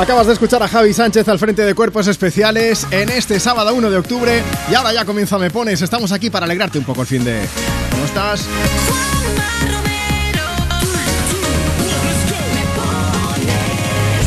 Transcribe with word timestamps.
Acabas 0.00 0.26
de 0.26 0.32
escuchar 0.32 0.62
a 0.62 0.66
Javi 0.66 0.94
Sánchez 0.94 1.28
al 1.28 1.38
frente 1.38 1.60
de 1.60 1.74
Cuerpos 1.74 2.06
Especiales 2.06 2.86
en 2.90 3.10
este 3.10 3.38
sábado 3.38 3.74
1 3.74 3.90
de 3.90 3.98
octubre 3.98 4.42
y 4.70 4.74
ahora 4.74 4.94
ya 4.94 5.04
comienza 5.04 5.36
Me 5.36 5.50
Pones. 5.50 5.82
Estamos 5.82 6.10
aquí 6.10 6.30
para 6.30 6.46
alegrarte 6.46 6.78
un 6.78 6.84
poco 6.84 7.02
el 7.02 7.06
fin 7.06 7.22
de... 7.22 7.46
¿Cómo 7.90 8.06
estás? 8.06 8.46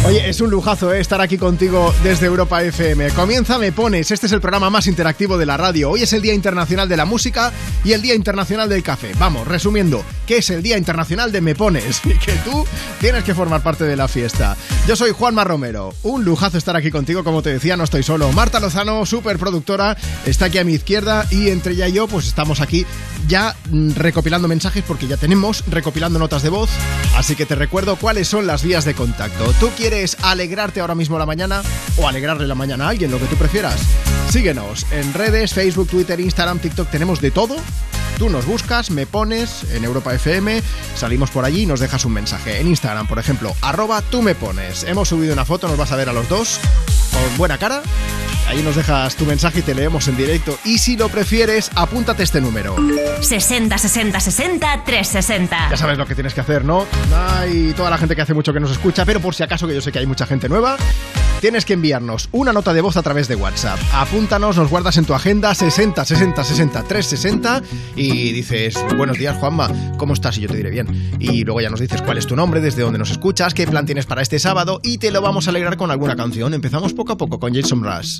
Oye, 0.05 0.27
es 0.27 0.41
un 0.41 0.49
lujazo 0.49 0.93
¿eh? 0.93 0.99
estar 0.99 1.21
aquí 1.21 1.37
contigo 1.37 1.95
desde 2.03 2.25
Europa 2.25 2.61
FM. 2.61 3.11
Comienza 3.11 3.57
Me 3.57 3.71
Pones, 3.71 4.11
este 4.11 4.25
es 4.25 4.33
el 4.33 4.41
programa 4.41 4.69
más 4.69 4.87
interactivo 4.87 5.37
de 5.37 5.45
la 5.45 5.55
radio. 5.55 5.91
Hoy 5.91 6.01
es 6.01 6.11
el 6.11 6.21
Día 6.21 6.33
Internacional 6.33 6.89
de 6.89 6.97
la 6.97 7.05
Música 7.05 7.53
y 7.85 7.93
el 7.93 8.01
Día 8.01 8.13
Internacional 8.13 8.67
del 8.67 8.83
Café. 8.83 9.13
Vamos, 9.17 9.47
resumiendo, 9.47 10.03
¿qué 10.27 10.37
es 10.37 10.49
el 10.49 10.61
Día 10.61 10.77
Internacional 10.77 11.31
de 11.31 11.39
Me 11.39 11.55
Pones? 11.55 12.01
Y 12.03 12.13
que 12.25 12.33
tú 12.43 12.65
tienes 12.99 13.23
que 13.23 13.33
formar 13.33 13.63
parte 13.63 13.85
de 13.85 13.95
la 13.95 14.09
fiesta. 14.09 14.57
Yo 14.85 14.97
soy 14.97 15.11
Juanma 15.11 15.45
Romero, 15.45 15.93
un 16.03 16.25
lujazo 16.25 16.57
estar 16.57 16.75
aquí 16.75 16.91
contigo, 16.91 17.23
como 17.23 17.41
te 17.41 17.53
decía, 17.53 17.77
no 17.77 17.85
estoy 17.85 18.03
solo. 18.03 18.29
Marta 18.33 18.59
Lozano, 18.59 19.05
súper 19.05 19.39
productora, 19.39 19.95
está 20.25 20.45
aquí 20.45 20.57
a 20.57 20.65
mi 20.65 20.73
izquierda 20.73 21.25
y 21.31 21.47
entre 21.47 21.75
ella 21.75 21.87
y 21.87 21.93
yo 21.93 22.07
pues 22.07 22.27
estamos 22.27 22.59
aquí 22.59 22.85
ya 23.27 23.55
mm, 23.69 23.91
recopilando 23.91 24.47
mensajes 24.47 24.83
porque 24.85 25.07
ya 25.07 25.17
tenemos 25.17 25.63
recopilando 25.67 26.19
notas 26.19 26.43
de 26.43 26.49
voz. 26.49 26.69
Así 27.15 27.35
que 27.35 27.45
te 27.45 27.55
recuerdo 27.55 27.95
cuáles 27.95 28.27
son 28.27 28.47
las 28.47 28.63
vías 28.63 28.85
de 28.85 28.95
contacto. 28.95 29.53
Tú 29.59 29.69
quieres 29.77 29.93
¿Quieres 29.93 30.17
alegrarte 30.23 30.79
ahora 30.81 30.95
mismo 30.95 31.19
la 31.19 31.25
mañana 31.27 31.61
o 31.97 32.07
alegrarle 32.07 32.47
la 32.47 32.55
mañana 32.55 32.85
a 32.85 32.89
alguien, 32.89 33.11
lo 33.11 33.19
que 33.19 33.25
tú 33.25 33.35
prefieras? 33.35 33.79
Síguenos 34.29 34.87
en 34.91 35.13
redes, 35.13 35.53
Facebook, 35.53 35.87
Twitter, 35.87 36.19
Instagram, 36.19 36.57
TikTok, 36.57 36.89
tenemos 36.89 37.21
de 37.21 37.29
todo. 37.29 37.57
Tú 38.17 38.29
nos 38.29 38.45
buscas, 38.45 38.89
me 38.89 39.05
pones 39.05 39.65
en 39.71 39.83
Europa 39.83 40.15
FM, 40.15 40.63
salimos 40.95 41.29
por 41.29 41.45
allí 41.45 41.61
y 41.61 41.65
nos 41.65 41.79
dejas 41.79 42.05
un 42.05 42.13
mensaje. 42.13 42.59
En 42.59 42.67
Instagram, 42.69 43.07
por 43.07 43.19
ejemplo, 43.19 43.53
arroba 43.61 44.01
tú 44.01 44.23
me 44.23 44.33
pones. 44.33 44.83
Hemos 44.83 45.09
subido 45.09 45.31
una 45.31 45.45
foto, 45.45 45.67
nos 45.67 45.77
vas 45.77 45.91
a 45.91 45.95
ver 45.95 46.09
a 46.09 46.13
los 46.13 46.27
dos 46.27 46.59
con 47.11 47.37
buena 47.37 47.59
cara 47.59 47.83
Ahí 48.53 48.61
nos 48.61 48.75
dejas 48.75 49.15
tu 49.15 49.25
mensaje 49.25 49.59
y 49.59 49.61
te 49.63 49.73
leemos 49.73 50.07
en 50.07 50.15
directo. 50.15 50.59
Y 50.63 50.77
si 50.77 50.95
lo 50.95 51.09
prefieres, 51.09 51.71
apúntate 51.73 52.21
este 52.21 52.39
número: 52.39 52.75
60 53.19 53.79
60 53.79 54.19
60 54.19 54.83
360. 54.85 55.69
Ya 55.71 55.75
sabes 55.75 55.97
lo 55.97 56.05
que 56.05 56.13
tienes 56.13 56.35
que 56.35 56.41
hacer, 56.41 56.63
¿no? 56.63 56.85
Hay 57.15 57.73
toda 57.75 57.89
la 57.89 57.97
gente 57.97 58.15
que 58.15 58.21
hace 58.21 58.35
mucho 58.35 58.53
que 58.53 58.59
nos 58.59 58.69
escucha, 58.69 59.05
pero 59.05 59.19
por 59.19 59.33
si 59.33 59.41
acaso, 59.41 59.67
que 59.67 59.73
yo 59.73 59.81
sé 59.81 59.91
que 59.91 59.97
hay 59.97 60.05
mucha 60.05 60.27
gente 60.27 60.49
nueva, 60.49 60.77
tienes 61.41 61.65
que 61.65 61.73
enviarnos 61.73 62.29
una 62.31 62.53
nota 62.53 62.73
de 62.73 62.81
voz 62.81 62.95
a 62.95 63.01
través 63.01 63.27
de 63.27 63.33
WhatsApp. 63.33 63.79
Apúntanos, 63.91 64.55
nos 64.55 64.69
guardas 64.69 64.97
en 64.97 65.05
tu 65.05 65.15
agenda 65.15 65.55
60 65.55 66.05
60 66.05 66.43
60 66.43 66.83
360 66.83 67.61
y 67.95 68.33
dices, 68.33 68.75
buenos 68.95 69.17
días 69.17 69.35
Juanma, 69.37 69.67
¿cómo 69.97 70.13
estás? 70.13 70.37
Y 70.37 70.41
yo 70.41 70.47
te 70.47 70.57
diré 70.57 70.69
bien. 70.69 71.17
Y 71.19 71.43
luego 71.43 71.59
ya 71.59 71.71
nos 71.71 71.79
dices 71.79 72.03
cuál 72.03 72.19
es 72.19 72.27
tu 72.27 72.35
nombre, 72.35 72.61
desde 72.61 72.83
dónde 72.83 72.99
nos 72.99 73.09
escuchas, 73.09 73.55
qué 73.55 73.65
plan 73.65 73.87
tienes 73.87 74.05
para 74.05 74.21
este 74.21 74.37
sábado 74.37 74.79
y 74.83 74.99
te 74.99 75.09
lo 75.09 75.23
vamos 75.23 75.47
a 75.47 75.49
alegrar 75.49 75.75
con 75.75 75.89
alguna 75.89 76.15
canción. 76.15 76.53
Empezamos 76.53 76.93
poco 76.93 77.13
a 77.13 77.17
poco 77.17 77.39
con 77.39 77.51
Jason 77.55 77.83
Rush. 77.83 78.19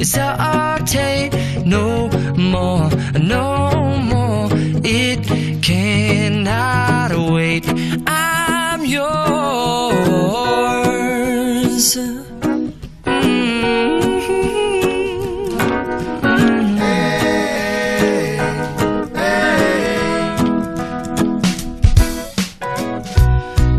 is 0.00 0.12
that 0.12 0.40
I 0.40 0.78
take 0.86 1.32
no 1.66 2.08
more, 2.34 2.88
no 3.18 3.98
more. 4.12 4.48
It 4.82 5.20
cannot 5.62 7.12
wait. 7.32 7.64
I'm 8.06 8.84
yours. 8.84 9.10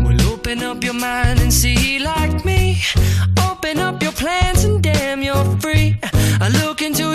Mm-hmm. 0.02 0.32
Open 0.32 0.62
up 0.62 0.84
your 0.84 0.94
mind 0.94 1.40
and 1.40 1.52
see 1.52 1.98
like 1.98 2.44
me. 2.44 2.80
Open 3.38 3.78
up 3.78 4.00
your 4.02 4.12
plan 4.12 4.41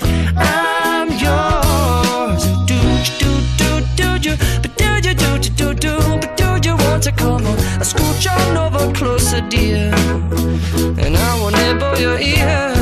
I'm 0.00 1.10
yours. 1.10 2.44
Do 2.66 2.78
do 3.58 3.80
do 3.96 4.18
do? 4.18 4.36
But 4.62 4.76
do 4.76 5.08
you 5.08 5.14
do 5.14 5.38
do 5.38 5.50
do 5.50 5.74
do? 5.74 5.98
But 6.20 6.36
do 6.36 6.68
you 6.68 6.76
want 6.76 7.02
to 7.04 7.12
come 7.12 7.46
on? 7.46 7.58
I 7.80 7.84
scooch 7.84 8.26
on 8.30 8.56
over 8.56 8.92
closer, 8.94 9.40
dear, 9.40 9.92
and 10.98 11.16
I 11.16 11.40
will 11.40 11.50
nibble 11.50 11.98
your 11.98 12.18
ear. 12.18 12.81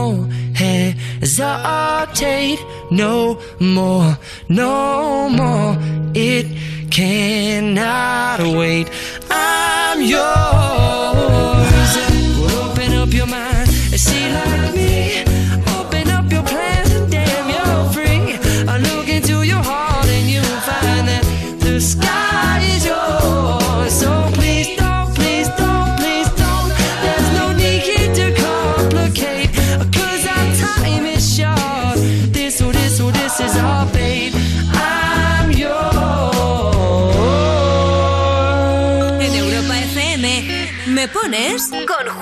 hesitate 1.21 2.59
no 2.89 3.39
more, 3.59 4.17
no 4.49 5.29
more. 5.29 5.77
It 6.13 6.47
cannot 6.89 8.39
wait. 8.39 8.89
I'm 9.29 10.01
yours. 10.01 11.60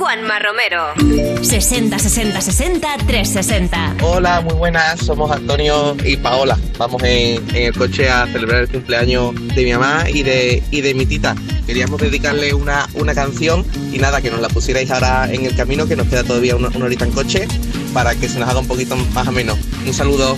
Juanma 0.10 0.40
Romero. 0.40 1.44
60 1.44 2.00
60 2.00 2.42
60 2.42 2.98
360. 3.06 3.98
Hola, 4.02 4.42
muy 4.42 4.56
buenas. 4.56 5.02
Somos 5.02 5.30
Antonio 5.30 5.96
y 6.04 6.18
Paola. 6.18 6.58
Vamos 6.80 7.04
en, 7.04 7.44
el 7.56 7.78
coche 7.78 8.10
a 8.10 8.26
celebrar 8.26 8.64
el 8.64 8.70
cumpleaños 8.70 9.36
de 9.54 9.64
mi 9.64 9.72
mamá 9.72 10.10
y 10.10 10.24
de, 10.24 10.64
y 10.72 10.82
de 10.82 10.96
mi 10.96 11.06
tita. 11.06 11.36
Queríamos 11.68 12.02
dedicarle 12.02 12.56
una, 12.56 12.90
una 12.96 13.14
canción 13.14 13.64
y 13.94 14.00
nada, 14.00 14.20
que 14.20 14.32
nos 14.32 14.42
la 14.42 14.50
pusierais 14.50 14.90
ahora 14.90 15.32
en 15.32 15.46
el 15.46 15.56
camino, 15.56 15.86
que 15.88 15.96
nos 15.96 16.08
queda 16.08 16.24
todavía 16.24 16.56
una, 16.56 16.70
una 16.70 16.86
horita 16.86 17.06
en 17.06 17.12
coche, 17.12 17.48
para 17.94 18.16
que 18.16 18.28
se 18.28 18.40
nos 18.40 18.50
haga 18.50 18.62
un 18.62 18.68
poquito 18.68 18.96
más 18.96 19.28
o 19.28 19.32
menos. 19.32 19.60
Un 19.86 19.94
saludo. 19.94 20.36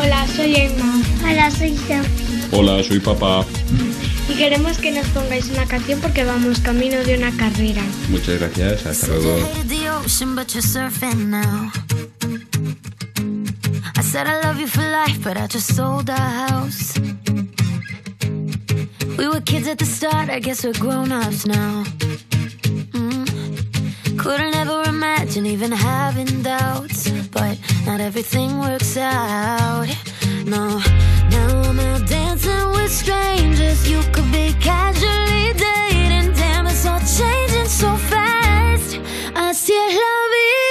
Hola, 0.00 0.24
soy 0.36 0.54
Emma. 0.54 1.02
Hola, 1.28 1.50
soy 1.50 1.76
Sophie. 1.76 2.00
Hola, 2.52 2.80
soy 2.84 3.00
papá. 3.00 3.44
Y 4.28 4.34
queremos 4.36 4.78
que 4.78 4.90
nos 4.90 5.06
pongáis 5.08 5.50
una 5.50 5.66
canción 5.66 6.00
porque 6.00 6.24
vamos 6.24 6.60
camino 6.60 7.02
de 7.04 7.16
una 7.16 7.30
carrera. 7.36 7.82
Muchas 8.08 8.38
gracias, 8.40 8.86
hasta 8.86 9.08
luego. 9.08 9.48
I 13.96 14.02
said 14.02 14.26
I 14.26 14.40
love 14.42 14.58
you 14.58 14.66
for 14.66 14.82
life, 14.82 15.22
but 15.22 15.36
I 15.36 15.46
just 15.46 15.74
sold 15.74 16.08
our 16.10 16.16
house. 16.48 16.98
We 19.18 19.28
were 19.28 19.40
kids 19.40 19.68
at 19.68 19.78
the 19.78 19.84
start, 19.86 20.28
I 20.30 20.40
guess 20.40 20.64
we're 20.64 20.78
grown 20.78 21.12
ups 21.12 21.46
now. 21.46 21.84
Mm. 22.92 24.18
Couldn't 24.18 24.54
ever 24.56 24.82
imagine 24.88 25.46
even 25.46 25.70
having 25.70 26.42
doubts, 26.42 27.10
but 27.30 27.58
not 27.86 28.00
everything 28.00 28.58
works 28.58 28.96
out. 28.96 29.86
No, 30.46 30.78
now 31.30 31.62
I'm 31.62 31.80
out 31.80 32.06
dancing 32.06 32.70
with 32.72 32.92
strangers. 32.92 33.88
You 33.88 34.02
could 34.12 34.30
be 34.30 34.52
casually 34.60 35.54
dating. 35.54 36.34
Damn, 36.34 36.66
it's 36.66 36.84
all 36.84 37.00
changing 37.00 37.66
so 37.66 37.96
fast. 37.96 39.00
I 39.34 39.52
see 39.52 39.72
love. 39.72 40.24
Me 40.30 40.63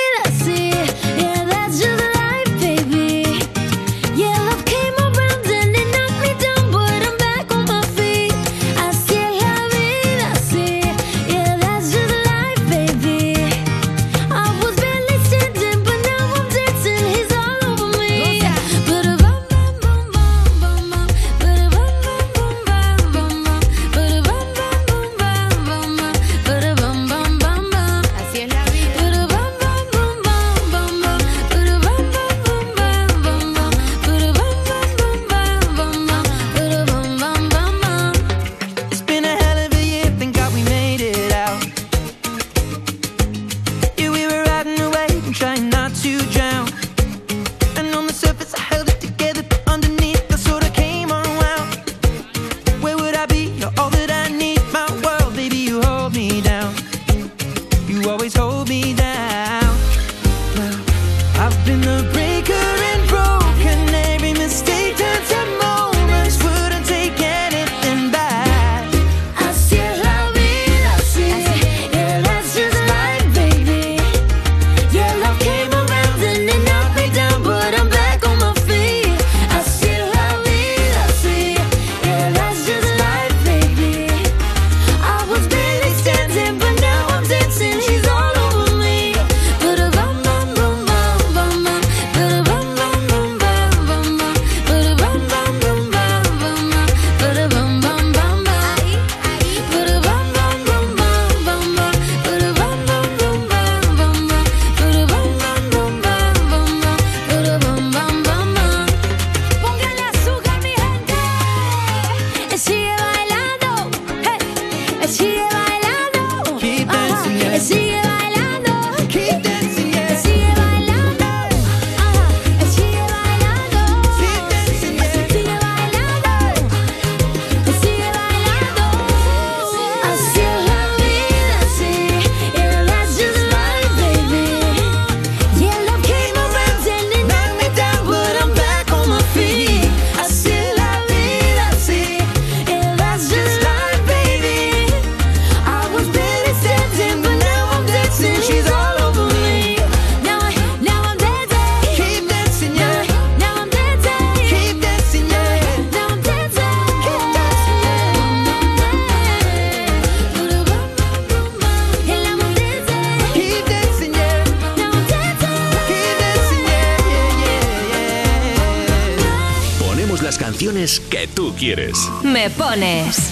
pones. 172.74 173.32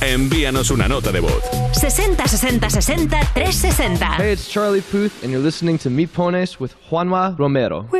Envíanos 0.00 0.70
una 0.70 0.88
nota 0.88 1.12
de 1.12 1.20
voz. 1.20 1.42
60 1.72 2.26
60 2.26 2.70
60 2.70 3.20
360. 3.34 4.06
Hey, 4.16 4.32
it's 4.32 4.48
Charlie 4.48 4.80
Puth, 4.80 5.22
and 5.22 5.30
you're 5.30 5.42
listening 5.42 5.78
to 5.78 5.90
Me 5.90 6.06
Pones 6.06 6.58
with 6.58 6.74
Juanma 6.90 7.38
Romero. 7.38 7.86
We 7.92 7.99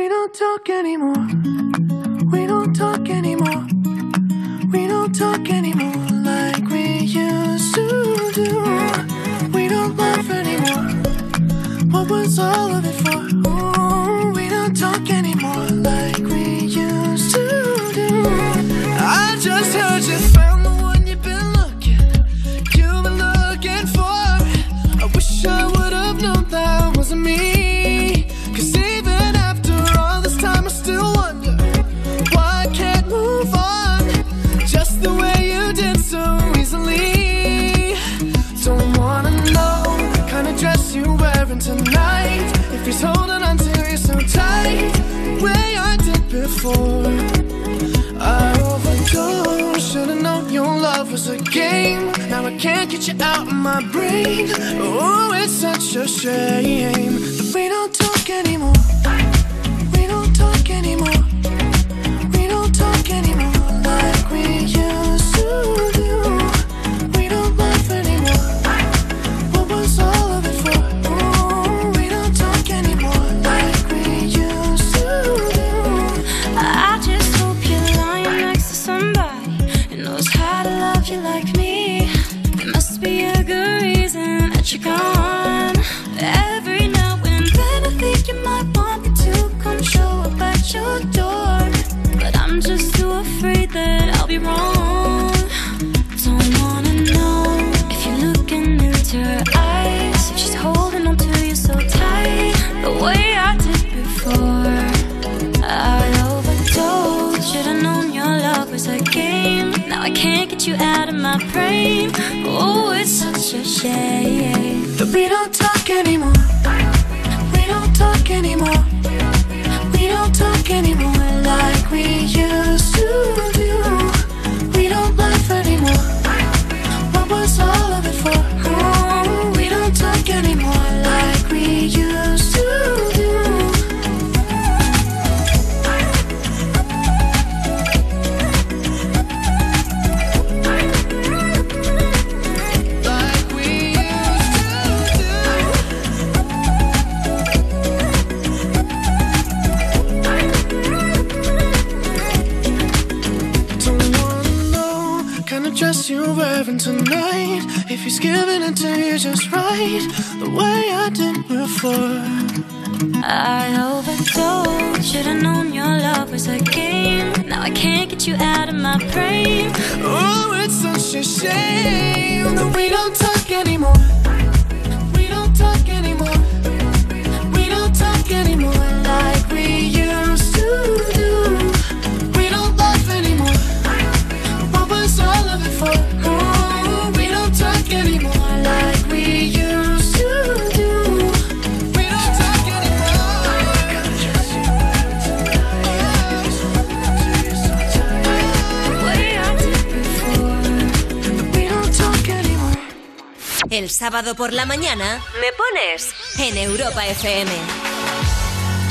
sábado 204.21 204.35
por 204.35 204.53
la 204.53 204.67
mañana 204.67 205.19
me 205.41 205.47
pones 205.57 206.13
en 206.37 206.55
Europa 206.55 207.07
FM. 207.07 207.49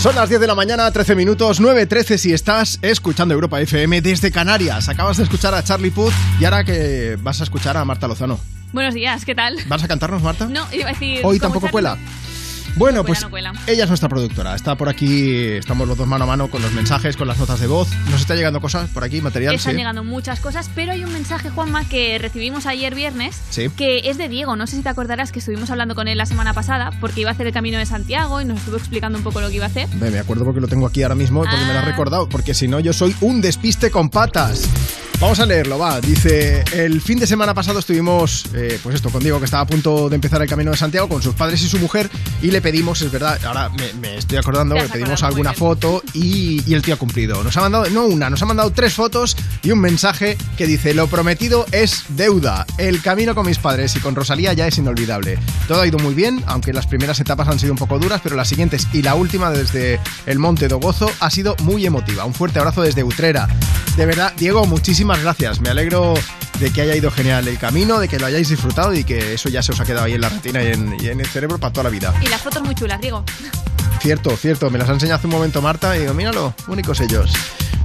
Son 0.01 0.13
las 0.17 0.29
10 0.29 0.41
de 0.41 0.47
la 0.49 0.57
mañana, 0.57 0.91
13 0.91 1.15
minutos, 1.15 1.61
9.13 1.61 2.17
si 2.19 2.33
estás 2.33 2.81
escuchando 2.83 3.33
Europa 3.33 3.61
FM 3.61 4.01
desde 4.01 4.33
Canarias. 4.33 4.89
Acabas 4.89 5.19
de 5.19 5.23
escuchar 5.23 5.55
a 5.55 5.63
Charlie 5.63 5.93
Puth 5.93 6.13
y 6.41 6.45
ahora 6.47 6.65
que 6.65 7.17
vas 7.21 7.41
a 7.41 7.45
escuchar 7.45 7.77
a 7.77 7.85
Marta 7.85 8.09
Lozano. 8.09 8.41
Buenos 8.73 8.93
días, 8.95 9.25
¿qué 9.25 9.37
tal? 9.37 9.57
¿Vas 9.69 9.85
a 9.85 9.89
cantarnos, 9.89 10.21
Marta? 10.21 10.47
No, 10.47 10.67
iba 10.73 10.89
a 10.89 10.93
decir. 10.95 11.21
Hoy 11.23 11.39
tampoco 11.39 11.67
Charlie- 11.67 11.71
cuela. 11.73 11.99
Bueno, 12.77 12.99
No 12.99 13.05
cuela, 13.05 13.05
pues 13.05 13.23
no 13.23 13.31
cuela. 13.31 13.53
ella 13.67 13.83
es 13.85 13.89
nuestra 13.91 14.09
productora. 14.09 14.55
Está 14.57 14.75
por 14.77 14.89
aquí, 14.89 15.33
estamos 15.55 15.87
los 15.87 15.97
dos 15.99 16.07
mano 16.09 16.25
a 16.25 16.27
mano 16.27 16.49
con 16.51 16.61
los 16.63 16.73
mensajes, 16.73 17.17
con 17.17 17.29
las 17.29 17.39
notas 17.39 17.61
de 17.61 17.67
voz. 17.69 17.89
Nos 18.11 18.20
está 18.31 18.37
llegando 18.39 18.61
cosas 18.61 18.89
por 18.91 19.03
aquí, 19.03 19.21
material. 19.21 19.57
Están 19.57 19.73
sí. 19.73 19.79
llegando 19.79 20.05
muchas 20.05 20.39
cosas, 20.39 20.71
pero 20.75 20.93
hay 20.93 21.03
un 21.03 21.13
mensaje, 21.13 21.51
Juanma, 21.51 21.85
que 21.85 22.17
recibimos 22.19 22.65
ayer 22.67 22.95
viernes, 22.95 23.37
Sí. 23.51 23.69
que 23.77 24.09
es 24.09 24.19
de 24.19 24.29
Diego. 24.29 24.55
No 24.55 24.69
sé 24.69 24.77
si 24.77 24.83
te 24.83 24.89
acordarás 24.89 25.33
que 25.33 25.41
estuvimos 25.41 25.69
hablando 25.71 25.97
con 25.97 26.07
él 26.07 26.17
la 26.17 26.27
semana 26.27 26.55
pasada, 26.55 26.93
porque 27.01 27.23
iba 27.23 27.31
a 27.31 27.33
hacer 27.33 27.49
el 27.49 27.53
Camino 27.53 27.79
de 27.79 27.87
Santiago 27.87 28.41
y 28.41 28.45
nos 28.45 28.59
estuvo 28.59 28.77
explicando 28.77 29.19
un 29.19 29.25
poco 29.25 29.41
lo 29.41 29.49
que 29.49 29.57
iba 29.57 29.65
a 29.65 29.69
hacer. 29.69 29.89
Me, 29.97 30.17
acuerdo 30.19 30.45
porque 30.45 30.61
lo 30.61 30.69
tengo 30.69 30.87
aquí 30.87 31.03
ahora 31.03 31.17
mismo, 31.17 31.41
porque 31.41 31.57
me 31.57 31.73
lo 31.73 31.79
has 31.81 31.85
Ah. 31.85 31.91
recordado, 31.91 32.29
porque 32.29 32.55
si 32.55 32.69
no 32.69 32.79
yo 32.79 32.93
soy 32.93 33.17
un 33.21 33.41
despiste 33.41 33.91
con 33.91 34.11
patas. 34.11 34.69
Vamos 35.19 35.39
a 35.41 35.45
leerlo, 35.45 35.79
va. 35.79 36.01
Dice, 36.01 36.65
el 36.73 37.03
fin 37.03 37.19
de 37.19 37.27
semana 37.27 37.53
pasado 37.53 37.79
estuvimos, 37.81 38.47
eh, 38.55 38.79
pues 38.83 38.95
esto, 38.95 39.11
con 39.11 39.23
Diego, 39.23 39.39
que 39.39 39.45
estaba 39.45 39.65
a 39.65 39.67
punto 39.67 40.09
de 40.09 40.15
empezar 40.15 40.41
el 40.41 40.49
Camino 40.49 40.71
de 40.71 40.79
Santiago 40.79 41.09
con 41.11 41.21
sus 41.23 41.35
padres 41.35 41.61
y 41.63 41.69
su 41.69 41.79
mujer, 41.79 42.09
y 42.43 42.51
le 42.51 42.61
pedimos, 42.61 43.01
es 43.03 43.11
verdad, 43.11 43.39
ahora 43.45 43.69
me, 43.71 43.93
me 43.95 44.17
estoy 44.17 44.39
acordando, 44.39 44.75
le 44.75 44.89
pedimos 44.89 45.23
alguna 45.23 45.53
foto 45.53 46.03
y, 46.15 46.63
y 46.67 46.75
el 46.75 46.83
tío 46.83 46.95
ha 46.95 46.99
cumplido. 46.99 47.43
Nos 47.43 47.57
ha 47.57 47.61
mandado, 47.61 47.89
no 47.91 48.05
una, 48.07 48.31
nos 48.31 48.43
ha 48.43 48.47
mandado 48.47 48.71
tres 48.73 48.95
fotos 48.95 49.37
y 49.63 49.71
un 49.71 49.81
mensaje 49.81 50.37
que 50.57 50.67
dice, 50.67 50.95
lo 50.95 51.07
prometido 51.09 51.67
es 51.73 52.05
deuda. 52.11 52.67
El 52.79 53.03
camino 53.03 53.35
con 53.35 53.47
mis 53.47 53.59
padres 53.59 53.95
y 53.97 54.01
con 54.01 54.15
Rosalía 54.15 54.53
ya 54.53 54.67
es 54.67 54.79
inolvidable. 54.79 55.39
Todo 55.69 55.83
ha 55.83 55.87
ido 55.87 55.99
muy 55.99 56.15
bien, 56.15 56.43
aunque 56.47 56.73
las 56.73 56.87
primeras 56.87 57.21
etapas 57.21 57.49
han 57.49 57.59
sido 57.59 57.73
un 57.73 57.79
poco 57.79 57.99
duras, 57.99 58.21
pero 58.23 58.37
las 58.37 58.49
siguientes 58.49 58.89
y 58.93 59.03
la 59.03 59.15
última 59.15 59.51
desde 59.51 60.01
el 60.27 60.39
Monte 60.39 60.69
do 60.69 60.79
Gozo 60.79 61.11
ha 61.21 61.31
sido 61.31 61.57
muy 61.63 61.87
emotiva. 61.87 62.25
Un 62.25 62.35
fuerte 62.35 62.59
abrazo 62.59 62.83
desde 62.83 63.05
Utrera. 63.05 63.49
De 63.97 64.07
verdad, 64.07 64.33
Diego, 64.37 64.67
muchísimas 64.67 65.21
gracias. 65.21 65.61
Me 65.61 65.69
alegro 65.69 66.15
de 66.61 66.71
que 66.71 66.83
haya 66.83 66.95
ido 66.95 67.11
genial 67.11 67.49
el 67.49 67.59
camino, 67.59 67.99
de 67.99 68.07
que 68.07 68.19
lo 68.19 68.27
hayáis 68.27 68.51
disfrutado 68.51 68.93
y 68.95 69.03
que 69.03 69.35
eso 69.35 69.49
ya 69.49 69.63
se 69.63 69.73
os 69.73 69.81
ha 69.81 69.85
quedado 69.87 70.05
ahí 70.05 70.13
en 70.13 70.21
la 70.21 70.29
retina 70.29 70.63
y 70.63 70.67
en, 70.67 70.95
y 71.01 71.09
en 71.09 71.19
el 71.19 71.27
cerebro 71.27 71.59
para 71.59 71.73
toda 71.73 71.85
la 71.85 71.91
vida. 71.91 72.15
Y 72.21 72.29
las 72.29 72.43
fotos 72.43 72.63
muy 72.63 72.75
chulas, 72.75 73.01
Diego. 73.01 73.25
Cierto, 74.01 74.37
cierto, 74.37 74.71
me 74.71 74.79
las 74.79 74.89
ha 74.89 74.93
enseñado 74.93 75.19
hace 75.19 75.27
un 75.27 75.33
momento 75.33 75.63
Marta 75.63 75.97
y 75.97 76.01
digo, 76.01 76.15
míralo, 76.15 76.55
únicos 76.69 77.01
ellos. 77.01 77.33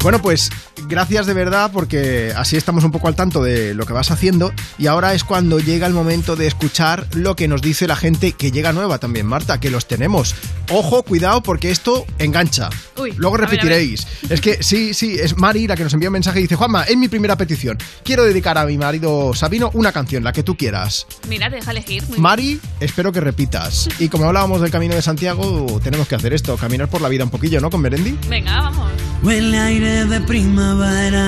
Bueno, 0.05 0.21
pues 0.21 0.51
gracias 0.87 1.25
de 1.25 1.33
verdad 1.33 1.71
porque 1.73 2.31
así 2.35 2.57
estamos 2.57 2.83
un 2.83 2.91
poco 2.91 3.07
al 3.07 3.15
tanto 3.15 3.41
de 3.41 3.73
lo 3.73 3.85
que 3.85 3.93
vas 3.93 4.11
haciendo 4.11 4.53
y 4.77 4.85
ahora 4.85 5.15
es 5.15 5.23
cuando 5.23 5.59
llega 5.59 5.87
el 5.87 5.93
momento 5.93 6.35
de 6.35 6.45
escuchar 6.45 7.07
lo 7.13 7.35
que 7.35 7.47
nos 7.47 7.61
dice 7.61 7.87
la 7.87 7.95
gente 7.95 8.33
que 8.33 8.51
llega 8.51 8.71
nueva 8.71 8.99
también, 8.99 9.25
Marta, 9.25 9.59
que 9.59 9.71
los 9.71 9.87
tenemos. 9.87 10.35
Ojo, 10.69 11.01
cuidado 11.01 11.41
porque 11.41 11.71
esto 11.71 12.05
engancha. 12.19 12.69
Uy, 13.05 13.13
Luego 13.17 13.35
a 13.35 13.39
ver, 13.39 13.47
a 13.47 13.51
ver. 13.51 13.59
repetiréis. 13.59 14.07
Es 14.29 14.41
que 14.41 14.61
sí, 14.63 14.93
sí, 14.93 15.17
es 15.19 15.37
Mari 15.37 15.67
la 15.67 15.75
que 15.75 15.83
nos 15.83 15.93
envía 15.93 16.09
un 16.09 16.13
mensaje 16.13 16.39
y 16.39 16.43
dice, 16.43 16.55
Juanma, 16.55 16.83
es 16.83 16.97
mi 16.97 17.07
primera 17.07 17.37
petición. 17.37 17.77
Quiero 18.03 18.23
dedicar 18.23 18.57
a 18.57 18.65
mi 18.65 18.77
marido 18.77 19.33
Sabino 19.33 19.69
una 19.73 19.91
canción, 19.91 20.23
la 20.23 20.31
que 20.33 20.43
tú 20.43 20.55
quieras. 20.57 21.05
Mira, 21.29 21.49
te 21.49 21.57
deja 21.57 21.71
elegir. 21.71 22.01
muy 22.03 22.11
bien. 22.11 22.21
Mari, 22.21 22.59
espero 22.79 23.11
que 23.11 23.21
repitas. 23.21 23.87
Y 23.99 24.09
como 24.09 24.25
hablábamos 24.25 24.61
del 24.61 24.71
Camino 24.71 24.95
de 24.95 25.01
Santiago, 25.01 25.79
tenemos 25.83 26.07
que 26.07 26.15
hacer 26.15 26.33
esto, 26.33 26.57
caminar 26.57 26.89
por 26.89 27.01
la 27.01 27.09
vida 27.09 27.23
un 27.23 27.29
poquillo, 27.29 27.59
¿no? 27.61 27.69
Con 27.69 27.81
Merendi. 27.81 28.17
Venga, 28.27 28.61
vamos. 28.61 28.91
Huele 29.23 29.59
aire 29.59 30.05
de 30.05 30.21
primavera. 30.21 31.25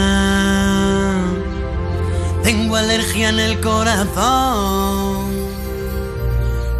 Tengo 2.44 2.76
alergia 2.78 3.30
en 3.30 3.40
el 3.40 3.60
corazón. 3.60 5.28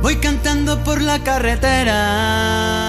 Voy 0.02 0.16
cantando 0.18 0.84
por 0.84 1.02
la 1.02 1.24
carretera 1.24 2.87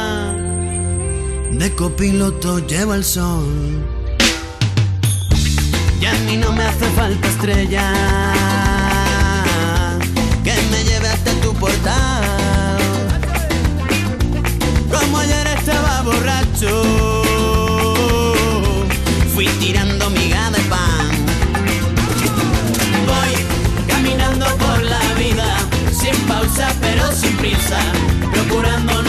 de 1.58 1.74
copiloto 1.74 2.60
llevo 2.60 2.94
el 2.94 3.04
sol. 3.04 3.84
Y 6.00 6.06
a 6.06 6.12
mí 6.24 6.36
no 6.36 6.52
me 6.52 6.62
hace 6.62 6.86
falta 6.90 7.28
estrella 7.28 7.92
que 10.44 10.54
me 10.70 10.84
lleve 10.84 11.08
hasta 11.08 11.32
tu 11.42 11.52
portal. 11.54 12.78
Como 14.90 15.18
ayer 15.18 15.46
estaba 15.58 16.02
borracho, 16.02 16.82
fui 19.34 19.46
tirando 19.58 20.08
miga 20.10 20.50
de 20.50 20.60
pan. 20.70 21.10
Voy 23.10 23.86
caminando 23.88 24.46
por 24.58 24.82
la 24.82 25.02
vida, 25.14 25.56
sin 25.90 26.16
pausa 26.28 26.72
pero 26.80 27.10
sin 27.12 27.36
prisa, 27.36 27.80
procurando 28.32 29.02
no. 29.02 29.07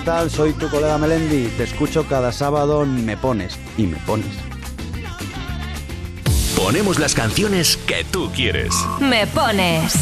¿qué 0.00 0.06
tal? 0.06 0.30
Soy 0.30 0.52
tu 0.52 0.68
colega 0.70 0.96
Melendi. 0.98 1.48
Te 1.56 1.64
escucho 1.64 2.06
cada 2.06 2.32
sábado 2.32 2.84
en 2.84 3.04
Me 3.04 3.16
Pones. 3.16 3.58
Y 3.76 3.86
me 3.86 3.96
pones. 3.98 4.28
Ponemos 6.56 6.98
las 6.98 7.14
canciones 7.14 7.76
que 7.86 8.04
tú 8.10 8.30
quieres. 8.34 8.74
Me 9.00 9.26
pones. 9.26 9.94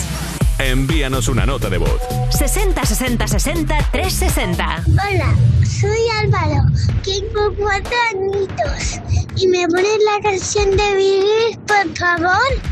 Envíanos 0.58 1.28
una 1.28 1.46
nota 1.46 1.68
de 1.68 1.78
voz. 1.78 2.00
60 2.30 2.84
60 2.84 3.28
60 3.28 3.78
360. 3.92 4.84
Hola, 4.87 5.34
soy 5.64 5.98
Álvaro. 6.20 6.62
Tengo 7.04 7.54
cuatro 7.56 7.96
añitos. 8.11 9.00
¿Y 9.37 9.46
me 9.48 9.66
pones 9.68 9.98
la 10.04 10.30
canción 10.30 10.76
de 10.76 10.94
Billy, 10.96 11.58
por 11.66 11.96
favor? 11.96 12.67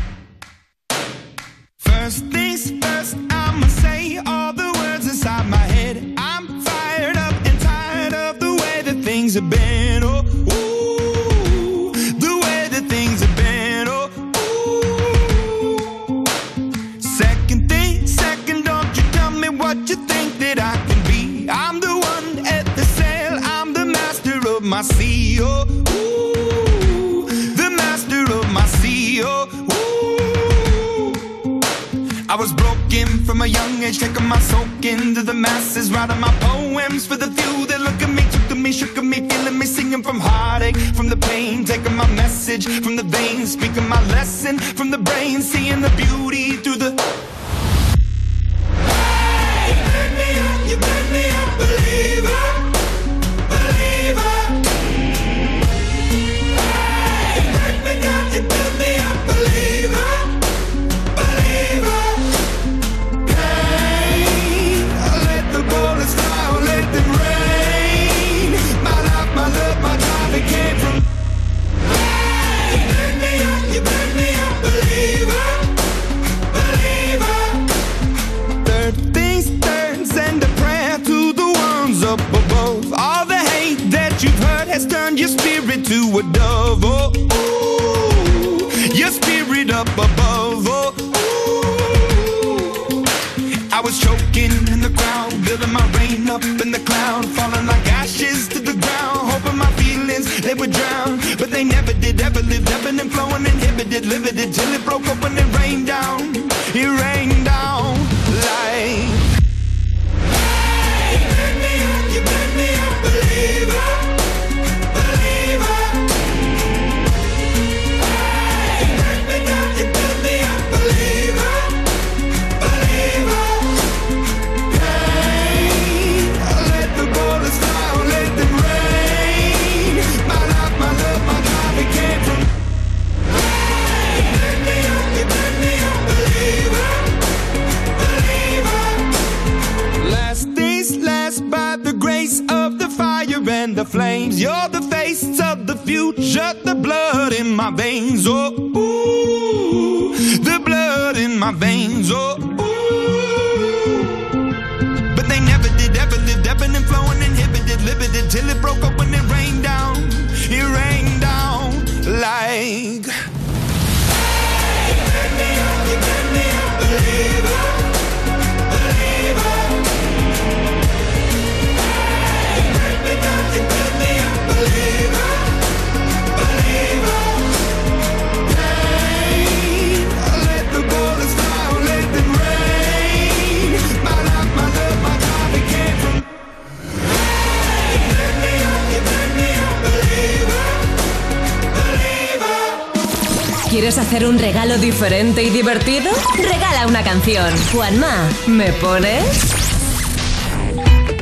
Juanma, 197.55 198.29
¿me 198.47 198.73
pones? 198.73 199.53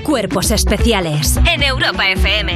Cuerpos 0.04 0.52
especiales 0.52 1.38
en 1.52 1.62
Europa 1.64 2.10
FM. 2.10 2.56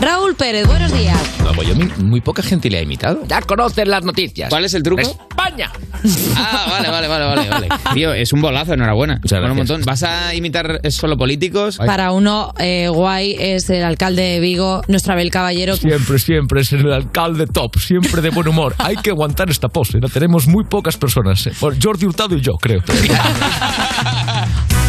Raúl 0.00 0.34
Pérez, 0.34 0.66
buenos 0.66 0.92
días. 0.92 1.18
No, 1.42 1.52
Wyoming, 1.52 1.92
muy 2.08 2.20
poca 2.20 2.42
gente 2.42 2.68
le 2.68 2.78
ha 2.78 2.82
imitado. 2.82 3.22
Ya 3.26 3.40
conoces 3.42 3.86
las 3.88 4.04
noticias. 4.04 4.50
¿Cuál 4.50 4.64
es 4.64 4.74
el 4.74 4.82
truco? 4.82 5.02
¡España! 5.02 5.70
Ah, 6.36 6.66
vale, 6.70 6.88
vale, 6.90 7.08
vale, 7.08 7.24
vale, 7.26 7.48
vale. 7.48 7.68
Tío, 7.94 8.12
es 8.14 8.32
un 8.32 8.40
bolazo, 8.40 8.72
enhorabuena. 8.74 9.20
Bueno, 9.28 9.50
un 9.52 9.56
montón. 9.58 9.82
¿Vas 9.82 10.02
a 10.02 10.34
imitar 10.34 10.80
solo 10.90 11.16
políticos? 11.16 11.76
Para 11.78 12.12
uno, 12.12 12.52
eh, 12.58 12.88
guay 12.88 13.36
es 13.38 13.68
el 13.70 13.84
alcalde 13.84 14.22
de 14.22 14.40
Vigo, 14.40 14.82
nuestro 14.88 15.12
Abel 15.12 15.30
Caballero. 15.30 15.76
Siempre, 15.76 16.18
siempre 16.18 16.62
es 16.62 16.72
el 16.72 16.92
alcalde 16.92 17.46
top, 17.46 17.78
siempre 17.78 18.20
de 18.22 18.30
buen 18.30 18.48
humor. 18.48 18.74
Hay 18.78 18.96
que 18.96 19.10
aguantar 19.10 19.50
esta 19.50 19.68
pose, 19.68 19.98
la 20.00 20.08
tenemos 20.08 20.46
muy 20.46 20.64
pocas 20.64 20.96
personas. 20.96 21.46
eh. 21.46 21.52
Bueno, 21.60 21.78
Jordi 21.82 22.06
Hurtado 22.06 22.36
y 22.36 22.40
yo, 22.40 22.52
creo. 22.54 22.80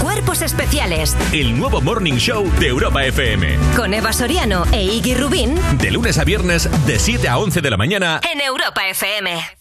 Cuerpos 0.02 0.41
especiales 0.41 1.15
El 1.32 1.58
nuevo 1.58 1.80
Morning 1.82 2.15
Show 2.15 2.50
de 2.60 2.67
Europa 2.67 3.04
FM. 3.06 3.58
con 3.76 3.93
Eva 3.93 4.12
Soriano 4.13 4.65
e 4.71 4.84
Iggy 4.84 5.13
Rubín 5.15 5.56
De 5.80 5.91
lunes 5.91 6.17
a 6.17 6.24
viernes, 6.24 6.67
de 6.88 6.97
7 7.00 7.28
a 7.28 7.38
11 7.38 7.62
de 7.62 7.69
la 7.69 7.78
mañana. 7.78 8.19
en 8.34 8.41
Europa 8.41 8.82
FM. 8.89 9.61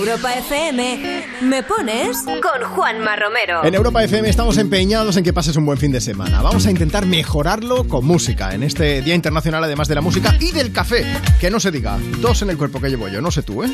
Europa 0.00 0.30
FM, 0.30 1.19
¿me 1.40 1.62
pones? 1.62 2.18
Con 2.24 2.68
Juanma 2.74 3.16
Romero. 3.16 3.64
En 3.64 3.74
Europa 3.74 4.02
FM 4.04 4.28
estamos 4.28 4.58
empeñados 4.58 5.16
en 5.16 5.24
que 5.24 5.32
pases 5.32 5.56
un 5.56 5.64
buen 5.64 5.78
fin 5.78 5.92
de 5.92 6.00
semana. 6.00 6.42
Vamos 6.42 6.66
a 6.66 6.70
intentar 6.70 7.06
mejorarlo 7.06 7.88
con 7.88 8.04
música 8.04 8.54
en 8.54 8.62
este 8.62 9.02
Día 9.02 9.14
Internacional, 9.14 9.64
además 9.64 9.88
de 9.88 9.94
la 9.94 10.00
música 10.00 10.36
y 10.38 10.52
del 10.52 10.72
café. 10.72 11.06
Que 11.40 11.50
no 11.50 11.60
se 11.60 11.70
diga, 11.70 11.98
dos 12.18 12.42
en 12.42 12.50
el 12.50 12.58
cuerpo 12.58 12.80
que 12.80 12.88
llevo 12.88 13.08
yo, 13.08 13.20
no 13.20 13.30
sé 13.30 13.42
tú, 13.42 13.64
¿eh? 13.64 13.70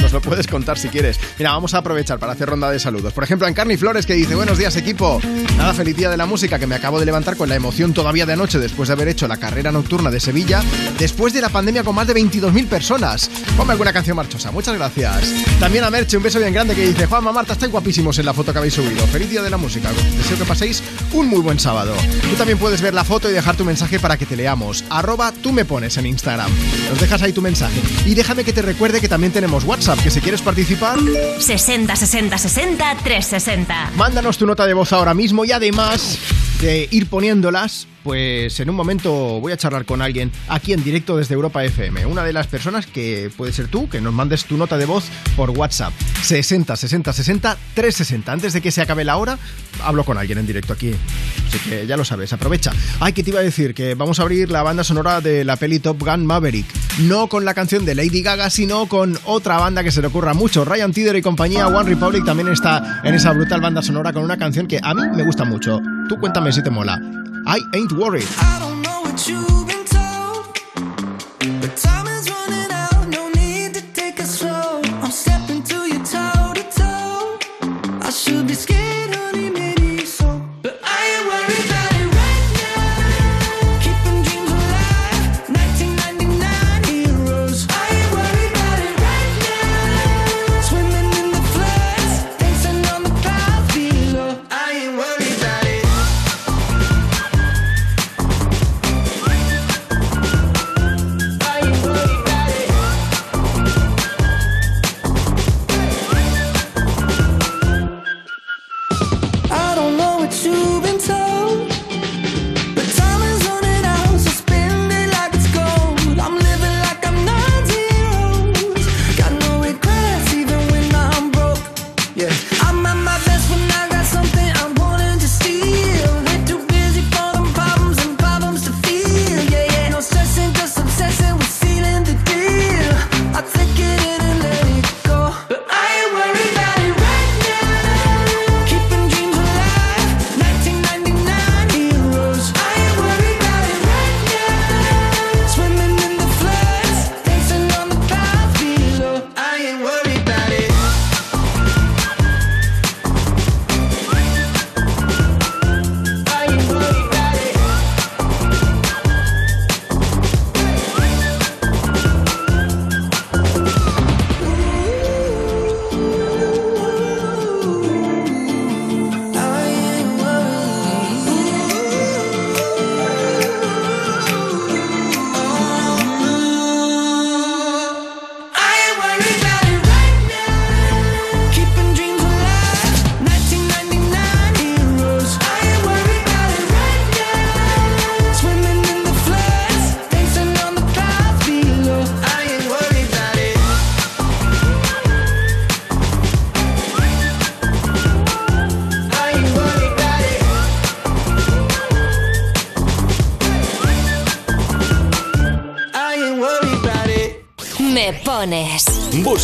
Nos 0.00 0.12
lo 0.12 0.20
puedes 0.20 0.46
contar 0.46 0.78
si 0.78 0.88
quieres. 0.88 1.18
Mira, 1.38 1.52
vamos 1.52 1.74
a 1.74 1.78
aprovechar 1.78 2.18
para 2.18 2.32
hacer 2.32 2.48
ronda 2.48 2.70
de 2.70 2.78
saludos. 2.78 3.12
Por 3.12 3.24
ejemplo, 3.24 3.46
en 3.46 3.54
Carni 3.54 3.76
Flores 3.76 4.06
que 4.06 4.14
dice: 4.14 4.34
Buenos 4.34 4.58
días, 4.58 4.74
equipo. 4.76 5.20
Nada, 5.56 5.74
feliz 5.74 5.96
día 5.96 6.10
de 6.10 6.16
la 6.16 6.26
música, 6.26 6.58
que 6.58 6.66
me 6.66 6.74
acabo 6.74 6.98
de 6.98 7.06
levantar 7.06 7.36
con 7.36 7.48
la 7.48 7.56
emoción 7.56 7.92
todavía 7.92 8.26
de 8.26 8.32
anoche 8.32 8.58
después 8.58 8.88
de 8.88 8.94
haber 8.94 9.08
hecho 9.08 9.28
la 9.28 9.36
carrera 9.36 9.70
nocturna 9.72 10.10
de 10.10 10.20
Sevilla, 10.20 10.62
después 10.98 11.32
de 11.32 11.40
la 11.40 11.48
pandemia 11.48 11.84
con 11.84 11.94
más 11.94 12.06
de 12.06 12.14
22.000 12.14 12.66
personas. 12.68 13.30
Ponme 13.56 13.72
alguna 13.72 13.92
canción 13.92 14.16
marchosa. 14.16 14.50
Muchas 14.50 14.74
gracias. 14.74 15.32
También 15.60 15.84
a 15.84 15.90
Merche, 15.90 16.16
un 16.16 16.22
beso 16.22 16.38
bien 16.38 16.52
grande 16.52 16.74
que 16.74 16.86
dice: 16.86 17.01
Juanma, 17.06 17.32
Marta, 17.32 17.52
estáis 17.52 17.72
guapísimos 17.72 18.18
en 18.18 18.26
la 18.26 18.34
foto 18.34 18.52
que 18.52 18.58
habéis 18.58 18.74
subido. 18.74 19.06
Feliz 19.08 19.30
día 19.30 19.42
de 19.42 19.50
la 19.50 19.56
música. 19.56 19.90
Deseo 20.16 20.38
que 20.38 20.44
paséis 20.44 20.82
un 21.12 21.28
muy 21.28 21.40
buen 21.40 21.58
sábado. 21.58 21.94
Tú 22.30 22.36
también 22.36 22.58
puedes 22.58 22.80
ver 22.80 22.94
la 22.94 23.04
foto 23.04 23.30
y 23.30 23.32
dejar 23.32 23.56
tu 23.56 23.64
mensaje 23.64 23.98
para 23.98 24.16
que 24.16 24.26
te 24.26 24.36
leamos. 24.36 24.84
Arroba 24.90 25.32
tú 25.32 25.52
me 25.52 25.64
pones 25.64 25.96
en 25.96 26.06
Instagram. 26.06 26.50
Nos 26.90 27.00
dejas 27.00 27.22
ahí 27.22 27.32
tu 27.32 27.42
mensaje. 27.42 27.80
Y 28.06 28.14
déjame 28.14 28.44
que 28.44 28.52
te 28.52 28.62
recuerde 28.62 29.00
que 29.00 29.08
también 29.08 29.32
tenemos 29.32 29.64
WhatsApp, 29.64 29.98
que 30.02 30.10
si 30.10 30.20
quieres 30.20 30.42
participar, 30.42 30.98
60 31.38 31.96
60 31.96 32.38
60 32.38 32.96
360. 33.02 33.90
mándanos 33.96 34.38
tu 34.38 34.46
nota 34.46 34.66
de 34.66 34.74
voz 34.74 34.92
ahora 34.92 35.14
mismo 35.14 35.44
y 35.44 35.52
además 35.52 36.18
de 36.60 36.88
ir 36.90 37.08
poniéndolas, 37.08 37.86
pues 38.02 38.58
en 38.60 38.70
un 38.70 38.76
momento 38.76 39.40
voy 39.40 39.52
a 39.52 39.56
charlar 39.56 39.84
con 39.84 40.02
alguien 40.02 40.30
aquí 40.48 40.72
en 40.72 40.82
directo 40.82 41.16
desde 41.16 41.34
Europa 41.34 41.64
FM. 41.64 42.06
Una 42.06 42.24
de 42.24 42.32
las 42.32 42.46
personas 42.46 42.86
que 42.86 43.30
puede 43.36 43.52
ser 43.52 43.68
tú, 43.68 43.88
que 43.88 44.00
nos 44.00 44.12
mandes 44.12 44.44
tu 44.44 44.56
nota 44.56 44.76
de 44.76 44.86
voz 44.86 45.04
por 45.36 45.50
WhatsApp. 45.50 45.92
60 46.22 46.76
60 46.76 47.12
60 47.12 47.56
360. 47.74 48.32
Antes 48.32 48.52
de 48.52 48.60
que 48.60 48.70
se 48.70 48.82
acabe 48.82 49.04
la 49.04 49.16
hora, 49.16 49.38
hablo 49.82 50.04
con 50.04 50.18
alguien 50.18 50.38
en 50.38 50.46
directo 50.46 50.72
aquí. 50.72 50.92
Así 51.48 51.58
que 51.68 51.86
ya 51.86 51.96
lo 51.96 52.04
sabes, 52.04 52.32
aprovecha. 52.32 52.72
Ay, 53.00 53.12
que 53.12 53.22
te 53.22 53.30
iba 53.30 53.40
a 53.40 53.42
decir 53.42 53.74
que 53.74 53.94
vamos 53.94 54.18
a 54.18 54.22
abrir 54.22 54.50
la 54.50 54.62
banda 54.62 54.84
sonora 54.84 55.20
de 55.20 55.44
la 55.44 55.56
peli 55.56 55.78
Top 55.78 56.02
Gun 56.02 56.26
Maverick. 56.26 56.66
No 57.00 57.28
con 57.28 57.44
la 57.44 57.54
canción 57.54 57.84
de 57.84 57.94
Lady 57.94 58.22
Gaga, 58.22 58.50
sino 58.50 58.86
con 58.86 59.18
otra 59.24 59.58
banda 59.58 59.82
que 59.82 59.90
se 59.90 60.00
le 60.00 60.08
ocurra 60.08 60.34
mucho. 60.34 60.64
Ryan 60.64 60.92
Tidder 60.92 61.16
y 61.16 61.22
compañía 61.22 61.68
One 61.68 61.88
Republic 61.88 62.24
también 62.24 62.48
está 62.48 63.00
en 63.04 63.14
esa 63.14 63.32
brutal 63.32 63.60
banda 63.60 63.82
sonora 63.82 64.12
con 64.12 64.24
una 64.24 64.36
canción 64.36 64.66
que 64.66 64.80
a 64.82 64.94
mí 64.94 65.02
me 65.14 65.24
gusta 65.24 65.44
mucho. 65.44 65.80
Tú 66.08 66.18
cuéntame 66.18 66.52
si 66.52 66.62
te 66.62 66.70
mola. 66.70 67.00
I 67.46 67.60
ain't 67.74 67.92
worried. 67.92 68.26
I 68.38 68.71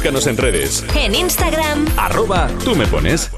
Búscanos 0.08 0.26
en 0.26 0.36
redes. 0.38 0.84
En 0.96 1.14
Instagram, 1.14 1.84
Arroba 1.98 2.48
tú 2.64 2.74
me 2.74 2.86
pones. 2.86 3.30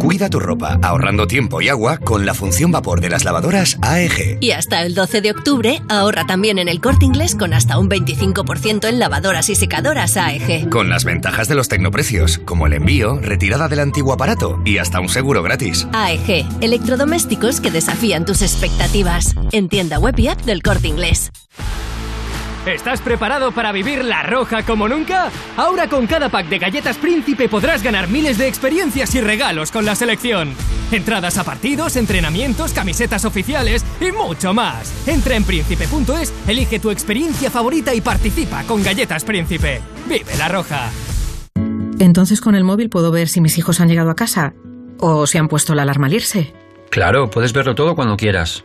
Cuida 0.00 0.30
tu 0.30 0.40
ropa 0.40 0.78
ahorrando 0.80 1.26
tiempo 1.26 1.60
y 1.60 1.68
agua 1.68 1.98
con 1.98 2.24
la 2.24 2.32
función 2.32 2.72
vapor 2.72 3.02
de 3.02 3.10
las 3.10 3.24
lavadoras 3.24 3.76
AEG. 3.82 4.38
Y 4.40 4.52
hasta 4.52 4.80
el 4.80 4.94
12 4.94 5.20
de 5.20 5.32
octubre 5.32 5.82
ahorra 5.90 6.24
también 6.24 6.58
en 6.58 6.68
el 6.68 6.80
corte 6.80 7.04
inglés 7.04 7.34
con 7.34 7.52
hasta 7.52 7.78
un 7.78 7.90
25% 7.90 8.88
en 8.88 8.98
lavadoras 8.98 9.50
y 9.50 9.54
secadoras 9.54 10.16
AEG. 10.16 10.70
Con 10.70 10.88
las 10.88 11.04
ventajas 11.04 11.48
de 11.48 11.56
los 11.56 11.68
tecnoprecios, 11.68 12.38
como 12.38 12.66
el 12.66 12.72
envío, 12.72 13.18
retirada 13.20 13.68
del 13.68 13.80
antiguo 13.80 14.14
aparato 14.14 14.62
y 14.64 14.78
hasta 14.78 14.98
un 14.98 15.10
seguro 15.10 15.42
gratis. 15.42 15.86
AEG, 15.92 16.46
electrodomésticos 16.62 17.60
que 17.60 17.70
desafían 17.70 18.24
tus 18.24 18.40
expectativas. 18.40 19.34
En 19.52 19.68
tienda 19.68 19.98
web 19.98 20.18
y 20.18 20.28
app 20.28 20.40
del 20.40 20.62
corte 20.62 20.88
inglés. 20.88 21.30
¿Estás 22.72 23.02
preparado 23.02 23.52
para 23.52 23.70
vivir 23.70 24.02
la 24.02 24.22
roja 24.22 24.62
como 24.62 24.88
nunca? 24.88 25.30
Ahora 25.58 25.88
con 25.88 26.06
cada 26.06 26.30
pack 26.30 26.48
de 26.48 26.58
galletas 26.58 26.96
príncipe 26.96 27.46
podrás 27.48 27.82
ganar 27.82 28.08
miles 28.08 28.38
de 28.38 28.48
experiencias 28.48 29.14
y 29.14 29.20
regalos 29.20 29.70
con 29.70 29.84
la 29.84 29.94
selección. 29.94 30.54
Entradas 30.90 31.36
a 31.36 31.44
partidos, 31.44 31.96
entrenamientos, 31.96 32.72
camisetas 32.72 33.26
oficiales 33.26 33.84
y 34.00 34.10
mucho 34.10 34.54
más. 34.54 35.06
Entra 35.06 35.36
en 35.36 35.44
príncipe.es, 35.44 36.32
elige 36.48 36.78
tu 36.80 36.90
experiencia 36.90 37.50
favorita 37.50 37.94
y 37.94 38.00
participa 38.00 38.64
con 38.64 38.82
Galletas 38.82 39.24
Príncipe. 39.24 39.82
Vive 40.08 40.34
la 40.38 40.48
roja. 40.48 40.90
Entonces 41.98 42.40
con 42.40 42.54
el 42.54 42.64
móvil 42.64 42.88
puedo 42.88 43.10
ver 43.10 43.28
si 43.28 43.42
mis 43.42 43.58
hijos 43.58 43.80
han 43.80 43.88
llegado 43.88 44.10
a 44.10 44.16
casa 44.16 44.54
o 44.98 45.26
si 45.26 45.36
han 45.36 45.48
puesto 45.48 45.74
la 45.74 45.82
alarma 45.82 46.06
al 46.06 46.14
irse. 46.14 46.54
Claro, 46.88 47.28
puedes 47.28 47.52
verlo 47.52 47.74
todo 47.74 47.94
cuando 47.94 48.16
quieras. 48.16 48.64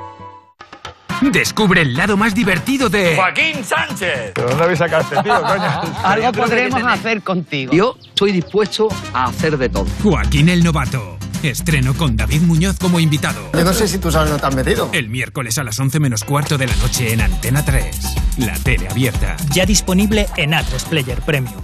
Descubre 1.21 1.81
el 1.81 1.93
lado 1.93 2.17
más 2.17 2.33
divertido 2.33 2.89
de... 2.89 3.15
Joaquín 3.15 3.63
Sánchez. 3.63 4.33
¿De 4.33 4.41
dónde 4.41 4.63
habéis 4.63 4.79
sacado 4.79 5.03
este 5.03 5.21
tío, 5.21 5.41
coño? 5.47 5.81
Algo 6.03 6.31
podremos 6.31 6.83
hacer 6.83 7.21
contigo. 7.21 7.73
Yo 7.73 7.95
estoy 8.03 8.31
dispuesto 8.31 8.87
a 9.13 9.25
hacer 9.25 9.57
de 9.57 9.69
todo. 9.69 9.85
Joaquín 10.03 10.49
el 10.49 10.63
Novato. 10.63 11.17
Estreno 11.43 11.93
con 11.95 12.17
David 12.17 12.41
Muñoz 12.41 12.77
como 12.79 12.99
invitado. 12.99 13.39
Yo 13.53 13.63
no 13.63 13.73
sé 13.73 13.87
si 13.87 13.97
tú 13.97 14.11
sabes 14.11 14.29
dónde 14.29 14.41
te 14.41 14.47
has 14.47 14.55
metido. 14.55 14.89
El 14.93 15.09
miércoles 15.09 15.57
a 15.57 15.63
las 15.63 15.79
11 15.79 15.99
menos 15.99 16.23
cuarto 16.23 16.57
de 16.57 16.67
la 16.67 16.75
noche 16.77 17.13
en 17.13 17.21
Antena 17.21 17.63
3. 17.65 18.15
La 18.39 18.53
tele 18.55 18.87
abierta. 18.89 19.37
Ya 19.51 19.65
disponible 19.65 20.27
en 20.37 20.53
Atresplayer 20.53 21.19
Player 21.19 21.45
Premium. 21.45 21.61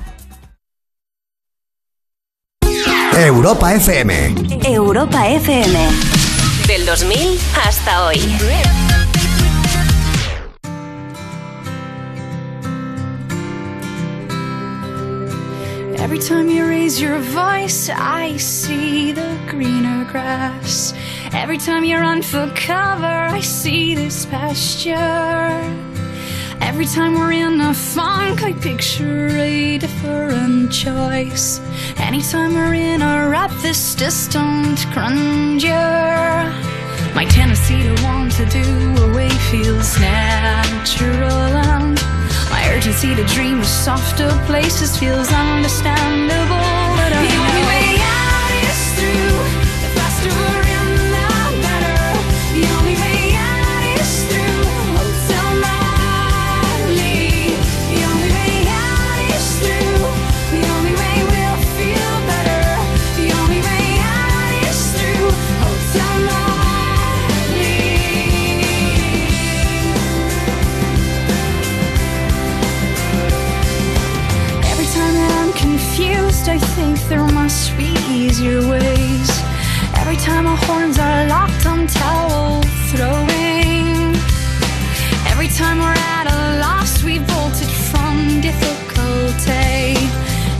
Europa 3.15 3.73
FM. 3.73 4.35
Europa 4.63 5.27
FM. 5.27 5.87
Del 6.67 6.85
2000 6.85 7.39
hasta 7.65 8.05
hoy. 8.05 8.19
Every 16.07 16.19
time 16.19 16.47
you 16.47 16.65
raise 16.65 17.01
your 17.01 17.19
voice, 17.19 17.89
I 17.89 18.37
see 18.37 19.11
the 19.11 19.37
greener 19.45 20.05
grass. 20.05 20.93
Every 21.33 21.57
time 21.57 21.83
you 21.83 21.97
run 21.97 22.21
for 22.21 22.49
cover, 22.55 23.05
I 23.05 23.41
see 23.41 23.93
this 23.93 24.25
pasture. 24.25 24.95
Every 26.61 26.85
time 26.85 27.15
we're 27.15 27.33
in 27.33 27.59
a 27.59 27.73
funk, 27.73 28.41
I 28.41 28.53
picture 28.53 29.27
a 29.27 29.79
different 29.79 30.71
choice. 30.71 31.59
Anytime 31.97 32.53
we're 32.53 32.75
in 32.75 33.01
a 33.01 33.27
rut, 33.27 33.51
this 33.61 33.93
distant 33.93 34.79
grandeur. 34.93 36.47
My 37.15 37.25
tendency 37.25 37.83
to 37.83 38.03
want 38.05 38.31
to 38.39 38.45
do 38.45 38.63
away 39.11 39.29
feels 39.51 39.99
natural, 39.99 41.96
urgency 42.75 43.15
to 43.15 43.23
dream 43.25 43.59
of 43.59 43.65
softer 43.65 44.29
places 44.45 44.97
feels 44.97 45.31
understandable. 45.31 46.67
But 46.97 47.09
the 47.09 47.46
I 76.49 76.59
think 76.59 76.97
there 77.09 77.27
must 77.27 77.75
be 77.75 77.91
easier 78.09 78.61
ways. 78.69 79.29
Every 79.95 80.15
time 80.15 80.47
our 80.47 80.55
horns 80.55 80.97
are 80.97 81.27
locked 81.27 81.65
on 81.65 81.87
towel 81.87 82.61
throwing. 82.87 84.15
Every 85.27 85.49
time 85.49 85.79
we're 85.79 85.99
at 86.15 86.25
a 86.31 86.59
loss, 86.61 87.03
we 87.03 87.19
bolted 87.19 87.67
from 87.91 88.39
difficulty. 88.39 89.99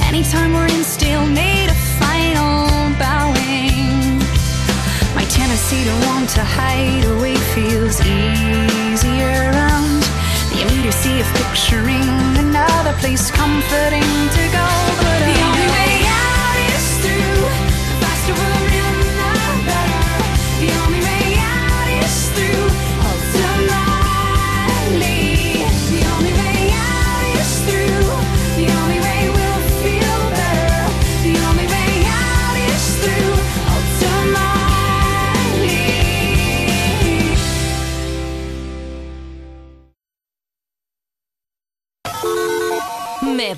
Anytime 0.04 0.52
we're 0.52 0.68
in 0.68 0.84
stalemate, 0.84 1.70
a 1.72 1.80
final 2.04 2.68
bowing. 3.00 4.20
My 5.16 5.24
tendency 5.30 5.86
to 5.88 5.96
want 6.08 6.28
to 6.32 6.44
hide 6.44 7.06
away 7.16 7.36
feels 7.56 8.02
easier 8.02 9.40
and 9.72 10.04
the 10.52 10.68
immediacy 10.68 11.22
of 11.22 11.28
picturing 11.40 12.12
another 12.44 12.92
place 13.00 13.32
comforting 13.32 14.12
to 14.36 14.44
go. 14.52 14.97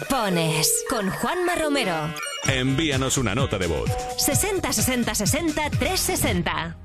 Pones 0.07 0.85
con 0.89 1.09
Juanma 1.09 1.55
Romero. 1.55 2.13
Envíanos 2.47 3.17
una 3.17 3.35
nota 3.35 3.57
de 3.57 3.67
voz. 3.67 3.89
60 4.17 4.71
60 4.71 5.15
60 5.15 5.69
360. 5.71 6.77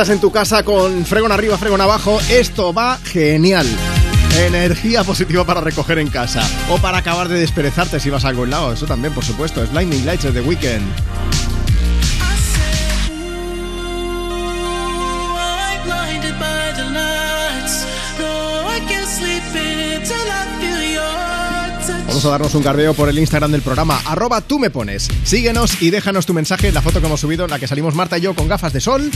Estás 0.00 0.14
en 0.14 0.20
tu 0.22 0.30
casa 0.30 0.62
con 0.62 1.04
fregón 1.04 1.30
arriba, 1.30 1.58
fregón 1.58 1.82
abajo. 1.82 2.18
Esto 2.30 2.72
va 2.72 2.96
genial. 3.04 3.66
Energía 4.38 5.04
positiva 5.04 5.44
para 5.44 5.60
recoger 5.60 5.98
en 5.98 6.08
casa. 6.08 6.40
O 6.70 6.78
para 6.78 6.96
acabar 6.96 7.28
de 7.28 7.38
desperezarte 7.38 8.00
si 8.00 8.08
vas 8.08 8.24
a 8.24 8.28
algún 8.28 8.48
lado. 8.48 8.72
Eso 8.72 8.86
también, 8.86 9.12
por 9.12 9.26
supuesto. 9.26 9.62
Es 9.62 9.70
Blinding 9.70 10.06
Lights 10.06 10.32
de 10.32 10.40
The 10.40 10.56
touch. 10.56 10.80
Vamos 22.06 22.24
a 22.24 22.30
darnos 22.30 22.54
un 22.54 22.62
garbeo 22.62 22.94
por 22.94 23.08
el 23.08 23.18
Instagram 23.18 23.52
del 23.52 23.62
programa, 23.62 24.00
arroba 24.04 24.40
tú 24.40 24.58
me 24.58 24.70
pones. 24.70 25.08
Síguenos 25.24 25.80
y 25.80 25.90
déjanos 25.90 26.26
tu 26.26 26.34
mensaje 26.34 26.68
en 26.68 26.74
la 26.74 26.82
foto 26.82 27.00
que 27.00 27.06
hemos 27.06 27.20
subido, 27.20 27.44
en 27.44 27.50
la 27.50 27.58
que 27.58 27.68
salimos 27.68 27.94
Marta 27.94 28.18
y 28.18 28.22
yo 28.22 28.34
con 28.34 28.48
gafas 28.48 28.72
de 28.72 28.80
sol. 28.80 29.10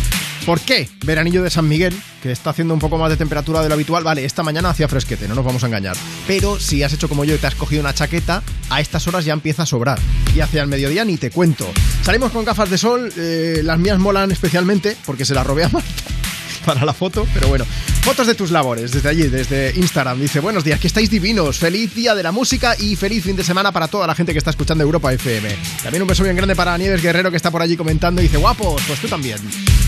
¿Por 0.46 0.60
qué? 0.60 0.88
Veranillo 1.06 1.42
de 1.42 1.48
San 1.48 1.66
Miguel, 1.66 1.94
que 2.22 2.30
está 2.30 2.50
haciendo 2.50 2.74
un 2.74 2.80
poco 2.80 2.98
más 2.98 3.08
de 3.08 3.16
temperatura 3.16 3.62
de 3.62 3.68
lo 3.68 3.74
habitual. 3.74 4.04
Vale, 4.04 4.26
esta 4.26 4.42
mañana 4.42 4.68
hacía 4.68 4.88
fresquete, 4.88 5.26
no 5.26 5.34
nos 5.34 5.44
vamos 5.44 5.64
a 5.64 5.68
engañar. 5.68 5.96
Pero 6.26 6.60
si 6.60 6.82
has 6.82 6.92
hecho 6.92 7.08
como 7.08 7.24
yo 7.24 7.34
y 7.34 7.38
te 7.38 7.46
has 7.46 7.54
cogido 7.54 7.80
una 7.80 7.94
chaqueta, 7.94 8.42
a 8.68 8.80
estas 8.82 9.08
horas 9.08 9.24
ya 9.24 9.32
empieza 9.32 9.62
a 9.62 9.66
sobrar. 9.66 9.98
Y 10.34 10.40
hacia 10.40 10.60
el 10.60 10.68
mediodía 10.68 11.06
ni 11.06 11.16
te 11.16 11.30
cuento. 11.30 11.66
Salimos 12.02 12.30
con 12.30 12.44
gafas 12.44 12.68
de 12.68 12.76
sol, 12.76 13.10
eh, 13.16 13.62
las 13.64 13.78
mías 13.78 13.98
molan 13.98 14.32
especialmente 14.32 14.98
porque 15.06 15.24
se 15.24 15.34
las 15.34 15.46
robé 15.46 15.64
a 15.64 15.70
Marta 15.70 15.88
para 16.66 16.84
la 16.84 16.92
foto, 16.92 17.26
pero 17.32 17.48
bueno. 17.48 17.64
Fotos 18.04 18.26
de 18.26 18.34
tus 18.34 18.50
labores 18.50 18.92
desde 18.92 19.08
allí, 19.08 19.22
desde 19.28 19.72
Instagram. 19.76 20.20
Dice, 20.20 20.38
buenos 20.40 20.62
días, 20.62 20.78
que 20.78 20.88
estáis 20.88 21.08
divinos. 21.08 21.58
Feliz 21.58 21.94
día 21.94 22.14
de 22.14 22.22
la 22.22 22.32
música 22.32 22.76
y 22.78 22.96
feliz 22.96 23.24
fin 23.24 23.34
de 23.34 23.42
semana 23.42 23.72
para 23.72 23.88
toda 23.88 24.06
la 24.06 24.14
gente 24.14 24.32
que 24.32 24.38
está 24.38 24.50
escuchando 24.50 24.84
Europa 24.84 25.10
FM. 25.10 25.48
También 25.82 26.02
un 26.02 26.08
beso 26.08 26.22
bien 26.22 26.36
grande 26.36 26.54
para 26.54 26.76
Nieves 26.76 27.00
Guerrero 27.00 27.30
que 27.30 27.38
está 27.38 27.50
por 27.50 27.62
allí 27.62 27.78
comentando 27.78 28.20
y 28.20 28.24
dice, 28.24 28.36
guapos, 28.36 28.82
pues 28.86 29.00
tú 29.00 29.08
también. 29.08 29.38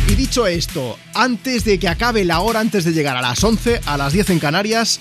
Y 0.08 0.14
dicho 0.14 0.46
esto, 0.46 0.98
antes 1.12 1.64
de 1.64 1.78
que 1.78 1.90
acabe 1.90 2.24
la 2.24 2.40
hora, 2.40 2.60
antes 2.60 2.86
de 2.86 2.94
llegar 2.94 3.18
a 3.18 3.20
las 3.20 3.44
11, 3.44 3.82
a 3.84 3.98
las 3.98 4.14
10 4.14 4.30
en 4.30 4.38
Canarias, 4.38 4.98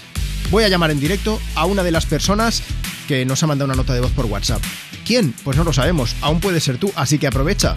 voy 0.52 0.66
a 0.66 0.68
llamar 0.68 0.92
en 0.92 1.00
directo 1.00 1.40
a 1.56 1.64
una 1.64 1.84
de 1.84 1.92
las 1.92 2.06
personas 2.06 2.64
que 3.08 3.24
nos 3.24 3.42
ha 3.42 3.48
mandado 3.48 3.68
una 3.68 3.76
nota 3.76 3.94
de 3.94 4.02
voz 4.02 4.12
por 4.12 4.26
WhatsApp. 4.26 4.62
¿Quién? 5.06 5.36
Pues 5.44 5.56
no 5.56 5.64
lo 5.64 5.72
sabemos, 5.72 6.16
aún 6.22 6.40
puede 6.40 6.60
ser 6.60 6.78
tú, 6.78 6.92
así 6.96 7.20
que 7.20 7.28
aprovecha. 7.28 7.76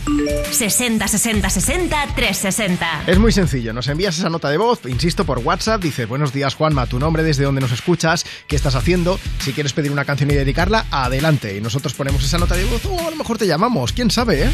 60 0.50 1.06
60 1.06 1.50
60 1.50 1.96
360. 2.16 3.02
Es 3.06 3.18
muy 3.18 3.32
sencillo, 3.32 3.74
nos 3.74 3.86
envías 3.88 4.18
esa 4.18 4.30
nota 4.30 4.48
de 4.48 4.56
voz, 4.56 4.80
insisto, 4.86 5.26
por 5.26 5.38
WhatsApp, 5.40 5.82
dice 5.82 6.06
buenos 6.06 6.32
días 6.32 6.54
Juanma, 6.54 6.86
tu 6.86 6.98
nombre, 6.98 7.22
desde 7.22 7.44
donde 7.44 7.60
nos 7.60 7.70
escuchas, 7.70 8.24
qué 8.46 8.56
estás 8.56 8.74
haciendo, 8.74 9.20
si 9.40 9.52
quieres 9.52 9.74
pedir 9.74 9.92
una 9.92 10.06
canción 10.06 10.30
y 10.30 10.34
dedicarla, 10.34 10.86
adelante, 10.90 11.54
y 11.54 11.60
nosotros 11.60 11.92
ponemos 11.92 12.24
esa 12.24 12.38
nota 12.38 12.54
de 12.56 12.64
voz 12.64 12.84
o 12.86 13.06
a 13.06 13.10
lo 13.10 13.16
mejor 13.16 13.36
te 13.36 13.46
llamamos, 13.46 13.92
quién 13.92 14.10
sabe, 14.10 14.44
¿eh? 14.44 14.50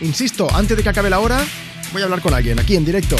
Insisto, 0.00 0.48
antes 0.52 0.76
de 0.76 0.82
que 0.82 0.88
acabe 0.88 1.10
la 1.10 1.20
hora, 1.20 1.44
voy 1.92 2.02
a 2.02 2.06
hablar 2.06 2.22
con 2.22 2.34
alguien, 2.34 2.58
aquí 2.58 2.74
en 2.74 2.84
directo. 2.84 3.16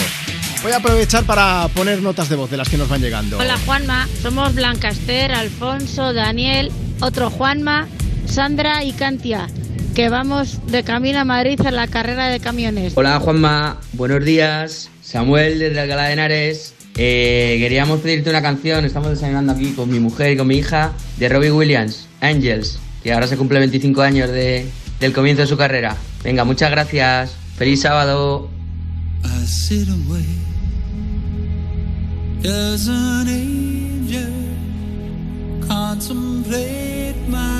Voy 0.63 0.73
a 0.73 0.79
aprovechar 0.79 1.25
para 1.25 1.69
poner 1.69 2.03
notas 2.03 2.29
de 2.29 2.37
voz 2.37 2.51
de 2.51 2.57
las 2.57 2.69
que 2.69 2.77
nos 2.77 2.89
van 2.89 3.01
llegando. 3.01 3.39
Hola 3.39 3.57
Juanma, 3.65 4.09
somos 4.21 4.55
Blanca 4.55 4.89
Esther, 4.89 5.33
Alfonso, 5.33 6.13
Daniel, 6.13 6.71
otro 7.01 7.31
Juanma, 7.31 7.89
Sandra 8.31 8.85
y 8.85 8.93
Cantia, 8.93 9.49
que 9.95 10.09
vamos 10.09 10.61
de 10.67 10.83
camino 10.85 11.19
a 11.19 11.25
Madrid 11.25 11.61
a 11.67 11.71
la 11.71 11.89
carrera 11.89 12.29
de 12.29 12.39
camiones. 12.41 12.93
Hola 12.97 13.19
Juanma, 13.21 13.79
buenos 13.95 14.25
días. 14.25 14.89
Samuel 15.03 15.59
desde 15.59 15.81
Alcalá 15.81 16.05
de 16.05 16.13
Henares. 16.13 16.75
Eh, 16.97 17.57
queríamos 17.59 18.01
pedirte 18.01 18.31
una 18.31 18.43
canción, 18.43 18.85
estamos 18.85 19.11
desayunando 19.11 19.53
aquí 19.53 19.73
con 19.73 19.91
mi 19.91 19.99
mujer 20.01 20.33
y 20.33 20.37
con 20.37 20.47
mi 20.47 20.57
hija, 20.57 20.93
de 21.19 21.29
Robbie 21.29 21.51
Williams, 21.51 22.07
Angels, 22.21 22.79
que 23.03 23.13
ahora 23.13 23.27
se 23.27 23.37
cumple 23.37 23.59
25 23.59 24.03
años 24.03 24.31
de- 24.31 24.67
del 25.01 25.13
comienzo 25.13 25.43
de 25.43 25.49
su 25.49 25.57
carrera. 25.57 25.97
Venga, 26.23 26.45
muchas 26.45 26.71
gracias. 26.71 27.33
Feliz 27.57 27.81
sábado. 27.83 28.49
I 29.25 29.47
sit 29.47 29.89
away 29.89 30.25
as 32.45 32.89
an 32.89 33.29
angel 33.29 34.31
contemplate 35.67 37.15
my 37.29 37.60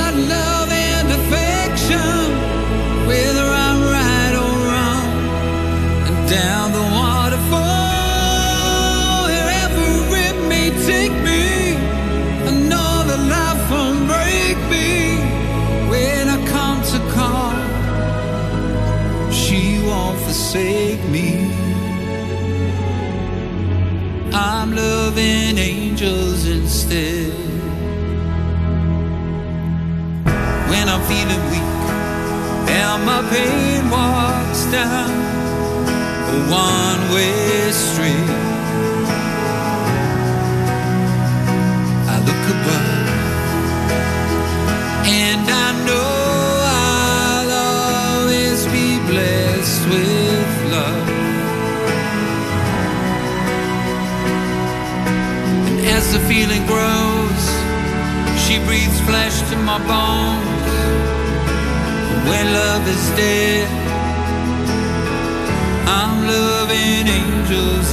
forsake 10.91 11.23
me. 11.23 11.75
Another 12.47 13.17
nap 13.17 13.71
on 13.71 14.07
break 14.07 14.57
me 14.69 15.15
when 15.89 16.27
I 16.27 16.37
come 16.47 16.81
to 16.91 16.99
call, 17.15 17.53
she 19.31 19.81
won't 19.85 20.19
forsake 20.19 21.03
me. 21.09 21.49
I'm 24.33 24.75
loving 24.75 25.57
angels 25.57 26.45
instead. 26.45 27.33
When 30.71 30.85
I'm 30.89 31.01
feeling 31.11 31.43
weak 31.51 31.71
and 32.69 33.05
my 33.05 33.21
pain 33.29 33.89
walks 33.89 34.65
down 34.71 35.09
a 36.33 36.37
one 36.49 37.01
way 37.13 37.71
street, 37.71 38.50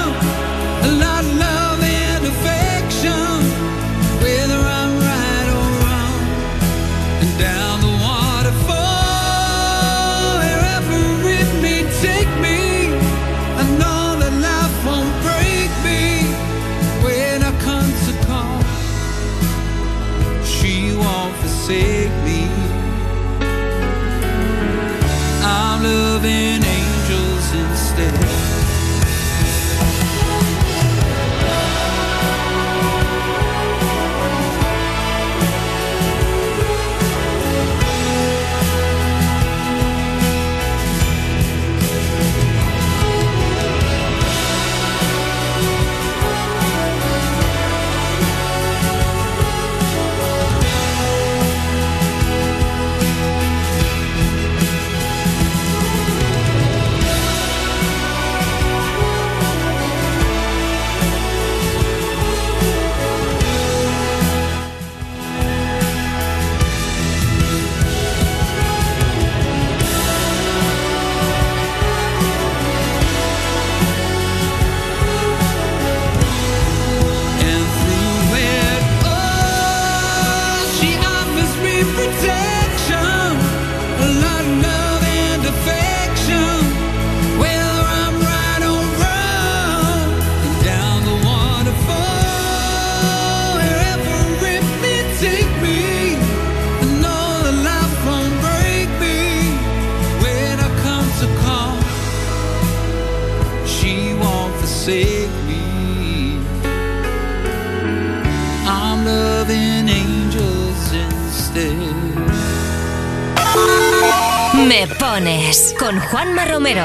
Con 115.80 115.98
Juanma 115.98 116.44
Romero. 116.44 116.84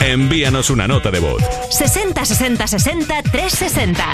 Envíanos 0.00 0.68
una 0.68 0.88
nota 0.88 1.12
de 1.12 1.20
voz. 1.20 1.40
60 1.70 2.24
60 2.24 2.66
60 2.66 3.22
360. 3.22 4.04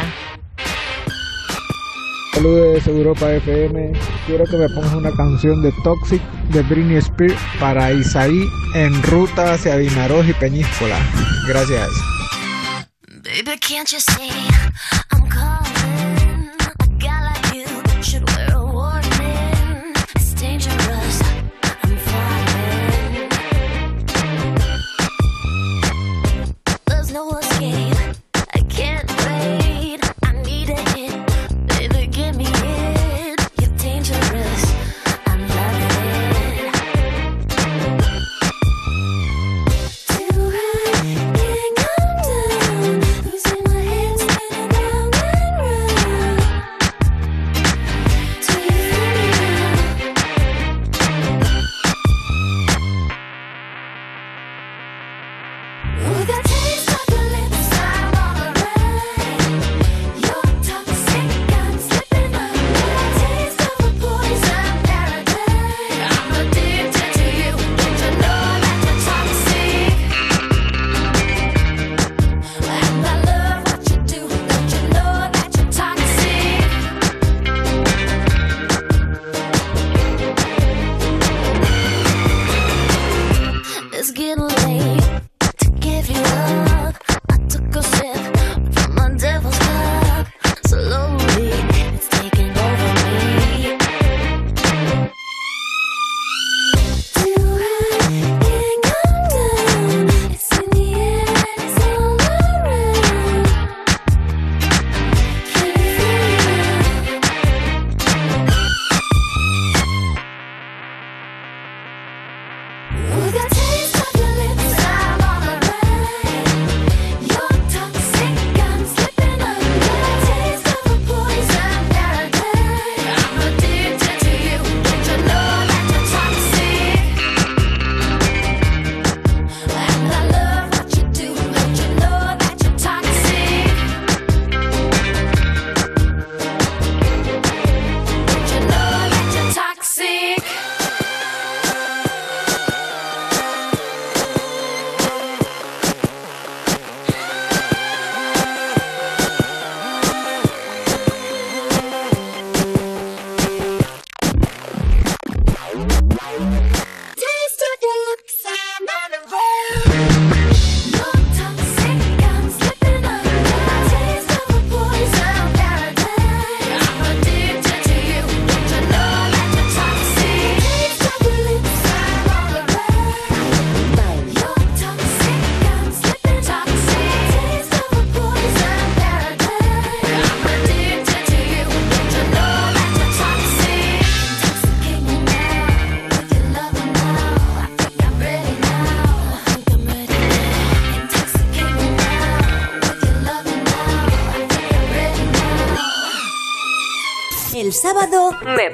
Saludos 2.34 2.86
Europa 2.86 3.32
FM. 3.32 3.92
Quiero 4.26 4.44
que 4.44 4.58
me 4.58 4.68
pongas 4.68 4.92
una 4.92 5.10
canción 5.12 5.62
de 5.62 5.72
Toxic 5.82 6.20
de 6.50 6.60
Britney 6.60 6.98
Spears 6.98 7.40
para 7.58 7.90
Isaí 7.90 8.46
en 8.74 9.02
ruta 9.02 9.54
hacia 9.54 9.76
Vinaroz 9.76 10.28
y 10.28 10.34
Peñíscola. 10.34 10.98
Gracias. 11.48 11.88
Baby, 13.22 13.58
can't 13.58 13.90
you 13.90 13.98
see 13.98 14.53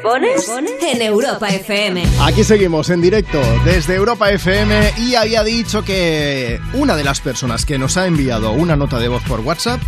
pones 0.02 0.50
en 0.82 1.02
Europa 1.02 1.48
FM. 1.48 2.02
Aquí 2.22 2.44
seguimos 2.44 2.90
en 2.90 3.00
directo 3.00 3.40
desde 3.64 3.94
Europa 3.94 4.30
FM 4.30 4.92
y 4.98 5.14
había 5.14 5.42
dicho 5.44 5.84
que 5.84 6.60
una 6.74 6.96
de 6.96 7.04
las 7.04 7.20
personas 7.20 7.64
que 7.66 7.78
nos 7.78 7.96
ha 7.96 8.06
enviado 8.06 8.52
una 8.52 8.76
nota 8.76 8.98
de 8.98 9.08
voz 9.08 9.22
por 9.24 9.40
WhatsApp 9.40 9.80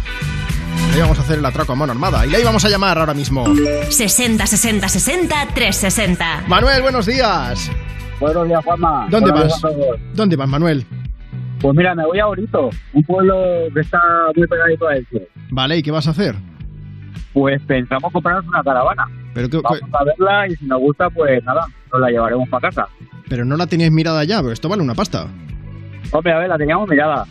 le 0.90 0.98
íbamos 0.98 1.18
a 1.18 1.22
hacer 1.22 1.38
el 1.38 1.44
atraco 1.46 1.72
a 1.72 1.76
mano 1.76 1.92
armada 1.92 2.26
y 2.26 2.30
la 2.30 2.38
íbamos 2.38 2.64
a 2.64 2.68
llamar 2.68 2.98
ahora 2.98 3.14
mismo. 3.14 3.44
60 3.88 4.46
60 4.46 4.88
60 4.88 5.46
360. 5.54 6.44
Manuel, 6.48 6.82
buenos 6.82 7.06
días. 7.06 7.70
Buenos 8.20 8.46
días, 8.46 8.64
Juanma. 8.64 9.06
¿Dónde 9.10 9.30
Buenos 9.32 9.60
vas? 9.62 9.74
días. 9.74 9.96
¿Dónde 10.14 10.36
vas, 10.36 10.48
Manuel? 10.48 10.86
Pues 11.60 11.76
mira, 11.76 11.94
me 11.94 12.04
voy 12.04 12.18
a 12.18 12.26
Orito, 12.26 12.70
un 12.92 13.02
pueblo 13.04 13.34
que 13.72 13.80
está 13.80 14.00
muy 14.34 14.46
pegadito 14.48 14.88
a 14.88 14.96
Elche. 14.96 15.28
Vale, 15.50 15.76
¿y 15.78 15.82
qué 15.82 15.90
vas 15.92 16.08
a 16.08 16.10
hacer? 16.10 16.34
Pues 17.32 17.62
pensamos 17.66 18.12
comprarnos 18.12 18.46
una 18.48 18.62
caravana. 18.62 19.04
Pero, 19.34 19.48
que- 19.48 19.60
Vamos 19.60 19.80
a 19.92 20.04
verla 20.04 20.46
y 20.48 20.56
si 20.56 20.66
nos 20.66 20.80
gusta, 20.80 21.08
pues 21.10 21.42
nada, 21.44 21.66
nos 21.92 22.00
la 22.00 22.08
llevaremos 22.10 22.48
para 22.48 22.68
casa. 22.70 22.86
pero 23.28 23.44
no 23.44 23.56
la 23.56 23.66
teníais 23.66 23.92
mirada 23.92 24.24
ya, 24.24 24.40
porque 24.40 24.52
esto 24.54 24.68
vale 24.68 24.82
una 24.82 24.94
pasta. 24.94 25.26
Hombre, 26.10 26.32
a 26.32 26.38
ver, 26.38 26.48
la 26.48 26.58
teníamos 26.58 26.88
mirada 26.88 27.24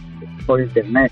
por 0.46 0.60
internet. 0.60 1.12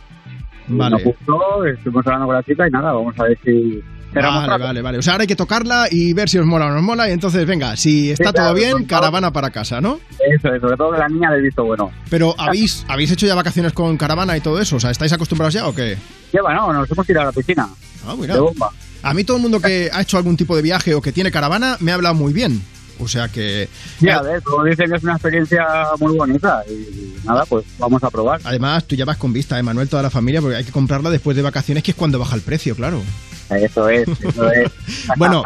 Vale. 0.67 0.91
Nos 0.95 1.03
gustó, 1.03 1.65
estuvimos 1.65 2.05
hablando 2.07 2.25
con 2.27 2.35
la 2.35 2.43
chica 2.43 2.67
y 2.67 2.71
nada, 2.71 2.91
vamos 2.93 3.13
a 3.19 3.23
ver 3.23 3.37
si... 3.43 3.81
cerramos 4.13 4.47
Vale, 4.47 4.63
vale, 4.63 4.81
vale. 4.81 4.97
O 4.97 5.01
sea, 5.03 5.13
ahora 5.13 5.23
hay 5.23 5.27
que 5.27 5.35
tocarla 5.35 5.85
y 5.91 6.13
ver 6.13 6.29
si 6.29 6.37
os 6.39 6.45
mola 6.45 6.65
o 6.67 6.69
no 6.69 6.77
os 6.77 6.81
mola. 6.83 7.07
Y 7.09 7.11
entonces, 7.11 7.45
venga, 7.45 7.75
si 7.75 8.11
está 8.11 8.29
Sí, 8.29 8.33
claro, 8.33 8.49
todo 8.49 8.55
bien, 8.55 8.85
caravana 8.85 9.31
para 9.31 9.51
casa, 9.51 9.81
¿no? 9.81 9.99
Eso 10.19 10.53
es, 10.53 10.61
sobre 10.61 10.77
todo 10.77 10.91
que 10.91 10.97
la 10.99 11.07
niña 11.07 11.31
del 11.31 11.41
visto 11.43 11.63
bueno. 11.63 11.91
Pero 12.09 12.33
¿habéis, 12.37 12.85
¿habéis 12.87 13.11
hecho 13.11 13.27
ya 13.27 13.35
vacaciones 13.35 13.73
con 13.73 13.95
caravana 13.97 14.35
y 14.37 14.41
todo 14.41 14.59
eso? 14.59 14.77
O 14.77 14.79
sea, 14.79 14.89
¿estáis 14.91 15.13
acostumbrados 15.13 15.53
ya 15.53 15.67
o 15.67 15.73
qué? 15.75 15.97
Lleva, 16.33 16.53
no, 16.55 16.73
nos 16.73 16.89
hemos 16.91 17.05
tirado 17.05 17.27
a 17.27 17.31
la 17.31 17.35
piscina. 17.35 17.67
Ah, 18.07 18.15
mira. 18.19 18.33
De 18.33 18.39
bomba. 18.39 18.69
A 19.01 19.13
mí 19.13 19.23
todo 19.23 19.37
el 19.37 19.43
mundo 19.43 19.59
que 19.61 19.89
ha 19.91 20.01
hecho 20.01 20.17
algún 20.17 20.37
tipo 20.37 20.55
de 20.55 20.61
viaje 20.61 20.93
o 20.93 21.01
que 21.01 21.11
tiene 21.11 21.31
caravana 21.31 21.77
me 21.79 21.91
ha 21.91 21.95
hablado 21.95 22.15
muy 22.15 22.33
bien. 22.33 22.61
O 22.99 23.07
sea 23.07 23.29
que... 23.29 23.69
Ya, 24.01 24.17
a 24.17 24.21
ver, 24.21 24.41
todos 24.41 24.65
dicen 24.65 24.89
que 24.89 24.97
es 24.97 25.03
una 25.03 25.13
experiencia 25.13 25.65
muy 25.99 26.17
bonita 26.17 26.63
y 26.69 27.25
nada, 27.25 27.45
pues 27.45 27.65
vamos 27.77 28.03
a 28.03 28.09
probar. 28.09 28.41
Además, 28.43 28.85
tú 28.85 28.95
ya 28.95 29.05
vas 29.05 29.17
con 29.17 29.31
vista, 29.31 29.57
Emanuel, 29.57 29.87
toda 29.87 30.03
la 30.03 30.09
familia, 30.09 30.41
porque 30.41 30.57
hay 30.57 30.65
que 30.65 30.71
comprarla 30.71 31.09
después 31.09 31.37
de 31.37 31.43
vacaciones, 31.43 31.83
que 31.83 31.91
es 31.91 31.97
cuando 31.97 32.19
baja 32.19 32.35
el 32.35 32.41
precio, 32.41 32.75
claro. 32.75 33.01
Eso 33.49 33.89
es, 33.89 34.07
eso 34.07 34.51
es. 34.51 34.69
Bueno, 35.15 35.43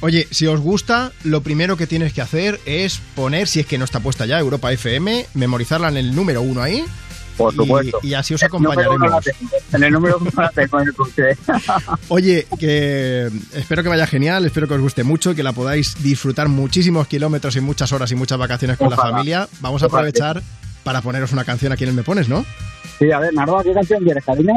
oye, 0.00 0.28
si 0.30 0.46
os 0.46 0.60
gusta, 0.60 1.12
lo 1.24 1.42
primero 1.42 1.76
que 1.76 1.88
tienes 1.88 2.12
que 2.12 2.22
hacer 2.22 2.60
es 2.64 3.00
poner, 3.16 3.48
si 3.48 3.60
es 3.60 3.66
que 3.66 3.76
no 3.76 3.84
está 3.84 3.98
puesta 4.00 4.24
ya, 4.24 4.38
Europa 4.38 4.72
FM, 4.72 5.26
memorizarla 5.34 5.88
en 5.88 5.96
el 5.96 6.14
número 6.14 6.42
uno 6.42 6.62
ahí, 6.62 6.84
Por 7.36 7.54
supuesto. 7.54 7.98
Y, 8.02 8.14
así 8.14 8.34
os 8.34 8.42
acompañaremos. 8.42 9.26
En 9.72 9.82
el 9.82 9.92
número 9.92 10.20
la 10.36 10.50
tengo 10.50 10.80
en 10.80 10.88
el 10.88 10.94
coche. 10.94 11.36
Oye, 12.08 12.46
que 12.58 13.30
espero 13.54 13.82
que 13.82 13.88
vaya 13.88 14.06
genial, 14.06 14.44
espero 14.44 14.68
que 14.68 14.74
os 14.74 14.80
guste 14.80 15.04
mucho 15.04 15.32
y 15.32 15.34
que 15.34 15.42
la 15.42 15.52
podáis 15.52 16.02
disfrutar 16.02 16.48
muchísimos 16.48 17.08
kilómetros 17.08 17.56
y 17.56 17.60
muchas 17.60 17.92
horas 17.92 18.10
y 18.12 18.14
muchas 18.14 18.38
vacaciones 18.38 18.76
con 18.76 18.90
la 18.90 18.96
familia. 18.96 19.48
Vamos 19.60 19.82
a 19.82 19.86
aprovechar 19.86 20.42
para 20.84 21.00
poneros 21.00 21.32
una 21.32 21.44
canción 21.44 21.72
aquí 21.72 21.84
en 21.84 21.90
el 21.90 21.96
Me 21.96 22.02
Pones, 22.02 22.28
¿no? 22.28 22.44
Sí, 22.98 23.10
a 23.10 23.18
ver, 23.18 23.32
Narva, 23.34 23.62
¿qué 23.62 23.72
canción 23.72 24.04
quieres, 24.04 24.24
cariño? 24.24 24.52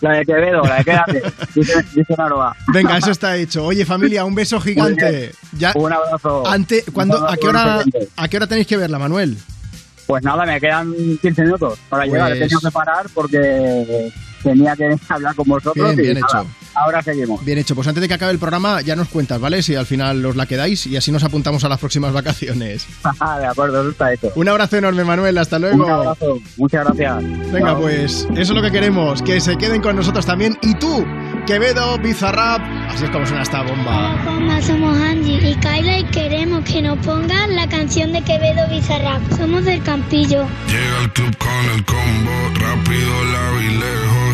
La 0.00 0.12
de 0.12 0.24
Quevedo, 0.26 0.62
la 0.62 0.76
de 0.76 0.84
Quédate. 0.84 1.22
Dice, 1.54 1.84
dice 1.94 2.14
Narva. 2.16 2.54
Venga, 2.68 2.98
eso 2.98 3.10
está 3.10 3.36
hecho. 3.36 3.64
Oye, 3.64 3.84
familia, 3.86 4.24
un 4.24 4.34
beso 4.34 4.60
gigante. 4.60 5.32
Ya, 5.56 5.72
Un 5.74 5.92
abrazo. 5.92 6.46
ante, 6.46 6.84
¿cuándo, 6.92 7.18
Un 7.18 7.32
a, 7.32 7.36
qué 7.36 7.46
abrazo 7.46 7.68
hora. 7.68 8.08
¿A 8.16 8.28
qué 8.28 8.36
hora 8.36 8.46
tenéis 8.46 8.66
que 8.66 8.76
verla, 8.76 8.98
Manuel? 8.98 9.38
Pues 10.06 10.22
nada, 10.22 10.44
me 10.44 10.60
quedan 10.60 10.92
15 11.22 11.42
minutos 11.42 11.78
para 11.88 12.04
llegar. 12.04 12.32
He 12.32 12.36
Pues- 12.36 12.50
tenido 12.50 12.60
que 12.60 12.70
parar 12.70 13.06
porque 13.14 14.12
tenía 14.44 14.76
que 14.76 14.96
hablar 15.08 15.34
con 15.34 15.48
vosotros. 15.48 15.74
Bien, 15.74 15.98
y 15.98 16.02
bien 16.02 16.20
nada, 16.20 16.42
hecho. 16.42 16.50
Ahora 16.74 17.02
seguimos. 17.02 17.44
Bien 17.44 17.58
hecho, 17.58 17.74
pues 17.74 17.88
antes 17.88 18.00
de 18.00 18.08
que 18.08 18.14
acabe 18.14 18.32
el 18.32 18.38
programa 18.38 18.80
ya 18.80 18.94
nos 18.94 19.08
cuentas, 19.08 19.40
¿vale? 19.40 19.62
Si 19.62 19.74
al 19.74 19.86
final 19.86 20.24
os 20.24 20.36
la 20.36 20.46
quedáis 20.46 20.86
y 20.86 20.96
así 20.96 21.10
nos 21.10 21.24
apuntamos 21.24 21.64
a 21.64 21.68
las 21.68 21.78
próximas 21.80 22.12
vacaciones. 22.12 22.86
de 23.40 23.46
acuerdo, 23.46 23.80
eso 23.80 23.90
está 23.90 24.12
hecho. 24.12 24.32
Un 24.36 24.48
abrazo 24.48 24.76
enorme, 24.76 25.04
Manuel, 25.04 25.38
hasta 25.38 25.58
luego. 25.58 25.84
Un 25.84 25.90
abrazo, 25.90 26.38
muchas 26.56 26.84
gracias. 26.84 27.52
Venga, 27.52 27.70
Chao. 27.72 27.80
pues 27.80 28.28
eso 28.32 28.40
es 28.40 28.50
lo 28.50 28.62
que 28.62 28.70
queremos, 28.70 29.22
que 29.22 29.40
se 29.40 29.56
queden 29.56 29.80
con 29.82 29.96
nosotros 29.96 30.26
también. 30.26 30.56
Y 30.62 30.74
tú, 30.74 31.04
Quevedo, 31.46 31.98
Bizarrap, 31.98 32.60
así 32.90 33.04
es 33.04 33.10
como 33.10 33.26
suena 33.26 33.42
esta 33.42 33.62
bomba. 33.62 34.60
Somos 34.64 34.96
Angie 34.98 35.50
y 35.50 35.54
Kyla 35.56 35.98
y 35.98 36.04
queremos 36.04 36.64
que 36.64 36.80
nos 36.80 36.98
pongan 37.04 37.54
la 37.54 37.68
canción 37.68 38.12
de 38.12 38.22
Quevedo 38.22 38.66
Bizarrap. 38.70 39.20
Somos 39.36 39.64
del 39.66 39.82
Campillo. 39.82 40.46
Llega 40.68 41.00
al 41.02 41.12
club 41.12 41.36
con 41.36 41.76
el 41.76 41.84
combo, 41.84 42.30
rápido, 42.60 43.24
largo 43.32 43.60
y 43.60 43.74
lejos. 43.74 44.33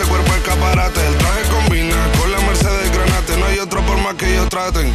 ese 0.00 0.08
cuerpo 0.08 0.32
escaparate. 0.32 1.04
El 1.06 1.16
traje 1.16 1.42
combina 1.50 1.96
con 2.20 2.30
la 2.30 2.38
Mercedes 2.40 2.92
Granate. 2.92 3.36
No 3.36 3.46
hay 3.46 3.58
otro 3.58 3.84
por 3.84 3.98
más 3.98 4.14
que 4.14 4.32
ellos 4.32 4.48
traten. 4.48 4.94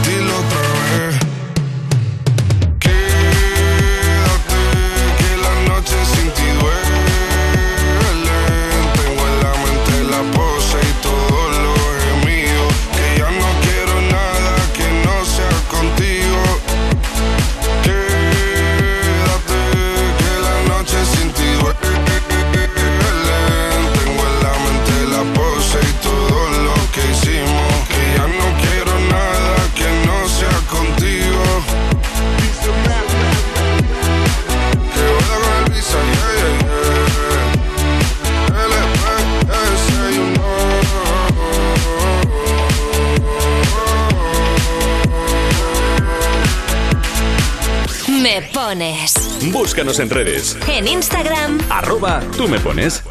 pones. 48.71 49.13
Búscanos 49.51 49.99
en 49.99 50.09
redes. 50.09 50.57
En 50.67 50.87
Instagram, 50.87 51.59
Arroba 51.69 52.21
tú 52.37 52.47
me 52.47 52.57
pones. 52.59 53.03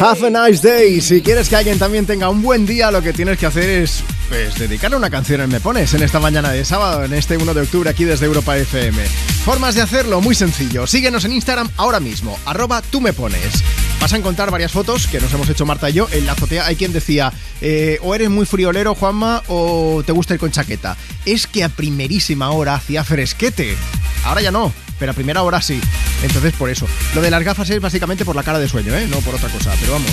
Have 0.00 0.24
a 0.24 0.30
nice 0.30 0.62
day. 0.62 1.00
Si 1.00 1.22
quieres 1.22 1.48
que 1.48 1.56
alguien 1.56 1.76
también 1.76 2.06
tenga 2.06 2.28
un 2.28 2.40
buen 2.40 2.66
día, 2.66 2.92
lo 2.92 3.02
que 3.02 3.12
tienes 3.12 3.36
que 3.36 3.46
hacer 3.46 3.68
es 3.68 4.04
pues 4.28 4.56
dedicarle 4.56 4.96
una 4.96 5.10
canción 5.10 5.40
en 5.40 5.50
Me 5.50 5.58
Pones 5.58 5.92
en 5.92 6.04
esta 6.04 6.20
mañana 6.20 6.52
de 6.52 6.64
sábado, 6.64 7.04
en 7.04 7.12
este 7.14 7.36
1 7.36 7.52
de 7.52 7.62
octubre 7.62 7.90
aquí 7.90 8.04
desde 8.04 8.26
Europa 8.26 8.56
FM. 8.56 9.02
Formas 9.44 9.74
de 9.74 9.82
hacerlo, 9.82 10.20
muy 10.20 10.36
sencillo. 10.36 10.86
Síguenos 10.86 11.24
en 11.24 11.32
Instagram 11.32 11.68
ahora 11.76 11.98
mismo, 11.98 12.38
arroba 12.44 12.80
tú 12.80 13.00
me 13.00 13.12
pones. 13.12 13.64
Vas 14.00 14.12
a 14.12 14.16
encontrar 14.16 14.52
varias 14.52 14.70
fotos 14.70 15.08
que 15.08 15.20
nos 15.20 15.32
hemos 15.32 15.48
hecho 15.48 15.66
Marta 15.66 15.90
y 15.90 15.94
yo. 15.94 16.06
En 16.12 16.26
la 16.26 16.32
azotea 16.32 16.66
hay 16.66 16.76
quien 16.76 16.92
decía, 16.92 17.32
eh, 17.60 17.98
o 18.00 18.14
eres 18.14 18.30
muy 18.30 18.46
friolero, 18.46 18.94
Juanma, 18.94 19.42
o 19.48 20.04
te 20.06 20.12
gusta 20.12 20.34
ir 20.34 20.40
con 20.40 20.52
chaqueta. 20.52 20.96
Es 21.26 21.48
que 21.48 21.64
a 21.64 21.68
primerísima 21.70 22.50
hora 22.52 22.76
hacía 22.76 23.02
fresquete. 23.02 23.76
Ahora 24.24 24.42
ya 24.42 24.52
no, 24.52 24.72
pero 25.00 25.10
a 25.10 25.14
primera 25.14 25.42
hora 25.42 25.60
sí. 25.60 25.80
Entonces 26.22 26.52
por 26.54 26.70
eso. 26.70 26.86
Lo 27.14 27.22
de 27.22 27.30
las 27.30 27.42
gafas 27.42 27.70
es 27.70 27.80
básicamente 27.80 28.24
por 28.24 28.36
la 28.36 28.42
cara 28.42 28.58
de 28.58 28.68
sueño, 28.68 28.94
¿eh? 28.94 29.06
No 29.08 29.18
por 29.18 29.34
otra 29.34 29.48
cosa. 29.48 29.72
Pero 29.80 29.92
vamos. 29.92 30.10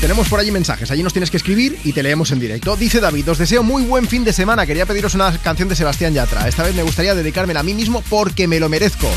Tenemos 0.00 0.28
por 0.28 0.40
allí 0.40 0.50
mensajes, 0.50 0.90
allí 0.90 1.04
nos 1.04 1.12
tienes 1.12 1.30
que 1.30 1.36
escribir 1.36 1.78
y 1.84 1.92
te 1.92 2.02
leemos 2.02 2.32
en 2.32 2.40
directo. 2.40 2.76
Dice 2.76 2.98
David, 2.98 3.30
os 3.30 3.38
deseo 3.38 3.62
muy 3.62 3.84
buen 3.84 4.08
fin 4.08 4.24
de 4.24 4.32
semana. 4.32 4.66
Quería 4.66 4.84
pediros 4.84 5.14
una 5.14 5.38
canción 5.38 5.68
de 5.68 5.76
Sebastián 5.76 6.12
Yatra. 6.12 6.48
Esta 6.48 6.64
vez 6.64 6.74
me 6.74 6.82
gustaría 6.82 7.14
dedicármela 7.14 7.60
a 7.60 7.62
mí 7.62 7.72
mismo 7.72 8.02
porque 8.10 8.48
me 8.48 8.58
lo 8.58 8.68
merezco. 8.68 9.08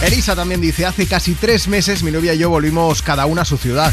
Elisa 0.00 0.36
también 0.36 0.60
dice, 0.60 0.86
hace 0.86 1.06
casi 1.06 1.34
tres 1.34 1.66
meses 1.66 2.04
mi 2.04 2.12
novia 2.12 2.34
y 2.34 2.38
yo 2.38 2.50
volvimos 2.50 3.02
cada 3.02 3.26
una 3.26 3.42
a 3.42 3.44
su 3.44 3.56
ciudad. 3.56 3.92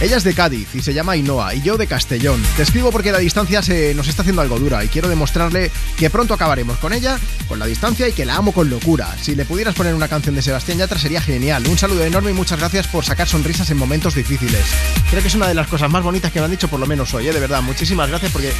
Ella 0.00 0.16
es 0.16 0.24
de 0.24 0.32
Cádiz 0.32 0.74
y 0.74 0.80
se 0.80 0.94
llama 0.94 1.12
Ainhoa 1.12 1.54
y 1.54 1.60
yo 1.60 1.76
de 1.76 1.86
Castellón. 1.86 2.42
Te 2.56 2.62
escribo 2.62 2.90
porque 2.90 3.12
la 3.12 3.18
distancia 3.18 3.60
se 3.60 3.92
nos 3.94 4.08
está 4.08 4.22
haciendo 4.22 4.40
algo 4.40 4.58
dura 4.58 4.82
y 4.82 4.88
quiero 4.88 5.10
demostrarle 5.10 5.70
que 5.98 6.08
pronto 6.08 6.32
acabaremos 6.32 6.78
con 6.78 6.94
ella, 6.94 7.18
con 7.46 7.58
la 7.58 7.66
distancia 7.66 8.08
y 8.08 8.12
que 8.12 8.24
la 8.24 8.36
amo 8.36 8.52
con 8.52 8.70
locura. 8.70 9.14
Si 9.20 9.34
le 9.34 9.44
pudieras 9.44 9.74
poner 9.74 9.94
una 9.94 10.08
canción 10.08 10.34
de 10.34 10.40
Sebastián 10.40 10.78
Yatra 10.78 10.98
sería 10.98 11.20
genial. 11.20 11.66
Un 11.66 11.76
saludo 11.76 12.02
enorme 12.02 12.30
y 12.30 12.34
muchas 12.34 12.58
gracias 12.58 12.86
por 12.86 13.04
sacar 13.04 13.28
sonrisas 13.28 13.70
en 13.70 13.76
momentos 13.76 14.14
difíciles. 14.14 14.64
Creo 15.10 15.20
que 15.20 15.28
es 15.28 15.34
una 15.34 15.48
de 15.48 15.54
las 15.54 15.66
cosas 15.66 15.90
más 15.90 16.02
bonitas 16.02 16.32
que 16.32 16.38
me 16.38 16.46
han 16.46 16.50
dicho 16.50 16.68
por 16.68 16.80
lo 16.80 16.86
menos 16.86 17.12
hoy, 17.12 17.28
¿eh? 17.28 17.32
de 17.34 17.40
verdad. 17.40 17.60
Muchísimas 17.60 18.08
gracias 18.08 18.32
porque 18.32 18.54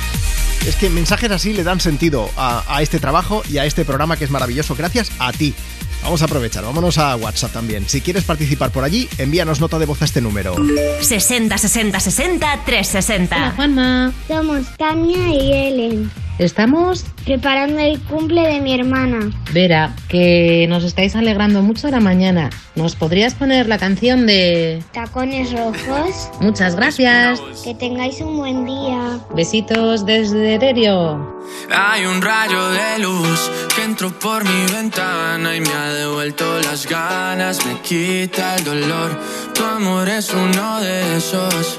es 0.67 0.77
que 0.77 0.91
mensajes 0.91 1.31
así 1.31 1.55
le 1.55 1.65
dan 1.65 1.81
sentido 1.81 2.31
a, 2.37 2.65
a 2.69 2.83
este 2.83 3.01
trabajo 3.01 3.43
y 3.49 3.57
a 3.57 3.65
este 3.65 3.87
programa 3.87 4.19
que 4.19 4.25
es 4.25 4.31
maravilloso. 4.31 4.77
Gracias 4.77 5.11
a 5.19 5.33
ti. 5.33 5.55
Vamos 6.03 6.23
a 6.23 6.25
aprovechar, 6.25 6.65
vámonos 6.65 6.99
a 6.99 7.15
WhatsApp 7.17 7.53
también. 7.53 7.89
Si 7.89 8.01
quieres 8.01 8.25
participar 8.25 8.71
por 8.71 8.85
allí, 8.85 9.09
envíanos 9.19 9.61
nota 9.61 9.79
de 9.79 9.87
voz 9.87 10.01
a 10.03 10.07
este 10.07 10.21
número. 10.21 10.57
60 11.01 11.59
60 11.59 12.01
60 12.01 12.61
360. 12.65 13.53
Juanma. 13.57 14.13
Somos 14.27 14.67
Tania 14.77 15.29
y 15.29 15.53
Ellen. 15.53 16.11
Estamos, 16.41 17.05
Preparando 17.27 17.79
el 17.81 18.01
cumple 18.01 18.41
de 18.49 18.61
mi 18.61 18.73
hermana. 18.73 19.31
Vera, 19.53 19.95
que 20.09 20.65
nos 20.71 20.85
estáis 20.85 21.15
alegrando 21.15 21.61
mucho 21.61 21.91
la 21.91 22.01
mañana. 22.01 22.49
¿Nos 22.77 22.97
podrías 22.97 23.35
poner 23.35 23.69
la 23.69 23.77
canción 23.77 24.27
de... 24.27 24.83
Tacones 24.95 25.53
rojos. 25.53 26.31
Muchas 26.41 26.77
gracias. 26.77 27.43
Que 27.63 27.75
tengáis 27.75 28.23
un 28.23 28.39
buen 28.39 28.65
día. 28.65 29.21
Besitos 29.35 30.07
desde 30.07 30.59
Derio. 30.59 31.43
Hay 31.71 32.07
un 32.07 32.23
rayo 32.23 32.71
de 32.71 33.01
luz 33.01 33.51
que 33.77 33.85
entró 33.85 34.11
por 34.19 34.43
mi 34.43 34.73
ventana 34.73 35.55
y 35.55 35.61
me 35.61 35.73
ha 35.75 35.93
devuelto 35.93 36.59
las 36.63 36.87
ganas, 36.87 37.67
me 37.67 37.79
quita 37.83 38.57
el 38.57 38.65
dolor. 38.65 39.21
Tu 39.55 39.63
amor 39.63 40.09
es 40.09 40.33
uno 40.33 40.81
de 40.81 41.19
esos 41.19 41.79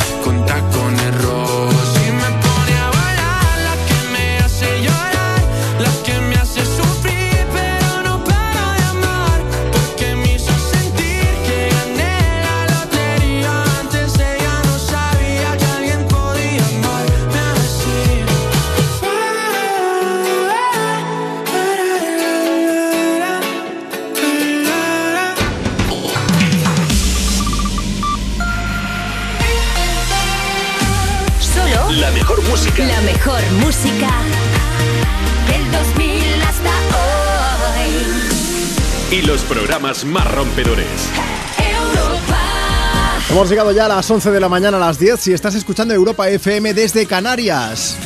programas 39.51 40.05
más 40.05 40.31
rompedores. 40.31 40.87
Hemos 43.29 43.49
llegado 43.49 43.73
ya 43.73 43.83
a 43.83 43.89
las 43.89 44.09
11 44.09 44.31
de 44.31 44.39
la 44.39 44.47
mañana 44.47 44.77
a 44.77 44.79
las 44.79 44.97
10 44.97 45.19
si 45.19 45.33
estás 45.33 45.55
escuchando 45.55 45.93
Europa 45.93 46.29
FM 46.29 46.73
desde 46.73 47.05
Canarias. 47.05 47.97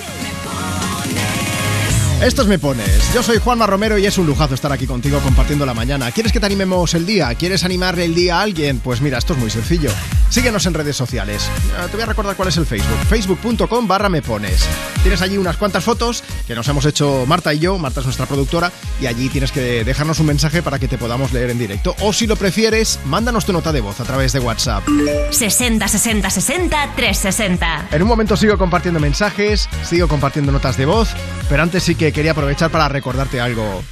Estos 2.20 2.48
me 2.48 2.58
pones. 2.58 3.14
Yo 3.14 3.22
soy 3.22 3.38
Juanma 3.38 3.68
Romero 3.68 4.00
y 4.00 4.08
es 4.08 4.18
un 4.18 4.26
lujazo 4.26 4.56
estar 4.56 4.72
aquí 4.72 4.88
contigo 4.88 5.20
compartiendo 5.20 5.68
la 5.68 5.76
mañana. 5.76 6.12
¿Quieres 6.12 6.34
que 6.34 6.40
te 6.40 6.48
animemos 6.48 6.96
el 6.96 7.06
día? 7.06 7.36
¿Quieres 7.36 7.64
animarle 7.64 8.06
el 8.06 8.16
día 8.16 8.40
a 8.40 8.42
alguien? 8.42 8.80
Pues 8.80 9.02
mira, 9.02 9.20
esto 9.20 9.34
es 9.34 9.40
muy 9.40 9.52
sencillo. 9.52 9.92
Síguenos 10.30 10.66
en 10.66 10.74
redes 10.74 10.96
sociales. 10.96 11.50
Eh, 11.78 11.88
Te 11.90 11.94
voy 11.94 12.02
a 12.04 12.06
recordar 12.08 12.36
cuál 12.36 12.50
es 12.50 12.58
el 12.58 12.66
Facebook. 12.66 12.98
Facebook.com 13.08 13.88
barra 13.88 14.10
me 14.10 14.22
pones. 14.22 14.66
Tienes 15.02 15.22
allí 15.22 15.38
unas 15.38 15.58
cuantas 15.58 15.84
fotos 15.84 16.24
que 16.48 16.56
nos 16.56 16.68
hemos 16.68 16.86
hecho 16.86 17.26
Marta 17.28 17.54
y 17.54 17.60
yo. 17.60 17.78
Marta 17.78 18.00
es 18.02 18.06
nuestra 18.06 18.26
productora 18.26 18.72
y 19.00 19.06
allí 19.06 19.30
tienes 19.30 19.52
que 19.52 19.84
dejarnos 19.84 20.20
un 20.20 20.26
mensaje 20.28 20.62
para 20.62 20.80
que 20.80 20.88
te 20.88 20.98
podamos 20.98 21.32
leer 21.32 21.52
en 21.52 21.60
directo. 21.60 21.96
O 22.02 22.12
si 22.12 22.28
lo 22.28 22.36
prefieres, 22.36 23.00
mándanos 23.06 23.46
tu 23.46 23.54
nota 23.54 23.72
de 23.72 23.82
voz 23.82 24.00
a 24.00 24.04
través 24.04 24.34
de 24.34 24.40
WhatsApp. 24.40 24.84
60 25.32 25.88
60 25.88 26.30
60 26.30 26.90
360. 26.96 27.88
En 27.92 28.02
un 28.02 28.08
momento 28.08 28.36
sigo 28.36 28.58
compartiendo 28.58 29.00
mensajes, 29.00 29.70
sigo 29.84 30.08
compartiendo 30.08 30.52
notas 30.52 30.76
de 30.78 30.86
voz, 30.86 31.10
pero 31.50 31.64
antes 31.64 31.84
sí 31.84 31.96
que 31.96 32.12
quería 32.12 32.32
aprovechar 32.32 32.72
para 32.72 32.90
recordarte 32.90 33.40
algo. 33.40 33.84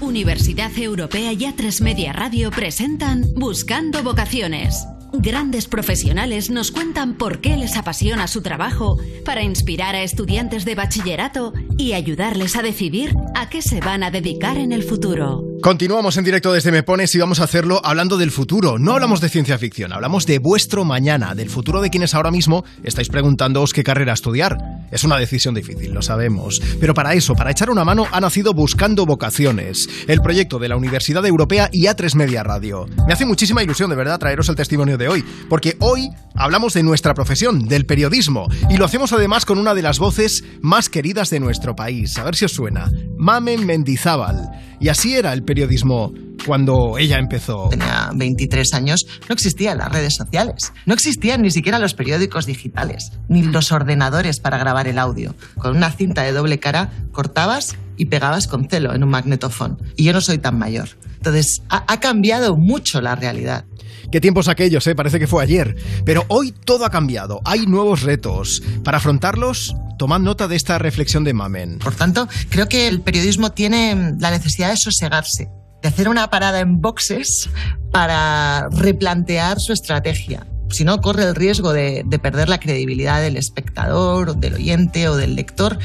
Universidad 0.00 0.76
Europea 0.76 1.32
y 1.32 1.38
A3 1.44 1.82
Media 1.82 2.12
Radio 2.12 2.50
presentan 2.50 3.26
Buscando 3.36 4.02
Vocaciones. 4.02 4.86
Grandes 5.12 5.66
profesionales 5.66 6.50
nos 6.50 6.70
cuentan 6.70 7.14
por 7.14 7.40
qué 7.40 7.56
les 7.56 7.76
apasiona 7.76 8.28
su 8.28 8.42
trabajo 8.42 8.98
para 9.24 9.42
inspirar 9.42 9.94
a 9.94 10.02
estudiantes 10.02 10.64
de 10.64 10.74
bachillerato 10.74 11.52
y 11.76 11.92
ayudarles 11.92 12.56
a 12.56 12.62
decidir 12.62 13.14
a 13.34 13.48
qué 13.48 13.60
se 13.60 13.80
van 13.80 14.02
a 14.02 14.10
dedicar 14.10 14.56
en 14.56 14.72
el 14.72 14.82
futuro. 14.82 15.49
Continuamos 15.62 16.16
en 16.16 16.24
directo 16.24 16.54
desde 16.54 16.72
Me 16.72 16.82
Pones 16.82 17.14
y 17.14 17.18
vamos 17.18 17.38
a 17.38 17.44
hacerlo 17.44 17.82
hablando 17.84 18.16
del 18.16 18.30
futuro. 18.30 18.78
No 18.78 18.94
hablamos 18.94 19.20
de 19.20 19.28
ciencia 19.28 19.58
ficción, 19.58 19.92
hablamos 19.92 20.24
de 20.24 20.38
vuestro 20.38 20.86
mañana, 20.86 21.34
del 21.34 21.50
futuro 21.50 21.82
de 21.82 21.90
quienes 21.90 22.14
ahora 22.14 22.30
mismo 22.30 22.64
estáis 22.82 23.10
preguntándoos 23.10 23.74
qué 23.74 23.84
carrera 23.84 24.14
estudiar. 24.14 24.56
Es 24.90 25.04
una 25.04 25.18
decisión 25.18 25.54
difícil, 25.54 25.92
lo 25.92 26.00
sabemos. 26.00 26.62
Pero 26.80 26.94
para 26.94 27.12
eso, 27.12 27.34
para 27.34 27.50
echar 27.50 27.68
una 27.68 27.84
mano, 27.84 28.06
ha 28.10 28.20
nacido 28.20 28.54
Buscando 28.54 29.04
Vocaciones, 29.04 29.86
el 30.08 30.22
proyecto 30.22 30.58
de 30.58 30.68
la 30.68 30.76
Universidad 30.76 31.26
Europea 31.26 31.68
y 31.70 31.84
A3 31.84 32.14
Media 32.14 32.42
Radio. 32.42 32.86
Me 33.06 33.12
hace 33.12 33.26
muchísima 33.26 33.62
ilusión, 33.62 33.90
de 33.90 33.96
verdad, 33.96 34.18
traeros 34.18 34.48
el 34.48 34.56
testimonio 34.56 34.96
de 34.96 35.08
hoy, 35.08 35.24
porque 35.50 35.76
hoy 35.80 36.08
hablamos 36.34 36.72
de 36.72 36.82
nuestra 36.82 37.12
profesión, 37.12 37.68
del 37.68 37.84
periodismo, 37.84 38.48
y 38.70 38.78
lo 38.78 38.86
hacemos 38.86 39.12
además 39.12 39.44
con 39.44 39.58
una 39.58 39.74
de 39.74 39.82
las 39.82 39.98
voces 39.98 40.42
más 40.62 40.88
queridas 40.88 41.28
de 41.28 41.40
nuestro 41.40 41.76
país. 41.76 42.16
A 42.16 42.24
ver 42.24 42.34
si 42.34 42.46
os 42.46 42.52
suena. 42.52 42.90
Mamen 43.18 43.66
Mendizábal. 43.66 44.50
Y 44.80 44.88
así 44.88 45.14
era 45.14 45.34
el 45.34 45.44
periodismo 45.50 46.14
cuando 46.46 46.98
ella 46.98 47.18
empezó. 47.18 47.68
Tenía 47.68 48.10
23 48.14 48.74
años, 48.74 49.06
no 49.28 49.34
existían 49.34 49.78
las 49.78 49.90
redes 49.90 50.14
sociales, 50.16 50.72
no 50.86 50.94
existían 50.94 51.42
ni 51.42 51.50
siquiera 51.50 51.78
los 51.78 51.94
periódicos 51.94 52.46
digitales, 52.46 53.12
ni 53.28 53.42
los 53.42 53.72
ordenadores 53.72 54.40
para 54.40 54.58
grabar 54.58 54.88
el 54.88 54.98
audio. 54.98 55.34
Con 55.58 55.76
una 55.76 55.90
cinta 55.90 56.22
de 56.22 56.32
doble 56.32 56.58
cara 56.58 56.90
cortabas 57.12 57.76
y 57.96 58.06
pegabas 58.06 58.46
con 58.46 58.68
celo 58.68 58.94
en 58.94 59.04
un 59.04 59.10
magnetofón. 59.10 59.78
Y 59.96 60.04
yo 60.04 60.12
no 60.12 60.20
soy 60.20 60.38
tan 60.38 60.58
mayor. 60.58 60.88
Entonces, 61.16 61.62
ha, 61.68 61.84
ha 61.86 62.00
cambiado 62.00 62.56
mucho 62.56 63.00
la 63.00 63.14
realidad. 63.14 63.66
Qué 64.10 64.20
tiempos 64.20 64.48
aquellos, 64.48 64.86
¿eh? 64.86 64.94
Parece 64.94 65.18
que 65.18 65.26
fue 65.26 65.42
ayer. 65.42 65.76
Pero 66.04 66.24
hoy 66.28 66.52
todo 66.52 66.84
ha 66.84 66.90
cambiado. 66.90 67.40
Hay 67.44 67.66
nuevos 67.66 68.02
retos. 68.02 68.62
Para 68.82 68.98
afrontarlos, 68.98 69.76
tomad 69.98 70.20
nota 70.20 70.48
de 70.48 70.56
esta 70.56 70.78
reflexión 70.78 71.22
de 71.22 71.32
Mamen. 71.32 71.78
Por 71.78 71.94
tanto, 71.94 72.28
creo 72.48 72.68
que 72.68 72.88
el 72.88 73.02
periodismo 73.02 73.52
tiene 73.52 74.14
la 74.18 74.30
necesidad 74.30 74.70
de 74.70 74.76
sosegarse, 74.76 75.48
de 75.82 75.88
hacer 75.88 76.08
una 76.08 76.28
parada 76.30 76.60
en 76.60 76.80
boxes 76.80 77.48
para 77.90 78.68
replantear 78.70 79.60
su 79.60 79.72
estrategia. 79.72 80.46
Si 80.70 80.84
no, 80.84 81.00
corre 81.00 81.24
el 81.24 81.34
riesgo 81.34 81.72
de, 81.72 82.02
de 82.06 82.18
perder 82.18 82.48
la 82.48 82.60
credibilidad 82.60 83.20
del 83.20 83.36
espectador, 83.36 84.30
o 84.30 84.34
del 84.34 84.54
oyente 84.54 85.08
o 85.08 85.16
del 85.16 85.34
lector 85.34 85.78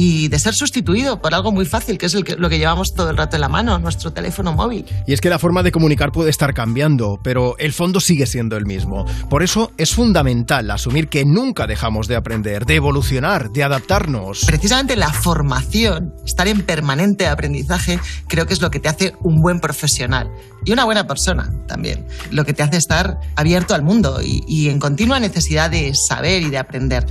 y 0.00 0.28
de 0.28 0.38
ser 0.38 0.54
sustituido 0.54 1.20
por 1.20 1.34
algo 1.34 1.50
muy 1.50 1.64
fácil, 1.66 1.98
que 1.98 2.06
es 2.06 2.14
el 2.14 2.22
que- 2.22 2.36
lo 2.36 2.48
que 2.48 2.56
llevamos 2.58 2.94
todo 2.94 3.10
el 3.10 3.16
rato 3.16 3.34
en 3.36 3.40
la 3.40 3.48
mano, 3.48 3.76
nuestro 3.80 4.12
teléfono 4.12 4.52
móvil. 4.52 4.84
Y 5.08 5.12
es 5.12 5.20
que 5.20 5.28
la 5.28 5.40
forma 5.40 5.64
de 5.64 5.72
comunicar 5.72 6.12
puede 6.12 6.30
estar 6.30 6.54
cambiando, 6.54 7.18
pero 7.20 7.58
el 7.58 7.72
fondo 7.72 7.98
sigue 7.98 8.26
siendo 8.26 8.56
el 8.56 8.64
mismo. 8.64 9.04
Por 9.28 9.42
eso 9.42 9.72
es 9.76 9.92
fundamental 9.92 10.70
asumir 10.70 11.08
que 11.08 11.24
nunca 11.24 11.66
dejamos 11.66 12.06
de 12.06 12.14
aprender, 12.14 12.64
de 12.64 12.76
evolucionar, 12.76 13.50
de 13.50 13.64
adaptarnos. 13.64 14.44
Precisamente 14.46 14.94
la 14.94 15.12
formación, 15.12 16.14
estar 16.24 16.46
en 16.46 16.62
permanente 16.62 17.26
aprendizaje, 17.26 17.98
creo 18.28 18.46
que 18.46 18.54
es 18.54 18.62
lo 18.62 18.70
que 18.70 18.78
te 18.78 18.88
hace 18.88 19.14
un 19.24 19.40
buen 19.40 19.58
profesional 19.58 20.30
y 20.64 20.70
una 20.70 20.84
buena 20.84 21.08
persona 21.08 21.50
también. 21.66 22.06
Lo 22.30 22.44
que 22.44 22.52
te 22.52 22.62
hace 22.62 22.76
estar 22.76 23.18
abierto 23.34 23.74
al 23.74 23.82
mundo 23.82 24.20
y, 24.22 24.44
y 24.46 24.68
en 24.68 24.78
continua 24.78 25.18
necesidad 25.18 25.70
de 25.70 25.92
saber 25.96 26.42
y 26.42 26.50
de 26.50 26.58
aprender. 26.58 27.04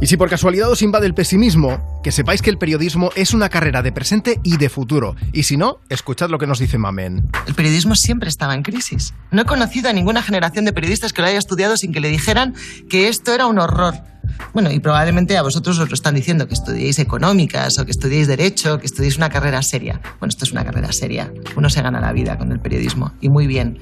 Y 0.00 0.06
si 0.08 0.16
por 0.16 0.28
casualidad 0.28 0.68
os 0.68 0.82
invade 0.82 1.06
el 1.06 1.14
pesimismo, 1.14 2.00
que 2.02 2.10
sepáis 2.10 2.31
que 2.40 2.48
el 2.48 2.56
periodismo 2.56 3.10
es 3.16 3.34
una 3.34 3.50
carrera 3.50 3.82
de 3.82 3.92
presente 3.92 4.40
y 4.42 4.56
de 4.56 4.70
futuro. 4.70 5.16
Y 5.32 5.42
si 5.42 5.56
no, 5.58 5.80
escuchad 5.90 6.30
lo 6.30 6.38
que 6.38 6.46
nos 6.46 6.58
dice 6.58 6.78
Mamen. 6.78 7.28
El 7.46 7.54
periodismo 7.54 7.94
siempre 7.94 8.28
estaba 8.28 8.54
en 8.54 8.62
crisis. 8.62 9.12
No 9.30 9.42
he 9.42 9.44
conocido 9.44 9.90
a 9.90 9.92
ninguna 9.92 10.22
generación 10.22 10.64
de 10.64 10.72
periodistas 10.72 11.12
que 11.12 11.20
lo 11.20 11.28
haya 11.28 11.38
estudiado 11.38 11.76
sin 11.76 11.92
que 11.92 12.00
le 12.00 12.08
dijeran 12.08 12.54
que 12.88 13.08
esto 13.08 13.34
era 13.34 13.46
un 13.46 13.58
horror. 13.58 14.11
Bueno, 14.52 14.70
y 14.70 14.80
probablemente 14.80 15.36
a 15.36 15.42
vosotros 15.42 15.78
os 15.78 15.88
lo 15.88 15.94
están 15.94 16.14
diciendo, 16.14 16.46
que 16.46 16.54
estudiéis 16.54 16.98
económicas 16.98 17.78
o 17.78 17.84
que 17.84 17.90
estudiéis 17.90 18.28
derecho, 18.28 18.78
que 18.78 18.86
estudiéis 18.86 19.16
una 19.16 19.28
carrera 19.28 19.62
seria. 19.62 20.00
Bueno, 20.20 20.30
esto 20.30 20.44
es 20.44 20.52
una 20.52 20.64
carrera 20.64 20.92
seria. 20.92 21.32
Uno 21.56 21.68
se 21.70 21.82
gana 21.82 22.00
la 22.00 22.12
vida 22.12 22.36
con 22.38 22.52
el 22.52 22.60
periodismo 22.60 23.12
y 23.20 23.28
muy 23.28 23.46
bien. 23.46 23.78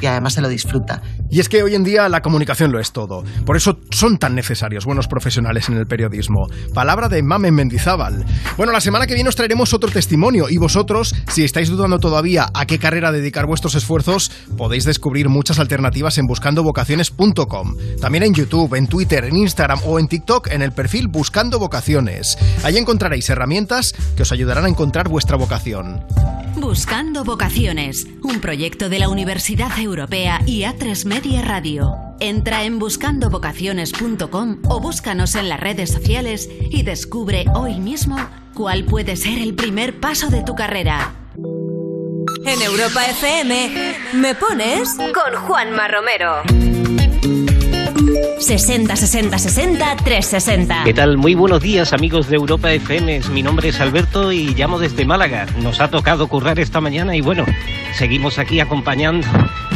Y 0.00 0.06
además 0.06 0.34
se 0.34 0.40
lo 0.40 0.48
disfruta. 0.48 1.02
Y 1.30 1.40
es 1.40 1.48
que 1.48 1.62
hoy 1.62 1.74
en 1.74 1.82
día 1.82 2.08
la 2.08 2.20
comunicación 2.20 2.70
lo 2.70 2.78
es 2.78 2.92
todo. 2.92 3.24
Por 3.44 3.56
eso 3.56 3.80
son 3.90 4.18
tan 4.18 4.34
necesarios 4.34 4.84
buenos 4.84 5.08
profesionales 5.08 5.68
en 5.68 5.76
el 5.76 5.86
periodismo. 5.86 6.46
Palabra 6.74 7.08
de 7.08 7.22
Mamen 7.22 7.54
Mendizábal. 7.54 8.24
Bueno, 8.56 8.72
la 8.72 8.80
semana 8.80 9.06
que 9.06 9.14
viene 9.14 9.28
os 9.28 9.36
traeremos 9.36 9.74
otro 9.74 9.90
testimonio 9.90 10.48
y 10.48 10.58
vosotros, 10.58 11.14
si 11.28 11.42
estáis 11.42 11.68
dudando 11.68 11.98
todavía 11.98 12.48
a 12.54 12.66
qué 12.66 12.78
carrera 12.78 13.10
dedicar 13.12 13.46
vuestros 13.46 13.74
esfuerzos, 13.74 14.30
podéis 14.56 14.84
descubrir 14.84 15.28
muchas 15.28 15.58
alternativas 15.58 16.18
en 16.18 16.26
buscandovocaciones.com. 16.26 17.76
También 18.00 18.24
en 18.24 18.34
YouTube, 18.34 18.74
en 18.74 18.86
Twitter, 18.86 19.24
en 19.24 19.36
Instagram 19.36 19.77
o 19.84 19.98
en 19.98 20.08
TikTok 20.08 20.48
en 20.48 20.62
el 20.62 20.72
perfil 20.72 21.08
Buscando 21.08 21.58
Vocaciones. 21.58 22.38
Ahí 22.62 22.76
encontraréis 22.76 23.28
herramientas 23.30 23.94
que 24.16 24.22
os 24.22 24.32
ayudarán 24.32 24.64
a 24.64 24.68
encontrar 24.68 25.08
vuestra 25.08 25.36
vocación. 25.36 26.04
Buscando 26.56 27.24
Vocaciones, 27.24 28.06
un 28.22 28.40
proyecto 28.40 28.88
de 28.88 28.98
la 28.98 29.08
Universidad 29.08 29.78
Europea 29.78 30.40
y 30.46 30.62
A3 30.62 31.04
Media 31.04 31.42
Radio. 31.42 31.94
Entra 32.20 32.64
en 32.64 32.78
buscandovocaciones.com 32.78 34.62
o 34.68 34.80
búscanos 34.80 35.34
en 35.36 35.48
las 35.48 35.60
redes 35.60 35.90
sociales 35.90 36.48
y 36.70 36.82
descubre 36.82 37.44
hoy 37.54 37.78
mismo 37.78 38.16
cuál 38.54 38.84
puede 38.84 39.16
ser 39.16 39.38
el 39.38 39.54
primer 39.54 40.00
paso 40.00 40.28
de 40.30 40.42
tu 40.42 40.54
carrera. 40.54 41.14
En 42.44 42.62
Europa 42.62 43.04
FM, 43.06 43.94
¿me 44.14 44.34
pones? 44.34 44.96
Con 44.96 45.46
Juanma 45.46 45.86
Romero. 45.88 46.77
60 48.38 48.96
60 48.96 49.38
60 49.38 49.96
360. 49.96 50.84
¿Qué 50.84 50.94
tal? 50.94 51.18
Muy 51.18 51.34
buenos 51.34 51.60
días 51.60 51.92
amigos 51.92 52.28
de 52.28 52.36
Europa 52.36 52.72
FM. 52.72 53.20
Mi 53.32 53.42
nombre 53.42 53.68
es 53.68 53.80
Alberto 53.80 54.32
y 54.32 54.54
llamo 54.54 54.78
desde 54.78 55.04
Málaga. 55.04 55.46
Nos 55.62 55.80
ha 55.80 55.90
tocado 55.90 56.28
currar 56.28 56.58
esta 56.58 56.80
mañana 56.80 57.16
y 57.16 57.20
bueno, 57.20 57.44
seguimos 57.94 58.38
aquí 58.38 58.60
acompañando 58.60 59.26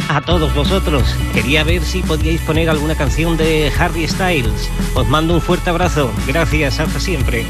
a 0.09 0.21
todos 0.21 0.53
vosotros. 0.55 1.03
Quería 1.33 1.63
ver 1.63 1.81
si 1.83 2.01
podíais 2.01 2.41
poner 2.41 2.69
alguna 2.69 2.95
canción 2.95 3.37
de 3.37 3.71
Harry 3.77 4.07
Styles. 4.07 4.69
Os 4.95 5.07
mando 5.07 5.35
un 5.35 5.41
fuerte 5.41 5.69
abrazo. 5.69 6.11
Gracias, 6.27 6.79
hasta 6.79 6.99
siempre. 6.99 7.45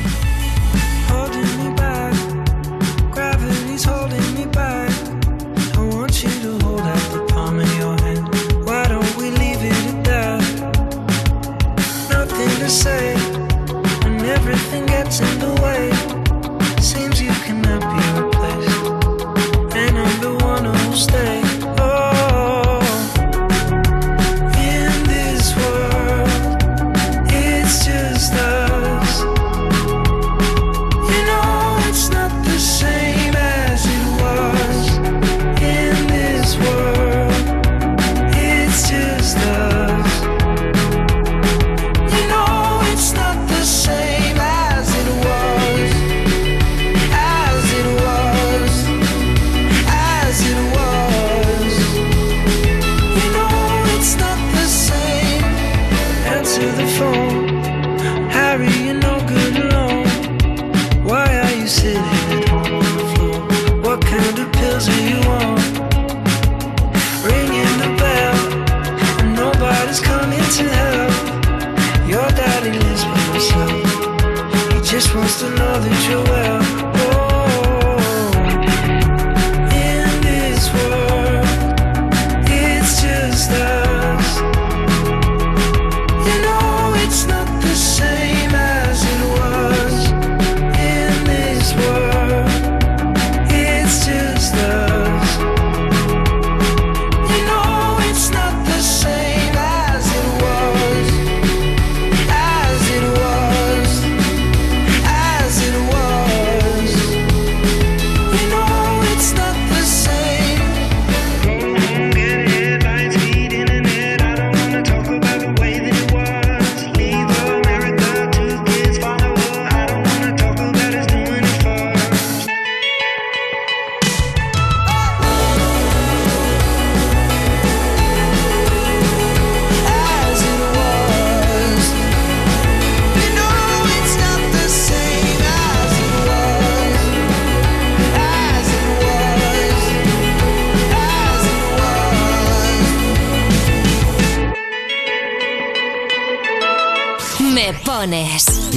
That 75.80 76.10
you're 76.10 76.43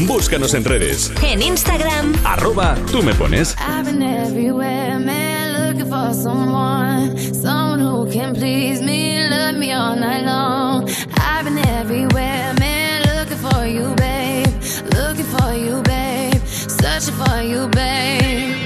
Búscanos 0.07 0.55
en 0.55 0.65
redes. 0.65 1.13
En 1.23 1.43
Instagram, 1.43 2.15
Arroba 2.25 2.77
tú 2.93 3.03
me 3.03 3.13
pones. 3.15 3.57
I've 3.59 3.85
been 3.85 4.03
everywhere, 4.03 4.99
man, 5.01 5.53
looking 5.53 5.91
for 5.91 6.15
someone, 6.15 7.17
someone 7.35 7.81
who 7.81 8.09
can 8.11 8.33
please 8.35 8.81
me, 8.81 9.29
love 9.29 9.57
me 9.57 9.73
all 9.73 9.97
night 9.97 10.25
long. 10.25 10.89
I've 11.19 11.45
been 11.45 11.59
everywhere, 11.59 12.55
man, 12.59 13.03
looking 13.17 13.39
for 13.39 13.67
you, 13.67 13.95
babe, 13.97 14.47
looking 14.95 15.25
for 15.25 15.53
you, 15.55 15.83
babe, 15.83 16.41
searching 16.47 17.15
for 17.15 17.43
you, 17.43 17.69
babe. 17.69 18.66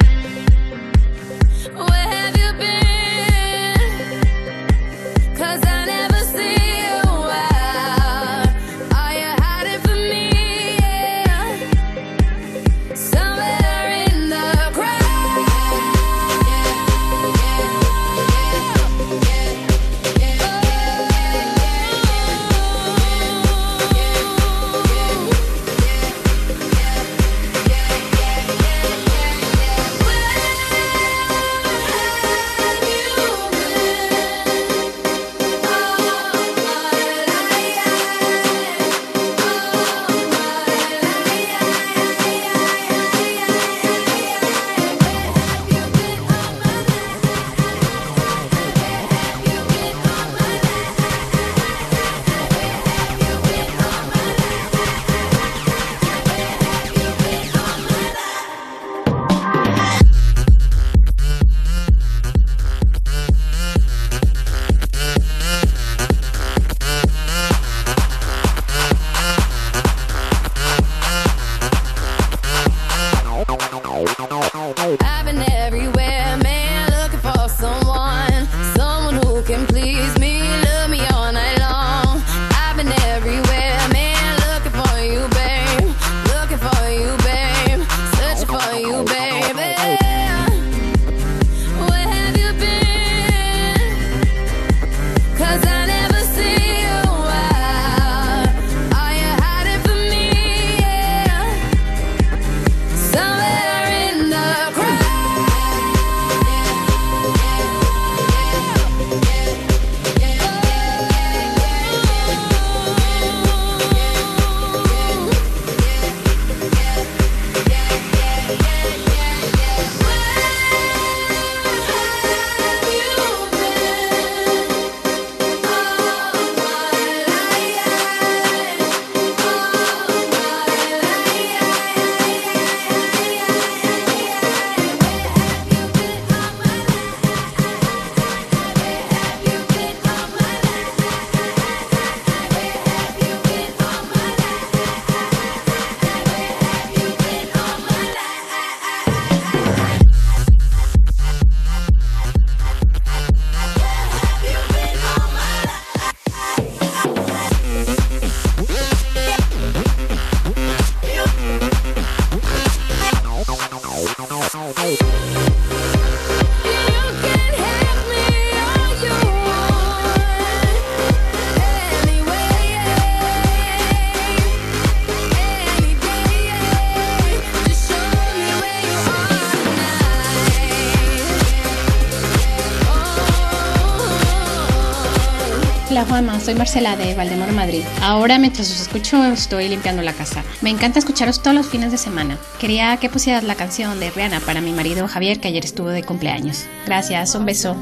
Soy 186.51 186.59
Marcela 186.59 186.97
de 186.97 187.15
Valdemoro, 187.15 187.53
Madrid. 187.53 187.85
Ahora 188.03 188.37
mientras 188.37 188.69
os 188.73 188.81
escucho 188.81 189.25
estoy 189.27 189.69
limpiando 189.69 190.03
la 190.03 190.13
casa. 190.13 190.43
Me 190.63 190.71
encanta 190.71 190.99
escucharos 190.99 191.41
todos 191.41 191.55
los 191.55 191.69
fines 191.69 191.93
de 191.93 191.99
semana. 191.99 192.39
Quería 192.59 192.97
que 192.97 193.09
pusieras 193.09 193.45
la 193.45 193.55
canción 193.55 194.01
de 194.01 194.11
Rihanna 194.11 194.41
para 194.41 194.61
mi 194.61 194.73
marido 194.73 195.07
Javier 195.07 195.39
que 195.39 195.47
ayer 195.47 195.65
estuvo 195.65 195.91
de 195.91 196.03
cumpleaños. 196.03 196.65
Gracias, 196.87 197.37
un 197.37 197.47
beso. 197.47 197.77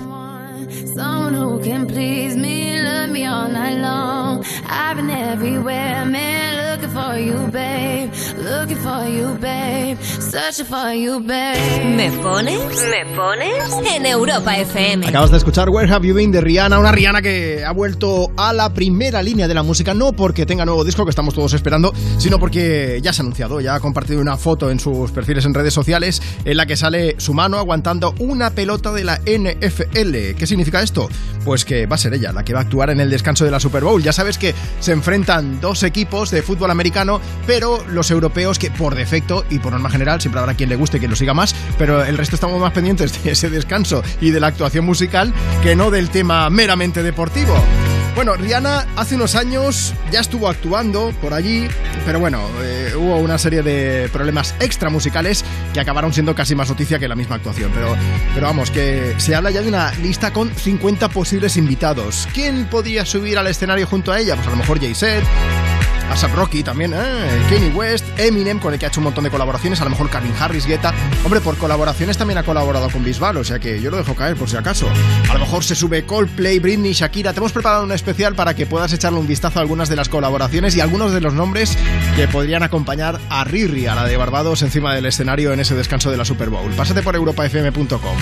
Looking 8.49 8.79
for 8.79 9.07
you, 9.07 9.37
babe. 9.41 9.99
Searching 10.01 10.65
for 10.65 10.95
you, 10.95 11.21
babe. 11.21 11.97
¿Me 11.97 12.11
pones? 12.23 12.59
¿Me 12.91 13.05
pones? 13.15 13.95
En 13.95 14.07
Europa 14.07 14.57
FM. 14.57 15.07
Acabas 15.07 15.31
de 15.31 15.37
escuchar 15.37 15.69
Where 15.69 15.93
Have 15.93 16.07
You 16.07 16.15
Been 16.15 16.33
de 16.33 16.41
Rihanna, 16.41 16.79
una 16.79 16.91
Rihanna 16.91 17.21
que 17.21 17.63
ha 17.63 17.73
vuelto 17.73 18.31
a 18.39 18.55
la 18.55 18.73
primera 18.73 19.23
línea 19.23 19.49
de 19.49 19.55
la 19.55 19.63
música, 19.63 19.93
no 19.93 20.13
porque 20.13 20.47
tenga 20.47 20.65
nuevo 20.65 20.83
disco 20.83 21.05
que 21.05 21.11
estamos 21.11 21.35
todos 21.35 21.53
esperando, 21.53 21.93
sino 22.17 22.39
porque 22.39 23.01
ya 23.03 23.13
se 23.13 23.21
ha 23.21 23.25
anunciado, 23.25 23.61
ya 23.61 23.75
ha 23.75 23.81
compartido 23.81 24.21
una 24.21 24.39
foto 24.39 24.71
en 24.71 24.81
sus 24.81 25.11
perfiles 25.11 25.45
en 25.45 25.53
redes 25.53 25.75
sociales 25.75 26.23
en 26.47 26.57
la 26.57 26.65
que 26.65 26.77
sale 26.77 27.17
su 27.19 27.35
mano 27.35 27.59
aguantando 27.59 28.15
una 28.19 28.51
pelota 28.51 28.93
de 28.93 29.05
la 29.05 29.17
NFL. 29.27 30.37
¿Qué 30.39 30.47
significa 30.47 30.83
esto? 30.83 31.11
Pues 31.45 31.65
que 31.65 31.87
va 31.87 31.97
a 31.97 31.99
ser 31.99 32.15
ella 32.15 32.33
la 32.33 32.45
que 32.45 32.53
va 32.53 32.61
a 32.61 32.63
actuar 32.63 32.91
en 32.91 33.01
el 33.01 33.11
descanso 33.11 33.45
de 33.45 33.51
la 33.51 33.61
Super 33.61 33.85
Bowl. 33.85 34.03
Ya 34.03 34.13
sabes 34.13 34.39
que 34.39 34.55
se 34.81 34.93
enfrentan 34.93 35.61
dos 35.61 35.83
equipos 35.83 36.31
de 36.31 36.43
fútbol 36.43 36.71
americano, 36.71 37.21
pero 37.47 37.85
los 37.89 38.11
europeos 38.11 38.59
que 38.59 38.71
por 38.71 38.95
defecto 38.95 39.45
y 39.51 39.59
por 39.59 39.73
norma 39.73 39.91
general 39.91 40.21
siempre 40.21 40.41
habrá 40.41 40.55
quien 40.55 40.69
le 40.69 40.77
guste 40.77 41.01
que 41.01 41.09
lo 41.09 41.17
siga 41.17 41.35
más, 41.35 41.55
pero 41.77 42.05
el 42.05 42.19
resto 42.19 42.37
estamos 42.37 42.61
más 42.61 42.73
pendientes 42.73 43.23
de 43.23 43.33
ese 43.33 43.51
descanso 43.51 44.03
y 44.21 44.31
de 44.31 44.41
la 44.41 44.49
actuación 44.49 44.85
musical 44.85 45.33
que 45.63 45.77
no 45.77 45.91
del 45.91 46.11
tema 46.11 46.49
meramente 46.51 47.03
deportivo. 47.03 47.55
Bueno, 48.19 48.35
Rihanna 48.35 48.85
hace 48.97 49.15
unos 49.15 49.37
años 49.37 49.95
ya 50.11 50.19
estuvo 50.19 50.49
actuando 50.49 51.13
por 51.23 51.35
allí, 51.35 51.69
pero 52.05 52.19
bueno, 52.19 52.49
eh, 52.63 52.93
hubo 52.97 53.17
una 53.19 53.39
serie 53.39 53.63
de 53.63 54.09
problemas 54.13 54.57
extra 54.59 54.91
musicales 54.91 55.45
que 55.73 55.79
acabaron 55.79 56.13
siendo 56.13 56.35
casi 56.35 56.57
más 56.57 56.69
noticia 56.69 56.99
que 56.99 57.07
la 57.07 57.15
misma 57.15 57.37
actuación. 57.37 57.71
Pero, 57.73 57.95
pero 58.35 58.47
vamos, 58.49 58.73
que 58.73 59.15
se 59.19 59.37
habla 59.37 59.53
ya 59.53 59.63
de 59.63 59.69
una 59.69 59.93
lista 60.03 60.33
con 60.33 60.53
50 60.53 61.11
posibles 61.11 61.57
invitados. 61.57 62.27
¿Quién 62.35 62.67
podría 62.67 63.07
subir 63.07 63.39
al 63.39 63.47
escenario 63.47 63.87
junto 63.87 64.11
a 64.11 64.19
ella? 64.19 64.35
Pues 64.35 64.49
a 64.49 64.51
lo 64.51 64.57
mejor 64.57 64.81
Jay-Z. 64.81 65.23
ASAP 66.11 66.35
Rocky 66.35 66.63
también, 66.63 66.93
¿eh? 66.95 67.43
Kanye 67.51 67.69
West, 67.71 68.05
Eminem, 68.19 68.59
con 68.59 68.73
el 68.73 68.79
que 68.79 68.87
ha 68.87 68.89
hecho 68.89 69.01
un 69.01 69.05
montón 69.05 69.25
de 69.25 69.31
colaboraciones, 69.31 69.81
a 69.81 69.85
lo 69.85 69.91
mejor 69.91 70.11
Calvin 70.11 70.35
Harris, 70.39 70.67
Guetta. 70.67 70.93
Hombre, 71.25 71.41
por 71.41 71.57
colaboraciones 71.57 72.17
también 72.17 72.39
ha 72.39 72.43
colaborado 72.43 72.89
con 72.91 73.05
Bisbal, 73.05 73.37
o 73.37 73.45
sea 73.45 73.59
que 73.59 73.81
yo 73.81 73.91
lo 73.91 73.97
dejo 73.99 74.15
caer 74.15 74.37
por 74.37 74.49
si 74.49 74.57
acaso. 74.57 74.89
A 75.29 75.35
lo 75.35 75.41
mejor 75.41 75.65
se 75.65 75.75
sube 75.75 76.05
Coldplay, 76.05 76.59
Britney, 76.59 76.93
Shakira. 76.93 77.33
Te 77.33 77.39
hemos 77.39 77.53
preparado 77.53 77.85
un 77.85 77.93
especial 77.93 78.35
para 78.35 78.55
que 78.55 78.67
puedas 78.67 78.93
echarle 78.93 79.19
un 79.19 79.27
vistazo 79.27 79.59
a 79.59 79.63
algunas 79.63 79.89
de 79.89 79.97
las 79.97 80.09
colaboraciones 80.09 80.75
y 80.77 80.81
algunos 80.81 81.13
de 81.13 81.21
los 81.21 81.35
nombres 81.35 81.77
que 82.17 82.29
podrían 82.29 82.63
acompañar 82.63 83.21
a 83.29 83.45
Riri, 83.45 83.87
a 83.87 83.95
la 83.95 84.05
de 84.05 84.17
Barbados, 84.17 84.63
encima 84.63 84.95
del 84.95 85.07
escenario 85.07 85.53
en 85.53 85.61
ese 85.61 85.75
descanso 85.75 86.11
de 86.11 86.17
la 86.17 86.25
Super 86.25 86.51
Bowl. 86.51 86.71
Pásate 86.73 87.03
por 87.03 87.15
europafm.com. 87.15 88.17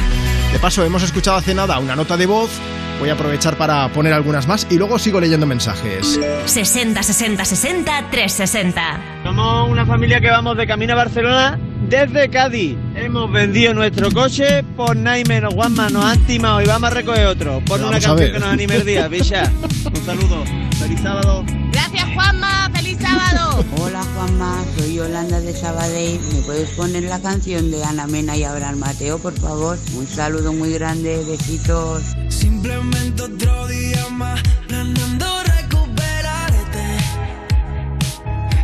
De 0.52 0.58
paso, 0.58 0.84
hemos 0.84 1.02
escuchado 1.02 1.36
hace 1.36 1.54
nada 1.54 1.78
una 1.78 1.96
nota 1.96 2.16
de 2.16 2.26
voz. 2.26 2.50
Voy 2.98 3.10
a 3.10 3.12
aprovechar 3.12 3.56
para 3.56 3.88
poner 3.92 4.12
algunas 4.12 4.46
más 4.46 4.66
y 4.70 4.76
luego 4.78 4.98
sigo 4.98 5.20
leyendo 5.20 5.46
mensajes. 5.46 6.18
60 6.46 7.02
60 7.02 7.44
60 7.44 8.10
360. 8.10 9.00
Somos 9.22 9.68
una 9.70 9.84
familia 9.84 10.20
que 10.20 10.30
vamos 10.30 10.56
de 10.56 10.66
camino 10.66 10.94
a 10.94 10.96
Barcelona 10.96 11.58
desde 11.88 12.28
Cádiz. 12.30 12.76
Hemos 12.94 13.30
vendido 13.30 13.74
nuestro 13.74 14.10
coche 14.10 14.62
por 14.76 14.96
nada 14.96 15.18
y 15.18 15.24
menos. 15.24 15.54
Juanma 15.54 15.90
nos 15.90 16.04
han 16.04 16.20
timado 16.26 16.62
y 16.62 16.66
vamos 16.66 16.90
a 16.90 16.94
recoger 16.94 17.26
otro. 17.26 17.60
Pon 17.66 17.80
una 17.80 17.98
Vamos 17.98 18.04
canción 18.04 18.32
que 18.32 18.38
nos 18.38 18.48
anime 18.48 18.76
el 18.76 18.86
día, 18.86 19.08
bicha. 19.08 19.50
Un 19.84 20.04
saludo. 20.04 20.44
Feliz 20.78 21.00
sábado. 21.00 21.44
Gracias, 21.76 22.04
Juanma. 22.14 22.70
¡Feliz 22.74 22.96
sábado! 23.02 23.62
Hola 23.82 24.02
Juanma, 24.14 24.64
soy 24.78 24.94
Yolanda 24.94 25.40
de 25.40 25.52
Sabadell. 25.52 26.18
¿Me 26.32 26.40
puedes 26.40 26.70
poner 26.70 27.02
la 27.02 27.20
canción 27.20 27.70
de 27.70 27.84
Ana 27.84 28.06
Mena 28.06 28.34
y 28.34 28.44
Abraham 28.44 28.78
Mateo, 28.78 29.18
por 29.18 29.38
favor? 29.38 29.78
Un 29.94 30.06
saludo 30.06 30.54
muy 30.54 30.72
grande, 30.72 31.22
besitos. 31.28 32.02
Simplemente 32.30 33.24
otro 33.24 33.68
día 33.68 34.08
más 34.10 34.40
planeando 34.68 35.26
recuperarte. 35.58 36.86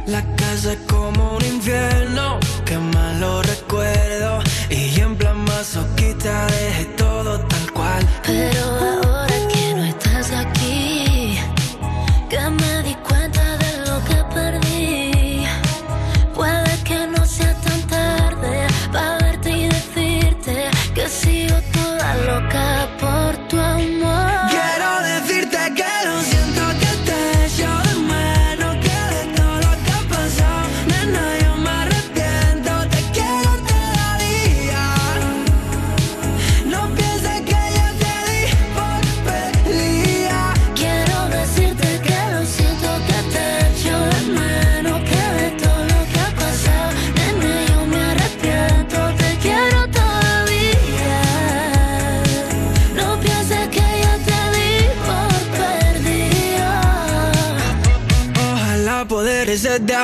La 0.06 0.24
casa 0.36 0.72
es 0.72 0.78
como 0.88 1.36
un 1.36 1.44
infierno, 1.44 2.40
que 2.64 2.78
malo 2.78 3.42
recuerdo. 3.42 4.40
Y 4.70 4.98
en 4.98 5.16
plan 5.16 5.38
masoquista 5.44 6.46
dejé 6.46 6.84
todo 6.96 7.40
tal 7.40 7.72
cual. 7.72 8.08
Pero 8.24 8.64
ahora 8.64 9.31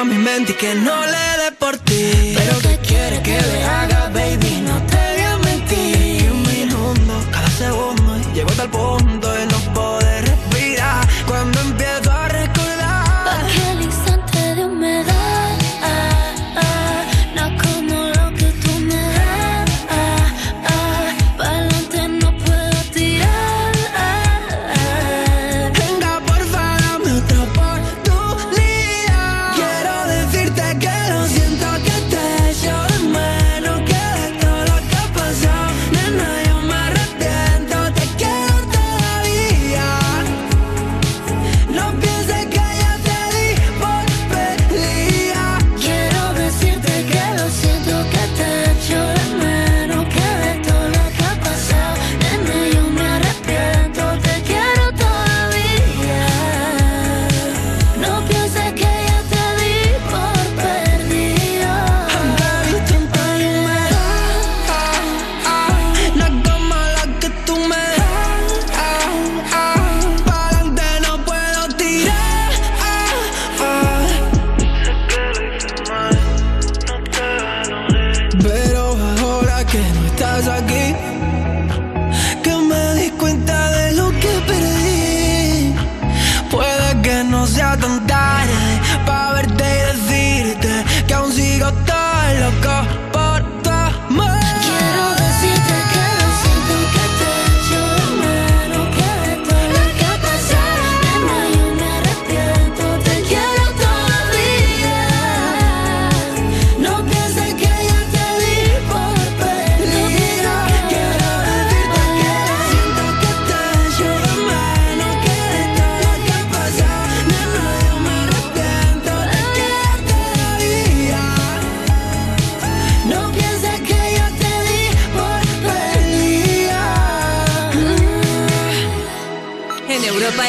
a 0.00 0.04
mi 0.04 0.16
mente 0.16 0.52
y 0.52 0.54
que 0.54 0.74
no 0.76 0.96
le 1.06 1.26
dé 1.42 1.52
por 1.58 1.76
ti 1.78 2.34
Pero 2.36 2.58
¿qué 2.60 2.78
quieres 2.86 3.20
que 3.20 3.40
le 3.40 3.64
haga, 3.64 4.10
baby? 4.10 4.62
No 4.68 4.76
te 4.86 4.96
voy 4.96 5.22
a 5.22 5.38
mentir 5.38 6.30
Un 6.30 6.42
minuto, 6.42 7.12
cada 7.32 7.50
segundo 7.50 8.16
y 8.18 8.34
Llego 8.34 8.50
hasta 8.50 8.62
el 8.64 8.70
punto 8.70 9.37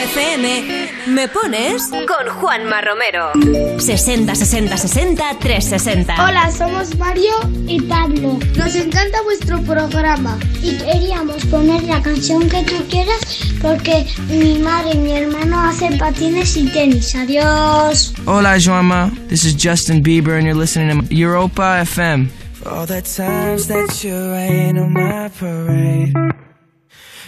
FM. 0.04 0.90
¿Me 1.08 1.28
pones? 1.28 1.90
Con 1.90 2.34
Juanma 2.36 2.82
Romero. 2.82 3.32
60 3.78 4.34
60 4.34 4.78
60 4.78 5.40
360. 5.40 6.26
Hola, 6.26 6.52
somos 6.52 6.98
Mario 6.98 7.34
y 7.68 7.82
Pablo. 7.82 8.40
Nos 8.56 8.76
encanta 8.76 9.22
vuestro 9.24 9.62
programa 9.64 10.40
y 10.62 10.78
queríamos 10.78 11.46
poner 11.48 11.84
la 11.84 12.02
canción 12.02 12.48
que 12.48 12.64
tú 12.64 12.76
quieras 12.90 13.20
porque 13.62 14.08
mi 14.30 14.60
madre 14.60 14.92
y 14.94 14.98
mi 15.00 15.12
hermano 15.12 15.60
hacen 15.60 15.98
patines 15.98 16.56
y 16.56 16.68
tenis. 16.68 17.14
Adiós. 17.16 18.14
Hola, 18.26 18.58
Joama. 18.58 19.12
This 19.28 19.44
is 19.44 19.56
Justin 19.56 20.02
Bieber, 20.02 20.38
and 20.38 20.46
you're 20.46 20.58
listening 20.58 21.08
to 21.08 21.14
Europa 21.14 21.82
FM. 21.84 22.30
For 22.54 22.70
all 22.70 22.86
the 22.86 23.02
times 23.02 23.68
that 23.68 24.04
you 24.04 24.16
rain 24.32 24.78
on 24.78 24.94
my 24.94 25.30
parade. 25.38 26.14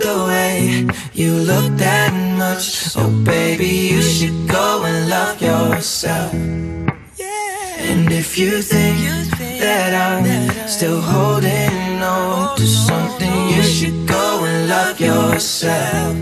the 0.00 0.24
way 0.26 0.86
you 1.12 1.32
look 1.32 1.76
that 1.76 2.12
much, 2.38 2.96
oh 2.96 3.10
baby, 3.24 3.92
you 3.92 4.02
should 4.02 4.48
go 4.48 4.82
and 4.84 5.08
love 5.08 5.40
yourself. 5.40 6.32
And 7.90 8.12
if 8.12 8.38
you 8.38 8.62
think 8.62 8.98
that 9.60 9.92
I'm 9.94 10.68
still 10.68 11.00
holding 11.00 12.02
on 12.02 12.56
to 12.56 12.66
something, 12.66 13.48
you 13.50 13.62
should 13.62 14.06
go 14.06 14.44
and 14.44 14.68
love 14.68 15.00
yourself. 15.00 16.16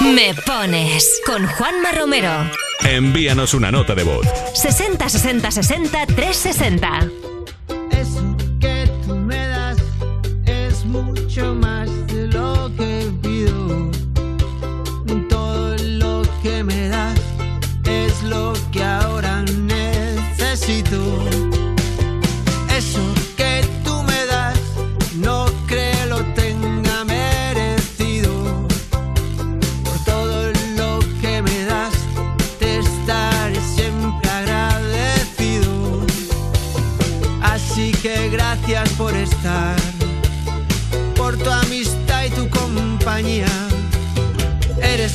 Me 0.00 0.34
pones 0.46 1.20
con 1.24 1.46
Juanma 1.46 1.92
Romero. 1.92 2.50
Envíanos 2.84 3.54
una 3.54 3.70
nota 3.70 3.94
de 3.94 4.04
voz. 4.04 4.26
60 4.54 5.08
60 5.08 5.50
60 5.50 6.06
360. 6.06 7.35
Mucho 11.36 11.54
más 11.54 11.90
de 12.06 12.28
lo 12.28 12.70
que 12.78 13.12
pido. 13.20 13.90
Todo 15.28 15.76
lo 15.76 16.22
que 16.42 16.64
me 16.64 16.88
das 16.88 17.20
es 17.84 18.22
lo 18.22 18.54
que 18.72 18.82
ahora 18.82 19.42
necesito. 19.42 21.35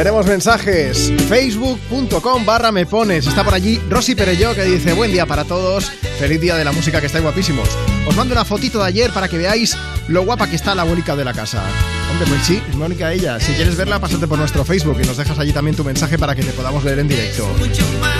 Tenemos 0.00 0.24
mensajes. 0.24 1.12
Facebook.com 1.28 2.46
barra 2.46 2.72
me 2.72 2.86
pones. 2.86 3.26
Está 3.26 3.44
por 3.44 3.52
allí 3.52 3.78
Rosy 3.90 4.14
Perello 4.14 4.54
que 4.54 4.64
dice 4.64 4.94
buen 4.94 5.12
día 5.12 5.26
para 5.26 5.44
todos. 5.44 5.90
Feliz 6.18 6.40
día 6.40 6.56
de 6.56 6.64
la 6.64 6.72
música 6.72 7.00
que 7.00 7.06
estáis 7.06 7.22
guapísimos. 7.22 7.68
Os 8.06 8.16
mando 8.16 8.32
una 8.32 8.46
fotito 8.46 8.78
de 8.78 8.86
ayer 8.86 9.10
para 9.10 9.28
que 9.28 9.36
veáis 9.36 9.76
lo 10.08 10.24
guapa 10.24 10.46
que 10.46 10.56
está 10.56 10.74
la 10.74 10.82
abuelica 10.82 11.16
de 11.16 11.24
la 11.26 11.34
casa. 11.34 11.62
Hombre, 12.10 12.26
pues 12.28 12.46
sí, 12.46 12.62
es 12.66 12.76
Mónica 12.76 13.12
ella. 13.12 13.38
Si 13.40 13.52
quieres 13.52 13.76
verla, 13.76 14.00
pásate 14.00 14.26
por 14.26 14.38
nuestro 14.38 14.64
Facebook 14.64 14.98
y 15.02 15.06
nos 15.06 15.18
dejas 15.18 15.38
allí 15.38 15.52
también 15.52 15.76
tu 15.76 15.84
mensaje 15.84 16.18
para 16.18 16.34
que 16.34 16.44
te 16.44 16.52
podamos 16.52 16.82
leer 16.82 17.00
en 17.00 17.08
directo. 17.08 17.46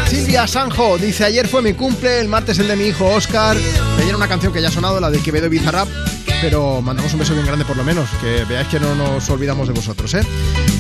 Silvia 0.07 0.47
Sanjo 0.47 0.98
dice 0.98 1.24
ayer 1.24 1.48
fue 1.48 1.62
mi 1.62 1.73
cumple, 1.73 2.20
el 2.20 2.28
martes 2.28 2.59
el 2.59 2.69
de 2.69 2.77
mi 2.77 2.89
hijo 2.89 3.07
Oscar. 3.07 3.57
Me 3.97 4.15
una 4.15 4.28
canción 4.28 4.52
que 4.52 4.61
ya 4.61 4.69
ha 4.69 4.70
sonado, 4.70 5.01
la 5.01 5.11
de 5.11 5.23
Quevedo 5.23 5.47
y 5.47 5.48
Bizarrap. 5.48 5.89
Pero 6.41 6.81
mandamos 6.81 7.12
un 7.12 7.19
beso 7.19 7.35
bien 7.35 7.45
grande 7.45 7.65
por 7.67 7.77
lo 7.77 7.85
menos, 7.85 8.09
que 8.21 8.45
veáis 8.45 8.69
que 8.69 8.81
no 8.81 8.95
nos 8.95 9.29
olvidamos 9.29 9.69
de 9.69 9.75
vosotros, 9.75 10.15
¿eh? 10.15 10.23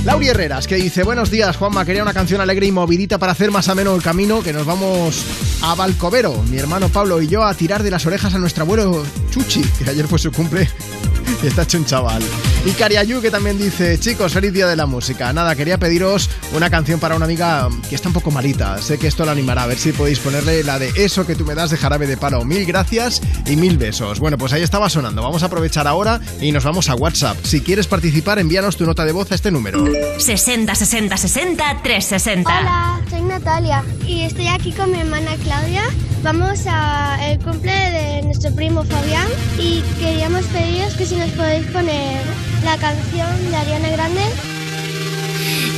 Lauri 0.04 0.28
Herreras, 0.28 0.66
que 0.66 0.76
dice, 0.76 1.02
buenos 1.02 1.30
días, 1.30 1.56
Juanma, 1.58 1.84
quería 1.84 2.02
una 2.02 2.14
canción 2.14 2.40
alegre 2.40 2.66
y 2.66 2.72
movidita 2.72 3.18
para 3.18 3.32
hacer 3.32 3.50
más 3.50 3.68
ameno 3.68 3.94
el 3.94 4.02
camino, 4.02 4.42
que 4.42 4.54
nos 4.54 4.64
vamos 4.64 5.22
a 5.62 5.74
Valcovero, 5.74 6.42
mi 6.44 6.56
hermano 6.56 6.88
Pablo 6.88 7.20
y 7.20 7.28
yo, 7.28 7.44
a 7.44 7.52
tirar 7.52 7.82
de 7.82 7.90
las 7.90 8.06
orejas 8.06 8.34
a 8.34 8.38
nuestro 8.38 8.62
abuelo 8.62 9.04
Chuchi, 9.30 9.62
que 9.62 9.90
ayer 9.90 10.08
fue 10.08 10.18
su 10.18 10.32
cumple 10.32 10.68
y 11.42 11.46
está 11.46 11.62
hecho 11.62 11.76
un 11.76 11.84
chaval. 11.84 12.22
Y 12.62 12.72
Cariayu, 12.72 13.22
que 13.22 13.30
también 13.30 13.56
dice, 13.56 13.98
chicos, 13.98 14.34
feliz 14.34 14.52
día 14.52 14.66
de 14.66 14.76
la 14.76 14.84
música. 14.84 15.32
Nada, 15.32 15.56
quería 15.56 15.78
pediros 15.78 16.28
una 16.52 16.68
canción 16.68 17.00
para 17.00 17.16
una 17.16 17.24
amiga 17.24 17.70
que 17.88 17.94
está 17.94 18.08
un 18.08 18.14
poco 18.14 18.30
malita. 18.30 18.76
Sé 18.82 18.98
que 18.98 19.06
esto 19.06 19.24
la 19.24 19.32
animará, 19.32 19.62
a 19.62 19.66
ver 19.66 19.78
si 19.78 19.92
podéis 19.92 20.18
ponerle 20.18 20.62
la 20.62 20.78
de 20.78 20.92
eso 20.94 21.26
que 21.26 21.34
tú 21.34 21.46
me 21.46 21.54
das 21.54 21.70
de 21.70 21.78
jarabe 21.78 22.06
de 22.06 22.18
palo. 22.18 22.44
Mil 22.44 22.66
gracias 22.66 23.22
y 23.46 23.56
mil 23.56 23.78
besos. 23.78 24.20
Bueno, 24.20 24.36
pues 24.36 24.52
ahí 24.52 24.62
estaba 24.62 24.90
sonando. 24.90 25.22
Vamos 25.22 25.42
a 25.42 25.46
aprovechar 25.46 25.86
ahora 25.86 26.20
y 26.38 26.52
nos 26.52 26.62
vamos 26.62 26.90
a 26.90 26.94
WhatsApp. 26.96 27.38
Si 27.44 27.62
quieres 27.62 27.86
participar, 27.86 28.38
envíanos 28.38 28.76
tu 28.76 28.84
nota 28.84 29.06
de 29.06 29.12
voz 29.12 29.32
a 29.32 29.36
este 29.36 29.50
número. 29.50 29.82
60 30.18 30.74
60 30.74 31.16
60 31.16 31.82
360. 31.82 32.58
Hola, 32.58 33.00
soy 33.08 33.22
Natalia 33.22 33.82
y 34.06 34.24
estoy 34.24 34.48
aquí 34.48 34.72
con 34.72 34.92
mi 34.92 35.00
hermana 35.00 35.30
Claudia. 35.42 35.84
Vamos 36.22 36.60
a 36.66 37.18
el 37.26 37.38
cumple 37.38 37.72
de 37.72 38.22
nuestro 38.22 38.54
primo 38.54 38.84
Fabián 38.84 39.28
y 39.58 39.80
queríamos 39.98 40.44
pediros 40.46 40.92
que 40.92 41.06
si 41.06 41.16
nos 41.16 41.30
podéis 41.30 41.64
poner 41.68 42.20
la 42.64 42.76
canción 42.76 43.50
de 43.50 43.56
Ariana 43.56 43.88
Grande. 43.90 44.22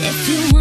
If 0.04 0.28
you 0.28 0.52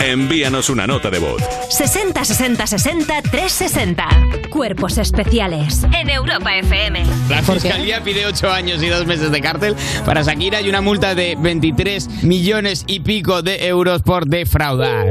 Envíanos 0.00 0.70
una 0.70 0.88
nota 0.88 1.08
de 1.08 1.20
voz. 1.20 1.40
60 1.68 2.24
60 2.24 2.66
60 2.66 3.22
360. 3.22 4.08
Cuerpos 4.50 4.98
especiales 4.98 5.84
en 5.92 6.10
Europa 6.10 6.56
FM. 6.56 7.04
La 7.28 7.40
fiscalía 7.40 8.02
pide 8.02 8.26
8 8.26 8.50
años 8.50 8.82
y 8.82 8.88
2 8.88 9.06
meses 9.06 9.30
de 9.30 9.40
cárcel 9.40 9.76
para 10.04 10.22
Shakira 10.22 10.60
y 10.62 10.68
una 10.68 10.80
multa 10.80 11.14
de 11.14 11.36
23 11.38 12.24
millones 12.24 12.82
y 12.88 13.00
pico 13.00 13.42
de 13.42 13.68
euros 13.68 14.02
por 14.02 14.26
defraudar. 14.26 15.06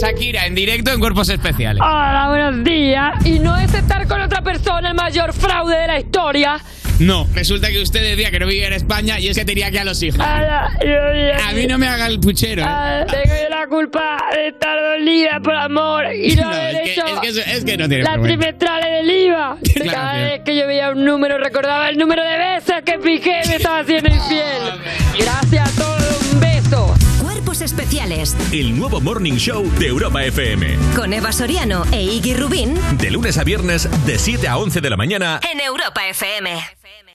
Shakira 0.00 0.46
en 0.46 0.56
directo 0.56 0.90
en 0.90 0.98
Cuerpos 0.98 1.28
Especiales. 1.28 1.80
Hola, 1.80 2.26
buenos 2.28 2.64
días. 2.64 3.24
Y 3.24 3.38
no 3.38 3.56
es 3.56 3.72
estar 3.72 4.08
con 4.08 4.20
otra 4.20 4.42
persona 4.42 4.88
el 4.88 4.96
mayor 4.96 5.32
fraude 5.32 5.78
de 5.78 5.86
la 5.86 6.00
historia. 6.00 6.60
No, 7.02 7.26
resulta 7.34 7.68
que 7.68 7.80
usted 7.82 8.00
decía 8.02 8.30
que 8.30 8.38
no 8.38 8.46
vivía 8.46 8.68
en 8.68 8.74
España 8.74 9.18
y 9.18 9.28
es 9.28 9.36
que 9.36 9.44
tenía 9.44 9.66
aquí 9.66 9.78
a 9.78 9.84
los 9.84 10.02
hijos. 10.02 10.20
Ala, 10.20 10.70
yo- 10.84 11.48
A 11.48 11.52
mí 11.52 11.66
no 11.66 11.76
me 11.78 11.88
haga 11.88 12.06
el 12.06 12.20
puchero, 12.20 12.62
¿eh? 12.62 12.66
Ah, 12.68 13.04
Tengo 13.10 13.34
yo 13.42 13.48
la 13.50 13.66
culpa 13.66 14.18
de 14.34 14.48
estar 14.48 14.78
dolida 14.80 15.40
por 15.42 15.54
amor 15.54 16.04
y 16.14 16.36
no, 16.36 16.42
No, 16.42 16.48
haber 16.56 16.74
es 16.76 16.80
que- 16.82 16.92
hecho 16.92 17.06
es 17.06 17.20
que 17.20 17.28
eso- 17.28 17.40
es 17.40 17.64
que 17.64 17.76
no 17.76 17.88
tiene 17.88 18.04
las 18.04 18.12
vergüenza. 18.12 18.38
trimestrales 18.38 18.90
del 19.06 19.10
IVA. 19.10 19.56
Claro, 19.74 19.90
Cada 19.90 20.14
tío. 20.14 20.22
vez 20.24 20.40
que 20.44 20.56
yo 20.56 20.66
veía 20.66 20.90
un 20.90 21.04
número 21.04 21.38
recordaba 21.38 21.88
el 21.88 21.98
número 21.98 22.22
de 22.22 22.38
besos 22.38 22.76
que 22.84 22.98
piqué 22.98 23.40
me 23.48 23.56
estaba 23.56 23.80
haciendo 23.80 24.08
infiel. 24.08 24.80
Gracias 25.18 25.68
a 25.72 25.80
todos, 25.82 26.32
un 26.32 26.40
beso. 26.40 26.94
Cuerpos 27.20 27.60
especiales 27.62 28.36
El 28.52 28.78
nuevo 28.78 29.00
Morning 29.00 29.34
Show 29.36 29.68
de 29.78 29.86
Europa 29.88 30.22
FM. 30.24 30.76
con 30.94 31.12
Eva 31.12 31.32
Soriano 31.32 31.84
e 31.92 32.02
Iggy 32.02 32.34
Rubín 32.34 32.78
De 32.98 33.10
lunes 33.10 33.38
a 33.38 33.44
viernes, 33.44 33.88
de 34.06 34.18
7 34.18 34.46
a 34.46 34.56
11 34.58 34.80
de 34.80 34.90
la 34.90 34.96
mañana. 34.96 35.40
en 35.52 35.60
Europa 35.60 36.06
FM. 36.08 36.50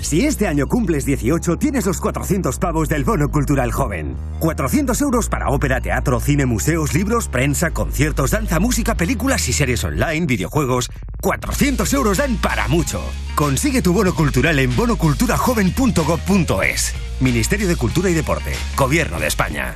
Si 0.07 0.25
este 0.25 0.47
año 0.47 0.67
cumples 0.67 1.03
18, 1.03 1.57
tienes 1.57 1.85
los 1.85 1.99
400 1.99 2.59
pavos 2.59 2.87
del 2.87 3.03
Bono 3.03 3.27
Cultural 3.27 3.73
Joven. 3.73 4.15
400 4.39 5.01
euros 5.01 5.27
para 5.27 5.49
ópera, 5.49 5.81
teatro, 5.81 6.21
cine, 6.21 6.45
museos, 6.45 6.93
libros, 6.93 7.27
prensa, 7.27 7.71
conciertos, 7.71 8.31
danza, 8.31 8.61
música, 8.61 8.95
películas 8.95 9.49
y 9.49 9.51
series 9.51 9.83
online, 9.83 10.25
videojuegos. 10.25 10.89
400 11.19 11.93
euros 11.93 12.19
dan 12.19 12.37
para 12.37 12.69
mucho. 12.69 13.01
Consigue 13.35 13.81
tu 13.81 13.91
bono 13.91 14.15
cultural 14.15 14.57
en 14.59 14.73
bonoculturajoven.gov.es. 14.77 16.93
Ministerio 17.19 17.67
de 17.67 17.75
Cultura 17.75 18.09
y 18.09 18.13
Deporte. 18.13 18.53
Gobierno 18.77 19.19
de 19.19 19.27
España. 19.27 19.75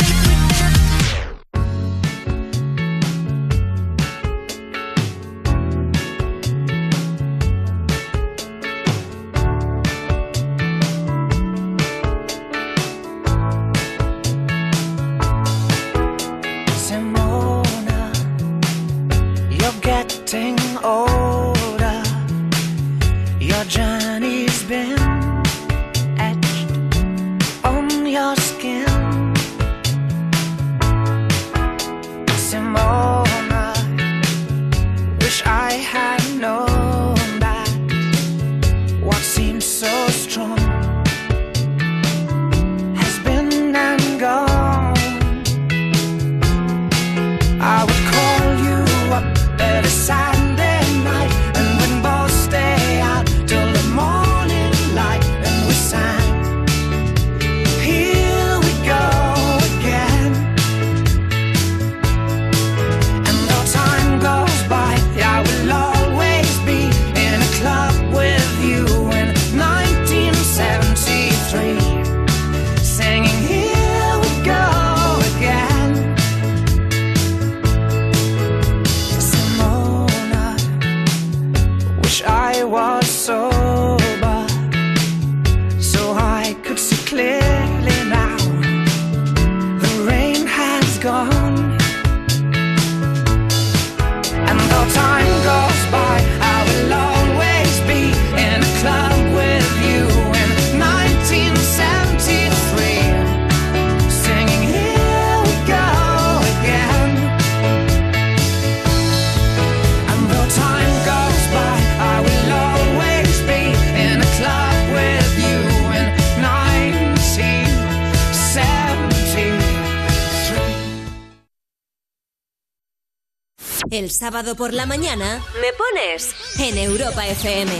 Sábado 124.21 124.53
por 124.53 124.71
la 124.71 124.85
mañana 124.85 125.41
me 125.59 125.69
pones 125.73 126.35
en 126.59 126.77
Europa 126.77 127.25
FM. 127.25 127.71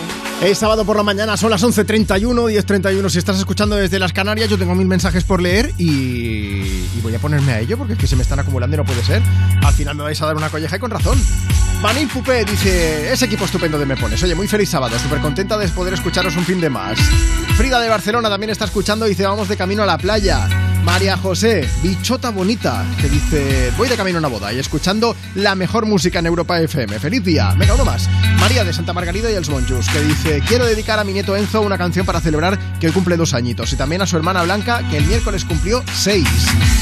Es 0.41 0.57
sábado 0.57 0.84
por 0.84 0.97
la 0.97 1.03
mañana, 1.03 1.38
son 1.38 1.51
las 1.51 1.63
11.31, 1.63 2.18
10.31. 2.19 3.09
Si 3.11 3.19
estás 3.19 3.38
escuchando 3.38 3.76
desde 3.76 3.99
las 3.99 4.11
Canarias, 4.11 4.49
yo 4.49 4.57
tengo 4.57 4.73
mil 4.73 4.88
mensajes 4.88 5.23
por 5.23 5.39
leer 5.39 5.72
y, 5.77 5.84
y 5.85 6.99
voy 7.03 7.13
a 7.13 7.19
ponerme 7.19 7.51
a 7.51 7.59
ello 7.59 7.77
porque 7.77 7.93
es 7.93 7.99
que 7.99 8.07
se 8.07 8.15
me 8.15 8.23
están 8.23 8.39
acumulando 8.39 8.76
y 8.76 8.77
no 8.77 8.84
puede 8.84 9.03
ser. 9.03 9.22
Al 9.63 9.73
final 9.76 9.93
me 9.93 10.01
vais 10.01 10.19
a 10.19 10.26
dar 10.26 10.35
una 10.35 10.49
colleja 10.49 10.77
y 10.77 10.80
con 10.80 10.89
razón. 10.89 11.23
Vanil 11.84 12.07
Pupé 12.07 12.43
dice: 12.43 13.13
Ese 13.13 13.26
equipo 13.26 13.45
estupendo 13.45 13.77
de 13.77 13.85
Me 13.85 13.95
Pones. 13.95 14.23
Oye, 14.23 14.34
muy 14.34 14.47
feliz 14.47 14.69
sábado, 14.69 14.97
súper 14.97 15.19
contenta 15.19 15.59
de 15.59 15.68
poder 15.68 15.93
escucharos 15.93 16.35
un 16.35 16.43
fin 16.43 16.59
de 16.59 16.72
más. 16.72 16.97
Frida 17.55 17.80
de 17.80 17.88
Barcelona 17.88 18.30
también 18.30 18.49
está 18.49 18.65
escuchando 18.65 19.05
y 19.05 19.09
dice: 19.09 19.27
Vamos 19.27 19.47
de 19.47 19.57
camino 19.57 19.84
a 19.84 19.85
la 19.85 19.99
playa. 19.99 20.47
María 20.84 21.16
José, 21.16 21.68
bichota 21.84 22.32
bonita, 22.32 22.84
que 22.99 23.08
dice, 23.08 23.72
voy 23.78 23.88
de 23.88 23.95
camino 23.95 24.18
a 24.18 24.20
una 24.20 24.28
boda 24.30 24.52
y 24.52 24.58
escuchando 24.58 25.16
la 25.36 25.53
mejor 25.53 25.86
música 25.86 26.20
en 26.20 26.26
Europa 26.26 26.60
FM. 26.60 26.99
¡Feliz 26.99 27.24
día! 27.24 27.53
Venga, 27.56 27.76
uno 27.76 27.86
más. 27.86 28.10
María 28.40 28.64
de 28.64 28.74
Santa 28.74 28.91
Margarida 28.91 29.32
y 29.32 29.36
Els 29.36 29.49
Monjos, 29.49 29.88
que 29.90 29.99
dice, 30.02 30.41
quiero 30.48 30.66
dedicar 30.66 30.98
a 30.98 31.03
mi 31.03 31.14
nieto 31.14 31.38
Enzo 31.38 31.62
una 31.62 31.78
canción 31.78 32.06
para 32.06 32.20
celebrar 32.20 32.58
que 32.80 32.88
hoy 32.88 32.94
cumple 32.94 33.16
dos 33.16 33.36
añitos 33.36 33.72
y 33.72 33.76
también 33.76 34.02
a 34.02 34.08
su 34.08 34.18
hermana 34.18 34.41
Blanca, 34.41 34.82
que 34.90 34.98
el 34.98 35.06
miércoles 35.06 35.45
cumplió 35.45 35.84
seis. 35.94 36.28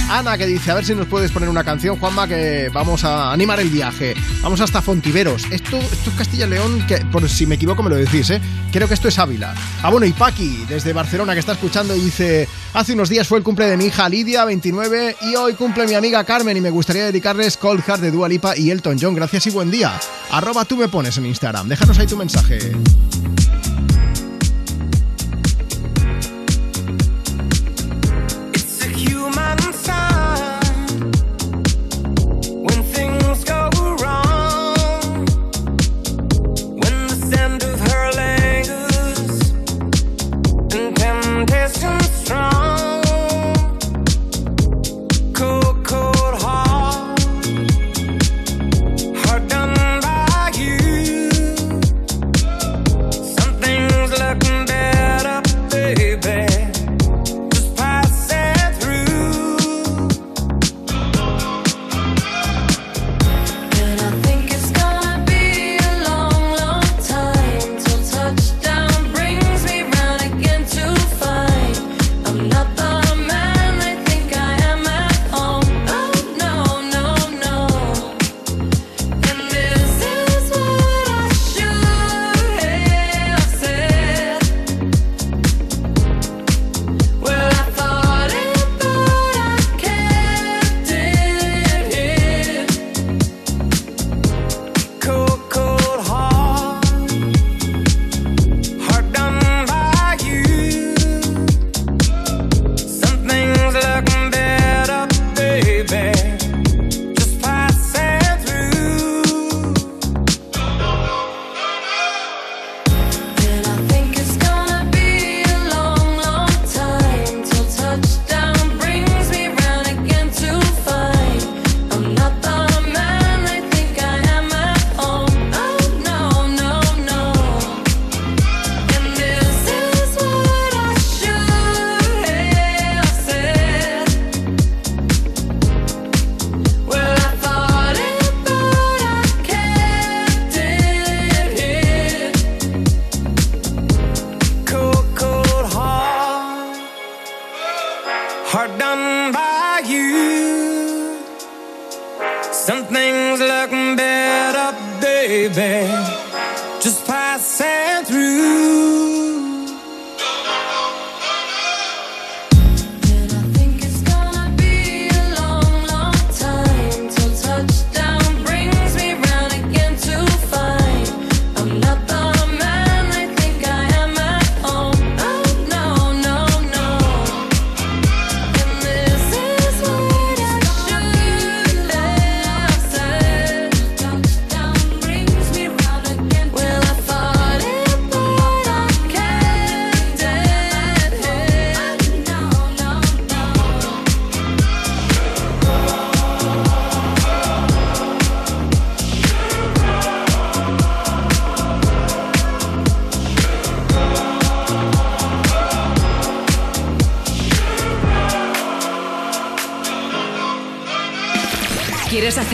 Ana, 0.09 0.37
que 0.37 0.47
dice, 0.47 0.71
a 0.71 0.75
ver 0.75 0.85
si 0.85 0.95
nos 0.95 1.07
puedes 1.07 1.31
poner 1.31 1.49
una 1.49 1.63
canción, 1.63 1.99
Juanma, 1.99 2.27
que 2.27 2.69
vamos 2.73 3.03
a 3.03 3.33
animar 3.33 3.59
el 3.59 3.69
viaje. 3.69 4.15
Vamos 4.41 4.61
hasta 4.61 4.81
Fontiveros. 4.81 5.45
Esto, 5.51 5.77
esto 5.77 6.09
es 6.09 6.15
Castilla 6.17 6.47
y 6.47 6.49
León, 6.49 6.87
que 6.87 6.97
por 7.11 7.29
si 7.29 7.45
me 7.45 7.55
equivoco 7.55 7.83
me 7.83 7.89
lo 7.89 7.97
decís, 7.97 8.29
¿eh? 8.29 8.41
Creo 8.71 8.87
que 8.87 8.93
esto 8.93 9.09
es 9.09 9.19
Ávila. 9.19 9.53
Ah, 9.83 9.89
bueno, 9.89 10.05
y 10.05 10.13
Paqui, 10.13 10.65
desde 10.69 10.93
Barcelona, 10.93 11.33
que 11.33 11.39
está 11.39 11.51
escuchando 11.51 11.95
y 11.95 11.99
dice, 11.99 12.47
hace 12.73 12.93
unos 12.93 13.09
días 13.09 13.27
fue 13.27 13.37
el 13.37 13.43
cumple 13.43 13.65
de 13.67 13.77
mi 13.77 13.88
hija 13.89 14.07
Lidia, 14.07 14.45
29, 14.45 15.15
y 15.21 15.35
hoy 15.35 15.53
cumple 15.55 15.87
mi 15.87 15.95
amiga 15.95 16.23
Carmen 16.23 16.55
y 16.55 16.61
me 16.61 16.69
gustaría 16.69 17.05
dedicarles 17.05 17.57
Cold 17.57 17.81
Heart 17.81 18.01
de 18.01 18.11
Dua 18.11 18.29
Lipa 18.29 18.55
y 18.55 18.69
Elton 18.69 18.97
John. 19.01 19.15
Gracias 19.15 19.47
y 19.47 19.49
buen 19.49 19.71
día. 19.71 19.99
Arroba 20.29 20.63
tú 20.63 20.77
me 20.77 20.87
pones 20.87 21.17
en 21.17 21.25
Instagram. 21.25 21.67
Déjanos 21.67 21.97
ahí 21.97 22.05
tu 22.05 22.15
mensaje. 22.15 22.59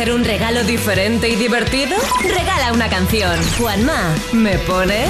Hacer 0.06 0.14
un 0.14 0.24
regalo 0.24 0.64
diferente 0.64 1.30
y 1.30 1.36
divertido? 1.36 1.98
Regala 2.22 2.74
una 2.74 2.88
canción. 2.90 3.40
Juanma, 3.58 4.16
¿me 4.34 4.58
pones? 4.60 5.10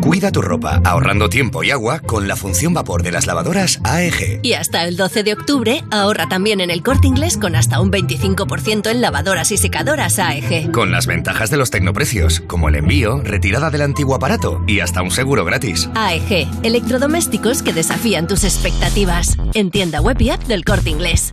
Cuida 0.00 0.30
tu 0.30 0.42
ropa 0.42 0.80
ahorrando 0.84 1.28
tiempo 1.28 1.64
y 1.64 1.72
agua 1.72 1.98
con 1.98 2.28
la 2.28 2.36
función 2.36 2.74
vapor 2.74 3.02
de 3.02 3.10
las 3.10 3.26
lavadoras 3.26 3.80
AEG. 3.82 4.40
Y 4.42 4.52
hasta 4.52 4.84
el 4.84 4.96
12 4.96 5.24
de 5.24 5.32
octubre 5.32 5.84
ahorra 5.90 6.28
también 6.28 6.60
en 6.60 6.70
el 6.70 6.84
corte 6.84 7.08
inglés 7.08 7.36
con 7.36 7.56
hasta 7.56 7.80
un 7.80 7.90
25% 7.90 8.88
en 8.88 9.00
lavadoras 9.00 9.50
y 9.50 9.56
secadoras 9.56 10.20
AEG. 10.20 10.70
Con 10.70 10.92
las 10.92 11.08
ventajas 11.08 11.50
de 11.50 11.56
los 11.56 11.70
tecnoprecios, 11.70 12.40
como 12.46 12.68
el 12.68 12.76
envío, 12.76 13.20
retirada 13.24 13.70
del 13.70 13.82
antiguo 13.82 14.14
aparato 14.14 14.62
y 14.68 14.80
hasta 14.80 15.02
un 15.02 15.10
seguro 15.10 15.44
gratis. 15.44 15.90
AEG, 15.96 16.48
electrodomésticos 16.62 17.62
que 17.62 17.72
desafían 17.72 18.28
tus 18.28 18.44
expectativas. 18.44 19.36
En 19.54 19.72
tienda 19.72 20.00
web 20.00 20.20
y 20.20 20.30
app 20.30 20.44
del 20.44 20.64
corte 20.64 20.90
inglés. 20.90 21.32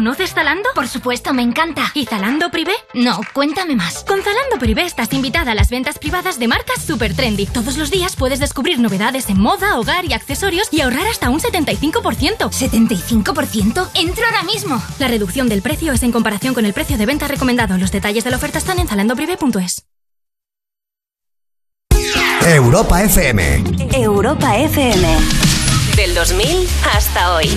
¿Conoces 0.00 0.32
Zalando? 0.32 0.66
Por 0.74 0.88
supuesto, 0.88 1.34
me 1.34 1.42
encanta. 1.42 1.92
¿Y 1.92 2.06
Zalando 2.06 2.50
Privé? 2.50 2.72
No, 2.94 3.20
cuéntame 3.34 3.76
más. 3.76 4.02
Con 4.02 4.22
Zalando 4.22 4.58
Privé 4.58 4.86
estás 4.86 5.12
invitada 5.12 5.52
a 5.52 5.54
las 5.54 5.68
ventas 5.68 5.98
privadas 5.98 6.38
de 6.38 6.48
marcas 6.48 6.82
super 6.82 7.14
trendy. 7.14 7.44
Todos 7.44 7.76
los 7.76 7.90
días 7.90 8.16
puedes 8.16 8.40
descubrir 8.40 8.78
novedades 8.78 9.28
en 9.28 9.38
moda, 9.38 9.78
hogar 9.78 10.06
y 10.06 10.14
accesorios 10.14 10.68
y 10.72 10.80
ahorrar 10.80 11.06
hasta 11.06 11.28
un 11.28 11.38
75%. 11.38 11.92
¿75%? 11.92 13.90
¡Entro 13.92 14.24
ahora 14.24 14.42
mismo! 14.44 14.82
La 14.98 15.08
reducción 15.08 15.50
del 15.50 15.60
precio 15.60 15.92
es 15.92 16.02
en 16.02 16.12
comparación 16.12 16.54
con 16.54 16.64
el 16.64 16.72
precio 16.72 16.96
de 16.96 17.04
venta 17.04 17.28
recomendado. 17.28 17.76
Los 17.76 17.92
detalles 17.92 18.24
de 18.24 18.30
la 18.30 18.38
oferta 18.38 18.56
están 18.56 18.78
en 18.78 18.88
zalandoprivé.es. 18.88 19.84
Europa 22.46 23.02
FM. 23.02 23.64
Europa 23.92 24.56
FM. 24.56 25.18
Del 25.94 26.14
2000 26.14 26.68
hasta 26.90 27.34
hoy. 27.34 27.50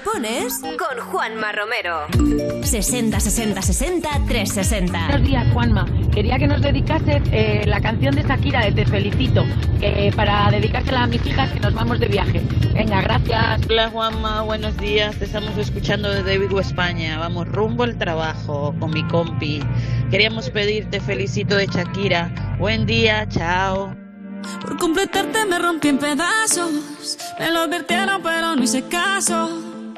Pones? 0.00 0.60
Con 0.60 1.06
Juanma 1.06 1.52
Romero. 1.52 2.06
60 2.62 3.20
60 3.20 3.62
60 3.62 4.08
360. 4.28 5.06
Buenos 5.08 5.28
días, 5.28 5.46
Juanma. 5.52 5.86
Quería 6.12 6.38
que 6.38 6.46
nos 6.46 6.60
dedicases 6.62 7.22
eh, 7.32 7.64
la 7.66 7.80
canción 7.80 8.14
de 8.14 8.22
Shakira 8.22 8.64
de 8.64 8.72
Te 8.72 8.86
Felicito, 8.86 9.44
para 10.16 10.50
dedicársela 10.50 11.04
a 11.04 11.06
mis 11.06 11.24
hijas 11.26 11.50
que 11.50 11.60
nos 11.60 11.74
vamos 11.74 12.00
de 12.00 12.08
viaje. 12.08 12.42
Venga, 12.74 13.02
gracias. 13.02 13.60
Hola 13.68 13.90
Juanma, 13.90 14.42
buenos 14.42 14.76
días. 14.76 15.16
Te 15.16 15.24
estamos 15.24 15.56
escuchando 15.56 16.10
desde 16.10 16.38
Vigo, 16.38 16.60
España. 16.60 17.18
Vamos 17.18 17.48
rumbo 17.48 17.84
al 17.84 17.96
trabajo 17.96 18.74
con 18.78 18.90
mi 18.90 19.06
compi. 19.08 19.60
Queríamos 20.10 20.50
pedirte 20.50 21.00
felicito 21.00 21.56
de 21.56 21.66
Shakira. 21.66 22.56
Buen 22.58 22.86
día, 22.86 23.28
chao. 23.28 23.94
Por 24.60 24.76
completarte 24.78 25.44
me 25.46 25.58
rompí 25.58 25.88
en 25.88 25.98
pedazos. 25.98 27.18
Me 27.38 27.50
lo 27.50 27.60
advirtieron, 27.60 28.22
pero 28.22 28.56
no 28.56 28.62
hice 28.62 28.82
caso. 28.88 29.69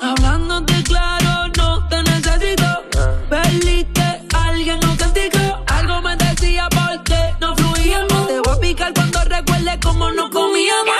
Hablándote 0.00 0.80
claro, 0.84 1.50
no 1.56 1.88
te 1.88 2.00
necesito. 2.04 2.84
Perdiste, 3.28 4.22
alguien 4.32 4.78
no 4.80 4.96
castigó. 4.96 5.64
Algo 5.66 6.00
me 6.02 6.14
decía 6.14 6.68
porque 6.68 7.34
no 7.40 7.56
fluíamos. 7.56 8.28
Te 8.28 8.38
voy 8.38 8.54
a 8.54 8.60
picar 8.60 8.94
cuando 8.94 9.24
recuerde 9.24 9.80
cómo 9.82 10.12
no 10.12 10.30
comíamos. 10.30 10.95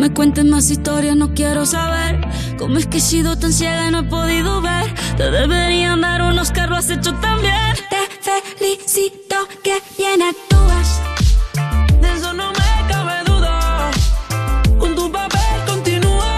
Me 0.00 0.10
cuentes 0.14 0.46
más 0.46 0.70
historias, 0.70 1.14
no 1.14 1.34
quiero 1.34 1.66
saber. 1.66 2.26
Cómo 2.58 2.78
es 2.78 2.86
que 2.86 2.98
he 2.98 3.00
sido 3.02 3.36
tan 3.38 3.52
ciega 3.52 3.86
y 3.86 3.90
no 3.90 3.98
he 3.98 4.02
podido 4.04 4.62
ver. 4.62 4.94
Te 5.18 5.30
deberían 5.30 6.00
dar 6.00 6.22
unos 6.22 6.50
carros, 6.50 6.78
has 6.78 6.90
hecho 6.90 7.12
también. 7.16 7.74
Te 7.90 8.56
felicito 8.56 9.36
que 9.62 9.74
bien 9.98 10.22
actúas. 10.22 11.02
De 12.00 12.12
eso 12.14 12.32
no 12.32 12.50
me 12.50 12.88
cabe 12.88 13.24
duda. 13.26 13.90
Con 14.78 14.94
tu 14.94 15.12
papel 15.12 15.38
continúa. 15.66 16.34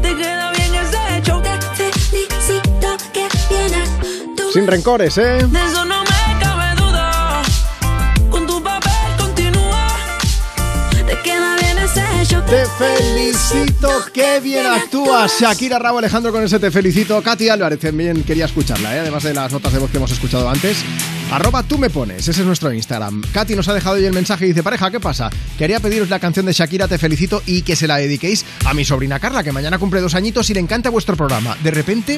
Te 0.00 0.16
queda 0.16 0.50
bien 0.52 0.74
ese 0.74 1.18
hecho. 1.18 1.42
Te 1.42 1.92
felicito 1.92 2.96
que 3.12 3.28
bien 3.50 3.74
actúas. 3.74 4.52
Sin 4.54 4.66
rencores, 4.66 5.18
¿eh? 5.18 5.46
De 5.46 5.64
eso 5.66 5.84
no 5.84 5.97
Te 12.48 12.64
felicito, 12.64 13.90
qué 14.14 14.40
bien 14.40 14.64
actúas. 14.64 15.38
Shakira 15.38 15.78
Rabo 15.78 15.98
Alejandro 15.98 16.32
con 16.32 16.42
ese 16.42 16.58
te 16.58 16.70
felicito. 16.70 17.20
Katy 17.20 17.50
Álvarez 17.50 17.78
también 17.78 18.22
quería 18.22 18.46
escucharla, 18.46 18.96
¿eh? 18.96 19.00
además 19.00 19.22
de 19.22 19.34
las 19.34 19.52
notas 19.52 19.70
de 19.70 19.78
voz 19.78 19.90
que 19.90 19.98
hemos 19.98 20.10
escuchado 20.12 20.48
antes. 20.48 20.78
Arroba 21.30 21.62
tú 21.62 21.76
me 21.76 21.90
pones, 21.90 22.26
ese 22.26 22.40
es 22.40 22.46
nuestro 22.46 22.72
Instagram. 22.72 23.22
Katy 23.34 23.54
nos 23.54 23.68
ha 23.68 23.74
dejado 23.74 23.96
hoy 23.96 24.04
el 24.06 24.14
mensaje 24.14 24.46
y 24.46 24.48
dice, 24.48 24.62
pareja, 24.62 24.90
¿qué 24.90 24.98
pasa? 24.98 25.28
Quería 25.58 25.78
pediros 25.78 26.08
la 26.08 26.20
canción 26.20 26.46
de 26.46 26.54
Shakira, 26.54 26.88
te 26.88 26.96
felicito 26.96 27.42
y 27.44 27.60
que 27.60 27.76
se 27.76 27.86
la 27.86 27.98
dediquéis 27.98 28.46
a 28.64 28.72
mi 28.72 28.86
sobrina 28.86 29.20
Carla, 29.20 29.44
que 29.44 29.52
mañana 29.52 29.78
cumple 29.78 30.00
dos 30.00 30.14
añitos 30.14 30.48
y 30.48 30.54
le 30.54 30.60
encanta 30.60 30.88
vuestro 30.88 31.16
programa. 31.18 31.54
De 31.62 31.70
repente 31.70 32.16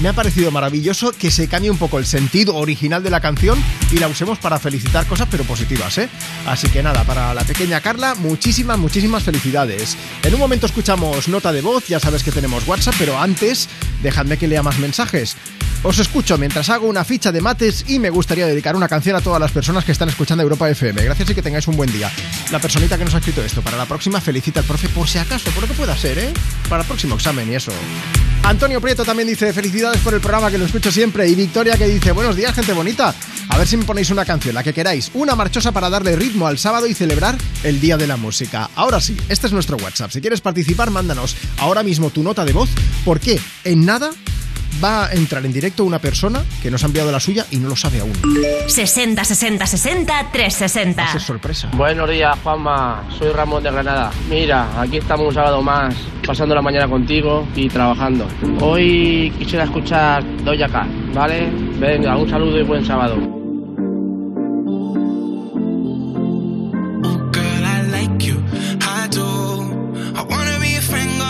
me 0.00 0.08
ha 0.08 0.12
parecido 0.12 0.50
maravilloso 0.50 1.12
que 1.12 1.30
se 1.30 1.48
cambie 1.48 1.70
un 1.70 1.78
poco 1.78 1.98
el 1.98 2.06
sentido 2.06 2.54
original 2.54 3.02
de 3.02 3.10
la 3.10 3.20
canción 3.20 3.62
y 3.90 3.98
la 3.98 4.08
usemos 4.08 4.38
para 4.38 4.58
felicitar 4.58 5.06
cosas 5.06 5.28
pero 5.30 5.44
positivas, 5.44 5.98
¿eh? 5.98 6.08
Así 6.46 6.68
que 6.68 6.82
nada, 6.82 7.04
para 7.04 7.34
la 7.34 7.42
pequeña 7.42 7.80
Carla, 7.80 8.14
muchísimas, 8.14 8.78
muchísimas 8.78 9.24
felicidades. 9.24 9.96
En 10.22 10.34
un 10.34 10.40
momento 10.40 10.66
escuchamos 10.66 11.28
nota 11.28 11.52
de 11.52 11.62
voz, 11.62 11.88
ya 11.88 11.98
sabes 11.98 12.22
que 12.22 12.32
tenemos 12.32 12.66
WhatsApp, 12.66 12.94
pero 12.98 13.18
antes 13.18 13.68
dejadme 14.02 14.36
que 14.36 14.46
lea 14.46 14.62
más 14.62 14.78
mensajes. 14.78 15.36
Os 15.82 15.98
escucho 16.00 16.36
mientras 16.38 16.70
hago 16.70 16.88
una 16.88 17.04
ficha 17.04 17.30
de 17.30 17.40
mates 17.40 17.84
y 17.86 18.00
me 18.00 18.10
gustaría 18.10 18.46
dedicar 18.46 18.74
una 18.74 18.88
canción 18.88 19.14
a 19.14 19.20
todas 19.20 19.40
las 19.40 19.52
personas 19.52 19.84
que 19.84 19.92
están 19.92 20.08
escuchando 20.08 20.42
Europa 20.42 20.68
FM. 20.68 21.04
Gracias 21.04 21.30
y 21.30 21.34
que 21.34 21.42
tengáis 21.42 21.68
un 21.68 21.76
buen 21.76 21.92
día. 21.92 22.10
La 22.50 22.58
personita 22.58 22.98
que 22.98 23.04
nos 23.04 23.14
ha 23.14 23.18
escrito 23.18 23.42
esto, 23.44 23.62
para 23.62 23.76
la 23.76 23.86
próxima 23.86 24.20
felicita 24.20 24.60
al 24.60 24.66
profe 24.66 24.88
por 24.88 25.08
si 25.08 25.18
acaso, 25.18 25.50
por 25.50 25.62
lo 25.62 25.68
que 25.68 25.74
pueda 25.74 25.96
ser, 25.96 26.18
¿eh? 26.18 26.32
Para 26.68 26.82
el 26.82 26.86
próximo 26.88 27.14
examen 27.14 27.50
y 27.50 27.54
eso. 27.54 27.72
Antonio 28.42 28.80
Prieto 28.80 29.04
también 29.04 29.28
dice 29.28 29.52
felicidades 29.52 29.87
por 29.96 30.12
el 30.12 30.20
programa 30.20 30.50
que 30.50 30.58
lo 30.58 30.66
escucho 30.66 30.92
siempre. 30.92 31.26
Y 31.28 31.34
Victoria 31.34 31.76
que 31.76 31.86
dice 31.86 32.12
buenos 32.12 32.36
días, 32.36 32.54
gente 32.54 32.72
bonita. 32.72 33.14
A 33.48 33.56
ver 33.56 33.66
si 33.66 33.76
me 33.76 33.84
ponéis 33.84 34.10
una 34.10 34.24
canción, 34.24 34.54
la 34.54 34.62
que 34.62 34.74
queráis. 34.74 35.10
Una 35.14 35.34
marchosa 35.34 35.72
para 35.72 35.88
darle 35.88 36.14
ritmo 36.14 36.46
al 36.46 36.58
sábado 36.58 36.86
y 36.86 36.94
celebrar 36.94 37.36
el 37.62 37.80
Día 37.80 37.96
de 37.96 38.06
la 38.06 38.16
Música. 38.16 38.68
Ahora 38.74 39.00
sí, 39.00 39.16
este 39.28 39.46
es 39.46 39.52
nuestro 39.52 39.76
WhatsApp. 39.78 40.10
Si 40.10 40.20
quieres 40.20 40.40
participar, 40.40 40.90
mándanos 40.90 41.36
ahora 41.58 41.82
mismo 41.82 42.10
tu 42.10 42.22
nota 42.22 42.44
de 42.44 42.52
voz. 42.52 42.68
porque 43.04 43.40
En 43.64 43.86
nada 43.86 44.10
va 44.82 45.06
a 45.06 45.12
entrar 45.12 45.44
en 45.44 45.52
directo 45.52 45.84
una 45.84 45.98
persona 45.98 46.42
que 46.62 46.70
nos 46.70 46.82
ha 46.82 46.86
enviado 46.86 47.10
la 47.10 47.20
suya 47.20 47.46
y 47.50 47.56
no 47.56 47.68
lo 47.68 47.76
sabe 47.76 48.00
aún. 48.00 48.12
60 48.66 49.24
60 49.24 49.66
60 49.66 50.30
360. 50.32 51.02
Va 51.02 51.08
a 51.08 51.12
ser 51.12 51.20
sorpresa. 51.20 51.70
Buenos 51.74 52.08
días, 52.10 52.38
Juanma. 52.42 53.04
Soy 53.18 53.32
Ramón 53.32 53.62
de 53.62 53.70
Granada. 53.70 54.10
Mira, 54.28 54.80
aquí 54.80 54.98
estamos 54.98 55.28
un 55.28 55.34
sábado 55.34 55.62
más, 55.62 55.94
pasando 56.26 56.54
la 56.54 56.62
mañana 56.62 56.88
contigo 56.88 57.46
y 57.54 57.68
trabajando. 57.68 58.26
Hoy 58.60 59.32
quisiera 59.38 59.64
escuchar 59.64 60.24
Doja 60.44 60.68
Cat, 60.68 60.88
¿vale? 61.14 61.48
Venga, 61.78 62.16
un 62.16 62.28
saludo 62.28 62.58
y 62.58 62.62
buen 62.62 62.84
sábado. 62.84 63.37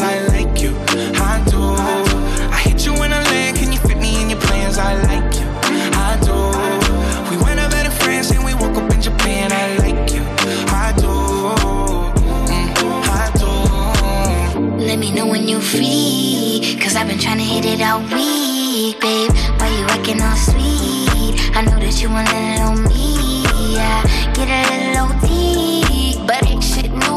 in. 0.00 0.04
I 0.04 0.26
like 0.28 0.62
you, 0.62 0.76
I 1.16 1.42
do. 1.50 1.60
I 2.52 2.60
hit 2.60 2.84
you 2.86 2.92
in 2.94 3.12
a 3.12 3.20
land, 3.30 3.56
can 3.56 3.72
you 3.72 3.78
fit 3.78 3.98
me 3.98 4.22
in 4.22 4.30
your 4.30 4.40
plans? 4.40 4.78
I 4.78 4.94
like 5.02 5.34
you, 5.38 5.46
I 5.94 6.18
do. 6.22 7.30
We 7.30 7.42
went 7.42 7.60
over 7.60 7.82
to 7.82 7.90
France 7.90 8.30
and 8.30 8.44
we 8.44 8.54
woke 8.54 8.76
up 8.76 8.92
in 8.92 9.00
Japan. 9.00 9.52
I 9.52 9.76
like 9.78 10.12
you, 10.12 10.22
I 10.68 10.92
do. 10.96 11.12
Mm, 12.52 12.68
I 13.08 13.30
do. 13.40 14.84
Let 14.84 14.98
me 14.98 15.12
know 15.12 15.26
when 15.26 15.48
you 15.48 15.60
free. 15.60 16.78
Cause 16.80 16.96
I've 16.96 17.08
been 17.08 17.18
trying 17.18 17.38
to 17.38 17.44
hit 17.44 17.64
it 17.64 17.80
all 17.82 18.00
week, 18.00 19.00
babe. 19.00 19.32
Why 19.58 19.68
you 19.68 19.84
acting 19.86 20.20
all 20.22 20.36
sweet? 20.36 21.56
I 21.56 21.62
know 21.62 21.78
that 21.78 22.00
you 22.00 22.08
want 22.10 22.28
it 22.30 22.60
on 22.60 22.84
me. 22.84 23.74
Yeah, 23.74 24.02
get 24.34 24.48
a 24.48 24.60
little 24.70 25.16
OT. 25.24 25.85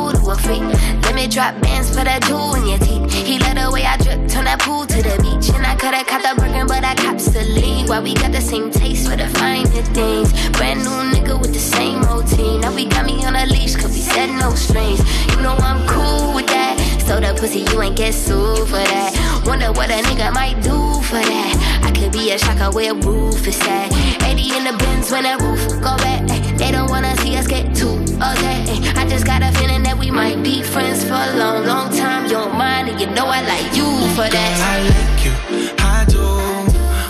To 0.09 0.31
a 0.31 0.35
freak. 0.35 0.61
Let 1.05 1.13
me 1.13 1.27
drop 1.27 1.61
bands 1.61 1.89
for 1.89 2.03
that 2.03 2.23
jewel 2.23 2.55
in 2.55 2.65
your 2.65 2.79
teeth. 2.79 3.13
He 3.13 3.37
let 3.37 3.57
the 3.61 3.69
way 3.69 3.85
I 3.85 3.95
drip, 3.97 4.27
turn 4.27 4.45
that 4.45 4.59
pool 4.59 4.87
to 4.87 4.97
the 5.03 5.15
beach. 5.21 5.53
And 5.53 5.63
I 5.63 5.75
coulda 5.75 6.03
caught 6.03 6.23
the 6.25 6.33
Birkin, 6.33 6.65
but 6.65 6.83
I 6.83 6.95
cops 6.95 7.27
the 7.29 7.43
lean. 7.43 7.85
Why 7.85 7.99
we 7.99 8.15
got 8.15 8.31
the 8.31 8.41
same 8.41 8.71
taste 8.71 9.07
for 9.07 9.15
the 9.15 9.27
finer 9.37 9.69
things. 9.93 10.33
Brand 10.57 10.81
new 10.81 11.13
nigga 11.13 11.39
with 11.39 11.53
the 11.53 11.59
same 11.59 12.01
routine. 12.09 12.61
Now 12.61 12.73
we 12.73 12.85
got 12.85 13.05
me 13.05 13.23
on 13.23 13.35
a 13.35 13.45
leash, 13.45 13.75
cause 13.75 13.93
we 13.93 14.01
said 14.01 14.33
no 14.39 14.55
strings. 14.55 14.99
You 15.29 15.41
know 15.41 15.53
I'm 15.53 15.85
cool 15.87 16.33
with 16.33 16.47
that. 16.47 16.73
So 17.05 17.19
the 17.19 17.37
pussy, 17.39 17.61
you 17.69 17.81
ain't 17.81 17.95
get 17.95 18.15
sued 18.15 18.65
for 18.65 18.81
that. 18.81 19.13
Wonder 19.45 19.71
what 19.71 19.91
a 19.91 20.01
nigga 20.09 20.33
might 20.33 20.57
do 20.63 20.77
for 21.05 21.21
that. 21.21 21.81
I 21.85 21.91
could 21.91 22.11
be 22.11 22.31
a 22.31 22.39
shocker 22.39 22.73
where 22.73 22.95
roof 22.95 23.45
is 23.45 23.61
at. 23.61 23.93
80 24.25 24.57
in 24.57 24.63
the 24.65 24.73
bins 24.73 25.11
when 25.11 25.23
that 25.23 25.39
roof 25.39 25.61
go 25.81 25.93
back. 26.01 26.38
They 26.59 26.71
don't 26.71 26.89
wanna 26.89 27.15
see 27.17 27.37
us 27.37 27.47
get 27.47 27.73
too 27.73 27.95
okay. 28.19 28.67
I 28.99 29.07
just 29.07 29.25
got 29.25 29.41
a 29.41 29.51
feeling 29.57 29.81
that 29.83 29.97
we 29.97 30.11
might 30.11 30.43
be 30.43 30.61
friends 30.61 31.03
for 31.03 31.13
a 31.15 31.31
long, 31.37 31.65
long 31.65 31.87
time. 31.95 32.25
You 32.25 32.31
don't 32.31 32.55
mind, 32.55 32.89
and 32.89 32.99
you 32.99 33.07
know 33.07 33.27
I 33.27 33.41
like 33.41 33.75
you 33.75 33.87
for 34.15 34.27
Girl, 34.27 34.59
I 34.73 34.77
like 34.93 35.19
you, 35.25 35.33
I 35.79 36.05
do. 36.05 36.25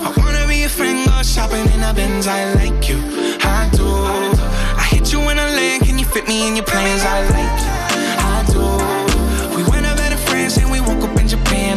I 0.05 0.13
wanna 0.17 0.47
be 0.47 0.63
a 0.63 0.69
friend, 0.69 1.07
go 1.07 1.21
shopping 1.23 1.65
in 1.73 1.81
a 1.81 1.93
Benz. 1.93 2.27
I 2.27 2.53
like 2.53 2.87
you, 2.89 2.99
I 3.41 3.69
do. 3.73 3.89
I 4.77 4.85
hit 4.91 5.11
you 5.11 5.19
in 5.29 5.37
a 5.39 5.47
land, 5.57 5.83
can 5.83 5.97
you 5.97 6.05
fit 6.05 6.27
me 6.27 6.47
in 6.47 6.55
your 6.55 6.65
plans? 6.65 7.01
I 7.03 7.19
like 7.35 7.57
you, 7.65 7.73
I 8.33 8.37
do. 8.53 8.63
We 9.57 9.63
went 9.69 9.85
over 9.85 10.09
to 10.09 10.17
France 10.29 10.57
and 10.57 10.69
we 10.71 10.79
woke 10.79 11.03
up 11.03 11.19
in 11.19 11.27
Japan. 11.27 11.68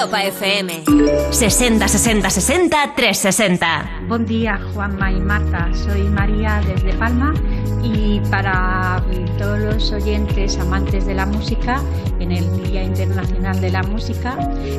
Europa 0.00 0.24
FM. 0.24 0.84
60 1.30 1.88
60 1.88 2.30
60 2.30 2.94
360. 2.96 3.90
Buen 4.08 4.24
día, 4.24 4.58
Juanma 4.72 5.12
y 5.12 5.20
Marta. 5.20 5.68
Soy 5.74 6.04
María 6.04 6.62
desde 6.66 6.94
Palma 6.94 7.34
y 7.82 8.20
para 8.30 9.02
todos 9.36 9.58
los 9.58 9.92
oyentes 9.92 10.58
amantes 10.58 11.04
de 11.04 11.14
la 11.14 11.26
música, 11.26 11.82
en 12.18 12.32
el 12.32 12.62
Día 12.62 12.82
Internacional 12.82 13.60
de 13.60 13.70
la 13.70 13.82
Música, 13.82 14.36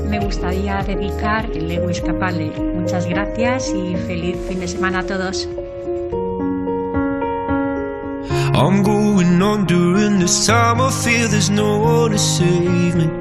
me 0.09 0.19
gustaría 0.19 0.81
dedicar 0.81 1.45
el 1.53 1.67
Lewis 1.67 2.01
Capaldi. 2.01 2.49
Muchas 2.59 3.05
gracias 3.05 3.71
y 3.75 3.95
feliz 4.07 4.37
fin 4.47 4.59
de 4.59 4.67
semana 4.67 4.99
a 4.99 5.03
todos. 5.03 5.47
I'm 8.55 8.81
going 8.81 9.39
on 9.41 9.65
during 9.67 10.19
this 10.19 10.47
time. 10.47 10.81
I 10.81 10.89
feel 10.89 11.29
there's 11.29 11.51
no 11.51 11.77
one 11.77 12.11
to 12.11 12.17
save 12.17 12.95
me. 12.95 13.20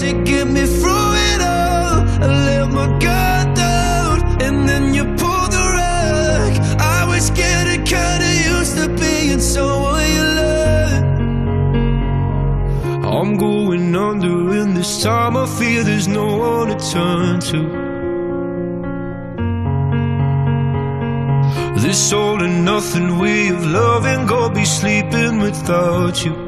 to 0.00 0.12
get 0.22 0.46
me 0.46 0.64
through 0.64 1.12
it 1.30 1.40
all. 1.40 1.98
I 2.24 2.26
let 2.46 2.70
my 2.70 2.86
guard 3.04 3.48
down, 3.56 4.16
and 4.40 4.68
then 4.68 4.94
you 4.94 5.04
pulled 5.20 5.50
the 5.50 5.64
rug. 5.78 6.52
I 6.78 7.04
was 7.10 7.30
getting 7.30 7.82
kinda 7.84 8.30
used 8.54 8.76
to 8.78 8.88
being 9.02 9.40
someone 9.40 10.06
you 10.16 10.26
love. 10.40 11.02
I'm 13.12 13.36
going 13.36 13.96
under, 13.96 14.36
and 14.60 14.76
this 14.76 15.02
time 15.02 15.36
I 15.36 15.46
feel 15.46 15.82
there's 15.82 16.06
no 16.06 16.26
one 16.48 16.68
to 16.68 16.78
turn 16.92 17.40
to. 17.50 17.60
This 21.82 22.12
all 22.12 22.40
and 22.40 22.64
nothing 22.64 23.18
way 23.18 23.48
of 23.48 23.66
loving, 23.66 24.26
go 24.26 24.48
be 24.48 24.64
sleeping 24.64 25.40
without 25.40 26.24
you. 26.24 26.47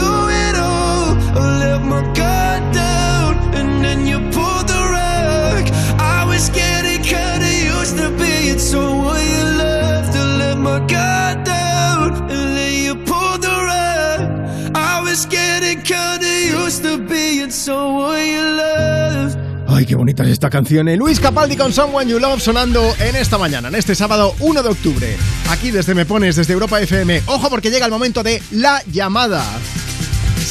Ay, 19.67 19.85
qué 19.85 19.95
bonita 19.95 20.23
es 20.23 20.29
esta 20.29 20.49
canción. 20.49 20.87
¿eh? 20.87 20.95
Luis 20.95 21.19
Capaldi 21.19 21.57
con 21.57 21.73
Someone 21.73 22.09
You 22.09 22.19
Love 22.19 22.41
sonando 22.41 22.93
en 22.99 23.15
esta 23.15 23.37
mañana, 23.37 23.67
en 23.67 23.75
este 23.75 23.95
sábado 23.95 24.35
1 24.39 24.63
de 24.63 24.69
octubre. 24.69 25.17
Aquí 25.49 25.71
desde 25.71 25.93
Me 25.93 26.05
Pones, 26.05 26.35
desde 26.35 26.53
Europa 26.53 26.79
FM. 26.79 27.23
Ojo 27.25 27.49
porque 27.49 27.71
llega 27.71 27.85
el 27.85 27.91
momento 27.91 28.23
de 28.23 28.41
la 28.51 28.81
llamada. 28.91 29.43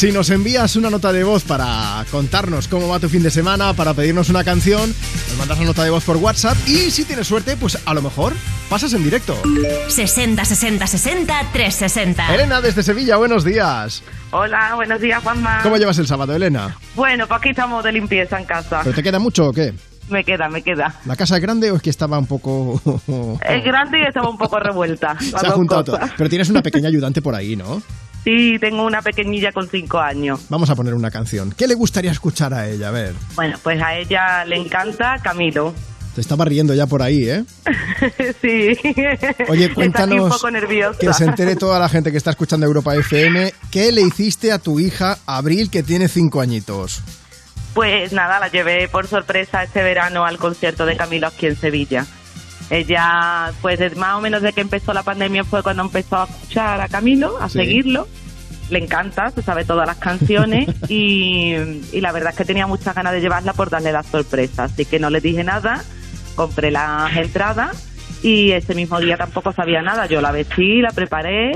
Si 0.00 0.12
nos 0.12 0.30
envías 0.30 0.76
una 0.76 0.88
nota 0.88 1.12
de 1.12 1.24
voz 1.24 1.44
para 1.44 2.06
contarnos 2.10 2.68
cómo 2.68 2.88
va 2.88 2.98
tu 2.98 3.10
fin 3.10 3.22
de 3.22 3.30
semana, 3.30 3.74
para 3.74 3.92
pedirnos 3.92 4.30
una 4.30 4.42
canción, 4.42 4.88
nos 4.88 5.36
mandas 5.36 5.58
la 5.58 5.66
nota 5.66 5.84
de 5.84 5.90
voz 5.90 6.04
por 6.04 6.16
WhatsApp 6.16 6.56
y 6.66 6.90
si 6.90 7.04
tienes 7.04 7.26
suerte, 7.26 7.54
pues 7.54 7.78
a 7.84 7.92
lo 7.92 8.00
mejor 8.00 8.32
pasas 8.70 8.94
en 8.94 9.04
directo. 9.04 9.36
60 9.88 10.42
60 10.42 10.86
60 10.86 11.34
360. 11.52 12.34
Elena 12.34 12.62
desde 12.62 12.82
Sevilla, 12.82 13.18
buenos 13.18 13.44
días. 13.44 14.02
Hola, 14.30 14.72
buenos 14.74 15.02
días, 15.02 15.22
Juanma. 15.22 15.60
¿Cómo 15.62 15.76
llevas 15.76 15.98
el 15.98 16.06
sábado, 16.06 16.34
Elena? 16.34 16.78
Bueno, 16.94 17.26
pues 17.26 17.38
aquí 17.38 17.50
estamos 17.50 17.84
de 17.84 17.92
limpieza 17.92 18.40
en 18.40 18.46
casa. 18.46 18.80
¿Pero 18.82 18.96
te 18.96 19.02
queda 19.02 19.18
mucho 19.18 19.48
o 19.48 19.52
qué? 19.52 19.74
Me 20.08 20.24
queda, 20.24 20.48
me 20.48 20.62
queda. 20.62 20.94
¿La 21.04 21.14
casa 21.14 21.36
es 21.36 21.42
grande 21.42 21.70
o 21.72 21.76
es 21.76 21.82
que 21.82 21.90
estaba 21.90 22.18
un 22.18 22.26
poco... 22.26 22.80
Es 23.46 23.64
grande 23.64 23.98
y 24.00 24.06
estaba 24.08 24.30
un 24.30 24.38
poco 24.38 24.58
revuelta. 24.58 25.18
Se 25.20 25.46
ha 25.46 25.50
juntado 25.50 25.84
todo. 25.84 25.98
Pero 26.16 26.30
tienes 26.30 26.48
una 26.48 26.62
pequeña 26.62 26.88
ayudante 26.88 27.20
por 27.20 27.34
ahí, 27.34 27.54
¿no? 27.54 27.82
Sí, 28.24 28.58
tengo 28.60 28.84
una 28.84 29.00
pequeñilla 29.00 29.50
con 29.52 29.68
cinco 29.68 29.98
años. 29.98 30.40
Vamos 30.48 30.68
a 30.70 30.76
poner 30.76 30.94
una 30.94 31.10
canción. 31.10 31.52
¿Qué 31.56 31.66
le 31.66 31.74
gustaría 31.74 32.10
escuchar 32.10 32.52
a 32.52 32.68
ella? 32.68 32.88
A 32.88 32.90
ver. 32.90 33.14
Bueno, 33.34 33.56
pues 33.62 33.80
a 33.82 33.96
ella 33.96 34.44
le 34.44 34.56
encanta 34.56 35.18
Camilo. 35.22 35.74
Te 36.14 36.20
estaba 36.20 36.44
riendo 36.44 36.74
ya 36.74 36.86
por 36.86 37.02
ahí, 37.02 37.30
¿eh? 37.30 37.44
sí. 38.42 38.76
Oye, 39.48 39.68
un 39.68 39.74
cuéntanos 39.74 40.32
poco 40.34 40.50
nerviosa. 40.50 40.98
que 40.98 41.12
se 41.12 41.24
entere 41.24 41.54
toda 41.54 41.78
la 41.78 41.88
gente 41.88 42.10
que 42.10 42.18
está 42.18 42.30
escuchando 42.30 42.66
Europa 42.66 42.96
FM. 42.96 43.54
¿Qué 43.70 43.92
le 43.92 44.02
hiciste 44.02 44.50
a 44.50 44.58
tu 44.58 44.80
hija 44.80 45.18
Abril, 45.24 45.70
que 45.70 45.82
tiene 45.82 46.08
cinco 46.08 46.40
añitos? 46.40 47.02
Pues 47.74 48.12
nada, 48.12 48.40
la 48.40 48.48
llevé 48.48 48.88
por 48.88 49.06
sorpresa 49.06 49.62
este 49.62 49.82
verano 49.84 50.24
al 50.24 50.38
concierto 50.38 50.84
de 50.84 50.96
Camilo 50.96 51.28
aquí 51.28 51.46
en 51.46 51.56
Sevilla. 51.56 52.04
Ella, 52.68 53.50
pues 53.62 53.96
más 53.96 54.14
o 54.16 54.20
menos 54.20 54.42
de 54.42 54.52
que 54.52 54.60
empezó 54.60 54.92
la 54.92 55.02
pandemia 55.02 55.44
fue 55.44 55.62
cuando 55.62 55.82
empezó 55.82 56.18
a 56.18 56.24
escuchar 56.24 56.80
a 56.80 56.88
Camilo, 56.88 57.38
a 57.40 57.48
Sí. 57.48 57.58
seguirlo. 57.58 58.06
Le 58.70 58.78
encanta, 58.78 59.30
se 59.30 59.42
sabe 59.42 59.64
todas 59.64 59.86
las 59.86 59.96
canciones 59.96 60.68
y, 60.88 61.54
y 61.92 62.00
la 62.00 62.12
verdad 62.12 62.30
es 62.30 62.36
que 62.36 62.44
tenía 62.44 62.68
muchas 62.68 62.94
ganas 62.94 63.12
de 63.12 63.20
llevarla 63.20 63.52
por 63.54 63.70
darle 63.70 63.90
la 63.90 64.02
sorpresa. 64.04 64.64
Así 64.64 64.84
que 64.84 65.00
no 65.00 65.10
le 65.10 65.20
dije 65.20 65.42
nada, 65.42 65.82
compré 66.36 66.70
las 66.70 67.16
entradas 67.16 67.88
y 68.22 68.52
ese 68.52 68.74
mismo 68.76 69.00
día 69.00 69.16
tampoco 69.16 69.50
sabía 69.52 69.82
nada. 69.82 70.06
Yo 70.06 70.20
la 70.20 70.30
vestí, 70.30 70.80
la 70.80 70.90
preparé, 70.90 71.50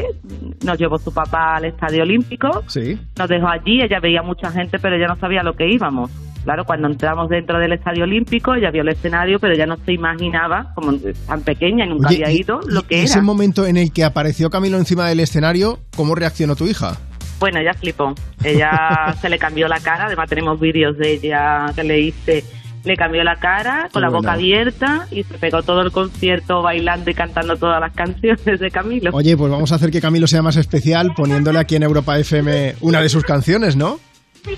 nos 0.65 0.77
llevó 0.79 0.99
su 0.99 1.15
papá 1.15 1.57
al 1.57 1.67
Estadio 1.67 2.03
Olímpico 2.03 2.65
Sí. 2.67 2.99
nos 3.17 3.29
dejó 3.29 3.47
allí, 3.47 3.81
ella 3.83 4.01
veía 4.01 4.23
mucha 4.23 4.51
gente, 4.51 4.81
pero 4.81 4.97
ella 4.97 5.07
no 5.07 5.17
sabía 5.17 5.45
lo 5.45 5.55
que 5.55 5.69
íbamos. 5.71 6.11
Claro, 6.45 6.65
cuando 6.65 6.89
entramos 6.89 7.29
dentro 7.31 7.59
del 7.59 7.73
Estadio 7.73 8.05
Olímpico, 8.05 8.55
ella 8.55 8.71
vio 8.71 8.83
el 8.83 8.89
escenario, 8.91 9.39
pero 9.41 9.55
ella 9.55 9.67
no 9.67 9.77
se 9.85 9.93
imaginaba, 9.93 10.73
como 10.75 10.93
tan 11.27 11.41
pequeña 11.43 11.87
y 11.87 11.89
nunca 11.89 12.09
Oye, 12.09 12.23
había 12.25 12.33
y- 12.37 12.41
ido, 12.41 12.61
lo 12.67 12.81
y 12.81 12.85
que 12.85 13.03
ese 13.03 13.15
era. 13.15 13.23
momento 13.23 13.67
en 13.67 13.77
el 13.79 13.93
que 13.93 14.05
apareció 14.05 14.51
Camilo 14.51 14.77
encima 14.77 15.09
del 15.09 15.21
escenario, 15.21 15.79
¿cómo 15.97 16.15
reaccionó 16.15 16.55
tu 16.55 16.67
hija? 16.67 16.99
Bueno, 17.41 17.59
ella 17.61 17.73
flipó. 17.75 18.15
Ella 18.45 19.15
se 19.21 19.29
le 19.29 19.39
cambió 19.39 19.69
la 19.69 19.81
cara, 19.81 20.07
además 20.07 20.29
tenemos 20.29 20.61
vídeos 20.61 20.97
de 20.99 21.15
ella 21.15 21.67
que 21.75 21.83
le 21.85 22.01
hice 22.01 22.45
le 22.85 22.97
cambió 22.99 23.25
la 23.25 23.37
cara 23.37 23.89
con 23.91 23.93
Qué 23.93 24.01
la 24.01 24.11
boca 24.11 24.33
abierta 24.35 25.07
y 25.11 25.23
se 25.23 25.39
pegó 25.39 25.63
todo 25.63 25.81
el 25.81 25.91
concierto 25.91 26.61
bailando 26.61 27.11
y 27.11 27.15
cantando 27.15 27.57
todas 27.57 27.81
las 27.81 27.95
canciones 27.95 28.61
de 28.61 28.71
Camilo. 28.71 29.09
Oye, 29.15 29.39
pues 29.39 29.51
vamos 29.51 29.73
a 29.73 29.77
hacer 29.77 29.91
que 29.91 30.03
Camilo 30.03 30.27
sea 30.27 30.43
más 30.43 30.57
especial 30.57 31.15
poniéndole 31.17 31.59
aquí 31.61 31.77
en 31.77 31.83
Europa 31.85 32.19
FM 32.19 32.75
una 32.83 33.01
de 33.01 33.09
sus 33.09 33.25
canciones, 33.25 33.75
¿no? 33.75 33.99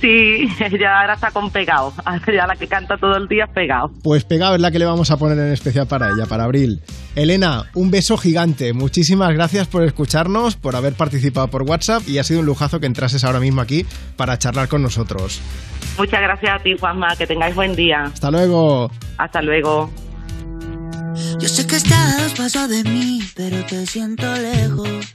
Sí, 0.00 0.48
ella 0.60 1.00
ahora 1.00 1.14
está 1.14 1.30
con 1.30 1.50
pegado, 1.50 1.92
ya 2.26 2.46
la 2.46 2.56
que 2.56 2.66
canta 2.66 2.96
todo 2.96 3.16
el 3.16 3.28
día 3.28 3.44
es 3.44 3.50
pegado. 3.50 3.90
Pues 4.02 4.24
pegado 4.24 4.54
es 4.56 4.60
la 4.60 4.70
que 4.70 4.78
le 4.78 4.84
vamos 4.84 5.10
a 5.10 5.16
poner 5.16 5.38
en 5.38 5.52
especial 5.52 5.86
para 5.86 6.10
ella, 6.10 6.26
para 6.26 6.44
Abril. 6.44 6.80
Elena, 7.14 7.64
un 7.74 7.90
beso 7.90 8.16
gigante. 8.16 8.72
Muchísimas 8.72 9.32
gracias 9.32 9.68
por 9.68 9.84
escucharnos, 9.84 10.56
por 10.56 10.76
haber 10.76 10.94
participado 10.94 11.48
por 11.48 11.62
WhatsApp 11.62 12.02
y 12.08 12.18
ha 12.18 12.24
sido 12.24 12.40
un 12.40 12.46
lujazo 12.46 12.80
que 12.80 12.86
entrases 12.86 13.24
ahora 13.24 13.40
mismo 13.40 13.60
aquí 13.60 13.86
para 14.16 14.38
charlar 14.38 14.68
con 14.68 14.82
nosotros. 14.82 15.40
Muchas 15.96 16.20
gracias 16.20 16.60
a 16.60 16.62
ti, 16.62 16.76
Juanma, 16.78 17.16
que 17.16 17.26
tengáis 17.26 17.54
buen 17.54 17.74
día. 17.74 18.04
Hasta 18.04 18.30
luego. 18.30 18.90
Hasta 19.16 19.40
luego. 19.40 19.90
Yo 21.38 21.48
sé 21.48 21.66
que 21.66 21.76
estás 21.76 22.18
a 22.18 22.22
dos 22.22 22.34
pasos 22.34 22.68
de 22.68 22.84
mí, 22.84 23.20
pero 23.34 23.64
te 23.64 23.86
siento 23.86 24.26
lejos. 24.34 25.14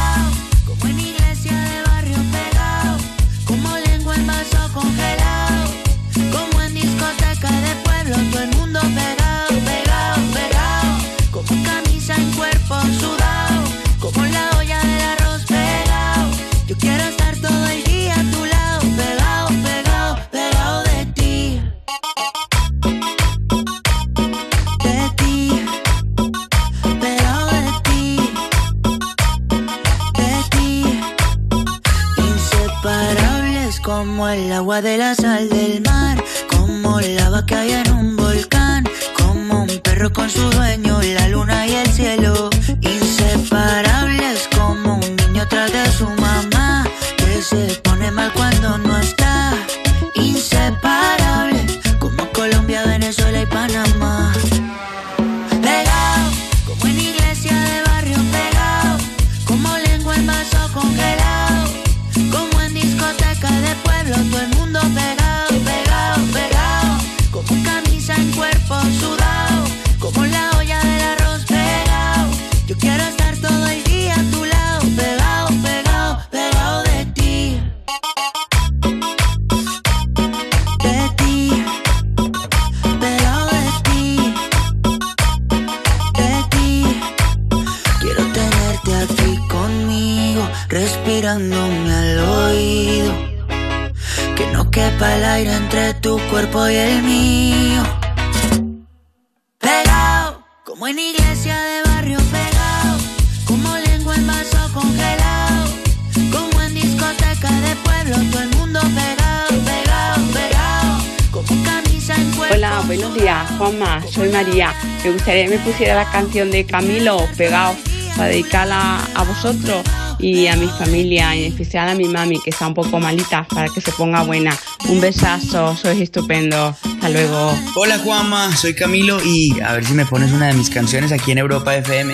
Pusiera 115.63 115.95
la 115.95 116.11
canción 116.11 116.51
de 116.51 116.65
Camilo, 116.65 117.25
Pegado, 117.37 117.75
para 118.15 118.29
dedicarla 118.29 118.99
a 119.15 119.23
vosotros 119.23 119.83
y 120.19 120.47
a 120.47 120.55
mi 120.55 120.67
familia, 120.67 121.35
y 121.35 121.45
en 121.45 121.51
especial 121.51 121.89
a 121.89 121.95
mi 121.95 122.05
mami, 122.05 122.39
que 122.39 122.51
está 122.51 122.67
un 122.67 122.73
poco 122.73 122.99
malita, 122.99 123.47
para 123.49 123.67
que 123.69 123.81
se 123.81 123.91
ponga 123.91 124.21
buena. 124.23 124.55
Un 124.89 125.01
besazo, 125.01 125.75
sois 125.75 125.99
estupendo. 125.99 126.75
Hasta 126.83 127.09
luego. 127.09 127.53
Hola 127.75 127.97
Juanma, 127.99 128.55
soy 128.55 128.75
Camilo 128.75 129.19
y 129.23 129.59
a 129.61 129.73
ver 129.73 129.85
si 129.85 129.93
me 129.93 130.05
pones 130.05 130.31
una 130.31 130.47
de 130.47 130.53
mis 130.53 130.69
canciones 130.69 131.11
aquí 131.11 131.31
en 131.31 131.39
Europa 131.39 131.75
FM. 131.75 132.13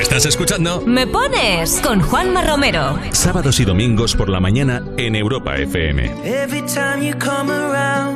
Estás 0.00 0.26
escuchando 0.26 0.82
Me 0.86 1.06
pones 1.06 1.80
con 1.82 2.00
Juanma 2.00 2.42
Romero. 2.42 2.98
sábados 3.12 3.60
y 3.60 3.64
domingos 3.64 4.16
por 4.16 4.28
la 4.28 4.40
mañana 4.40 4.82
en 4.96 5.14
Europa 5.14 5.56
FM. 5.56 6.04
Every 6.24 6.62
time 6.62 7.06
you 7.06 7.14
come 7.18 7.52
around, 7.52 8.15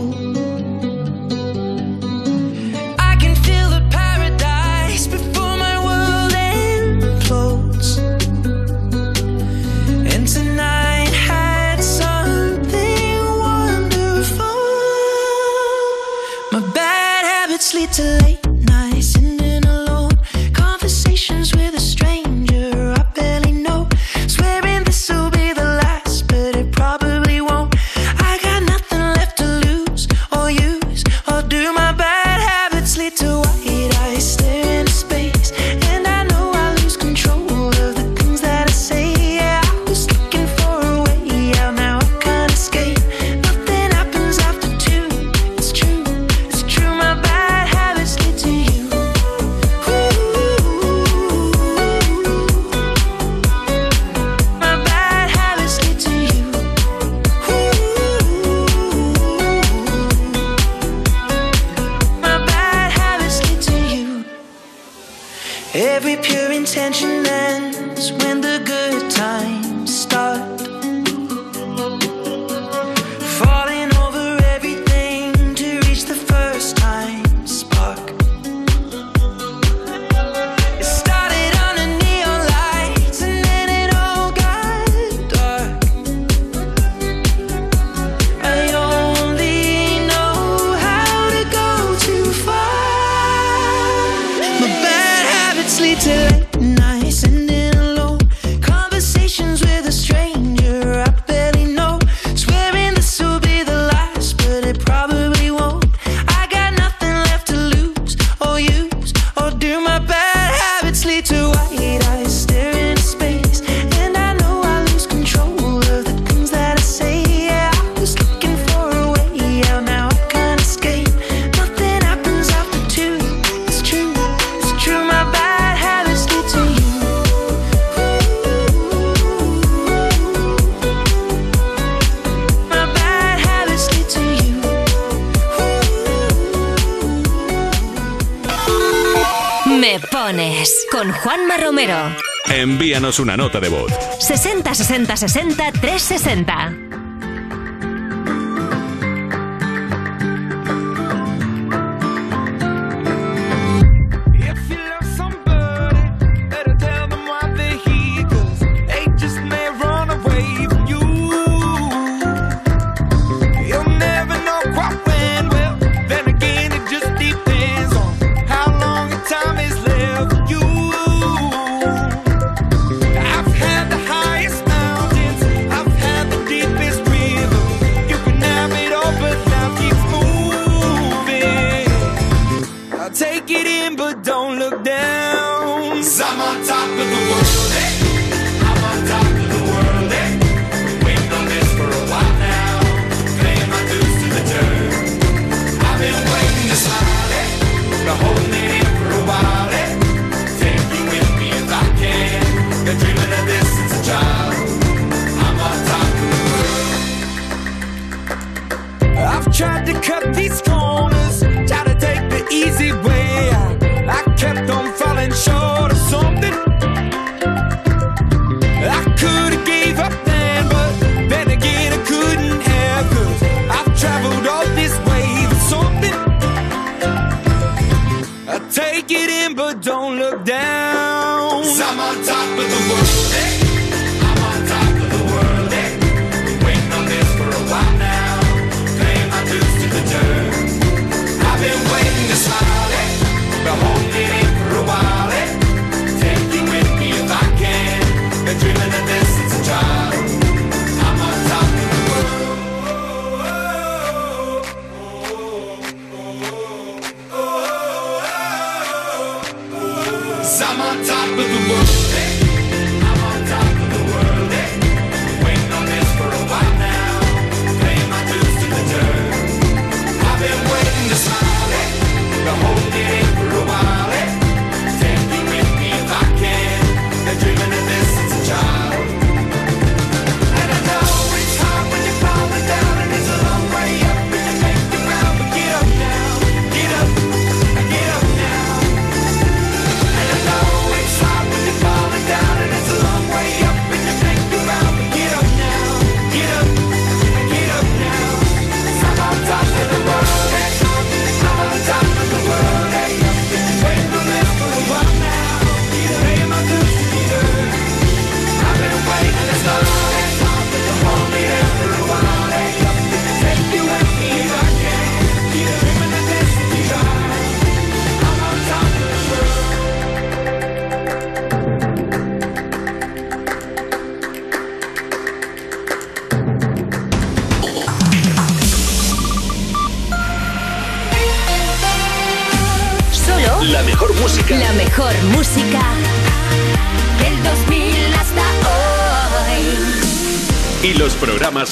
Envíanos 142.91 143.19
una 143.21 143.37
nota 143.37 143.61
de 143.61 143.69
voz. 143.69 143.89
60 144.19 144.75
60 144.75 145.15
60 145.15 145.71
360. 145.71 146.80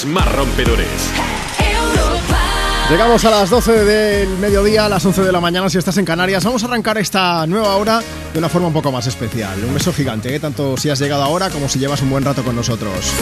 Más 0.06 0.30
rompedores. 0.32 0.88
Llegamos 2.90 3.24
a 3.24 3.30
las 3.30 3.50
12 3.50 3.84
del 3.84 4.28
mediodía, 4.38 4.86
a 4.86 4.88
las 4.88 5.04
11 5.04 5.22
de 5.22 5.32
la 5.32 5.40
mañana 5.40 5.70
si 5.70 5.78
estás 5.78 5.96
en 5.98 6.04
Canarias. 6.04 6.44
Vamos 6.44 6.62
a 6.64 6.66
arrancar 6.66 6.98
esta 6.98 7.46
nueva 7.46 7.76
hora 7.76 8.02
de 8.32 8.38
una 8.38 8.48
forma 8.48 8.68
un 8.68 8.72
poco 8.72 8.90
más 8.90 9.06
especial. 9.06 9.62
Un 9.64 9.74
beso 9.74 9.92
gigante, 9.92 10.34
¿eh? 10.34 10.40
tanto 10.40 10.76
si 10.76 10.90
has 10.90 10.98
llegado 10.98 11.22
ahora 11.22 11.50
como 11.50 11.68
si 11.68 11.78
llevas 11.78 12.02
un 12.02 12.10
buen 12.10 12.24
rato 12.24 12.42
con 12.42 12.56
nosotros. 12.56 13.12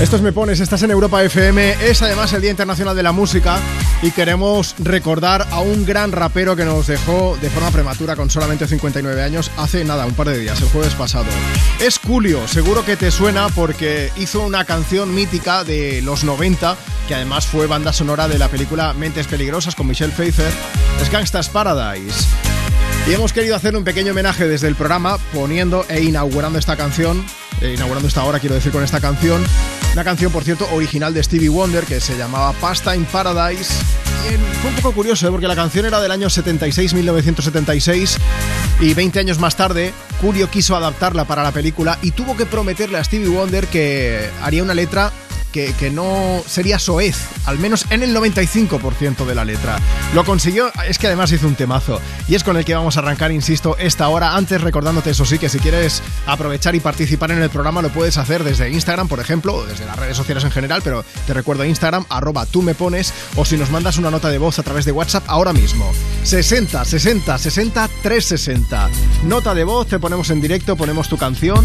Esto 0.00 0.16
es 0.16 0.22
Me 0.22 0.32
Pones, 0.32 0.60
estás 0.60 0.82
en 0.82 0.90
Europa 0.90 1.22
FM, 1.22 1.76
es 1.88 2.02
además 2.02 2.32
el 2.32 2.40
Día 2.40 2.50
Internacional 2.50 2.96
de 2.96 3.02
la 3.02 3.12
Música 3.12 3.58
y 4.02 4.10
queremos 4.10 4.74
recordar 4.78 5.46
a 5.52 5.60
un 5.60 5.86
gran 5.86 6.10
rapero 6.10 6.56
que 6.56 6.64
nos 6.64 6.88
dejó 6.88 7.38
de 7.40 7.48
forma 7.48 7.70
prematura 7.70 8.16
con 8.16 8.28
solamente 8.28 8.66
59 8.66 9.22
años 9.22 9.50
hace 9.56 9.84
nada, 9.84 10.04
un 10.06 10.14
par 10.14 10.28
de 10.28 10.38
días, 10.38 10.60
el 10.60 10.68
jueves 10.68 10.94
pasado. 10.94 11.26
Es 11.80 11.98
Julio, 11.98 12.46
seguro 12.48 12.84
que 12.84 12.96
te 12.96 13.12
suena 13.12 13.48
porque 13.48 14.10
hizo 14.16 14.42
una 14.42 14.64
canción 14.64 15.14
mítica 15.14 15.62
de 15.62 16.02
los 16.02 16.24
90 16.24 16.76
que 17.06 17.14
además 17.14 17.46
fue 17.46 17.66
banda 17.66 17.92
sonora 17.92 18.26
de 18.28 18.38
la 18.38 18.48
película 18.48 18.92
Mentes 18.92 19.28
Peligrosas 19.28 19.74
con 19.74 19.86
Michelle 19.86 20.12
Pfeiffer, 20.12 20.52
es 21.00 21.10
Gangsta's 21.10 21.48
Paradise. 21.48 22.26
Y 23.08 23.12
hemos 23.12 23.32
querido 23.32 23.56
hacer 23.56 23.76
un 23.76 23.84
pequeño 23.84 24.12
homenaje 24.12 24.46
desde 24.46 24.68
el 24.68 24.76
programa 24.76 25.18
poniendo 25.32 25.84
e 25.88 26.02
inaugurando 26.02 26.58
esta 26.58 26.76
canción, 26.76 27.24
eh, 27.60 27.74
inaugurando 27.74 28.08
esta 28.08 28.24
hora 28.24 28.38
quiero 28.38 28.54
decir 28.54 28.72
con 28.72 28.84
esta 28.84 29.00
canción, 29.00 29.44
una 29.92 30.04
canción 30.04 30.32
por 30.32 30.42
cierto 30.42 30.66
original 30.72 31.12
de 31.12 31.22
Stevie 31.22 31.50
Wonder 31.50 31.84
que 31.84 32.00
se 32.00 32.16
llamaba 32.16 32.52
Pasta 32.54 32.96
in 32.96 33.04
Paradise. 33.04 33.72
Fue 34.62 34.70
un 34.70 34.76
poco 34.76 34.92
curioso 34.92 35.26
¿eh? 35.26 35.30
porque 35.30 35.48
la 35.48 35.56
canción 35.56 35.84
era 35.84 36.00
del 36.00 36.10
año 36.10 36.30
76, 36.30 36.94
1976 36.94 38.18
y 38.80 38.94
20 38.94 39.20
años 39.20 39.38
más 39.38 39.56
tarde 39.56 39.92
Julio 40.20 40.48
quiso 40.48 40.76
adaptarla 40.76 41.24
para 41.24 41.42
la 41.42 41.52
película 41.52 41.98
y 42.00 42.12
tuvo 42.12 42.36
que 42.36 42.46
prometerle 42.46 42.98
a 42.98 43.04
Stevie 43.04 43.28
Wonder 43.28 43.66
que 43.66 44.30
haría 44.40 44.62
una 44.62 44.74
letra 44.74 45.12
que, 45.52 45.90
no 45.92 46.42
sería 46.46 46.78
soez, 46.78 47.16
al 47.44 47.58
menos 47.58 47.86
en 47.90 48.02
el 48.02 48.16
95% 48.16 49.24
de 49.26 49.34
la 49.34 49.44
letra. 49.44 49.78
Lo 50.14 50.24
consiguió, 50.24 50.72
es 50.88 50.98
que 50.98 51.06
además 51.06 51.30
hizo 51.32 51.46
un 51.46 51.54
temazo. 51.54 52.00
Y 52.28 52.34
es 52.34 52.42
con 52.42 52.56
el 52.56 52.64
que 52.64 52.74
vamos 52.74 52.96
a 52.96 53.00
arrancar, 53.00 53.30
insisto, 53.30 53.76
esta 53.78 54.08
hora. 54.08 54.34
Antes 54.34 54.60
recordándote 54.62 55.10
eso 55.10 55.24
sí, 55.24 55.38
que 55.38 55.48
si 55.48 55.58
quieres 55.58 56.02
aprovechar 56.26 56.74
y 56.74 56.80
participar 56.80 57.30
en 57.30 57.42
el 57.42 57.50
programa 57.50 57.82
lo 57.82 57.90
puedes 57.90 58.16
hacer 58.16 58.44
desde 58.44 58.70
Instagram, 58.70 59.08
por 59.08 59.20
ejemplo, 59.20 59.54
o 59.54 59.66
desde 59.66 59.84
las 59.84 59.98
redes 59.98 60.16
sociales 60.16 60.44
en 60.44 60.50
general, 60.50 60.80
pero 60.82 61.04
te 61.26 61.34
recuerdo 61.34 61.64
Instagram, 61.64 62.06
arroba 62.08 62.46
tú 62.46 62.62
me 62.62 62.74
pones, 62.74 63.12
o 63.36 63.44
si 63.44 63.56
nos 63.56 63.70
mandas 63.70 63.98
una 63.98 64.10
nota 64.10 64.30
de 64.30 64.38
voz 64.38 64.58
a 64.58 64.62
través 64.62 64.84
de 64.84 64.92
WhatsApp 64.92 65.24
ahora 65.26 65.52
mismo. 65.52 65.92
60 66.24 66.84
60 66.84 67.38
60 67.38 67.88
360. 68.02 68.90
Nota 69.24 69.54
de 69.54 69.64
voz, 69.64 69.86
te 69.86 69.98
ponemos 69.98 70.30
en 70.30 70.40
directo, 70.40 70.76
ponemos 70.76 71.08
tu 71.08 71.18
canción. 71.18 71.64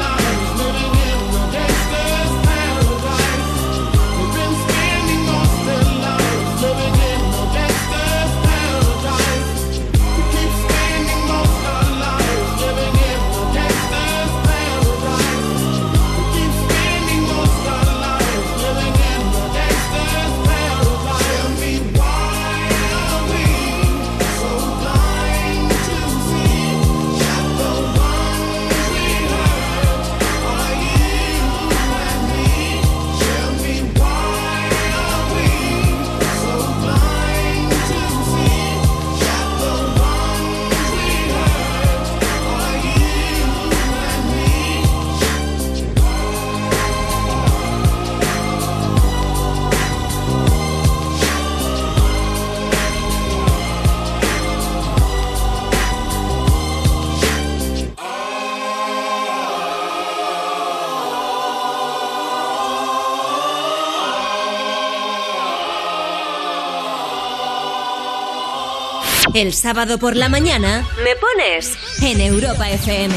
El 69.33 69.53
sábado 69.53 69.97
por 69.97 70.17
la 70.17 70.27
mañana 70.27 70.83
me 71.05 71.15
pones 71.15 71.77
en 72.01 72.19
Europa 72.19 72.69
FM. 72.69 73.15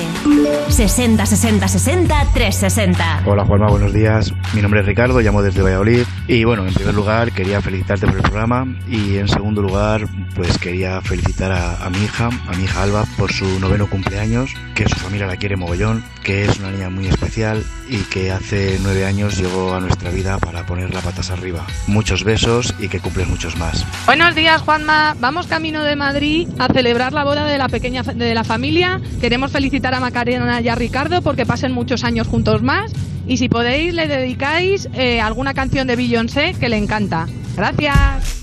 60 0.69 1.27
60 1.27 1.67
60 1.67 2.27
360. 2.33 3.23
Hola 3.27 3.45
Juanma, 3.45 3.69
buenos 3.69 3.93
días. 3.93 4.33
Mi 4.55 4.63
nombre 4.63 4.81
es 4.81 4.87
Ricardo, 4.87 5.21
llamo 5.21 5.43
desde 5.43 5.63
Valladolid. 5.63 6.05
Y 6.29 6.45
bueno, 6.45 6.67
en 6.67 6.73
primer 6.73 6.95
lugar 6.95 7.33
quería 7.33 7.61
felicitarte 7.61 8.07
por 8.07 8.17
el 8.17 8.23
programa 8.23 8.65
y 8.89 9.17
en 9.17 9.27
segundo 9.27 9.61
lugar 9.61 10.07
pues 10.37 10.57
quería 10.59 11.01
felicitar 11.01 11.51
a, 11.51 11.85
a 11.85 11.91
mi 11.91 11.99
hija, 12.05 12.29
a 12.47 12.53
mi 12.57 12.65
hija 12.65 12.83
Alba 12.83 13.05
por 13.19 13.33
su 13.33 13.59
noveno 13.59 13.89
cumpleaños, 13.89 14.53
que 14.77 14.89
su 14.89 14.95
familia 14.95 15.27
la 15.27 15.37
quiere 15.37 15.57
mogollón, 15.57 16.05
que 16.23 16.45
es 16.45 16.59
una 16.61 16.71
niña 16.71 16.91
muy 16.91 17.09
especial 17.09 17.65
y 17.89 17.99
que 18.05 18.31
hace 18.31 18.79
nueve 18.83 19.05
años 19.05 19.37
llegó 19.37 19.75
a 19.75 19.81
nuestra 19.81 20.11
vida 20.11 20.39
para 20.39 20.65
poner 20.65 20.93
la 20.95 21.01
patas 21.01 21.31
arriba. 21.31 21.67
Muchos 21.87 22.25
besos 22.25 22.75
y 22.79 22.89
que 22.89 23.01
cumples 23.01 23.29
muchos 23.29 23.57
más. 23.57 23.85
Buenos 24.07 24.35
días, 24.35 24.63
Juanma. 24.63 25.17
Vamos 25.21 25.47
camino 25.47 25.83
de 25.83 25.97
Madrid 26.05 26.49
a 26.59 26.69
celebrar 26.71 27.15
la 27.15 27.25
boda 27.25 27.47
de 27.47 27.57
la 27.57 27.71
pequeña 27.71 28.03
de 28.03 28.35
la 28.35 28.45
familia. 28.45 29.01
Queremos 29.23 29.51
felicitar 29.51 29.95
a 29.95 30.01
Macarena 30.01 30.61
y 30.61 30.69
a 30.69 30.75
Ricardo 30.75 31.23
porque 31.23 31.47
pasen 31.47 31.73
muchos 31.73 32.05
años 32.05 32.27
juntos 32.27 32.63
más. 32.63 32.93
Y 33.27 33.39
si 33.39 33.49
podéis, 33.49 33.95
le 33.95 34.07
dedicáis 34.07 34.87
eh, 34.93 35.23
alguna 35.23 35.55
canción 35.55 35.87
de 35.87 35.97
Beyoncé 35.97 36.53
que 36.61 36.69
le 36.69 36.77
encanta. 36.77 37.27
Gracias. 37.57 38.43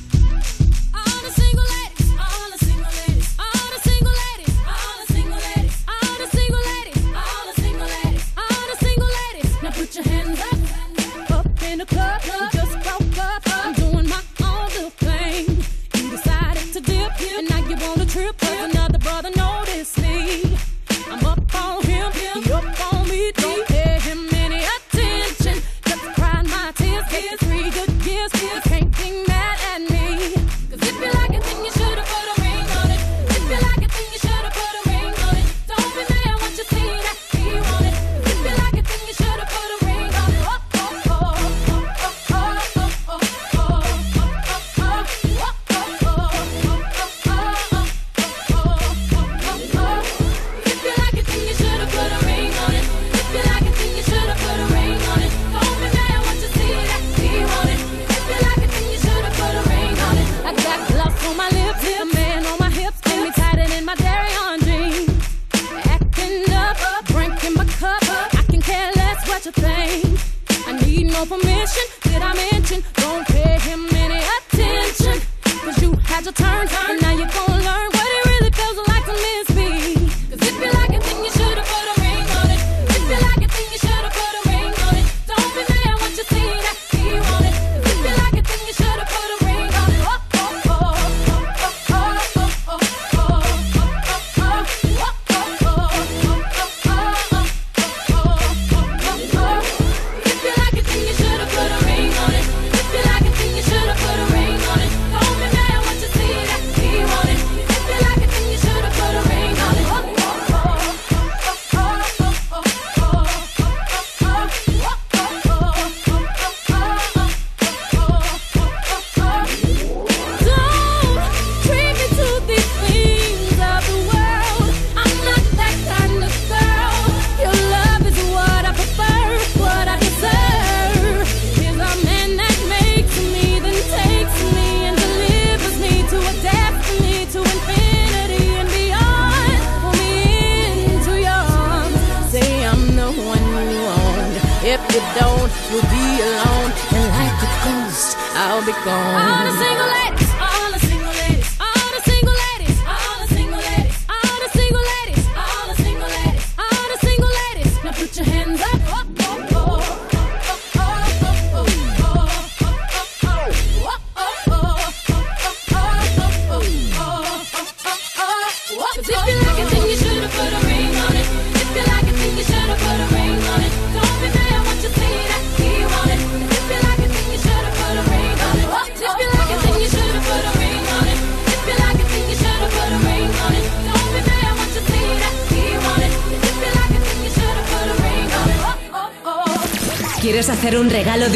Your 9.93 10.07
hands 10.07 10.20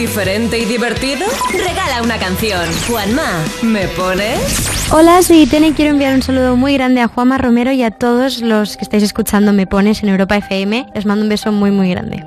diferente 0.06 0.60
y 0.60 0.65
divertido? 0.65 1.26
Regala 1.52 2.03
una 2.03 2.19
canción. 2.19 2.69
Juanma, 2.88 3.44
¿me 3.64 3.88
pones? 3.88 4.69
Hola, 4.91 5.23
soy 5.23 5.41
Itene 5.41 5.69
y 5.69 5.72
quiero 5.72 5.91
enviar 5.91 6.14
un 6.14 6.22
saludo 6.22 6.56
muy 6.56 6.76
grande 6.76 7.02
a 7.02 7.07
Juanma 7.07 7.40
Romero 7.40 7.72
y 7.72 7.82
a 7.82 7.90
todos 7.90 8.41
los 8.41 8.77
que 8.77 8.84
estáis 8.84 9.02
escuchando 9.02 9.52
Me 9.52 9.65
Pones 9.65 10.03
en 10.03 10.10
Europa 10.10 10.38
FM. 10.38 10.88
Les 10.94 11.07
mando 11.07 11.23
un 11.23 11.30
beso 11.30 11.52
muy, 11.52 11.72
muy 11.72 11.90
grande. 11.90 12.23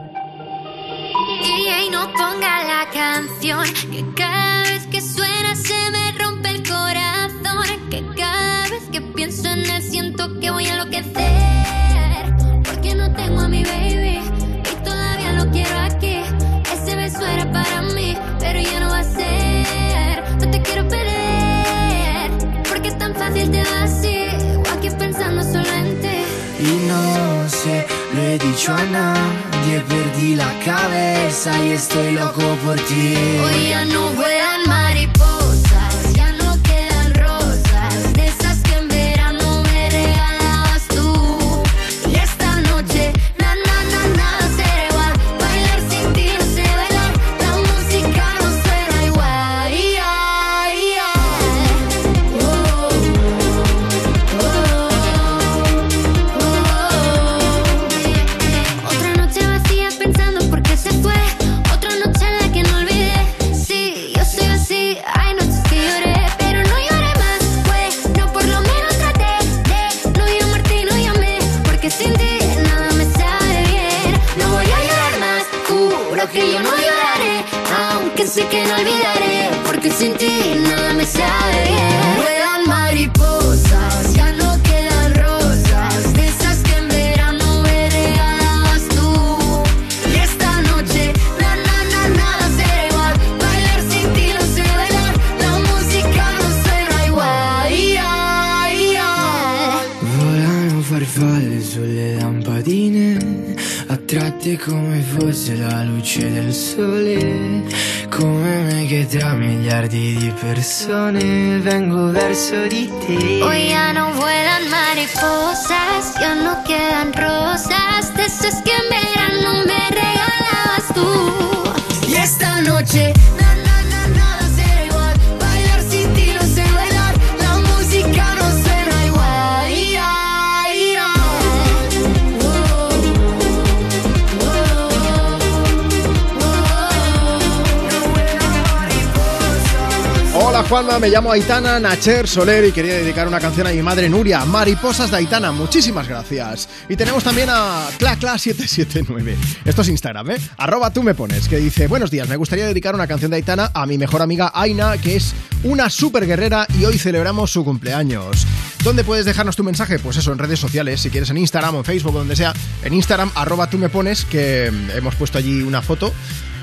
llamo 141.18 141.32
Aitana 141.32 141.80
Nacher 141.80 142.28
Soler 142.28 142.64
y 142.66 142.70
quería 142.70 142.94
dedicar 142.94 143.26
una 143.26 143.40
canción 143.40 143.66
a 143.66 143.70
mi 143.70 143.82
madre 143.82 144.08
Nuria, 144.08 144.44
Mariposas 144.44 145.10
de 145.10 145.16
Aitana. 145.16 145.50
Muchísimas 145.50 146.06
gracias. 146.06 146.68
Y 146.88 146.94
tenemos 146.94 147.24
también 147.24 147.48
a 147.50 147.88
ClaCla779. 147.98 149.34
Esto 149.64 149.82
es 149.82 149.88
Instagram, 149.88 150.30
¿eh? 150.30 150.36
Arroba 150.58 150.92
tú 150.92 151.02
me 151.02 151.16
pones, 151.16 151.48
que 151.48 151.56
dice: 151.56 151.88
Buenos 151.88 152.12
días, 152.12 152.28
me 152.28 152.36
gustaría 152.36 152.66
dedicar 152.68 152.94
una 152.94 153.08
canción 153.08 153.32
de 153.32 153.38
Aitana 153.38 153.72
a 153.74 153.84
mi 153.84 153.98
mejor 153.98 154.22
amiga 154.22 154.52
Aina, 154.54 154.96
que 154.96 155.16
es 155.16 155.34
una 155.64 155.90
super 155.90 156.24
guerrera 156.24 156.68
y 156.78 156.84
hoy 156.84 156.98
celebramos 156.98 157.50
su 157.50 157.64
cumpleaños. 157.64 158.46
¿Dónde 158.84 159.02
puedes 159.02 159.24
dejarnos 159.24 159.56
tu 159.56 159.64
mensaje? 159.64 159.98
Pues 159.98 160.18
eso, 160.18 160.32
en 160.32 160.38
redes 160.38 160.60
sociales, 160.60 161.00
si 161.00 161.10
quieres 161.10 161.30
en 161.30 161.38
Instagram 161.38 161.74
o 161.74 161.78
en 161.78 161.84
Facebook, 161.84 162.12
donde 162.12 162.36
sea. 162.36 162.52
En 162.84 162.94
Instagram, 162.94 163.32
arroba 163.34 163.68
tú 163.68 163.76
me 163.76 163.88
pones, 163.88 164.24
que 164.24 164.70
mm, 164.70 164.96
hemos 164.96 165.16
puesto 165.16 165.36
allí 165.36 165.62
una 165.62 165.82
foto 165.82 166.12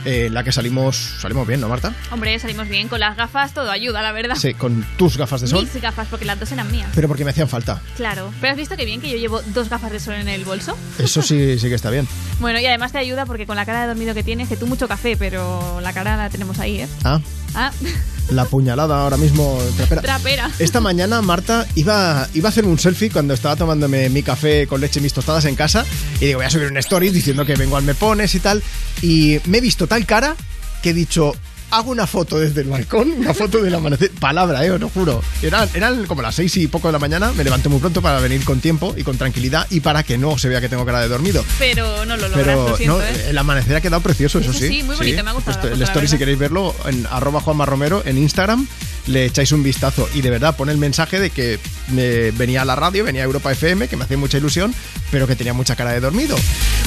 eh, 0.05 0.29
la 0.31 0.43
que 0.43 0.51
salimos, 0.51 0.95
salimos 1.19 1.47
bien, 1.47 1.59
¿no, 1.61 1.67
Marta? 1.67 1.93
Hombre, 2.11 2.37
salimos 2.39 2.67
bien 2.69 2.87
con 2.87 2.99
las 2.99 3.17
gafas, 3.17 3.53
todo 3.53 3.69
ayuda, 3.71 4.01
la 4.01 4.11
verdad. 4.11 4.35
Sí, 4.35 4.53
con 4.53 4.85
tus 4.97 5.17
gafas 5.17 5.41
de 5.41 5.47
sol. 5.47 5.67
Mis 5.73 5.81
gafas, 5.81 6.07
porque 6.09 6.25
las 6.25 6.39
dos 6.39 6.51
eran 6.51 6.71
mías. 6.71 6.89
Pero 6.95 7.07
porque 7.07 7.23
me 7.25 7.31
hacían 7.31 7.49
falta. 7.49 7.81
Claro. 7.97 8.31
Pero 8.39 8.51
has 8.51 8.57
visto 8.57 8.77
que 8.77 8.85
bien 8.85 9.01
que 9.01 9.09
yo 9.09 9.17
llevo 9.17 9.41
dos 9.53 9.69
gafas 9.69 9.91
de 9.91 9.99
sol 9.99 10.13
en 10.15 10.27
el 10.27 10.45
bolso. 10.45 10.77
Eso 10.99 11.21
sí, 11.21 11.57
sí 11.59 11.67
que 11.69 11.75
está 11.75 11.89
bien. 11.89 12.07
Bueno, 12.39 12.59
y 12.59 12.65
además 12.65 12.91
te 12.91 12.97
ayuda 12.99 13.25
porque 13.25 13.45
con 13.45 13.55
la 13.55 13.65
cara 13.65 13.81
de 13.81 13.87
dormido 13.87 14.13
que 14.13 14.23
tienes, 14.23 14.47
que 14.47 14.57
tú 14.57 14.67
mucho 14.67 14.87
café, 14.87 15.17
pero 15.17 15.79
la 15.81 15.93
cara 15.93 16.15
la 16.17 16.29
tenemos 16.29 16.59
ahí, 16.59 16.81
¿eh? 16.81 16.87
Ah, 17.03 17.19
Ah, 17.57 17.71
la 18.31 18.43
puñalada 18.45 19.01
ahora 19.01 19.15
mismo. 19.15 19.57
trapera. 19.77 20.01
trapera. 20.01 20.51
Esta 20.59 20.81
mañana 20.81 21.21
Marta 21.21 21.65
iba, 21.75 22.27
iba 22.33 22.49
a 22.49 22.51
hacer 22.51 22.65
un 22.65 22.77
selfie 22.77 23.09
cuando 23.09 23.33
estaba 23.33 23.55
tomándome 23.55 24.09
mi 24.09 24.23
café 24.23 24.67
con 24.67 24.81
leche 24.81 24.99
y 24.99 25.03
mis 25.03 25.13
tostadas 25.13 25.45
en 25.45 25.55
casa 25.55 25.85
y 26.19 26.25
digo, 26.25 26.39
voy 26.39 26.45
a 26.45 26.49
subir 26.49 26.67
un 26.67 26.75
story 26.77 27.11
diciendo 27.11 27.45
que 27.45 27.55
vengo 27.55 27.77
al 27.77 27.83
Me 27.83 27.95
Pones 27.95 28.35
y 28.35 28.41
tal 28.41 28.61
y 29.05 29.39
me 29.45 29.59
he 29.59 29.61
visto 29.61 29.85
tal 29.85 30.03
cara 30.07 30.35
que 30.81 30.89
he 30.89 30.93
dicho, 30.93 31.33
hago 31.69 31.91
una 31.91 32.07
foto 32.07 32.39
desde 32.39 32.61
el 32.61 32.69
balcón, 32.69 33.11
una 33.11 33.35
foto 33.35 33.61
del 33.61 33.75
amanecer, 33.75 34.09
palabra, 34.19 34.65
eh, 34.65 34.71
os 34.71 34.79
lo 34.79 34.89
juro. 34.89 35.21
Eran, 35.43 35.69
eran 35.75 36.05
como 36.07 36.23
las 36.23 36.33
seis 36.33 36.57
y 36.57 36.67
poco 36.67 36.87
de 36.87 36.93
la 36.93 36.99
mañana, 36.99 37.31
me 37.33 37.43
levanté 37.43 37.69
muy 37.69 37.79
pronto 37.79 38.01
para 38.01 38.19
venir 38.19 38.43
con 38.43 38.59
tiempo 38.61 38.95
y 38.97 39.03
con 39.03 39.15
tranquilidad 39.17 39.67
y 39.69 39.81
para 39.81 40.01
que 40.01 40.17
no 40.17 40.39
se 40.39 40.49
vea 40.49 40.59
que 40.59 40.69
tengo 40.69 40.85
cara 40.85 41.01
de 41.01 41.07
dormido. 41.07 41.45
Pero 41.59 42.05
no 42.05 42.17
lo 42.17 42.29
logras, 42.29 42.45
Pero 42.45 42.69
lo 42.69 42.77
siento, 42.77 42.97
no, 42.97 43.03
¿eh? 43.03 43.29
el 43.29 43.37
amanecer 43.37 43.75
ha 43.75 43.81
quedado 43.81 44.01
precioso, 44.01 44.39
eso, 44.39 44.49
Eso 44.49 44.59
sí. 44.59 44.67
sí, 44.69 44.83
muy 44.83 44.95
bonito, 44.95 45.23
me 45.23 45.29
ha 45.29 45.33
gustado 45.33 45.67
el 45.67 45.81
story, 45.83 46.07
si 46.07 46.17
queréis 46.17 46.39
verlo, 46.39 46.73
en 46.85 47.05
arroba 47.11 47.41
Juanma 47.41 47.65
Romero 47.67 48.01
en 48.05 48.17
Instagram, 48.17 48.67
le 49.07 49.25
echáis 49.25 49.51
un 49.51 49.61
vistazo. 49.61 50.09
Y 50.15 50.21
de 50.21 50.31
verdad, 50.31 50.55
pone 50.55 50.71
el 50.71 50.77
mensaje 50.79 51.19
de 51.19 51.29
que 51.29 51.59
eh, 51.95 52.33
venía 52.35 52.63
a 52.63 52.65
la 52.65 52.75
radio, 52.75 53.03
venía 53.03 53.21
a 53.21 53.25
Europa 53.25 53.51
FM, 53.51 53.87
que 53.87 53.97
me 53.97 54.05
hacía 54.05 54.17
mucha 54.17 54.37
ilusión, 54.37 54.73
pero 55.11 55.27
que 55.27 55.35
tenía 55.35 55.53
mucha 55.53 55.75
cara 55.75 55.91
de 55.91 55.99
dormido. 55.99 56.35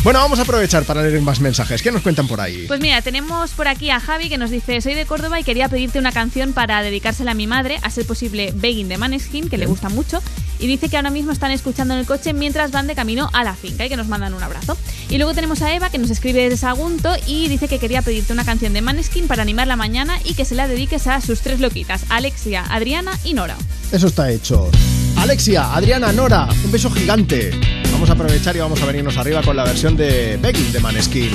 Bueno, 0.04 0.20
vamos 0.20 0.38
a 0.38 0.42
aprovechar 0.42 0.84
para 0.84 1.02
leer 1.02 1.20
más 1.20 1.40
mensajes. 1.40 1.82
¿Qué 1.82 1.90
nos 1.90 2.02
cuentan 2.02 2.28
por 2.28 2.40
ahí? 2.40 2.64
Pues 2.68 2.80
mira, 2.80 3.02
tenemos 3.02 3.50
por 3.50 3.68
aquí 3.68 3.90
a 3.90 4.00
Javi 4.00 4.28
que 4.28 4.38
nos 4.38 4.50
dice, 4.50 4.80
soy 4.80 4.94
de 4.94 5.06
Córdoba 5.06 5.40
y 5.40 5.44
quería 5.44 5.68
pedirte 5.68 5.98
una 5.98 6.12
canción 6.12 6.52
para 6.52 6.82
dedicársela 6.82 7.32
a 7.32 7.34
mi 7.34 7.46
madre, 7.46 7.78
a 7.82 7.90
ser 7.90 8.06
posible 8.06 8.52
Begging 8.54 8.88
de 8.88 8.96
Maneskin, 8.96 9.48
que 9.48 9.58
le 9.58 9.66
gusta 9.66 9.88
mucho, 9.88 10.22
y 10.58 10.66
dice 10.66 10.88
que 10.88 10.96
ahora 10.96 11.10
mismo 11.10 11.32
están 11.32 11.50
escuchando 11.50 11.94
en 11.94 12.00
el 12.00 12.06
coche 12.06 12.32
mientras 12.32 12.70
van 12.70 12.86
de 12.86 12.94
camino 12.94 13.28
a 13.32 13.44
la 13.44 13.54
finca 13.54 13.86
y 13.86 13.88
que 13.88 13.96
nos 13.96 14.08
mandan 14.08 14.34
un 14.34 14.42
abrazo. 14.42 14.76
Y 15.08 15.18
luego 15.18 15.34
tenemos 15.34 15.62
a 15.62 15.74
Eva 15.74 15.90
que 15.90 15.98
nos 15.98 16.10
escribe 16.10 16.42
desde 16.42 16.58
Sagunto 16.58 17.14
y 17.26 17.48
dice 17.48 17.68
que 17.68 17.78
quería 17.78 18.02
pedirte 18.02 18.32
una 18.32 18.44
canción 18.44 18.72
de 18.72 18.82
Maneskin 18.82 19.26
para 19.26 19.42
animar 19.42 19.66
la 19.66 19.76
mañana 19.76 20.18
y 20.24 20.34
que 20.34 20.44
se 20.44 20.54
la 20.54 20.68
dediques 20.68 21.06
a 21.06 21.20
sus 21.20 21.40
tres 21.40 21.60
loquitas, 21.60 22.04
Alexia, 22.08 22.64
Adriana 22.68 23.18
y 23.24 23.34
Nora. 23.34 23.56
Eso 23.92 24.06
está 24.06 24.30
hecho. 24.30 24.70
Alexia, 25.16 25.74
Adriana, 25.74 26.12
Nora, 26.12 26.48
un 26.64 26.70
beso 26.70 26.90
gigante. 26.90 27.77
Vamos 27.98 28.10
a 28.10 28.12
aprovechar 28.12 28.54
y 28.54 28.60
vamos 28.60 28.80
a 28.80 28.86
venirnos 28.86 29.16
arriba 29.16 29.42
con 29.42 29.56
la 29.56 29.64
versión 29.64 29.96
de 29.96 30.36
Begging 30.36 30.70
de 30.70 30.78
Maneskin. 30.78 31.32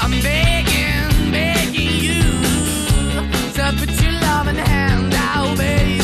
I'm 0.00 0.12
begging, 0.22 1.32
begging 1.32 1.98
you 1.98 2.22
to 3.52 3.72
put 3.76 3.90
your 4.00 4.12
love 4.20 4.46
in 4.46 4.54
the 4.54 4.62
hand 4.62 5.12
out, 5.12 5.58
baby. 5.58 5.98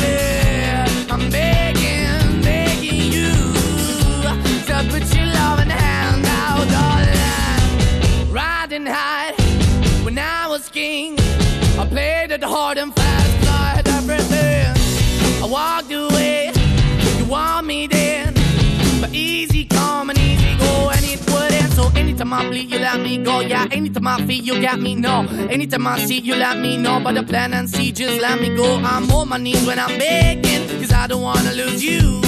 I'm 1.08 1.30
begging, 1.30 2.42
begging 2.42 3.12
you 3.12 3.30
to 4.66 4.84
put 4.90 5.04
your 5.14 5.26
love 5.26 5.62
in 5.62 5.68
the 5.68 5.74
hand 5.74 6.26
out, 6.26 6.68
darling. 6.68 8.32
Riding 8.32 8.86
high 8.86 9.34
when 10.02 10.18
I 10.18 10.48
was 10.48 10.68
king, 10.68 11.16
I 11.78 11.86
played 11.86 12.32
it 12.32 12.42
hard 12.42 12.76
and 12.76 12.92
fast, 12.92 13.38
'cause 13.38 13.48
I 13.48 13.82
everything. 13.98 14.74
I 15.40 15.46
walked 15.46 15.92
away, 15.92 16.50
you 17.18 17.24
want 17.26 17.66
me 17.68 17.86
but 17.86 18.27
easy 19.18 19.64
come 19.64 20.10
and 20.10 20.18
easy 20.18 20.56
go, 20.58 20.90
and 20.90 21.04
it 21.04 21.20
wouldn't. 21.30 21.72
So 21.72 21.90
anytime 21.96 22.32
I 22.32 22.48
bleed, 22.48 22.70
you 22.70 22.78
let 22.78 23.00
me 23.00 23.18
go. 23.18 23.40
Yeah, 23.40 23.66
anytime 23.70 24.06
I 24.06 24.16
feel, 24.26 24.42
you 24.44 24.60
got 24.62 24.78
me. 24.80 24.94
No, 24.94 25.26
anytime 25.50 25.86
I 25.86 25.98
see, 25.98 26.20
you 26.20 26.34
let 26.36 26.58
me 26.58 26.76
know. 26.76 27.00
But 27.00 27.14
the 27.14 27.22
plan 27.22 27.54
and 27.54 27.68
see, 27.68 27.92
just 27.92 28.20
let 28.20 28.40
me 28.40 28.54
go. 28.54 28.76
I'm 28.76 29.10
on 29.10 29.28
my 29.28 29.38
knees 29.38 29.66
when 29.66 29.78
I'm 29.78 29.98
begging, 29.98 30.68
cause 30.80 30.92
I 30.92 31.06
don't 31.06 31.22
wanna 31.22 31.52
lose 31.52 31.82
you. 31.84 32.27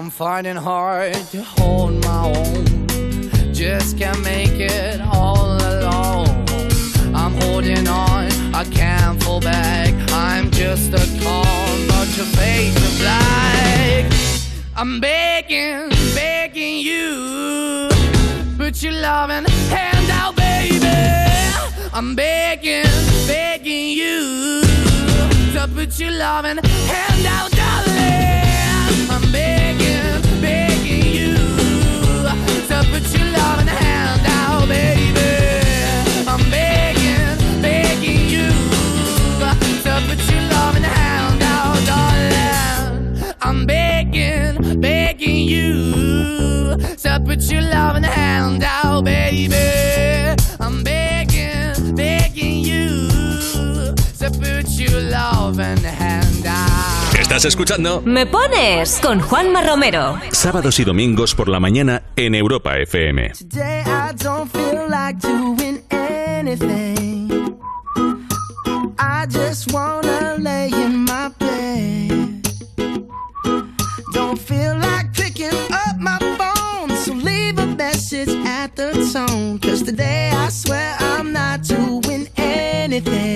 I'm 0.00 0.08
finding 0.08 0.56
hard 0.56 1.12
to 1.30 1.42
hold 1.42 2.02
my 2.06 2.32
own. 2.34 2.64
Just 3.52 3.98
can't 3.98 4.18
make 4.24 4.58
it 4.58 4.98
all 5.02 5.58
alone. 5.58 6.46
I'm 7.14 7.34
holding 7.42 7.86
on, 7.86 8.32
I 8.54 8.64
can't 8.64 9.22
fall 9.22 9.42
back. 9.42 9.92
I'm 10.10 10.50
just 10.52 10.94
a 10.94 11.22
call, 11.22 11.44
but 11.86 12.08
your 12.16 12.24
face 12.40 12.74
is 12.74 12.98
black. 12.98 14.10
I'm 14.74 15.00
begging, 15.00 15.90
begging 16.14 16.78
you. 16.78 17.90
Put 18.56 18.82
your 18.82 18.94
loving 18.94 19.44
hand 19.68 20.10
out, 20.10 20.34
baby. 20.34 20.88
I'm 21.92 22.14
begging, 22.14 22.86
begging 23.26 23.88
you. 23.88 24.62
To 25.52 25.68
put 25.74 26.00
your 26.00 26.12
loving 26.12 26.56
hand 26.64 27.26
out, 27.26 27.50
darling. 27.50 29.10
I'm 29.10 29.30
begging, 29.30 29.59
To 32.70 32.84
put 32.88 33.02
your 33.18 33.26
loving 33.32 33.66
hand 33.66 34.22
out, 34.26 34.68
baby. 34.68 35.20
I'm 36.28 36.50
begging, 36.50 37.60
begging 37.60 38.28
you. 38.28 38.48
To 39.82 40.02
put 40.06 40.20
your 40.30 40.42
loving 40.52 40.84
hand 40.84 41.42
out, 41.42 41.84
darling. 41.84 43.34
I'm 43.42 43.66
begging, 43.66 44.80
begging 44.80 45.48
you. 45.48 46.76
To 47.02 47.20
put 47.26 47.42
your 47.50 47.62
loving 47.62 48.04
hand 48.04 48.62
out, 48.62 49.04
baby. 49.04 50.40
I'm 50.60 50.84
begging, 50.84 51.96
begging 51.96 52.58
you. 52.58 53.08
To 54.20 54.30
put 54.30 54.68
your 54.78 55.00
loving 55.00 55.82
hand 55.82 56.46
out. 56.46 57.09
Estás 57.30 57.44
escuchando 57.44 58.02
Me 58.04 58.26
pones 58.26 58.98
con 59.00 59.20
Juanma 59.20 59.62
Romero. 59.62 60.18
sábados 60.32 60.80
y 60.80 60.84
domingos 60.84 61.32
por 61.36 61.48
la 61.48 61.60
mañana 61.60 62.02
en 62.16 62.34
Europa 62.34 62.76
FM. 62.78 63.30
Today 63.38 63.84
I 63.86 64.12
don't 64.16 64.50
feel 64.50 64.88
like 64.90 65.20
doing 65.20 65.80
anything. 65.90 67.56
I 68.98 69.26
just 69.28 69.72
wanna 69.72 70.38
lay 70.40 70.70
in 70.72 71.04
my 71.04 71.30
bed. 71.38 72.42
Don't 74.12 74.36
feel 74.36 74.76
like 74.80 75.12
picking 75.12 75.54
up 75.70 76.00
my 76.00 76.18
phone, 76.36 76.96
so 76.96 77.12
leave 77.14 77.60
a 77.60 77.66
message 77.76 78.30
at 78.44 78.74
the 78.74 78.90
tone. 79.12 79.60
Cause 79.60 79.84
today 79.84 80.32
I 80.34 80.48
swear 80.48 80.96
I'm 80.98 81.32
not 81.32 81.62
doing 81.62 82.26
anything. 82.36 83.29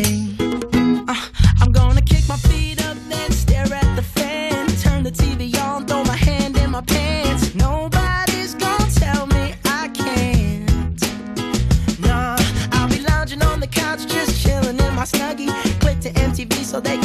So 16.75 16.81
they 16.81 17.04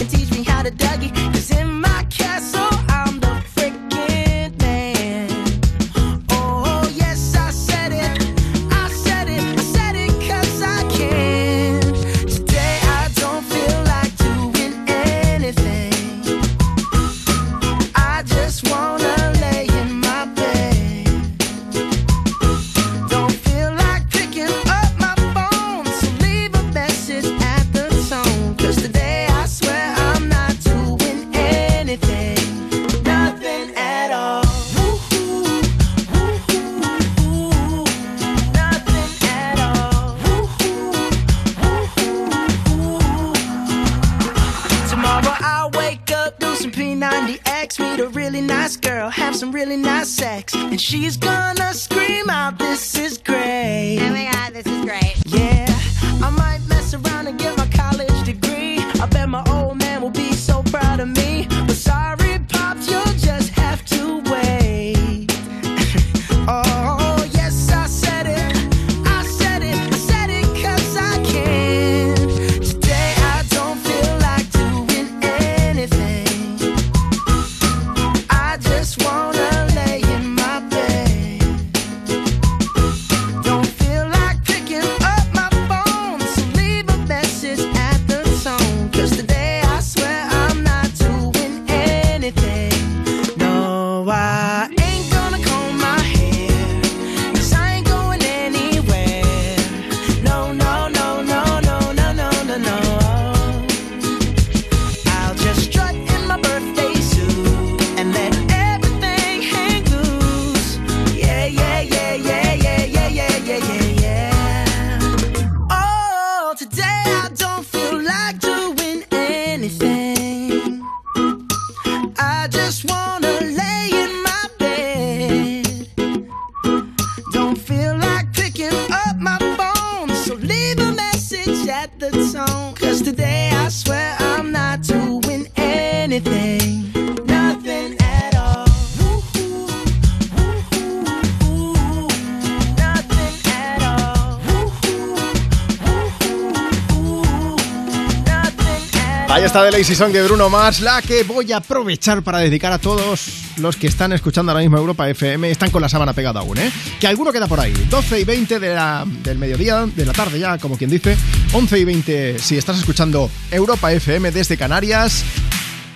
The 149.70 149.78
Lazy 149.78 149.94
Song 149.94 150.12
de 150.12 150.24
Bruno 150.24 150.50
Mars, 150.50 150.80
la 150.82 151.00
que 151.02 151.24
voy 151.24 151.52
a 151.52 151.58
aprovechar 151.58 152.24
para 152.24 152.40
dedicar 152.40 152.72
a 152.72 152.80
todos 152.80 153.28
los 153.58 153.76
que 153.76 153.86
están 153.86 154.12
escuchando 154.14 154.52
ahora 154.52 154.62
mismo 154.64 154.78
Europa 154.78 155.08
FM. 155.08 155.52
Están 155.52 155.70
con 155.70 155.82
la 155.82 155.90
sábana 155.90 156.14
pegada 156.14 156.40
aún, 156.40 156.58
¿eh? 156.58 156.72
Que 157.00 157.06
alguno 157.08 157.32
queda 157.32 157.46
por 157.48 157.60
ahí. 157.60 157.74
12 157.90 158.20
y 158.20 158.24
20 158.24 158.60
de 158.60 158.74
la- 158.74 159.06
del 159.06 159.38
mediodía, 159.38 159.86
de 159.86 160.06
la 160.06 160.14
tarde 160.14 160.40
ya, 160.40 160.58
como 160.58 160.76
quien 160.76 160.90
dice. 160.90 161.16
11 161.54 161.78
y 161.78 161.84
20 161.86 162.40
si 162.40 162.58
estás 162.58 162.80
escuchando 162.80 163.30
Europa 163.52 163.92
FM 163.92 164.32
desde 164.32 164.58
Canarias. 164.58 165.24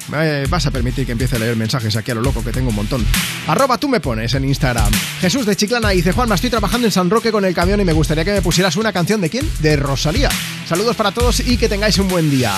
Me 0.09 0.45
vas 0.47 0.65
a 0.67 0.71
permitir 0.71 1.05
que 1.05 1.13
empiece 1.13 1.37
a 1.37 1.39
leer 1.39 1.55
mensajes 1.55 1.95
aquí 1.95 2.11
a 2.11 2.15
lo 2.15 2.21
loco, 2.21 2.43
que 2.43 2.51
tengo 2.51 2.69
un 2.69 2.75
montón. 2.75 3.03
Arroba 3.47 3.77
tú 3.79 3.87
me 3.89 3.99
pones 4.01 4.33
en 4.35 4.45
Instagram. 4.45 4.91
Jesús 5.21 5.45
de 5.47 5.55
Chiclana 5.55 5.89
dice, 5.89 6.11
Juanma, 6.11 6.35
estoy 6.35 6.49
trabajando 6.51 6.85
en 6.87 6.91
San 6.91 7.09
Roque 7.09 7.31
con 7.31 7.43
el 7.45 7.55
camión 7.55 7.79
y 7.81 7.85
me 7.85 7.93
gustaría 7.93 8.23
que 8.25 8.33
me 8.33 8.41
pusieras 8.41 8.75
una 8.75 8.91
canción 8.93 9.19
de 9.21 9.29
quién? 9.29 9.49
De 9.59 9.77
Rosalía. 9.77 10.29
Saludos 10.67 10.95
para 10.95 11.11
todos 11.11 11.39
y 11.39 11.57
que 11.57 11.69
tengáis 11.69 11.97
un 11.97 12.07
buen 12.09 12.29
día. 12.29 12.53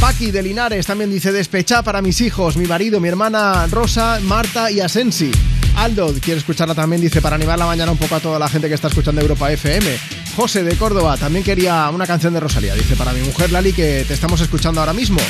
Paqui 0.00 0.30
de 0.30 0.42
Linares 0.42 0.86
también 0.86 1.10
dice, 1.10 1.30
despecha 1.30 1.82
para 1.82 2.00
mis 2.00 2.22
hijos, 2.22 2.56
mi 2.56 2.66
marido, 2.66 3.00
mi 3.00 3.08
hermana 3.08 3.66
Rosa, 3.66 4.18
Marta 4.22 4.70
y 4.70 4.80
Asensi. 4.80 5.30
Aldo 5.76 6.14
quiere 6.22 6.38
escucharla 6.38 6.74
también, 6.74 7.02
dice, 7.02 7.20
para 7.20 7.36
animar 7.36 7.58
la 7.58 7.66
mañana 7.66 7.92
un 7.92 7.98
poco 7.98 8.14
a 8.14 8.20
toda 8.20 8.38
la 8.38 8.48
gente 8.48 8.68
que 8.68 8.74
está 8.74 8.88
escuchando 8.88 9.20
Europa 9.20 9.52
FM. 9.52 9.86
José 10.34 10.64
de 10.64 10.74
Córdoba 10.76 11.18
también 11.18 11.44
quería 11.44 11.90
una 11.90 12.06
canción 12.06 12.32
de 12.32 12.40
Rosalía. 12.40 12.74
Dice, 12.74 12.96
para 12.96 13.12
mi 13.12 13.20
mujer 13.20 13.52
Lali, 13.52 13.74
que 13.74 14.06
te 14.08 14.14
estamos 14.14 14.40
escuchando 14.40 14.80
ahora 14.80 14.94
mismo. 14.94 15.20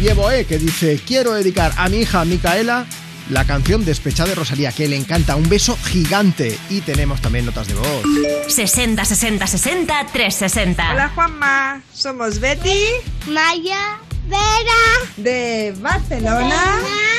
Y 0.00 0.08
Evoe, 0.08 0.46
que 0.46 0.58
dice, 0.58 1.00
quiero 1.06 1.32
dedicar 1.34 1.72
a 1.76 1.88
mi 1.88 1.98
hija 1.98 2.24
Micaela 2.24 2.86
la 3.30 3.44
canción 3.44 3.84
Despechada 3.84 4.30
de 4.30 4.34
Rosalía, 4.34 4.72
que 4.72 4.88
le 4.88 4.96
encanta. 4.96 5.36
Un 5.36 5.48
beso 5.48 5.78
gigante. 5.84 6.58
Y 6.68 6.80
tenemos 6.80 7.20
también 7.20 7.46
notas 7.46 7.68
de 7.68 7.74
voz. 7.74 8.02
60 8.48 9.04
60 9.04 9.46
60 9.46 10.06
360. 10.12 10.90
Hola 10.92 11.12
Juanma, 11.14 11.82
somos 11.92 12.40
Betty, 12.40 12.78
Maya, 13.26 13.98
Vera, 14.28 15.12
de 15.16 15.74
Barcelona 15.80 16.56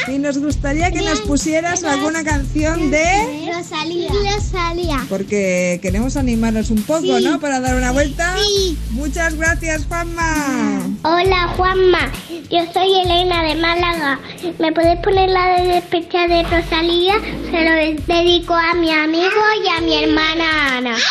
y 0.07 0.17
nos 0.17 0.38
gustaría 0.39 0.91
que 0.91 1.01
nos 1.01 1.19
pusieras 1.21 1.83
alguna 1.83 2.23
canción 2.23 2.89
de 2.89 3.51
Rosalía. 3.53 4.09
Rosalía. 4.09 5.05
porque 5.09 5.80
queremos 5.81 6.17
animarnos 6.17 6.69
un 6.71 6.81
poco, 6.83 7.01
Sí. 7.17 7.23
¿no? 7.23 7.39
Para 7.39 7.59
dar 7.59 7.75
una 7.75 7.91
vuelta. 7.91 8.35
Sí. 8.38 8.77
Muchas 8.91 9.35
gracias 9.35 9.85
Juanma. 9.88 10.81
Hola 11.03 11.53
Juanma, 11.55 12.11
yo 12.49 12.59
soy 12.73 12.95
Elena 13.03 13.43
de 13.43 13.55
Málaga. 13.55 14.19
¿Me 14.59 14.71
puedes 14.71 14.97
poner 14.99 15.30
la 15.30 15.59
de 15.61 15.67
despecha 15.75 16.27
de 16.27 16.43
Rosalía? 16.43 17.15
Se 17.51 17.63
lo 17.63 18.13
dedico 18.15 18.53
a 18.55 18.73
mi 18.75 18.91
amigo 18.91 19.41
y 19.63 19.67
a 19.69 19.81
mi 19.81 20.03
hermana 20.03 20.77
Ana. 20.77 20.95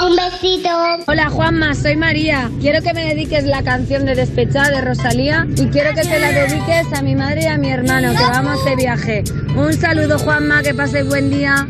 Un 0.00 0.16
besito. 0.16 0.68
Hola 1.06 1.28
Juanma, 1.30 1.74
soy 1.74 1.96
María. 1.96 2.50
Quiero 2.60 2.82
que 2.82 2.92
me 2.94 3.04
dediques 3.04 3.44
la 3.44 3.62
canción 3.62 4.04
de 4.04 4.14
Despechada 4.14 4.70
de 4.70 4.80
Rosalía 4.80 5.46
y 5.56 5.66
quiero 5.66 5.94
que 5.94 6.02
te 6.02 6.18
la 6.18 6.32
dediques 6.32 6.92
a 6.92 7.02
mi 7.02 7.14
madre 7.14 7.42
y 7.42 7.46
a 7.46 7.58
mi 7.58 7.70
hermano, 7.70 8.12
que 8.12 8.22
vamos 8.22 8.64
de 8.64 8.76
viaje. 8.76 9.24
Un 9.54 9.72
saludo 9.74 10.18
Juanma, 10.18 10.62
que 10.62 10.74
pases 10.74 11.06
buen 11.06 11.30
día. 11.30 11.66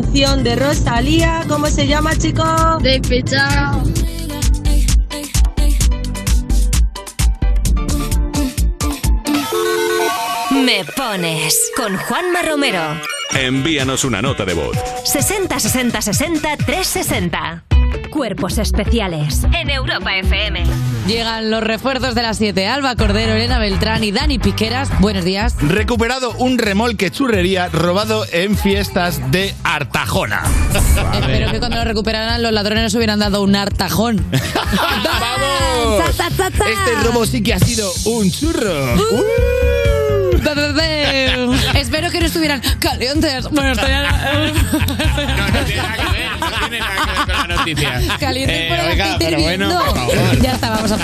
Canción 0.00 0.42
de 0.42 0.56
Rosalía. 0.56 1.44
¿Cómo 1.48 1.66
se 1.66 1.86
llama, 1.86 2.16
chicos? 2.16 2.82
Despechado. 2.82 3.82
Me 10.50 10.84
pones 10.96 11.70
con 11.76 11.96
Juanma 11.96 12.42
Romero. 12.42 12.80
Envíanos 13.34 14.04
una 14.04 14.22
nota 14.22 14.44
de 14.44 14.54
voz. 14.54 14.76
60 15.04 15.58
60 15.58 16.02
60 16.02 16.56
360. 16.56 17.64
Cuerpos 18.10 18.58
especiales 18.58 19.44
en 19.52 19.70
Europa 19.70 20.16
FM. 20.16 20.64
Llegan 21.10 21.50
los 21.50 21.62
refuerzos 21.64 22.14
de 22.14 22.22
las 22.22 22.38
7. 22.38 22.68
Alba 22.68 22.94
Cordero, 22.94 23.32
Elena 23.32 23.58
Beltrán 23.58 24.04
y 24.04 24.12
Dani 24.12 24.38
Piqueras. 24.38 24.88
Buenos 25.00 25.24
días. 25.24 25.56
Recuperado 25.60 26.30
un 26.38 26.56
remolque 26.56 27.10
churrería 27.10 27.68
robado 27.68 28.24
en 28.30 28.56
fiestas 28.56 29.32
de 29.32 29.52
Artajona. 29.64 30.44
Espero 31.14 31.50
que 31.50 31.58
cuando 31.58 31.78
lo 31.78 31.84
recuperaran 31.84 32.40
los 32.40 32.52
ladrones 32.52 32.84
nos 32.84 32.94
hubieran 32.94 33.18
dado 33.18 33.42
un 33.42 33.56
hartajón. 33.56 34.24
¡Vamos! 35.20 36.04
Este 36.20 36.94
robo 37.02 37.26
sí 37.26 37.42
que 37.42 37.54
ha 37.54 37.58
sido 37.58 37.92
un 38.04 38.30
churro. 38.30 38.94
Uh. 38.94 39.24
Espero 41.74 42.12
que 42.12 42.20
no 42.20 42.26
estuvieran 42.26 42.62
calientes. 42.78 43.50
Bueno, 43.50 43.72
estoy 43.72 43.90
Calientes 48.20 48.68
por 48.70 48.78
el 48.78 48.90
oiga, 48.92 49.04
aceite 49.04 49.24
pero 49.26 49.40
bueno, 49.42 49.68
por 49.70 49.94
favor. 49.96 50.14
Ya 50.42 50.52
está, 50.52 50.70
vamos 50.70 50.92
a... 50.92 50.98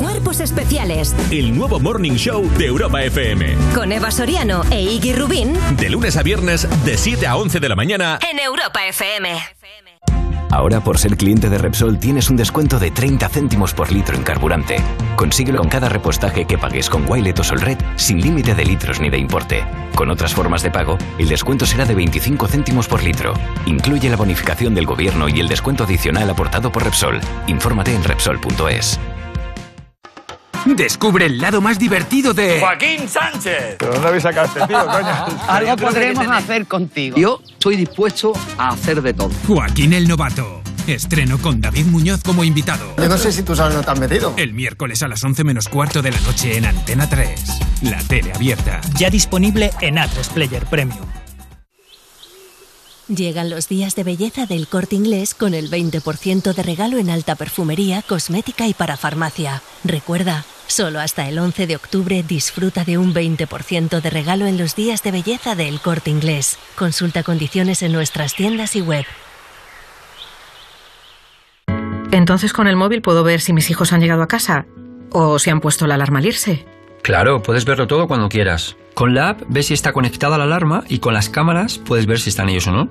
Cuerpos 0.00 0.40
especiales 0.40 1.14
El 1.30 1.56
nuevo 1.56 1.78
Morning 1.80 2.12
Show 2.16 2.48
de 2.58 2.66
Europa 2.66 3.02
FM. 3.02 3.54
con 3.74 3.92
Eva 3.92 4.10
Soriano 4.10 4.62
e 4.70 4.82
Iggy 4.82 5.12
Rubín 5.12 5.54
De 5.78 5.88
lunes 5.88 6.16
a 6.16 6.22
viernes, 6.22 6.66
de 6.84 6.96
7 6.96 7.26
a 7.26 7.36
11 7.36 7.60
de 7.60 7.68
la 7.68 7.76
mañana. 7.76 8.18
en 8.30 8.38
Europa 8.40 8.84
FM. 8.86 9.53
Ahora 10.64 10.80
por 10.80 10.96
ser 10.96 11.18
cliente 11.18 11.50
de 11.50 11.58
Repsol 11.58 11.98
tienes 11.98 12.30
un 12.30 12.38
descuento 12.38 12.78
de 12.78 12.90
30 12.90 13.28
céntimos 13.28 13.74
por 13.74 13.92
litro 13.92 14.16
en 14.16 14.22
carburante. 14.22 14.76
Consíguelo 15.14 15.58
con 15.58 15.68
cada 15.68 15.90
repostaje 15.90 16.46
que 16.46 16.56
pagues 16.56 16.88
con 16.88 17.04
Wilet 17.06 17.38
o 17.38 17.44
Solred 17.44 17.76
sin 17.96 18.18
límite 18.22 18.54
de 18.54 18.64
litros 18.64 18.98
ni 18.98 19.10
de 19.10 19.18
importe. 19.18 19.62
Con 19.94 20.08
otras 20.08 20.32
formas 20.32 20.62
de 20.62 20.70
pago, 20.70 20.96
el 21.18 21.28
descuento 21.28 21.66
será 21.66 21.84
de 21.84 21.94
25 21.94 22.46
céntimos 22.46 22.88
por 22.88 23.02
litro. 23.02 23.34
Incluye 23.66 24.08
la 24.08 24.16
bonificación 24.16 24.74
del 24.74 24.86
gobierno 24.86 25.28
y 25.28 25.38
el 25.38 25.48
descuento 25.48 25.84
adicional 25.84 26.30
aportado 26.30 26.72
por 26.72 26.82
Repsol. 26.82 27.20
Infórmate 27.46 27.94
en 27.94 28.02
Repsol.es. 28.02 28.98
Descubre 30.64 31.26
el 31.26 31.38
lado 31.38 31.60
más 31.60 31.78
divertido 31.78 32.32
de. 32.32 32.58
Joaquín 32.60 33.08
Sánchez. 33.08 33.76
¿Pero 33.78 33.92
dónde 33.92 34.08
habéis 34.08 34.22
sacado 34.22 34.46
este 34.46 34.66
tío, 34.66 34.86
coño? 34.86 35.26
Algo 35.48 35.76
podremos 35.76 36.26
hacer 36.28 36.66
contigo. 36.66 37.16
Yo 37.16 37.40
estoy 37.50 37.76
dispuesto 37.76 38.32
a 38.56 38.68
hacer 38.68 39.02
de 39.02 39.12
todo. 39.12 39.30
Joaquín 39.46 39.92
el 39.92 40.08
Novato. 40.08 40.62
Estreno 40.86 41.38
con 41.38 41.60
David 41.60 41.86
Muñoz 41.86 42.22
como 42.22 42.44
invitado. 42.44 42.94
Yo 42.98 43.08
no 43.08 43.16
sé 43.16 43.32
si 43.32 43.42
tú 43.42 43.56
sabes 43.56 43.74
dónde 43.74 43.86
te 43.86 43.92
has 43.92 44.00
metido. 44.00 44.34
El 44.36 44.52
miércoles 44.52 45.02
a 45.02 45.08
las 45.08 45.22
11 45.24 45.44
menos 45.44 45.68
cuarto 45.68 46.02
de 46.02 46.10
la 46.12 46.20
noche 46.20 46.58
en 46.58 46.66
Antena 46.66 47.08
3. 47.08 47.42
La 47.82 47.98
tele 47.98 48.32
abierta. 48.34 48.80
Ya 48.98 49.08
disponible 49.08 49.70
en 49.80 49.96
A3 49.96 50.28
Player 50.34 50.66
Premium. 50.66 51.06
Llegan 53.08 53.50
los 53.50 53.68
días 53.68 53.94
de 53.96 54.02
belleza 54.02 54.46
del 54.46 54.66
corte 54.66 54.96
inglés 54.96 55.34
con 55.34 55.52
el 55.52 55.70
20% 55.70 56.54
de 56.54 56.62
regalo 56.62 56.96
en 56.96 57.10
alta 57.10 57.34
perfumería, 57.34 58.00
cosmética 58.00 58.66
y 58.66 58.72
para 58.72 58.96
farmacia. 58.96 59.62
Recuerda, 59.84 60.46
solo 60.66 61.00
hasta 61.00 61.28
el 61.28 61.38
11 61.38 61.66
de 61.66 61.76
octubre 61.76 62.22
disfruta 62.22 62.84
de 62.84 62.98
un 62.98 63.14
20% 63.14 64.00
de 64.00 64.10
regalo 64.10 64.46
en 64.46 64.58
los 64.58 64.74
días 64.74 65.02
de 65.02 65.10
belleza 65.10 65.54
del 65.54 65.80
corte 65.80 66.10
inglés. 66.10 66.58
Consulta 66.76 67.22
condiciones 67.22 67.82
en 67.82 67.92
nuestras 67.92 68.34
tiendas 68.34 68.76
y 68.76 68.80
web. 68.80 69.04
Entonces 72.10 72.52
con 72.52 72.68
el 72.68 72.76
móvil 72.76 73.02
puedo 73.02 73.24
ver 73.24 73.40
si 73.40 73.52
mis 73.52 73.70
hijos 73.70 73.92
han 73.92 74.00
llegado 74.00 74.22
a 74.22 74.28
casa 74.28 74.66
o 75.10 75.38
si 75.38 75.50
han 75.50 75.60
puesto 75.60 75.86
la 75.86 75.94
alarma 75.94 76.20
al 76.20 76.26
irse. 76.26 76.64
Claro, 77.02 77.42
puedes 77.42 77.64
verlo 77.64 77.86
todo 77.86 78.08
cuando 78.08 78.28
quieras. 78.28 78.76
Con 78.94 79.14
la 79.14 79.30
app 79.30 79.42
ves 79.48 79.66
si 79.66 79.74
está 79.74 79.92
conectada 79.92 80.38
la 80.38 80.44
alarma 80.44 80.84
y 80.88 81.00
con 81.00 81.12
las 81.12 81.28
cámaras 81.28 81.78
puedes 81.78 82.06
ver 82.06 82.20
si 82.20 82.30
están 82.30 82.48
ellos 82.48 82.66
o 82.68 82.72
no. 82.72 82.84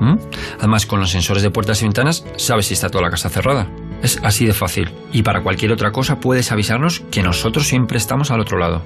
¿Mm? 0.00 0.18
Además, 0.58 0.86
con 0.86 0.98
los 0.98 1.10
sensores 1.10 1.42
de 1.42 1.50
puertas 1.50 1.80
y 1.80 1.84
ventanas 1.84 2.24
sabes 2.36 2.66
si 2.66 2.74
está 2.74 2.88
toda 2.88 3.04
la 3.04 3.10
casa 3.10 3.28
cerrada. 3.28 3.68
Es 4.02 4.18
así 4.22 4.44
de 4.46 4.52
fácil. 4.52 4.92
Y 5.12 5.22
para 5.22 5.42
cualquier 5.42 5.72
otra 5.72 5.90
cosa 5.92 6.20
puedes 6.20 6.52
avisarnos 6.52 7.00
que 7.10 7.22
nosotros 7.22 7.66
siempre 7.68 7.96
estamos 7.98 8.30
al 8.30 8.40
otro 8.40 8.58
lado. 8.58 8.82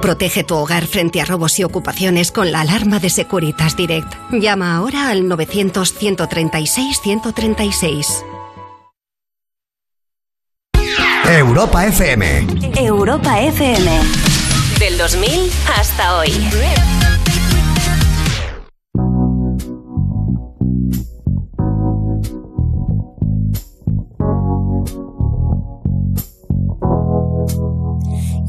Protege 0.00 0.44
tu 0.44 0.54
hogar 0.54 0.86
frente 0.86 1.20
a 1.20 1.24
robos 1.24 1.58
y 1.58 1.64
ocupaciones 1.64 2.30
con 2.30 2.52
la 2.52 2.60
alarma 2.60 3.00
de 3.00 3.10
Securitas 3.10 3.76
Direct. 3.76 4.14
Llama 4.32 4.76
ahora 4.76 5.10
al 5.10 5.24
900-136-136. 5.24 8.24
Europa 11.30 11.86
FM. 11.86 12.46
Europa 12.78 13.40
FM. 13.40 14.00
Del 14.78 14.96
2000 14.96 15.50
hasta 15.76 16.18
hoy. 16.18 16.30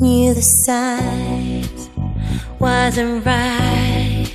Knew 0.02 0.34
the 0.34 0.42
signs 0.42 1.90
wasn't 2.58 3.26
right. 3.26 4.28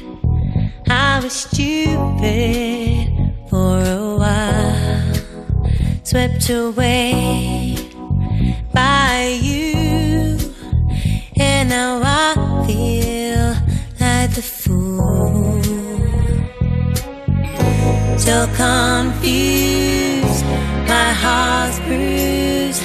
I 0.87 1.21
was 1.23 1.33
stupid 1.33 3.09
for 3.49 3.81
a 3.81 4.17
while, 4.19 5.15
swept 6.03 6.51
away 6.51 7.79
by 8.75 9.39
you, 9.41 10.37
and 11.37 11.71
now 11.71 12.03
I 12.05 12.35
feel 12.67 13.57
like 13.99 14.35
the 14.35 14.43
fool. 14.43 15.63
So 18.19 18.47
confused, 18.55 20.45
my 20.87 21.13
heart's 21.15 21.79
bruised. 21.81 22.85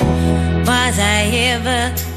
Was 0.66 0.98
I 0.98 1.30
ever 1.51 2.08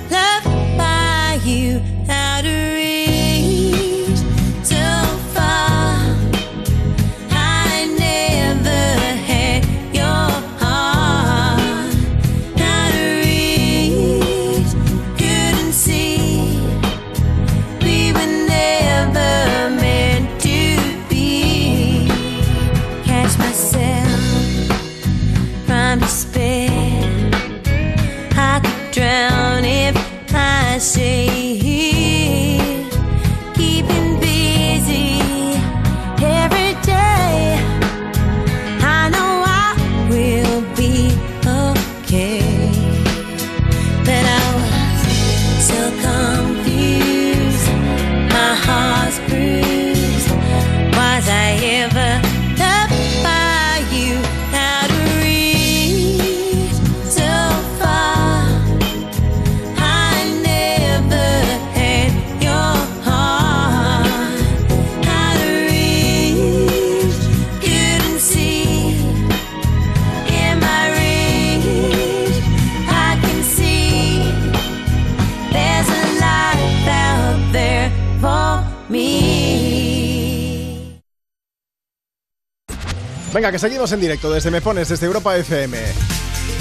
Venga, 83.43 83.51
que 83.51 83.59
seguimos 83.59 83.91
en 83.91 83.99
directo 83.99 84.31
desde 84.31 84.53
Me 84.53 84.61
Pones, 84.61 84.89
desde 84.89 85.05
Europa 85.05 85.37
FM. 85.37 85.77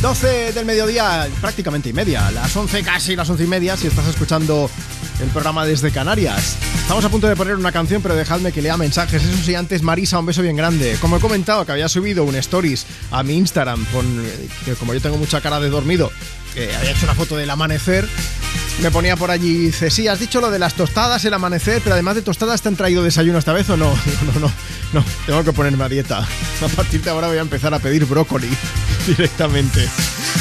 12 0.01 0.51
del 0.51 0.65
mediodía, 0.65 1.27
prácticamente 1.39 1.89
y 1.89 1.93
media. 1.93 2.31
Las 2.31 2.55
11 2.55 2.81
casi, 2.81 3.15
las 3.15 3.29
11 3.29 3.43
y 3.43 3.47
media, 3.47 3.77
si 3.77 3.85
estás 3.85 4.07
escuchando 4.07 4.67
el 5.21 5.29
programa 5.29 5.63
desde 5.63 5.91
Canarias. 5.91 6.57
Estamos 6.81 7.05
a 7.05 7.09
punto 7.09 7.27
de 7.27 7.35
poner 7.35 7.55
una 7.55 7.71
canción, 7.71 8.01
pero 8.01 8.15
dejadme 8.15 8.51
que 8.51 8.63
lea 8.63 8.77
mensajes. 8.77 9.23
Eso 9.23 9.43
sí, 9.43 9.53
antes 9.53 9.83
Marisa, 9.83 10.17
un 10.17 10.25
beso 10.25 10.41
bien 10.41 10.55
grande. 10.55 10.97
Como 10.99 11.17
he 11.17 11.19
comentado 11.19 11.67
que 11.67 11.71
había 11.71 11.87
subido 11.87 12.23
un 12.23 12.33
stories 12.33 12.87
a 13.11 13.21
mi 13.21 13.37
Instagram, 13.37 13.85
con, 13.93 14.25
que 14.65 14.73
como 14.73 14.95
yo 14.95 15.01
tengo 15.01 15.17
mucha 15.17 15.39
cara 15.39 15.59
de 15.59 15.69
dormido, 15.69 16.11
había 16.55 16.89
hecho 16.89 17.05
una 17.05 17.13
foto 17.13 17.37
del 17.37 17.51
amanecer. 17.51 18.09
Me 18.81 18.89
ponía 18.89 19.15
por 19.15 19.29
allí, 19.29 19.65
dice, 19.65 19.91
sí, 19.91 20.07
has 20.07 20.19
dicho 20.19 20.41
lo 20.41 20.49
de 20.49 20.57
las 20.57 20.73
tostadas, 20.73 21.23
el 21.25 21.33
amanecer, 21.35 21.81
pero 21.83 21.93
además 21.93 22.15
de 22.15 22.23
tostadas, 22.23 22.63
¿te 22.63 22.69
han 22.69 22.75
traído 22.75 23.03
desayuno 23.03 23.37
esta 23.37 23.53
vez 23.53 23.69
o 23.69 23.77
no? 23.77 23.93
Digo, 24.05 24.33
no, 24.33 24.39
no, 24.39 24.51
no, 24.93 25.03
tengo 25.25 25.43
que 25.43 25.53
ponerme 25.53 25.83
a 25.83 25.89
dieta. 25.89 26.19
A 26.19 26.67
partir 26.75 27.01
de 27.01 27.09
ahora 27.09 27.27
voy 27.27 27.37
a 27.37 27.41
empezar 27.41 27.73
a 27.73 27.79
pedir 27.79 28.05
brócoli 28.05 28.49
directamente. 29.07 29.87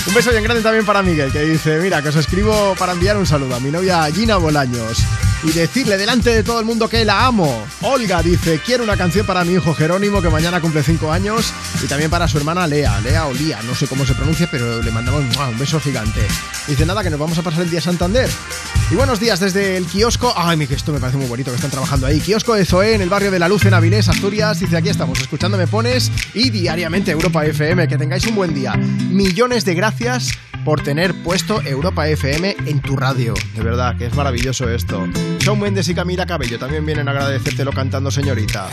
Un 0.06 0.14
beso 0.14 0.30
bien 0.30 0.44
grande 0.44 0.62
también 0.62 0.84
para 0.84 1.02
Miguel, 1.02 1.32
que 1.32 1.40
dice, 1.42 1.78
mira, 1.80 2.02
que 2.02 2.08
os 2.08 2.16
escribo 2.16 2.74
para 2.78 2.92
enviar 2.92 3.16
un 3.16 3.26
saludo 3.26 3.54
a 3.56 3.60
mi 3.60 3.70
novia 3.70 4.10
Gina 4.12 4.36
Bolaños 4.36 4.98
y 5.42 5.52
decirle 5.52 5.96
delante 5.96 6.30
de 6.30 6.42
todo 6.42 6.60
el 6.60 6.66
mundo 6.66 6.88
que 6.88 7.04
la 7.04 7.26
amo. 7.26 7.66
Olga 7.82 8.22
dice, 8.22 8.60
quiero 8.64 8.84
una 8.84 8.96
canción 8.96 9.26
para 9.26 9.44
mi 9.44 9.54
hijo 9.54 9.74
Jerónimo, 9.74 10.20
que 10.20 10.28
mañana 10.28 10.60
cumple 10.60 10.82
5 10.82 11.10
años, 11.10 11.52
y 11.82 11.86
también 11.86 12.10
para 12.10 12.28
su 12.28 12.38
hermana 12.38 12.66
Lea, 12.66 13.00
Lea 13.00 13.26
o 13.26 13.32
Lía, 13.32 13.60
no 13.62 13.74
sé 13.74 13.86
cómo 13.86 14.04
se 14.04 14.14
pronuncia, 14.14 14.48
pero 14.50 14.82
le 14.82 14.90
mandamos 14.90 15.22
un 15.22 15.58
beso 15.58 15.80
gigante. 15.80 16.20
Dice, 16.66 16.84
nada, 16.84 17.02
que 17.02 17.10
nos 17.10 17.20
vamos 17.20 17.38
a 17.38 17.42
pasar 17.42 17.62
el 17.62 17.70
día 17.70 17.80
a 17.80 17.82
Santander. 17.82 18.28
Y 18.90 18.96
buenos 18.96 19.20
días 19.20 19.38
desde 19.38 19.76
el 19.76 19.86
kiosco, 19.86 20.34
ay, 20.36 20.66
que 20.66 20.74
esto 20.74 20.92
me 20.92 20.98
parece 20.98 21.16
muy 21.16 21.28
bonito 21.28 21.52
que 21.52 21.54
están 21.54 21.70
trabajando 21.70 22.08
ahí, 22.08 22.18
kiosco 22.18 22.54
de 22.54 22.64
Zoé 22.64 22.96
en 22.96 23.00
el 23.00 23.08
barrio 23.08 23.30
de 23.30 23.38
La 23.38 23.48
Luz 23.48 23.64
en 23.64 23.72
Avilés, 23.72 24.08
Asturias, 24.08 24.58
dice, 24.58 24.76
aquí 24.76 24.88
estamos, 24.88 25.20
escuchando 25.20 25.56
Me 25.56 25.68
Pones 25.68 26.10
y 26.34 26.50
diariamente 26.50 27.12
Europa 27.12 27.46
FM, 27.46 27.86
que 27.86 27.96
tengáis 27.96 28.26
un 28.26 28.34
buen 28.34 28.52
día. 28.52 28.74
Millones 28.74 29.64
de 29.64 29.74
gracias 29.74 30.32
por 30.64 30.82
tener 30.82 31.14
puesto 31.22 31.62
Europa 31.62 32.08
FM 32.08 32.56
en 32.66 32.80
tu 32.80 32.96
radio. 32.96 33.34
De 33.54 33.62
verdad, 33.62 33.96
que 33.96 34.06
es 34.06 34.14
maravilloso 34.16 34.68
esto. 34.68 35.06
Shawn 35.38 35.60
Mendes 35.60 35.88
y 35.88 35.94
Camila 35.94 36.26
Cabello 36.26 36.58
también 36.58 36.84
vienen 36.84 37.06
a 37.06 37.12
agradecértelo 37.12 37.72
cantando. 37.72 38.10
Señorita, 38.10 38.68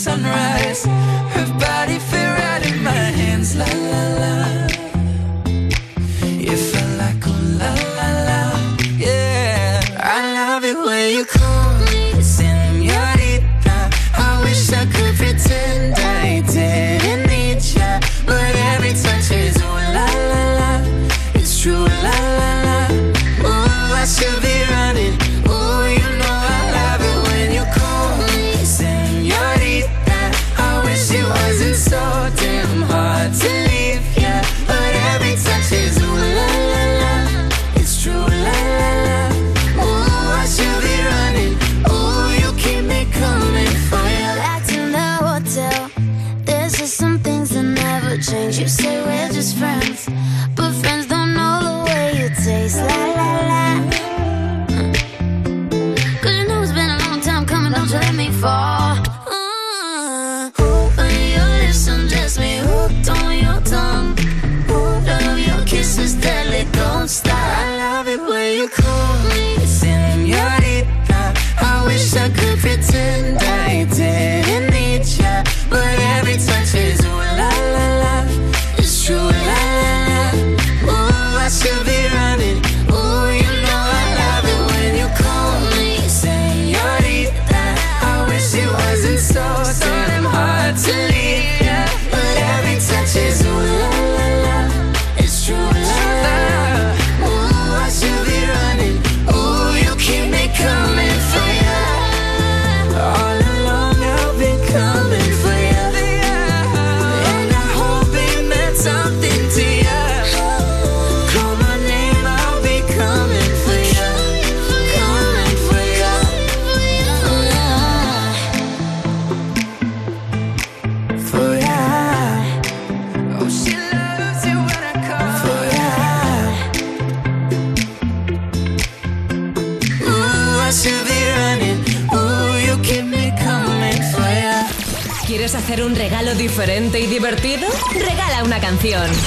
sunrise. 0.00 0.99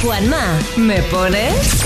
Juanma, 0.04 0.60
¿me 0.76 1.02
pones? 1.04 1.82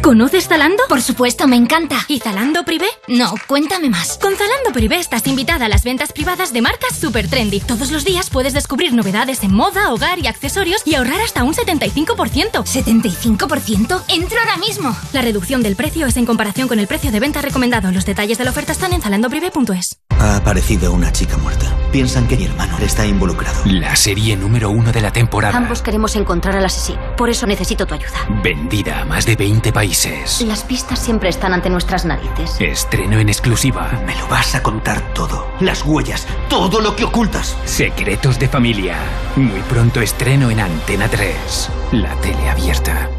¿Conoces 0.00 0.48
Zalando? 0.48 0.82
Por 0.88 1.02
supuesto, 1.02 1.46
me 1.46 1.56
encanta. 1.56 1.98
¿Y 2.08 2.18
Zalando 2.18 2.64
Privé? 2.64 2.86
No, 3.08 3.34
cuéntame 3.46 3.90
más. 3.90 4.16
Con 4.16 4.34
Zalando 4.36 4.72
Privé 4.72 4.98
estás 4.98 5.26
invitada 5.26 5.66
a 5.66 5.68
las 5.68 5.84
ventas 5.84 6.14
privadas 6.14 6.54
de 6.54 6.62
marcas 6.62 6.96
super 6.96 7.28
trendy. 7.28 7.60
Todos 7.60 7.90
los 7.90 8.06
días 8.06 8.30
puedes 8.30 8.54
descubrir 8.54 8.94
novedades 8.94 9.44
en 9.44 9.52
moda, 9.52 9.92
hogar 9.92 10.18
y 10.18 10.28
accesorios 10.28 10.80
y 10.86 10.94
ahorrar 10.94 11.20
hasta 11.20 11.44
un 11.44 11.52
75%. 11.52 12.14
¿75%? 12.14 14.02
¡Entro 14.08 14.38
ahora 14.40 14.56
mismo! 14.56 14.96
La 15.12 15.20
reducción 15.20 15.62
del 15.62 15.76
precio 15.76 16.06
es 16.06 16.16
en 16.16 16.24
comparación 16.24 16.68
con 16.68 16.78
el 16.78 16.86
precio 16.86 17.12
de 17.12 17.20
venta 17.20 17.42
recomendado. 17.42 17.92
Los 17.92 18.06
detalles 18.06 18.38
de 18.38 18.44
la 18.44 18.50
oferta 18.50 18.72
están 18.72 18.94
en 18.94 19.02
zalandoprivé.es. 19.02 19.98
Ha 20.18 20.36
aparecido 20.36 20.94
una 20.94 21.12
chica 21.12 21.36
muerta. 21.36 21.76
Piensan 21.92 22.28
que 22.28 22.36
mi 22.36 22.44
hermano 22.44 22.78
está 22.78 23.04
involucrado. 23.04 23.62
La 23.66 23.96
serie 23.96 24.36
número 24.36 24.70
uno 24.70 24.92
de 24.92 25.00
la 25.00 25.10
temporada. 25.12 25.56
Ambos 25.56 25.82
queremos 25.82 26.14
encontrar 26.14 26.56
al 26.56 26.64
asesino. 26.64 27.00
Por 27.16 27.28
eso 27.28 27.46
necesito 27.46 27.84
tu 27.84 27.94
ayuda. 27.94 28.28
Vendida 28.42 29.00
a 29.00 29.04
más 29.04 29.26
de 29.26 29.34
20 29.34 29.72
países. 29.72 30.40
Las 30.42 30.62
pistas 30.62 31.00
siempre 31.00 31.28
están 31.30 31.52
ante 31.52 31.68
nuestras 31.68 32.04
narices. 32.04 32.60
Estreno 32.60 33.18
en 33.18 33.28
exclusiva. 33.28 33.90
Me 34.06 34.14
lo 34.14 34.28
vas 34.28 34.54
a 34.54 34.62
contar 34.62 35.00
todo. 35.14 35.46
Las 35.58 35.84
huellas, 35.84 36.26
todo 36.48 36.80
lo 36.80 36.94
que 36.94 37.04
ocultas. 37.04 37.56
Secretos 37.64 38.38
de 38.38 38.48
familia. 38.48 38.96
Muy 39.34 39.60
pronto 39.62 40.00
estreno 40.00 40.50
en 40.50 40.60
Antena 40.60 41.08
3. 41.08 41.70
La 41.92 42.14
tele 42.20 42.48
abierta. 42.48 43.10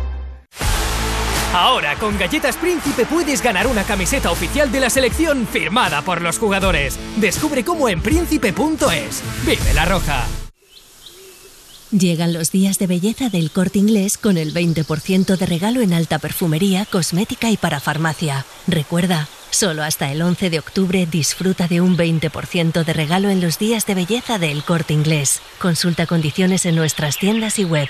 Ahora 1.53 1.97
con 1.97 2.17
Galletas 2.17 2.55
Príncipe 2.55 3.05
puedes 3.05 3.41
ganar 3.41 3.67
una 3.67 3.83
camiseta 3.83 4.31
oficial 4.31 4.71
de 4.71 4.79
la 4.79 4.89
selección 4.89 5.45
firmada 5.45 6.01
por 6.01 6.21
los 6.21 6.39
jugadores. 6.39 6.97
Descubre 7.17 7.65
cómo 7.65 7.89
en 7.89 8.01
príncipe.es. 8.01 9.21
Vive 9.45 9.73
la 9.73 9.83
roja. 9.83 10.25
Llegan 11.91 12.31
los 12.31 12.51
días 12.51 12.79
de 12.79 12.87
belleza 12.87 13.27
del 13.27 13.51
corte 13.51 13.79
inglés 13.79 14.17
con 14.17 14.37
el 14.37 14.53
20% 14.53 15.35
de 15.35 15.45
regalo 15.45 15.81
en 15.81 15.91
alta 15.91 16.19
perfumería, 16.19 16.85
cosmética 16.85 17.51
y 17.51 17.57
para 17.57 17.81
farmacia. 17.81 18.45
Recuerda, 18.65 19.27
solo 19.49 19.83
hasta 19.83 20.09
el 20.09 20.21
11 20.21 20.51
de 20.51 20.59
octubre 20.59 21.05
disfruta 21.05 21.67
de 21.67 21.81
un 21.81 21.97
20% 21.97 22.85
de 22.85 22.93
regalo 22.93 23.29
en 23.29 23.41
los 23.41 23.59
días 23.59 23.85
de 23.85 23.95
belleza 23.95 24.39
del 24.39 24.63
corte 24.63 24.93
inglés. 24.93 25.41
Consulta 25.59 26.05
condiciones 26.05 26.65
en 26.65 26.77
nuestras 26.77 27.17
tiendas 27.17 27.59
y 27.59 27.65
web. 27.65 27.89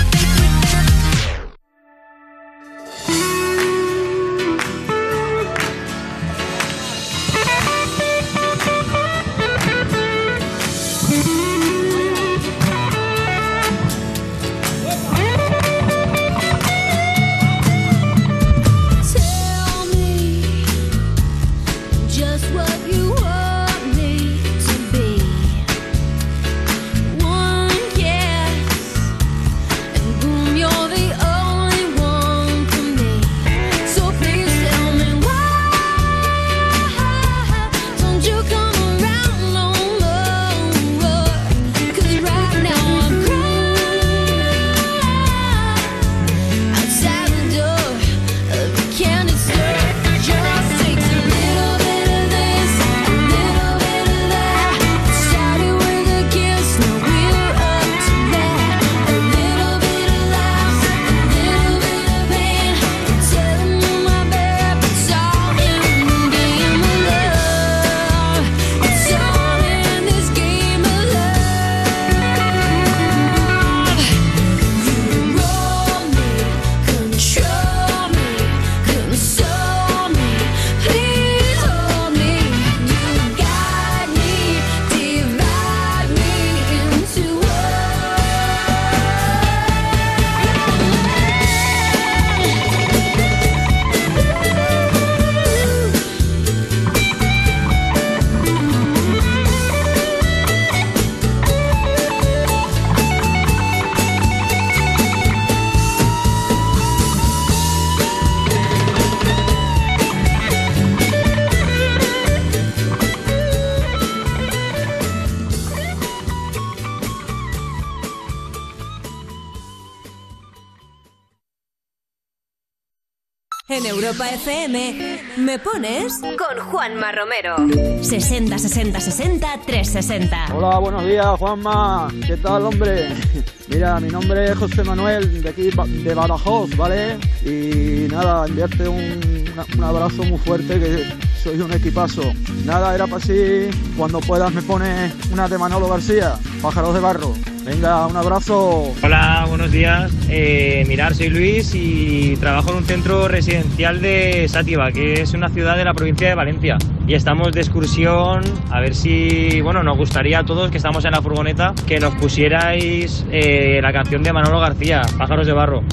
Europa 124.11 124.29
FM, 124.29 125.21
¿me 125.37 125.57
pones? 125.59 126.19
Con 126.19 126.59
Juanma 126.69 127.13
Romero. 127.13 127.55
60 128.03 128.57
60 128.57 128.99
60 128.99 129.47
360. 129.65 130.47
Hola, 130.53 130.79
buenos 130.79 131.05
días, 131.05 131.27
Juanma. 131.39 132.09
¿Qué 132.27 132.35
tal, 132.35 132.65
hombre? 132.65 133.07
Mira, 133.69 134.01
mi 134.01 134.09
nombre 134.09 134.51
es 134.51 134.57
José 134.57 134.83
Manuel, 134.83 135.41
de 135.41 135.49
aquí 135.49 135.69
de 136.03 136.13
Badajoz, 136.13 136.75
¿vale? 136.75 137.17
Y 137.45 138.09
nada, 138.11 138.45
enviarte 138.47 138.85
un, 138.85 139.45
un 139.77 139.83
abrazo 139.83 140.23
muy 140.23 140.39
fuerte, 140.39 140.77
que 140.77 141.05
sois 141.41 141.61
un 141.61 141.71
equipazo. 141.71 142.33
Nada, 142.65 142.93
era 142.93 143.07
para 143.07 143.23
así, 143.23 143.69
cuando 143.95 144.19
puedas 144.19 144.53
me 144.53 144.61
pones 144.61 145.13
una 145.31 145.47
de 145.47 145.57
Manolo 145.57 145.87
García, 145.87 146.35
Pájaros 146.61 146.93
de 146.93 146.99
Barro. 146.99 147.33
Venga, 147.63 148.07
un 148.07 148.17
abrazo. 148.17 148.91
Hola, 149.03 149.45
buenos 149.47 149.71
días. 149.71 150.11
Eh, 150.33 150.85
mirar, 150.87 151.13
soy 151.13 151.27
Luis 151.27 151.75
y 151.75 152.37
trabajo 152.37 152.71
en 152.71 152.77
un 152.77 152.85
centro 152.85 153.27
residencial 153.27 154.01
de 154.01 154.47
Sátiva, 154.47 154.89
que 154.93 155.21
es 155.21 155.33
una 155.33 155.49
ciudad 155.49 155.75
de 155.75 155.83
la 155.83 155.93
provincia 155.93 156.29
de 156.29 156.35
Valencia. 156.35 156.77
Y 157.05 157.15
estamos 157.15 157.51
de 157.51 157.59
excursión, 157.59 158.41
a 158.69 158.79
ver 158.79 158.95
si, 158.95 159.59
bueno, 159.59 159.83
nos 159.83 159.97
gustaría 159.97 160.39
a 160.39 160.45
todos 160.45 160.71
que 160.71 160.77
estamos 160.77 161.03
en 161.03 161.11
la 161.11 161.21
furgoneta 161.21 161.73
que 161.85 161.99
nos 161.99 162.15
pusierais 162.15 163.25
eh, 163.29 163.81
la 163.81 163.91
canción 163.91 164.23
de 164.23 164.31
Manolo 164.31 164.61
García, 164.61 165.01
Pájaros 165.17 165.45
de 165.45 165.51
Barro. 165.51 165.83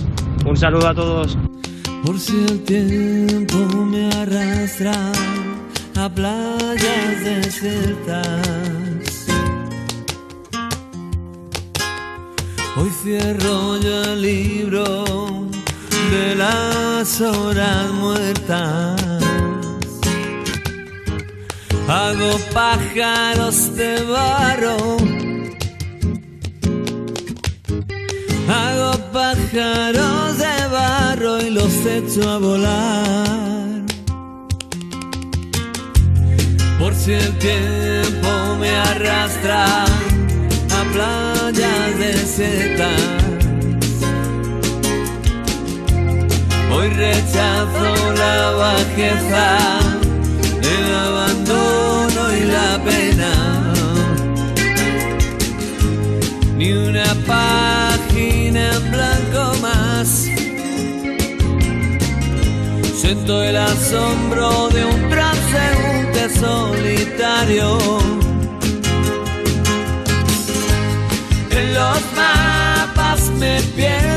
Un 0.46 0.56
saludo 0.56 0.86
a 0.86 0.94
todos. 0.94 1.36
Por 2.04 2.16
si 2.20 2.36
el 2.48 2.62
tiempo 2.62 3.56
me 3.86 4.08
arrastra 4.12 4.92
a 5.96 6.08
playas 6.08 7.24
desiertas. 7.24 8.77
Hoy 12.80 12.90
cierro 13.02 13.76
yo 13.78 14.04
el 14.04 14.22
libro 14.22 15.04
de 16.12 16.36
las 16.36 17.20
horas 17.20 17.90
muertas. 17.90 19.02
Hago 21.88 22.38
pájaros 22.54 23.74
de 23.74 24.04
barro. 24.04 24.76
Hago 28.48 28.92
pájaros 29.12 30.38
de 30.38 30.68
barro 30.70 31.40
y 31.42 31.50
los 31.50 31.74
echo 31.84 32.30
a 32.30 32.38
volar. 32.38 33.82
Por 36.78 36.94
si 36.94 37.12
el 37.14 37.38
tiempo 37.38 38.56
me 38.60 38.70
arrastra 38.70 39.84
a 39.84 40.84
playas 41.52 41.98
desiertas. 41.98 43.00
Hoy 46.72 46.88
rechazo 46.88 48.12
la 48.14 48.50
bajeza, 48.50 49.78
el 50.62 50.94
abandono 50.94 52.36
y 52.36 52.44
la 52.44 52.80
pena. 52.84 53.72
Ni 56.56 56.72
una 56.72 57.14
página 57.26 58.72
en 58.76 58.90
blanco 58.90 59.58
más. 59.62 60.26
Siento 63.00 63.42
el 63.42 63.56
asombro 63.56 64.68
de 64.68 64.84
un 64.84 65.08
transeúnte 65.08 66.28
solitario. 66.40 68.27
En 71.58 71.74
los 71.74 72.00
mapas 72.14 73.30
me 73.30 73.60
pierdo, 73.74 74.07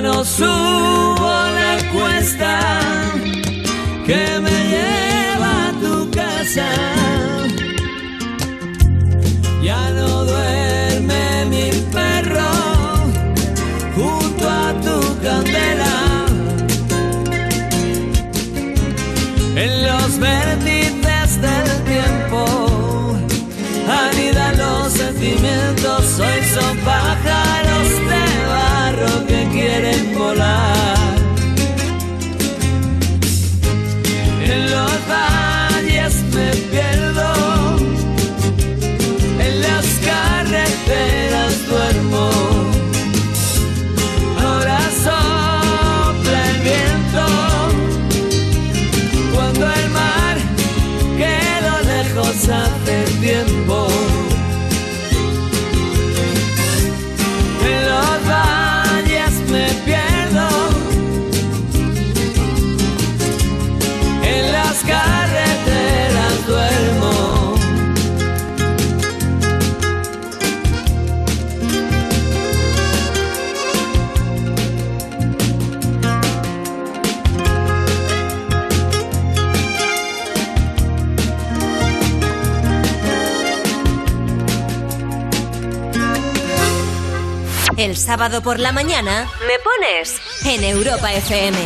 no 0.00 0.24
subo 0.24 1.30
la 1.58 1.76
cuesta 1.92 2.60
que 4.06 4.40
me 4.40 4.58
lleva 4.72 5.68
a 5.68 5.72
tu 5.82 6.10
casa. 6.10 6.68
Ya 9.62 9.90
no 9.90 10.24
duerme 10.24 11.44
mi 11.50 11.70
perro 11.92 12.52
junto 13.94 14.48
a 14.48 14.72
tu 14.84 14.98
candela. 15.22 15.94
En 19.56 19.86
los 19.86 20.18
vértices 20.18 21.40
del 21.40 21.68
tiempo 21.84 23.16
anidan 23.88 24.56
los 24.58 24.92
sentimientos. 24.92 26.18
Hoy 26.18 26.42
son 26.54 26.76
pájaros 26.78 27.41
volar. 30.34 30.81
El 87.82 87.96
sábado 87.96 88.42
por 88.42 88.60
la 88.60 88.70
mañana 88.70 89.26
me 89.40 89.54
pones 89.58 90.20
en 90.46 90.62
Europa 90.62 91.12
FM. 91.12 91.58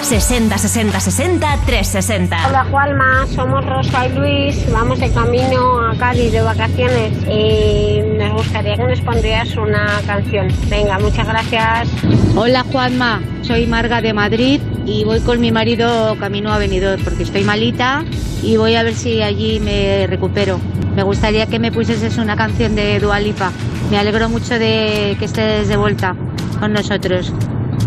60 0.00 0.58
60 0.58 1.00
60 1.00 1.58
360. 1.66 2.48
Hola 2.48 2.66
Juanma, 2.70 3.26
somos 3.34 3.66
Rosa 3.66 4.06
y 4.06 4.12
Luis, 4.12 4.70
vamos 4.70 5.00
de 5.00 5.10
camino 5.10 5.80
a 5.84 5.96
Cádiz 5.98 6.30
de 6.30 6.40
vacaciones 6.40 7.12
y 7.28 8.00
nos 8.16 8.34
gustaría 8.34 8.76
que 8.76 8.84
nos 8.84 9.00
pondrías 9.00 9.56
una 9.56 10.00
canción. 10.06 10.46
Venga, 10.68 11.00
muchas 11.00 11.26
gracias. 11.26 11.88
Hola 12.36 12.64
Juanma, 12.70 13.20
soy 13.42 13.66
Marga 13.66 14.00
de 14.00 14.12
Madrid 14.12 14.60
y 14.84 15.02
voy 15.02 15.18
con 15.18 15.40
mi 15.40 15.50
marido 15.50 16.16
camino 16.20 16.52
a 16.52 16.58
Benidorm 16.58 17.02
porque 17.02 17.24
estoy 17.24 17.42
malita 17.42 18.04
y 18.40 18.56
voy 18.56 18.76
a 18.76 18.84
ver 18.84 18.94
si 18.94 19.20
allí 19.20 19.58
me 19.58 20.06
recupero. 20.06 20.60
Me 20.94 21.02
gustaría 21.02 21.46
que 21.46 21.58
me 21.58 21.72
pusieses 21.72 22.18
una 22.18 22.36
canción 22.36 22.76
de 22.76 23.00
Dualipa. 23.00 23.50
Me 23.90 23.98
alegro 23.98 24.28
mucho 24.28 24.58
de 24.58 25.16
que 25.18 25.26
estés 25.26 25.68
de 25.68 25.76
vuelta 25.76 26.16
con 26.58 26.72
nosotros. 26.72 27.32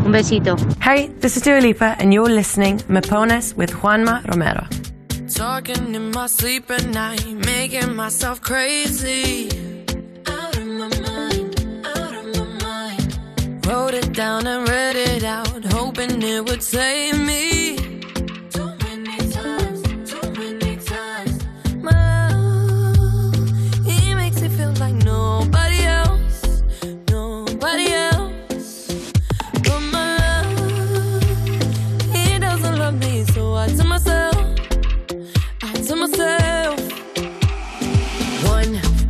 Un 0.05 0.11
besito. 0.13 0.55
Hey, 0.81 1.11
this 1.19 1.35
is 1.35 1.43
Dua 1.43 1.59
Lipa, 1.59 1.95
and 1.99 2.13
you're 2.13 2.33
listening 2.33 2.81
Me 2.87 3.01
Pones 3.01 3.53
with 3.55 3.71
Juanma 3.71 4.23
Romero. 4.25 4.65
Talking 5.27 5.93
in 5.93 6.11
my 6.11 6.27
sleep 6.27 6.71
at 6.71 6.85
night, 6.87 7.25
making 7.45 7.95
myself 7.95 8.41
crazy. 8.41 9.49
Out 10.25 10.57
of 10.57 10.65
my 10.65 10.87
mind, 11.01 11.85
out 11.85 12.13
of 12.15 12.25
my 12.37 12.47
mind. 12.63 13.65
Wrote 13.65 13.93
it 13.93 14.13
down 14.13 14.47
and 14.47 14.67
read 14.69 14.95
it 14.95 15.23
out, 15.23 15.65
hoping 15.73 16.21
it 16.23 16.49
would 16.49 16.63
save 16.63 17.19
me. 17.19 17.88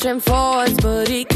pushing 0.00 0.18
forwards, 0.20 0.78
but 0.80 1.08
he 1.08 1.29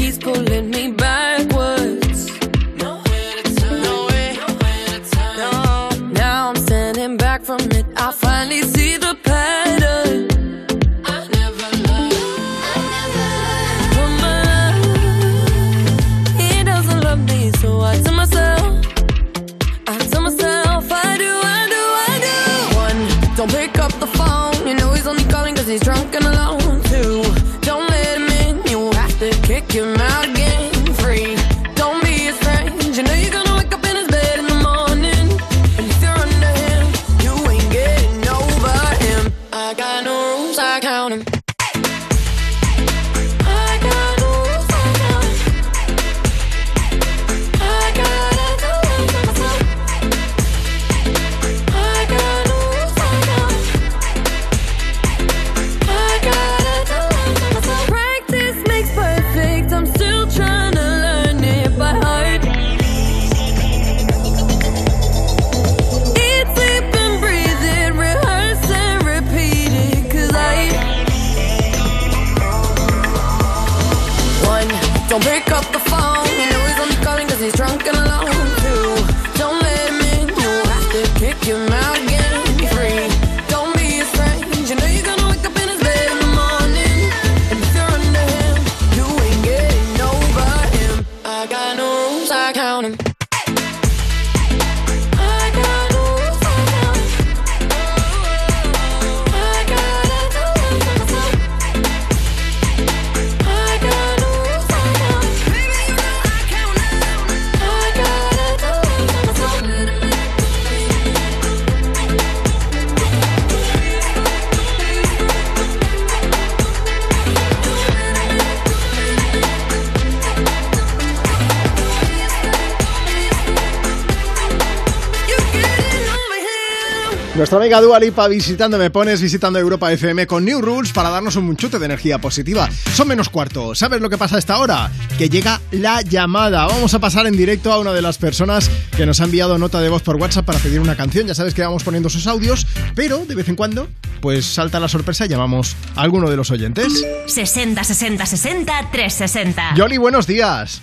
Nuestra 127.55 127.77
amiga 127.77 127.87
Dua 127.87 127.99
Lipa 128.01 128.27
visitando 128.27 128.77
Me 128.77 128.89
Pones, 128.89 129.21
visitando 129.21 129.57
Europa 129.57 129.89
FM 129.89 130.27
con 130.27 130.43
New 130.43 130.59
Rules 130.59 130.91
para 130.91 131.09
darnos 131.09 131.37
un 131.37 131.55
chute 131.55 131.79
de 131.79 131.85
energía 131.85 132.17
positiva. 132.17 132.69
Son 132.93 133.07
menos 133.07 133.29
cuarto. 133.29 133.73
¿Sabes 133.73 134.01
lo 134.01 134.09
que 134.09 134.17
pasa 134.17 134.35
a 134.35 134.39
esta 134.39 134.59
hora? 134.59 134.91
Que 135.17 135.29
llega 135.29 135.61
la 135.71 136.01
llamada. 136.01 136.65
Vamos 136.65 136.93
a 136.95 136.99
pasar 136.99 137.27
en 137.27 137.37
directo 137.37 137.71
a 137.71 137.79
una 137.79 137.93
de 137.93 138.01
las 138.01 138.17
personas 138.17 138.69
que 138.97 139.05
nos 139.05 139.21
ha 139.21 139.23
enviado 139.23 139.57
nota 139.57 139.79
de 139.79 139.87
voz 139.87 140.03
por 140.03 140.17
WhatsApp 140.17 140.45
para 140.45 140.59
pedir 140.59 140.81
una 140.81 140.97
canción. 140.97 141.27
Ya 141.27 141.33
sabes 141.33 141.53
que 141.53 141.61
vamos 141.61 141.85
poniendo 141.85 142.09
sus 142.09 142.27
audios, 142.27 142.67
pero 142.93 143.25
de 143.25 143.35
vez 143.35 143.47
en 143.47 143.55
cuando, 143.55 143.87
pues 144.19 144.45
salta 144.45 144.81
la 144.81 144.89
sorpresa 144.89 145.25
y 145.25 145.29
llamamos 145.29 145.77
a 145.95 146.01
alguno 146.01 146.29
de 146.29 146.35
los 146.35 146.51
oyentes. 146.51 147.05
60 147.27 147.85
60 147.85 148.25
60 148.25 148.89
360. 148.91 149.75
Yoli, 149.75 149.97
buenos 149.97 150.27
días. 150.27 150.81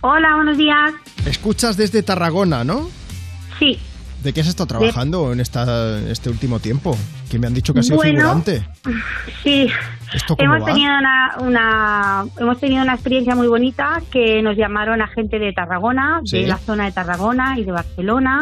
Hola, 0.00 0.36
buenos 0.36 0.56
días. 0.56 0.90
Escuchas 1.26 1.76
desde 1.76 2.02
Tarragona, 2.02 2.64
¿no? 2.64 2.88
Sí. 3.58 3.78
¿De 4.22 4.32
qué 4.32 4.40
has 4.40 4.48
estado 4.48 4.66
trabajando 4.66 5.32
en 5.32 5.38
esta, 5.40 5.98
este 6.10 6.28
último 6.28 6.58
tiempo? 6.58 6.96
Que 7.30 7.38
me 7.38 7.46
han 7.46 7.54
dicho 7.54 7.72
que 7.72 7.80
has 7.80 7.86
sido 7.86 7.98
Bueno, 7.98 8.18
figurante. 8.20 8.66
Sí. 9.44 9.68
¿Esto 10.12 10.34
cómo 10.36 10.54
Hemos 10.54 10.62
va? 10.68 10.72
tenido 10.72 10.90
una, 10.98 11.36
una- 11.40 12.24
hemos 12.40 12.58
tenido 12.58 12.82
una 12.82 12.94
experiencia 12.94 13.36
muy 13.36 13.46
bonita 13.46 14.02
que 14.10 14.42
nos 14.42 14.56
llamaron 14.56 15.00
a 15.02 15.06
gente 15.08 15.38
de 15.38 15.52
Tarragona, 15.52 16.20
Sí. 16.24 16.42
de 16.42 16.46
la 16.48 16.58
zona 16.58 16.86
de 16.86 16.92
Tarragona 16.92 17.58
y 17.58 17.64
de 17.64 17.72
Barcelona. 17.72 18.40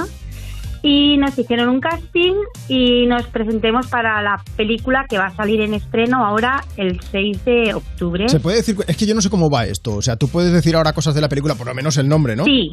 Y 0.83 1.17
nos 1.19 1.37
hicieron 1.37 1.69
un 1.69 1.81
casting 1.81 2.35
y 2.69 3.07
nos 3.07 3.27
presentemos 3.27 3.89
para 3.89 4.23
la 4.23 4.41
película 4.57 5.05
que 5.09 5.19
va 5.19 5.27
a 5.27 5.35
salir 5.35 5.61
en 5.61 5.75
estreno 5.75 6.25
ahora 6.25 6.63
el 6.77 7.01
6 7.01 7.45
de 7.45 7.75
octubre. 7.75 8.29
Se 8.29 8.39
puede 8.41 8.59
decir, 8.59 8.77
es 8.87 8.97
que 8.97 9.05
yo 9.07 9.15
no 9.15 9.21
sé 9.21 9.29
cómo 9.29 9.51
va 9.51 9.67
esto. 9.67 9.97
O 9.97 10.03
sea, 10.03 10.17
tú 10.17 10.29
puedes 10.29 10.53
decir 10.53 10.77
ahora 10.77 10.93
cosas 10.93 11.15
de 11.15 11.21
la 11.21 11.29
película, 11.29 11.55
por 11.57 11.67
lo 11.67 11.75
menos 11.75 11.97
el 11.97 12.09
nombre, 12.09 12.37
¿no? 12.37 12.45
Sí, 12.45 12.73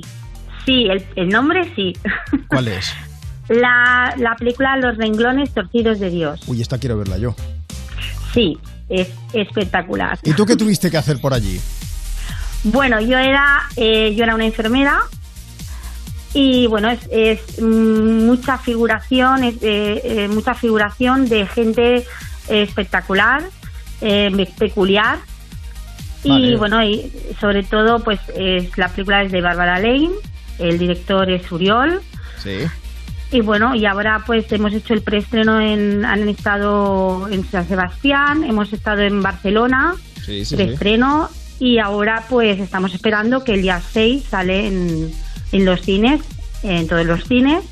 sí, 0.65 0.87
el, 0.89 1.05
el 1.15 1.29
nombre 1.29 1.71
sí. 1.75 1.93
¿Cuál 2.47 2.67
es? 2.69 2.93
La, 3.49 4.15
la 4.17 4.37
película 4.37 4.77
Los 4.77 4.95
renglones 4.95 5.53
torcidos 5.53 5.99
de 5.99 6.09
Dios. 6.09 6.39
Uy, 6.47 6.61
esta 6.61 6.77
quiero 6.77 6.97
verla 6.97 7.17
yo. 7.17 7.35
Sí, 8.33 8.57
es 8.87 9.09
espectacular. 9.33 10.17
¿Y 10.23 10.31
tú 10.31 10.45
qué 10.45 10.55
tuviste 10.55 10.89
que 10.89 10.97
hacer 10.97 11.19
por 11.19 11.33
allí? 11.33 11.59
Bueno, 12.63 13.01
yo 13.01 13.17
era, 13.17 13.63
eh, 13.75 14.15
yo 14.15 14.23
era 14.23 14.33
una 14.33 14.45
enfermera 14.45 15.01
y 16.33 16.65
bueno, 16.67 16.89
es, 16.89 16.99
es, 17.11 17.61
mm, 17.61 18.25
mucha 18.25 18.57
figuración, 18.57 19.43
es, 19.43 19.55
eh, 19.61 20.01
eh, 20.03 20.27
mucha 20.29 20.55
figuración 20.55 21.29
de 21.29 21.45
gente 21.45 21.97
eh, 21.97 22.05
espectacular, 22.47 23.43
peculiar. 24.57 25.19
Y 26.23 26.55
bueno, 26.55 26.81
y 26.83 27.11
sobre 27.39 27.63
todo, 27.63 27.99
pues 27.99 28.19
es, 28.35 28.77
la 28.77 28.87
película 28.87 29.23
es 29.23 29.31
de 29.31 29.41
Bárbara 29.41 29.77
Lane, 29.79 30.11
el 30.59 30.77
director 30.79 31.29
es 31.29 31.51
Uriol. 31.51 32.01
Sí. 32.41 32.57
Y 33.31 33.41
bueno, 33.41 33.73
y 33.73 33.85
ahora 33.85 34.23
pues 34.25 34.51
hemos 34.51 34.73
hecho 34.73 34.93
el 34.93 35.01
preestreno 35.01 35.59
en, 35.59 36.05
han 36.05 36.27
estado 36.29 37.27
en 37.29 37.43
San 37.49 37.67
Sebastián, 37.67 38.43
hemos 38.43 38.71
estado 38.73 39.01
en 39.01 39.21
Barcelona, 39.23 39.95
Sí, 40.23 40.45
sí, 40.45 40.55
de 40.55 40.67
sí. 40.67 40.73
estreno 40.73 41.29
y 41.59 41.79
ahora 41.79 42.23
pues 42.29 42.59
estamos 42.59 42.93
esperando 42.93 43.43
que 43.43 43.53
el 43.55 43.61
día 43.63 43.81
6 43.81 44.23
sale 44.29 44.67
en, 44.67 45.11
en 45.51 45.65
los 45.65 45.81
cines, 45.81 46.21
en 46.61 46.87
todos 46.87 47.05
los 47.05 47.23
cines. 47.25 47.63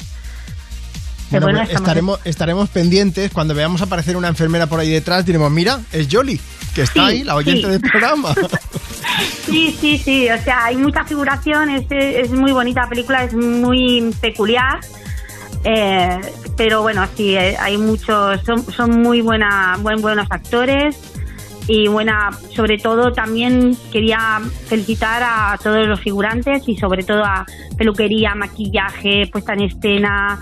Bueno, 1.31 1.45
bueno, 1.47 1.59
pues 1.59 1.69
estamos- 1.69 1.81
estaremos, 1.87 2.19
estaremos 2.25 2.69
pendientes. 2.69 3.31
Cuando 3.31 3.53
veamos 3.55 3.81
aparecer 3.81 4.15
una 4.17 4.27
enfermera 4.27 4.67
por 4.67 4.79
ahí 4.79 4.89
detrás, 4.89 5.25
diremos, 5.25 5.49
mira, 5.51 5.79
es 5.91 6.07
Jolly, 6.11 6.39
que 6.75 6.81
está 6.83 6.93
Sí, 6.93 7.15
ahí, 7.17 7.23
la 7.23 7.35
oyente 7.35 7.63
sí. 7.65 7.71
del 7.71 7.81
programa. 7.81 8.33
Sí, 9.45 9.75
sí, 9.79 9.97
sí, 9.97 10.29
o 10.29 10.41
sea, 10.41 10.65
hay 10.65 10.77
mucha 10.77 11.03
figuración, 11.03 11.69
es, 11.69 11.85
es 11.89 12.31
muy 12.31 12.51
bonita 12.53 12.81
la 12.83 12.89
película, 12.89 13.23
es 13.23 13.33
muy 13.33 14.13
peculiar. 14.21 14.79
eh, 15.63 16.19
pero 16.57 16.81
bueno, 16.81 17.05
sí, 17.15 17.35
eh, 17.35 17.57
hay 17.59 17.77
muchos, 17.77 18.39
son, 18.45 18.63
son 18.71 19.01
muy 19.01 19.21
buena, 19.21 19.77
buen, 19.81 20.01
buenos 20.01 20.27
actores 20.29 20.95
y 21.67 21.87
buena, 21.87 22.29
sobre 22.55 22.77
todo 22.77 23.11
también 23.11 23.75
quería 23.91 24.39
felicitar 24.67 25.21
a 25.23 25.57
todos 25.61 25.85
los 25.87 25.99
figurantes 25.99 26.63
y 26.67 26.77
sobre 26.77 27.03
todo 27.03 27.23
a 27.25 27.45
peluquería, 27.77 28.33
maquillaje, 28.35 29.27
puesta 29.31 29.53
en 29.53 29.61
escena, 29.63 30.39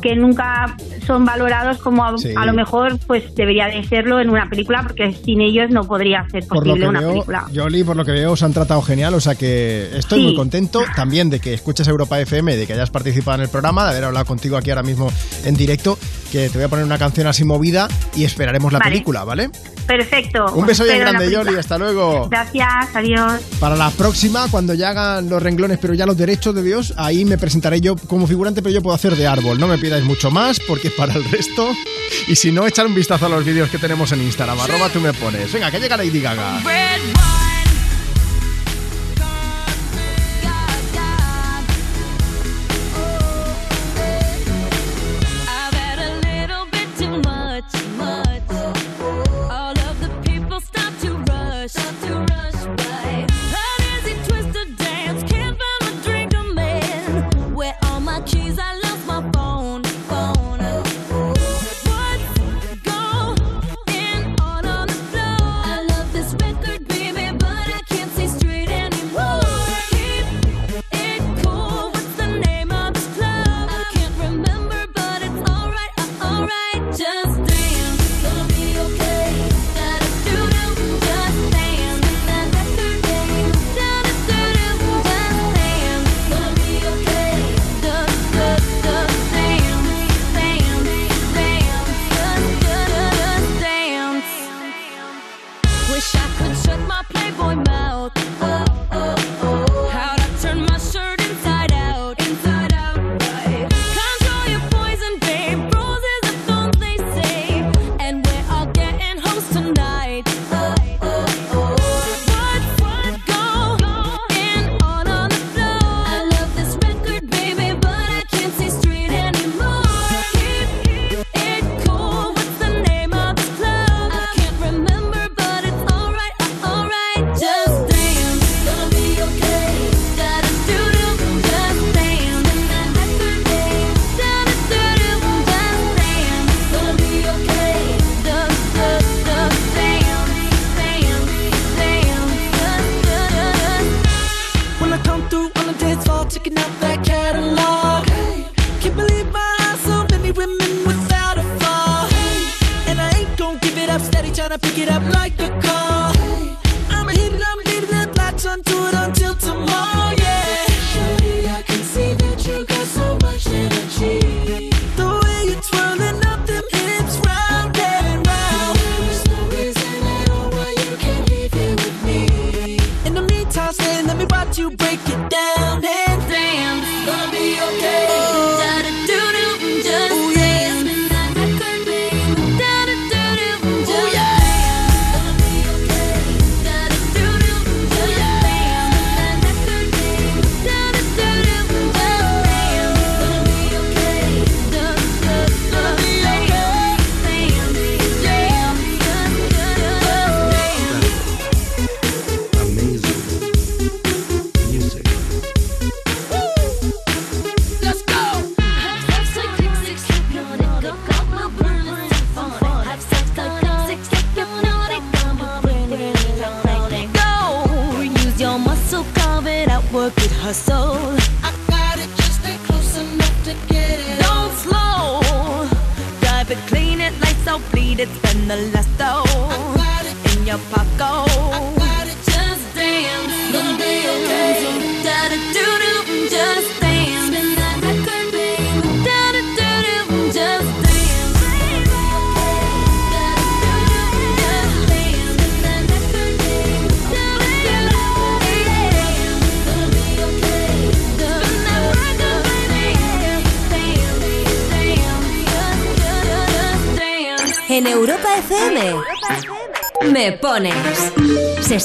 que 0.00 0.14
nunca 0.16 0.74
son 1.06 1.24
valorados 1.24 1.78
como 1.78 2.04
a, 2.04 2.16
Sí. 2.18 2.32
a 2.36 2.44
lo 2.46 2.52
mejor 2.52 2.98
pues 3.06 3.34
debería 3.34 3.66
de 3.66 3.84
serlo 3.84 4.20
en 4.20 4.30
una 4.30 4.48
película 4.48 4.82
porque 4.82 5.12
sin 5.12 5.40
ellos 5.40 5.70
no 5.70 5.84
podría 5.84 6.26
ser 6.30 6.46
posible 6.46 6.88
una 6.88 7.00
veo, 7.00 7.10
película. 7.10 7.46
Jolly, 7.54 7.84
por 7.84 7.96
lo 7.96 8.04
que 8.04 8.12
veo, 8.12 8.32
os 8.32 8.42
han 8.42 8.52
tratado 8.52 8.82
genial. 8.82 9.14
O 9.14 9.20
sea 9.20 9.34
que 9.34 9.88
estoy 9.96 10.20
Sí. 10.20 10.24
muy 10.26 10.34
contento 10.36 10.82
también 10.96 11.30
de 11.30 11.40
que 11.40 11.54
escuches 11.54 11.86
Europa 11.88 12.18
FM, 12.20 12.56
de 12.56 12.66
que 12.66 12.72
hayas 12.74 12.90
participado 12.90 13.36
en 13.36 13.42
el 13.42 13.48
programa, 13.48 13.84
de 13.84 13.90
haber 13.90 14.04
hablado 14.04 14.26
contigo 14.26 14.56
aquí 14.56 14.70
ahora 14.70 14.82
mismo 14.82 15.10
en 15.44 15.54
directo. 15.56 15.98
Que 16.32 16.48
te 16.48 16.58
voy 16.58 16.64
a 16.64 16.68
poner 16.68 16.84
una 16.84 16.98
canción 16.98 17.26
así 17.26 17.44
movida 17.44 17.88
y 18.16 18.24
esperaremos 18.24 18.72
la 18.72 18.78
Vale. 18.78 18.90
película, 18.92 19.24
¿vale? 19.24 19.50
Perfecto. 19.90 20.46
Un 20.54 20.66
beso 20.66 20.84
bien 20.84 21.00
grande. 21.00 21.34
Jolly. 21.34 21.56
Hasta 21.56 21.76
luego. 21.76 22.28
Gracias, 22.28 22.94
adiós. 22.94 23.42
Para 23.58 23.74
la 23.74 23.90
próxima, 23.90 24.46
cuando 24.48 24.72
ya 24.72 24.90
hagan 24.90 25.28
los 25.28 25.42
renglones, 25.42 25.78
pero 25.78 25.94
ya 25.94 26.06
los 26.06 26.16
derechos 26.16 26.54
de 26.54 26.62
Dios, 26.62 26.94
ahí 26.96 27.24
me 27.24 27.36
presentaré 27.36 27.80
yo 27.80 27.96
como 27.96 28.28
figurante, 28.28 28.62
pero 28.62 28.72
yo 28.72 28.82
puedo 28.82 28.94
hacer 28.94 29.16
de 29.16 29.26
árbol. 29.26 29.58
No 29.58 29.66
me 29.66 29.78
pidáis 29.78 30.04
mucho 30.04 30.30
más, 30.30 30.60
porque 30.60 30.88
es 30.88 30.94
para 30.94 31.14
el 31.14 31.24
resto. 31.24 31.74
Y 32.28 32.36
si 32.36 32.52
no, 32.52 32.68
echar 32.68 32.86
un 32.86 32.94
vistazo 32.94 33.26
a 33.26 33.28
los 33.28 33.44
vídeos 33.44 33.68
que 33.68 33.78
tenemos 33.78 34.12
en 34.12 34.22
Instagram. 34.22 34.60
Arroba 34.60 34.90
tú 34.90 35.00
me 35.00 35.12
pones. 35.12 35.52
Venga, 35.52 35.72
que 35.72 35.80
llega 35.80 35.96
Lady 35.96 36.20
Gaga. 36.20 36.60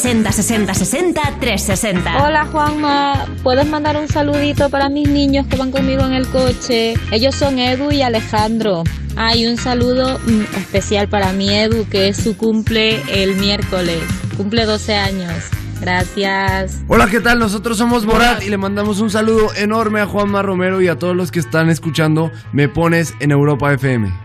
60 0.06 0.32
60 0.32 0.74
60 0.76 1.22
360. 1.40 2.24
Hola 2.24 2.46
Juanma, 2.46 3.26
¿puedes 3.42 3.68
mandar 3.68 3.98
un 3.98 4.08
saludito 4.08 4.70
para 4.70 4.88
mis 4.88 5.10
niños 5.10 5.48
que 5.48 5.58
van 5.58 5.72
conmigo 5.72 6.06
en 6.06 6.14
el 6.14 6.28
coche? 6.28 6.94
Ellos 7.10 7.34
son 7.34 7.58
Edu 7.58 7.90
y 7.90 8.04
Alejandro. 8.04 8.84
Hay 9.16 9.48
un 9.48 9.58
saludo 9.58 10.20
mm, 10.20 10.58
especial 10.58 11.08
para 11.08 11.34
mi 11.34 11.50
Edu, 11.50 11.90
que 11.90 12.10
es 12.10 12.18
su 12.18 12.38
cumple 12.38 13.02
el 13.10 13.36
miércoles. 13.38 14.00
Cumple 14.38 14.66
12 14.66 14.94
años. 14.94 15.34
Gracias. 15.82 16.84
Hola, 16.88 17.08
¿qué 17.08 17.20
tal? 17.20 17.40
Nosotros 17.40 17.76
somos 17.76 18.06
Borat 18.06 18.44
y 18.44 18.50
le 18.52 18.60
mandamos 18.60 19.00
un 19.00 19.10
saludo 19.10 19.56
enorme 19.56 20.02
a 20.02 20.06
Juanma 20.06 20.44
Romero 20.44 20.84
y 20.84 20.88
a 20.88 21.00
todos 21.00 21.16
los 21.16 21.32
que 21.32 21.40
están 21.40 21.72
escuchando 21.72 22.32
Me 22.54 22.70
Pones 22.70 23.16
en 23.22 23.32
Europa 23.32 23.74
FM. 23.74 24.25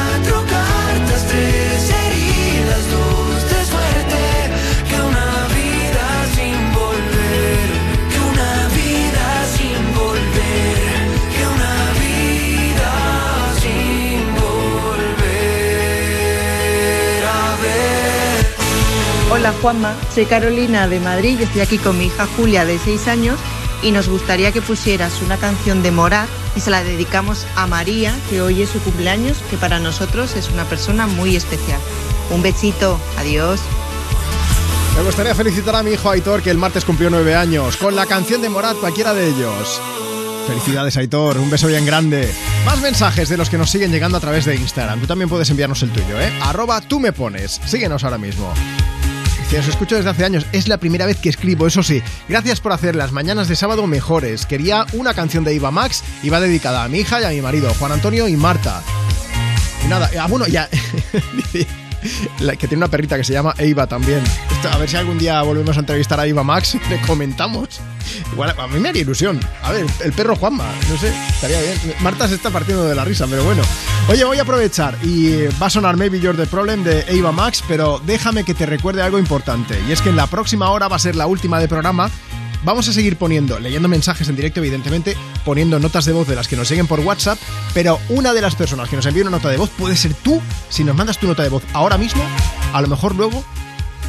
Juanma, 19.61 19.95
soy 20.13 20.25
Carolina 20.25 20.87
de 20.87 20.99
Madrid 20.99 21.37
y 21.39 21.43
estoy 21.43 21.61
aquí 21.61 21.77
con 21.77 21.97
mi 21.97 22.05
hija 22.05 22.27
Julia 22.37 22.65
de 22.65 22.77
6 22.79 23.07
años 23.07 23.39
y 23.83 23.91
nos 23.91 24.07
gustaría 24.07 24.51
que 24.51 24.61
pusieras 24.61 25.21
una 25.21 25.37
canción 25.37 25.83
de 25.83 25.91
Morat 25.91 26.27
y 26.55 26.59
se 26.59 26.69
la 26.69 26.83
dedicamos 26.83 27.45
a 27.55 27.67
María, 27.67 28.13
que 28.29 28.41
hoy 28.41 28.61
es 28.61 28.69
su 28.69 28.79
cumpleaños, 28.79 29.37
que 29.49 29.57
para 29.57 29.79
nosotros 29.79 30.35
es 30.35 30.49
una 30.49 30.65
persona 30.65 31.07
muy 31.07 31.35
especial. 31.35 31.79
Un 32.29 32.41
besito, 32.41 32.99
adiós. 33.17 33.59
Me 34.95 35.03
gustaría 35.03 35.33
felicitar 35.33 35.75
a 35.75 35.83
mi 35.83 35.91
hijo 35.91 36.09
Aitor, 36.09 36.41
que 36.41 36.51
el 36.51 36.57
martes 36.57 36.85
cumplió 36.85 37.09
nueve 37.09 37.35
años, 37.35 37.77
con 37.77 37.95
la 37.95 38.05
canción 38.05 38.41
de 38.41 38.49
Morat, 38.49 38.77
cualquiera 38.77 39.13
de 39.13 39.29
ellos. 39.29 39.81
Felicidades, 40.47 40.97
Aitor, 40.97 41.37
un 41.37 41.49
beso 41.49 41.67
bien 41.67 41.85
grande. 41.85 42.33
Más 42.65 42.81
mensajes 42.81 43.29
de 43.29 43.37
los 43.37 43.49
que 43.49 43.57
nos 43.57 43.69
siguen 43.69 43.91
llegando 43.91 44.17
a 44.17 44.21
través 44.21 44.45
de 44.45 44.55
Instagram. 44.55 44.99
Tú 44.99 45.07
también 45.07 45.29
puedes 45.29 45.49
enviarnos 45.49 45.81
el 45.83 45.91
tuyo, 45.91 46.19
¿eh? 46.19 46.31
Arroba 46.41 46.81
tú 46.81 46.99
me 46.99 47.13
pones. 47.13 47.61
Síguenos 47.65 48.03
ahora 48.03 48.17
mismo. 48.17 48.53
Dice, 49.51 49.63
os 49.63 49.67
escucho 49.67 49.97
desde 49.97 50.09
hace 50.09 50.23
años, 50.23 50.45
es 50.53 50.69
la 50.69 50.77
primera 50.77 51.05
vez 51.05 51.17
que 51.17 51.27
escribo, 51.27 51.67
eso 51.67 51.83
sí. 51.83 52.01
Gracias 52.29 52.61
por 52.61 52.71
hacer 52.71 52.95
las 52.95 53.11
mañanas 53.11 53.49
de 53.49 53.57
sábado 53.57 53.85
mejores. 53.85 54.45
Quería 54.45 54.85
una 54.93 55.13
canción 55.13 55.43
de 55.43 55.53
Iva 55.53 55.71
Max 55.71 56.05
y 56.23 56.29
va 56.29 56.39
dedicada 56.39 56.85
a 56.85 56.87
mi 56.87 56.99
hija 56.99 57.19
y 57.19 57.25
a 57.25 57.29
mi 57.31 57.41
marido, 57.41 57.73
Juan 57.73 57.91
Antonio 57.91 58.29
y 58.29 58.37
Marta. 58.37 58.81
Y 59.83 59.89
nada, 59.89 60.09
ah, 60.17 60.27
bueno, 60.29 60.47
ya. 60.47 60.69
Que 62.61 62.67
tiene 62.67 62.77
una 62.77 62.89
perrita 62.89 63.17
que 63.17 63.23
se 63.23 63.33
llama 63.33 63.55
Eva 63.57 63.87
también. 63.87 64.21
Esto, 64.51 64.69
a 64.69 64.77
ver 64.77 64.89
si 64.89 64.95
algún 64.95 65.17
día 65.17 65.41
volvemos 65.41 65.75
a 65.77 65.79
entrevistar 65.79 66.19
a 66.19 66.27
Eva 66.27 66.43
Max 66.43 66.75
y 66.75 66.89
le 66.89 66.99
comentamos. 67.01 67.79
Igual, 68.31 68.53
a 68.57 68.67
mí 68.67 68.79
me 68.79 68.89
haría 68.89 69.01
ilusión. 69.01 69.39
A 69.63 69.71
ver, 69.71 69.85
el 70.03 70.11
perro 70.13 70.35
Juanma, 70.35 70.71
no 70.89 70.97
sé, 70.97 71.13
estaría 71.29 71.59
bien. 71.61 71.77
Marta 72.01 72.27
se 72.27 72.35
está 72.35 72.49
partiendo 72.49 72.87
de 72.87 72.93
la 72.93 73.05
risa, 73.05 73.25
pero 73.27 73.43
bueno. 73.43 73.63
Oye, 74.09 74.23
voy 74.23 74.37
a 74.37 74.41
aprovechar 74.43 74.97
y 75.03 75.47
va 75.61 75.67
a 75.67 75.69
sonar 75.69 75.97
Maybe 75.97 76.19
You're 76.19 76.37
the 76.37 76.47
Problem 76.47 76.83
de 76.83 77.05
Eva 77.07 77.31
Max, 77.31 77.63
pero 77.67 78.01
déjame 78.05 78.43
que 78.43 78.53
te 78.53 78.65
recuerde 78.65 79.01
algo 79.01 79.17
importante. 79.17 79.79
Y 79.87 79.91
es 79.91 80.01
que 80.01 80.09
en 80.09 80.15
la 80.15 80.27
próxima 80.27 80.69
hora 80.69 80.87
va 80.87 80.97
a 80.97 80.99
ser 80.99 81.15
la 81.15 81.27
última 81.27 81.59
de 81.59 81.67
programa. 81.67 82.09
Vamos 82.63 82.87
a 82.87 82.93
seguir 82.93 83.17
poniendo, 83.17 83.59
leyendo 83.59 83.87
mensajes 83.87 84.29
en 84.29 84.35
directo, 84.35 84.59
evidentemente, 84.59 85.17
poniendo 85.43 85.79
notas 85.79 86.05
de 86.05 86.13
voz 86.13 86.27
de 86.27 86.35
las 86.35 86.47
que 86.47 86.55
nos 86.55 86.67
siguen 86.67 86.85
por 86.85 86.99
WhatsApp, 86.99 87.39
pero 87.73 87.99
una 88.09 88.33
de 88.33 88.41
las 88.41 88.55
personas 88.55 88.87
que 88.87 88.95
nos 88.95 89.05
envía 89.07 89.23
una 89.23 89.31
nota 89.31 89.49
de 89.49 89.57
voz 89.57 89.71
puede 89.71 89.95
ser 89.95 90.13
tú. 90.13 90.39
Si 90.69 90.83
nos 90.83 90.95
mandas 90.95 91.17
tu 91.17 91.25
nota 91.25 91.41
de 91.41 91.49
voz 91.49 91.63
ahora 91.73 91.97
mismo, 91.97 92.21
a 92.71 92.81
lo 92.81 92.87
mejor 92.87 93.15
luego 93.15 93.43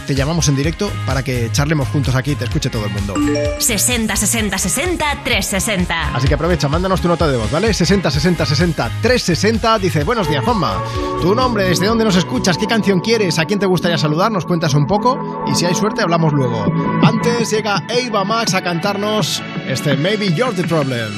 te 0.07 0.15
llamamos 0.15 0.49
en 0.49 0.57
directo 0.57 0.91
para 1.07 1.23
que 1.23 1.51
charlemos 1.53 1.89
juntos 1.89 2.15
aquí 2.15 2.33
y 2.33 2.35
te 2.35 2.45
escuche 2.45 2.71
todo 2.71 2.87
el 2.87 2.93
mundo. 2.93 3.15
60 3.59 4.17
60 4.17 4.59
60 4.59 5.05
360. 5.25 6.15
Así 6.15 6.29
que 6.29 6.35
aprovecha, 6.35 6.69
mándanos 6.69 7.01
tu 7.01 7.09
nota 7.09 7.29
de 7.29 7.37
voz, 7.37 7.51
¿vale? 7.51 7.73
60 7.73 8.11
60 8.11 8.47
60 8.47 8.91
360. 9.03 9.79
Dice, 9.79 10.05
buenos 10.05 10.29
días, 10.29 10.45
Juanma. 10.45 10.83
Tu 11.21 11.35
nombre, 11.35 11.65
desde 11.65 11.87
dónde 11.87 12.05
nos 12.05 12.17
escuchas, 12.17 12.59
qué 12.59 12.67
canción 12.67 13.01
quieres, 13.01 13.39
a 13.39 13.45
quién 13.45 13.59
te 13.59 13.67
gustaría 13.67 13.99
saludar, 13.99 14.33
nos 14.33 14.45
cuentas 14.45 14.75
un 14.75 14.87
poco 14.87 15.45
y 15.47 15.55
si 15.55 15.67
hay 15.67 15.75
suerte 15.75 16.03
hablamos 16.03 16.33
luego. 16.33 16.67
Antes 17.03 17.51
llega 17.51 17.77
Ava 17.77 18.25
Max 18.25 18.55
a 18.55 18.63
cantarnos 18.63 19.43
este 19.69 19.97
Maybe 19.97 20.33
You're 20.35 20.55
the 20.55 20.65
Problem. 20.65 21.13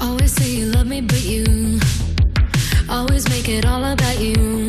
Always 0.00 0.32
say 0.32 0.60
you 0.60 0.66
love 0.66 0.86
me, 0.86 1.00
but 1.00 1.22
you 1.24 1.78
always 2.88 3.28
make 3.28 3.48
it 3.48 3.66
all 3.66 3.84
about 3.84 4.20
you. 4.20 4.68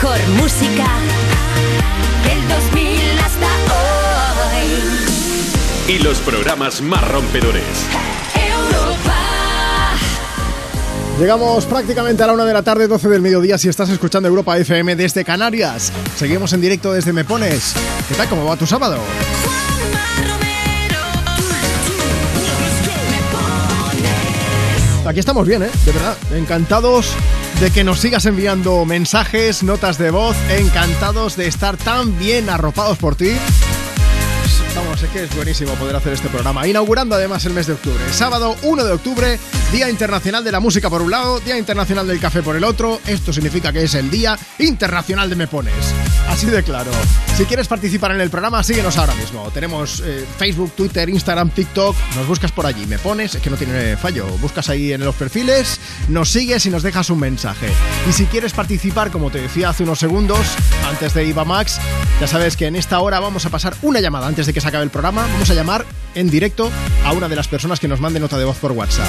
Mejor 0.00 0.18
música 0.40 0.86
del 2.22 2.48
2000 2.48 3.18
hasta 3.18 3.46
hoy. 4.54 5.92
Y 5.92 5.98
los 5.98 6.18
programas 6.18 6.80
más 6.80 7.08
rompedores. 7.08 7.64
Europa. 8.34 9.16
Llegamos 11.18 11.66
prácticamente 11.66 12.22
a 12.22 12.28
la 12.28 12.32
una 12.34 12.44
de 12.44 12.52
la 12.52 12.62
tarde, 12.62 12.86
12 12.86 13.08
del 13.08 13.22
mediodía, 13.22 13.58
si 13.58 13.68
estás 13.68 13.88
escuchando 13.88 14.28
Europa 14.28 14.56
FM 14.56 14.94
desde 14.94 15.24
Canarias. 15.24 15.92
Seguimos 16.16 16.52
en 16.52 16.60
directo 16.60 16.92
desde 16.92 17.12
Me 17.12 17.24
Pones. 17.24 17.74
¿Qué 18.08 18.14
tal? 18.14 18.28
¿Cómo 18.28 18.44
va 18.44 18.56
tu 18.56 18.68
sábado? 18.68 18.98
Aquí 25.04 25.18
estamos 25.18 25.44
bien, 25.44 25.64
¿eh? 25.64 25.70
De 25.84 25.90
verdad. 25.90 26.16
Encantados 26.36 27.14
de 27.60 27.72
que 27.72 27.82
nos 27.82 27.98
sigas 27.98 28.24
enviando 28.26 28.84
mensajes, 28.84 29.62
notas 29.62 29.98
de 29.98 30.10
voz. 30.10 30.36
Encantados 30.48 31.36
de 31.36 31.48
estar 31.48 31.76
tan 31.76 32.16
bien 32.18 32.48
arropados 32.48 32.98
por 32.98 33.16
ti. 33.16 33.32
Sé 35.00 35.06
que 35.10 35.22
es 35.22 35.34
buenísimo 35.36 35.74
poder 35.74 35.94
hacer 35.94 36.12
este 36.12 36.28
programa. 36.28 36.66
Inaugurando 36.66 37.14
además 37.14 37.44
el 37.44 37.52
mes 37.52 37.68
de 37.68 37.74
octubre. 37.74 38.02
Sábado 38.10 38.56
1 38.62 38.84
de 38.84 38.92
octubre, 38.92 39.38
Día 39.70 39.88
Internacional 39.88 40.42
de 40.42 40.50
la 40.50 40.58
Música 40.58 40.90
por 40.90 41.02
un 41.02 41.12
lado, 41.12 41.38
Día 41.38 41.56
Internacional 41.56 42.08
del 42.08 42.18
Café 42.18 42.42
por 42.42 42.56
el 42.56 42.64
otro. 42.64 43.00
Esto 43.06 43.32
significa 43.32 43.72
que 43.72 43.84
es 43.84 43.94
el 43.94 44.10
Día 44.10 44.36
Internacional 44.58 45.30
de 45.30 45.36
Me 45.36 45.46
Pones. 45.46 45.94
Así 46.28 46.46
de 46.46 46.64
claro. 46.64 46.90
Si 47.36 47.44
quieres 47.44 47.68
participar 47.68 48.10
en 48.10 48.20
el 48.20 48.28
programa, 48.28 48.64
síguenos 48.64 48.98
ahora 48.98 49.14
mismo. 49.14 49.48
Tenemos 49.54 50.02
eh, 50.04 50.26
Facebook, 50.36 50.72
Twitter, 50.72 51.08
Instagram, 51.08 51.50
TikTok. 51.50 51.94
Nos 52.16 52.26
buscas 52.26 52.50
por 52.50 52.66
allí. 52.66 52.84
Me 52.86 52.98
pones, 52.98 53.36
es 53.36 53.40
que 53.40 53.50
no 53.50 53.56
tiene 53.56 53.96
fallo. 53.96 54.26
Buscas 54.38 54.68
ahí 54.68 54.92
en 54.92 55.04
los 55.04 55.14
perfiles, 55.14 55.78
nos 56.08 56.30
sigues 56.30 56.66
y 56.66 56.70
nos 56.70 56.82
dejas 56.82 57.08
un 57.10 57.20
mensaje. 57.20 57.68
Y 58.08 58.12
si 58.12 58.26
quieres 58.26 58.52
participar, 58.52 59.12
como 59.12 59.30
te 59.30 59.40
decía 59.40 59.68
hace 59.68 59.84
unos 59.84 60.00
segundos, 60.00 60.44
antes 60.88 61.14
de 61.14 61.24
Iba 61.24 61.44
Max, 61.44 61.78
ya 62.20 62.26
sabes 62.26 62.56
que 62.56 62.66
en 62.66 62.74
esta 62.74 62.98
hora 62.98 63.20
vamos 63.20 63.46
a 63.46 63.50
pasar 63.50 63.76
una 63.82 64.00
llamada 64.00 64.26
antes 64.26 64.46
de 64.46 64.52
que 64.52 64.60
se 64.60 64.66
acabe 64.66 64.84
el 64.84 64.87
programa. 64.90 65.22
Vamos 65.32 65.50
a 65.50 65.54
llamar 65.54 65.84
en 66.14 66.30
directo 66.30 66.70
a 67.04 67.12
una 67.12 67.28
de 67.28 67.36
las 67.36 67.48
personas 67.48 67.80
que 67.80 67.88
nos 67.88 68.00
mande 68.00 68.20
nota 68.20 68.38
de 68.38 68.44
voz 68.44 68.56
por 68.58 68.72
WhatsApp. 68.72 69.06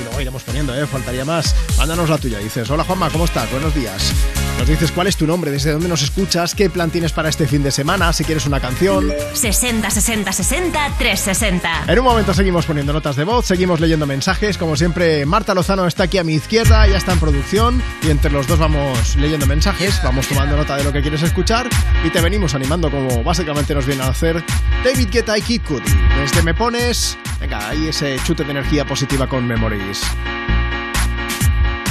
Y 0.00 0.04
luego 0.04 0.20
iremos 0.20 0.42
poniendo, 0.42 0.74
¿eh? 0.74 0.86
Faltaría 0.86 1.24
más. 1.24 1.54
Mándanos 1.78 2.08
la 2.08 2.18
tuya. 2.18 2.38
Dices, 2.38 2.68
hola 2.70 2.84
Juanma, 2.84 3.10
¿cómo 3.10 3.24
estás? 3.24 3.50
Buenos 3.50 3.74
días. 3.74 4.12
Nos 4.58 4.68
dices 4.68 4.90
cuál 4.90 5.06
es 5.06 5.16
tu 5.16 5.26
nombre, 5.26 5.50
desde 5.50 5.72
dónde 5.72 5.88
nos 5.88 6.02
escuchas, 6.02 6.54
qué 6.54 6.70
plan 6.70 6.90
tienes 6.90 7.12
para 7.12 7.28
este 7.28 7.46
fin 7.46 7.62
de 7.62 7.70
semana, 7.70 8.12
si 8.12 8.24
quieres 8.24 8.46
una 8.46 8.58
canción. 8.58 9.12
60 9.34 9.90
60 9.90 10.32
60 10.32 10.92
360. 10.98 11.84
En 11.86 11.98
un 11.98 12.04
momento 12.04 12.32
seguimos 12.32 12.64
poniendo 12.64 12.92
notas 12.92 13.16
de 13.16 13.24
voz, 13.24 13.46
seguimos 13.46 13.80
leyendo 13.80 14.06
mensajes. 14.06 14.56
Como 14.56 14.74
siempre, 14.74 15.26
Marta 15.26 15.54
Lozano 15.54 15.86
está 15.86 16.04
aquí 16.04 16.18
a 16.18 16.24
mi 16.24 16.34
izquierda, 16.34 16.86
ya 16.86 16.96
está 16.96 17.12
en 17.12 17.20
producción. 17.20 17.82
Y 18.02 18.10
entre 18.10 18.30
los 18.30 18.46
dos 18.46 18.58
vamos 18.58 19.16
leyendo 19.16 19.46
mensajes, 19.46 20.00
vamos 20.02 20.26
tomando 20.26 20.56
nota 20.56 20.76
de 20.76 20.84
lo 20.84 20.92
que 20.92 21.02
quieres 21.02 21.22
escuchar 21.22 21.68
y 22.04 22.10
te 22.10 22.20
venimos 22.20 22.54
animando 22.54 22.90
como 22.90 23.22
básicamente 23.22 23.74
nos 23.74 23.86
viene 23.86 24.02
a 24.02 24.08
hacer 24.08 24.42
David 24.82 25.08
Guetta 25.10 25.36
y 25.36 25.42
Kid 25.42 25.62
Cudi. 25.62 25.92
Desde 26.18 26.42
Me 26.42 26.54
Pones, 26.54 27.18
venga, 27.40 27.68
ahí 27.68 27.88
ese 27.88 28.18
chute 28.24 28.42
de 28.44 28.52
energía 28.52 28.86
positiva 28.86 29.28
con 29.28 29.46
Memories. 29.46 30.02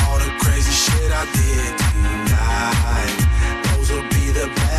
All 0.07 0.19
the 0.19 0.31
crazy 0.39 0.71
shit 0.71 1.11
I 1.11 1.25
did 1.37 1.84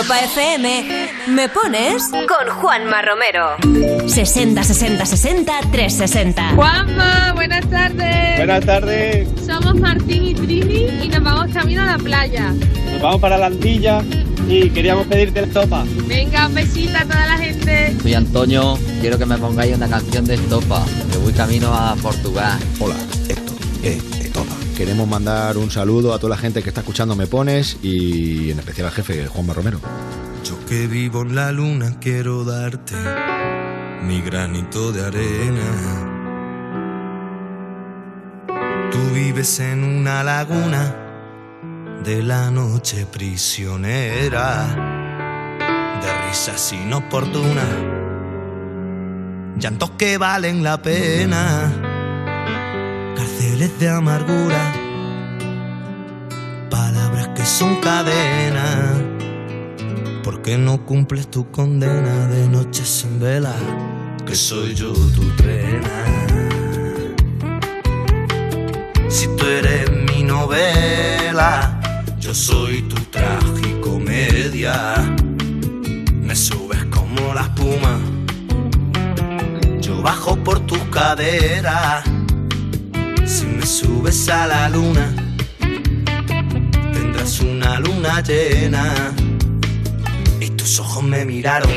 Europa 0.00 0.18
FM, 0.24 1.10
¿me 1.28 1.48
pones? 1.50 2.08
Con 2.08 2.56
Juanma 2.56 3.02
Romero. 3.02 3.56
60 4.08 4.64
60 4.64 5.04
60 5.04 5.60
360. 5.70 6.54
Juanma, 6.54 7.32
buenas 7.34 7.68
tardes. 7.68 8.38
Buenas 8.38 8.64
tardes. 8.64 9.28
Somos 9.44 9.78
Martín 9.78 10.24
y 10.24 10.34
Trini 10.34 11.04
y 11.04 11.08
nos 11.08 11.22
vamos 11.22 11.52
camino 11.52 11.82
a 11.82 11.84
la 11.84 11.98
playa. 11.98 12.54
Nos 12.92 13.02
vamos 13.02 13.20
para 13.20 13.36
la 13.36 13.46
Antilla 13.46 14.02
y 14.48 14.70
queríamos 14.70 15.06
pedirte 15.06 15.40
estopa. 15.40 15.84
Venga, 16.06 16.46
un 16.46 16.54
besito 16.54 16.96
a 16.96 17.04
toda 17.04 17.26
la 17.26 17.36
gente. 17.36 17.94
Soy 18.00 18.14
Antonio, 18.14 18.78
quiero 19.02 19.18
que 19.18 19.26
me 19.26 19.36
pongáis 19.36 19.76
una 19.76 19.88
canción 19.88 20.24
de 20.24 20.36
estopa, 20.36 20.82
que 21.12 21.18
voy 21.18 21.34
camino 21.34 21.74
a 21.74 21.94
Portugal. 21.96 22.58
Hola, 22.78 22.96
esto 23.28 23.52
es. 23.82 24.09
Queremos 24.80 25.06
mandar 25.06 25.58
un 25.58 25.70
saludo 25.70 26.14
a 26.14 26.18
toda 26.18 26.30
la 26.30 26.36
gente 26.38 26.62
que 26.62 26.70
está 26.70 26.80
escuchando 26.80 27.14
Me 27.14 27.26
Pones 27.26 27.76
y 27.82 28.50
en 28.50 28.60
especial 28.60 28.86
al 28.86 28.94
jefe 28.94 29.26
Juanma 29.26 29.52
Romero. 29.52 29.78
Yo 30.42 30.58
que 30.64 30.86
vivo 30.86 31.20
en 31.20 31.34
la 31.34 31.52
luna 31.52 31.98
quiero 32.00 32.44
darte 32.44 32.94
mi 34.02 34.22
granito 34.22 34.90
de 34.90 35.04
arena. 35.04 36.08
Tú 38.90 38.98
vives 39.12 39.60
en 39.60 39.84
una 39.84 40.24
laguna 40.24 40.96
de 42.02 42.22
la 42.22 42.50
noche 42.50 43.04
prisionera, 43.04 44.64
de 46.00 46.26
risas 46.26 46.72
inoportunas, 46.72 47.68
llantos 49.58 49.90
que 49.98 50.16
valen 50.16 50.62
la 50.62 50.80
pena, 50.80 51.89
de 53.68 53.90
amargura, 53.90 54.72
palabras 56.70 57.28
que 57.36 57.44
son 57.44 57.76
cadenas. 57.76 59.02
¿Por 60.24 60.40
qué 60.40 60.56
no 60.56 60.86
cumples 60.86 61.30
tu 61.30 61.50
condena 61.50 62.26
de 62.28 62.48
noches 62.48 63.04
en 63.04 63.20
vela? 63.20 63.54
Que 64.24 64.34
soy 64.34 64.74
yo 64.74 64.94
tu 64.94 65.28
trena. 65.36 65.90
Si 69.10 69.26
tú 69.36 69.44
eres 69.44 69.90
mi 70.10 70.22
novela, 70.22 71.78
yo 72.18 72.34
soy 72.34 72.80
tu 72.88 72.96
tragicomedia. 73.10 74.94
Me 76.22 76.34
subes 76.34 76.82
como 76.86 77.34
la 77.34 77.42
espuma, 77.42 78.00
yo 79.82 80.00
bajo 80.00 80.34
por 80.36 80.60
tus 80.60 80.82
caderas. 80.84 82.19
Subes 83.70 84.28
a 84.28 84.48
la 84.48 84.68
luna, 84.68 85.14
tendrás 86.92 87.38
una 87.38 87.78
luna 87.78 88.20
llena. 88.20 89.14
Y 90.40 90.50
tus 90.50 90.80
ojos 90.80 91.04
me 91.04 91.24
miraron, 91.24 91.70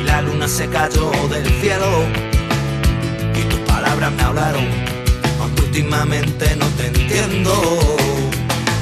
y 0.00 0.04
la 0.04 0.22
luna 0.22 0.48
se 0.48 0.68
cayó 0.68 1.10
del 1.28 1.46
cielo. 1.60 2.06
Y 3.38 3.42
tus 3.42 3.60
palabras 3.60 4.10
me 4.12 4.22
hablaron 4.22 4.66
aunque 5.38 5.60
últimamente 5.60 6.56
no 6.56 6.66
te 6.78 6.86
entiendo. 6.86 7.52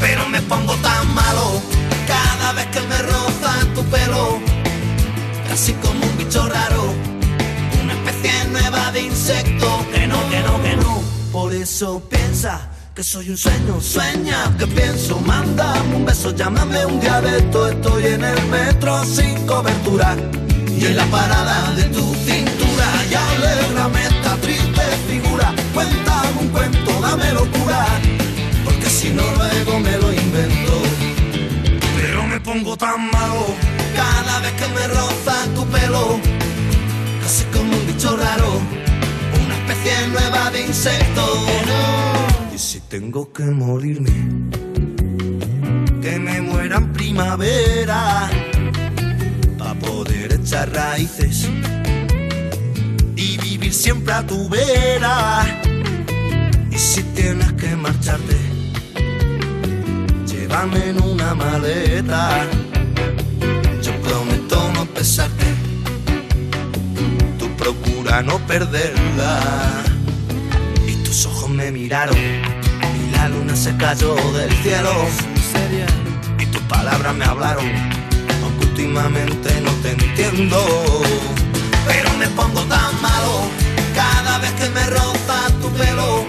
Pero 0.00 0.28
me 0.28 0.41
pongo 0.42 0.75
tan 0.76 1.12
malo 1.12 1.60
cada 2.07 2.52
vez 2.52 2.67
que 2.67 2.81
me 2.83 2.99
roza 2.99 3.52
tu 3.75 3.83
pelo, 3.86 4.39
casi 5.49 5.73
como 5.73 6.07
un 6.07 6.17
bicho 6.17 6.49
raro, 6.49 6.94
una 7.83 7.92
especie 7.94 8.44
nueva 8.52 8.92
de 8.92 9.00
insecto. 9.02 9.84
Que 9.92 10.07
no, 10.07 10.31
que 10.31 10.41
no, 10.41 10.62
que 10.62 10.76
no. 10.76 11.09
Por 11.33 11.55
eso 11.55 12.02
piensa 12.10 12.60
que 12.92 13.05
soy 13.05 13.31
un 13.31 13.36
sueño, 13.36 13.81
sueña 13.81 14.52
que 14.59 14.67
pienso, 14.67 15.20
mándame 15.20 15.94
un 15.94 16.05
beso, 16.05 16.34
llámame 16.34 16.84
un 16.86 16.99
día 16.99 17.23
estoy 17.39 18.07
en 18.07 18.25
el 18.25 18.47
metro 18.49 19.05
sin 19.05 19.47
cobertura. 19.47 20.17
Y 20.76 20.86
en 20.86 20.97
la 20.97 21.05
parada 21.07 21.73
de 21.76 21.84
tu 21.84 22.02
cintura. 22.15 22.86
Y 23.09 23.15
alégrame 23.15 24.02
esta 24.02 24.34
triste 24.36 24.83
figura, 25.09 25.55
cuéntame 25.73 26.41
un 26.41 26.49
cuento, 26.49 27.00
dame 27.00 27.33
locura, 27.33 27.86
porque 28.65 28.91
si 28.91 29.10
no 29.10 29.23
luego 29.36 29.78
me 29.78 29.97
lo 29.99 30.12
invento. 30.12 30.83
Pero 31.97 32.26
me 32.26 32.41
pongo 32.41 32.76
tan 32.76 33.09
malo. 33.10 33.47
Cada 33.94 34.41
vez 34.41 34.52
que 34.52 34.68
me 34.68 34.89
roza 34.89 35.36
tu 35.55 35.65
pelo, 35.67 36.18
casi 37.23 37.44
como 37.52 37.76
un 37.76 37.86
bicho 37.86 38.17
raro, 38.17 38.60
una 39.81 39.91
especie 39.91 40.09
nueva 40.09 40.50
de 40.50 40.67
insecto. 40.67 41.47
Y 42.55 42.59
si 42.59 42.81
tengo 42.81 43.33
que 43.33 43.44
morirme, 43.44 44.10
que 46.02 46.18
me 46.18 46.41
muera 46.41 46.76
en 46.76 46.92
primavera, 46.92 48.31
para 49.59 49.75
poder 49.75 50.33
echar 50.34 50.73
raíces 50.73 51.49
y 53.17 53.39
vivir 53.39 53.73
siempre 53.73 54.12
a 54.15 54.26
tu 54.26 54.49
vera. 54.49 55.62
Y 56.70 56.78
si 56.78 57.02
tienes 57.15 57.52
que 57.52 57.76
marcharte, 57.76 58.36
llévame 60.26 60.91
en 60.91 61.02
una 61.02 61.34
maleta. 61.34 62.47
Yo 63.83 63.92
prometo 64.02 64.73
no 64.75 64.84
pesarte, 64.86 65.49
procura 68.10 68.22
no 68.22 68.39
perderla. 68.47 69.40
Y 70.86 70.94
tus 71.05 71.26
ojos 71.26 71.48
me 71.48 71.70
miraron 71.70 72.16
y 72.16 73.10
la 73.12 73.28
luna 73.28 73.55
se 73.55 73.76
cayó 73.76 74.14
del 74.32 74.50
cielo. 74.62 74.92
Y 76.39 76.47
tus 76.47 76.62
palabras 76.62 77.14
me 77.14 77.24
hablaron, 77.24 77.66
aunque 78.42 78.66
últimamente 78.66 79.60
no 79.60 79.70
te 79.82 79.92
entiendo. 79.92 80.58
Pero 81.86 82.12
me 82.18 82.26
pongo 82.28 82.62
tan 82.62 83.00
malo 83.00 83.48
cada 83.94 84.39
vez 84.39 84.52
que 84.52 84.68
me 84.70 84.84
roza 84.86 85.48
tu 85.60 85.70
pelo, 85.70 86.24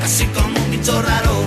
casi 0.00 0.26
como 0.26 0.58
un 0.58 0.70
bicho 0.70 1.00
raro, 1.02 1.44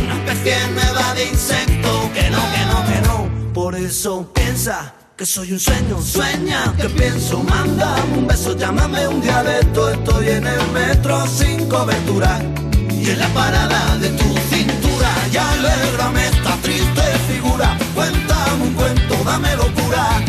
una 0.00 0.14
especie 0.16 0.56
nueva 0.74 1.14
de 1.14 1.24
insecto. 1.26 2.10
Que 2.14 2.30
no, 2.30 2.42
que 2.52 2.64
no, 2.66 2.86
que 2.86 3.08
no. 3.08 3.52
Por 3.52 3.74
eso 3.74 4.30
piensa 4.32 4.95
que 5.16 5.24
soy 5.24 5.50
un 5.52 5.58
sueño, 5.58 6.02
sueña 6.02 6.74
que 6.76 6.90
pienso, 6.90 7.42
mándame 7.42 8.18
un 8.18 8.26
beso, 8.26 8.54
llámame 8.54 9.08
un 9.08 9.22
esto, 9.22 9.90
estoy 9.90 10.28
en 10.28 10.46
el 10.46 10.70
metro 10.72 11.26
sin 11.26 11.66
cobertura 11.70 12.38
y 12.90 13.08
en 13.08 13.18
la 13.18 13.28
parada 13.28 13.96
de 13.96 14.10
tu 14.10 14.24
cintura 14.50 15.10
y 15.32 15.36
alégrame 15.38 16.26
esta 16.26 16.56
triste 16.56 17.02
figura, 17.32 17.78
cuéntame 17.94 18.64
un 18.64 18.74
cuento, 18.74 19.14
dame 19.24 19.56
locura, 19.56 20.22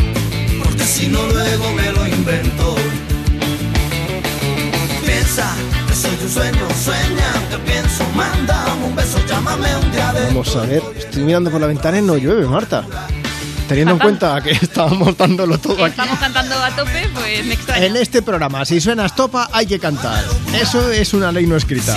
porque 0.64 0.84
si 0.84 1.08
no 1.08 1.22
luego 1.26 1.70
me 1.74 1.92
lo 1.92 2.06
invento. 2.06 2.74
Piensa 5.04 5.54
que 5.86 5.94
soy 5.94 6.16
un 6.22 6.30
sueño, 6.30 6.66
sueña 6.82 7.48
que 7.50 7.58
pienso, 7.58 8.04
mándame 8.16 8.84
un 8.86 8.96
beso, 8.96 9.18
llámame 9.28 9.68
un 9.76 9.92
de 9.92 10.24
Vamos 10.28 10.56
a 10.56 10.62
ver, 10.62 10.82
estoy 10.96 11.24
mirando 11.24 11.50
por 11.50 11.60
la 11.60 11.66
ventana 11.66 11.98
y 11.98 12.02
no 12.02 12.16
llueve, 12.16 12.46
Marta. 12.46 12.86
Teniendo 13.68 13.92
en 13.92 13.98
cuenta 13.98 14.40
que 14.40 14.50
estábamos 14.62 15.16
dándolo 15.16 15.58
todo 15.58 15.74
aquí. 15.84 15.90
Estamos 15.90 16.18
cantando 16.18 16.54
a 16.62 16.70
tope, 16.74 17.08
pues 17.14 17.44
me 17.44 17.54
extraña. 17.54 17.84
En 17.84 17.96
este 17.96 18.22
programa, 18.22 18.64
si 18.64 18.80
suena 18.80 19.06
estopa, 19.06 19.50
hay 19.52 19.66
que 19.66 19.78
cantar. 19.78 20.24
Eso 20.54 20.90
es 20.90 21.12
una 21.12 21.30
ley 21.30 21.46
no 21.46 21.56
escrita. 21.56 21.94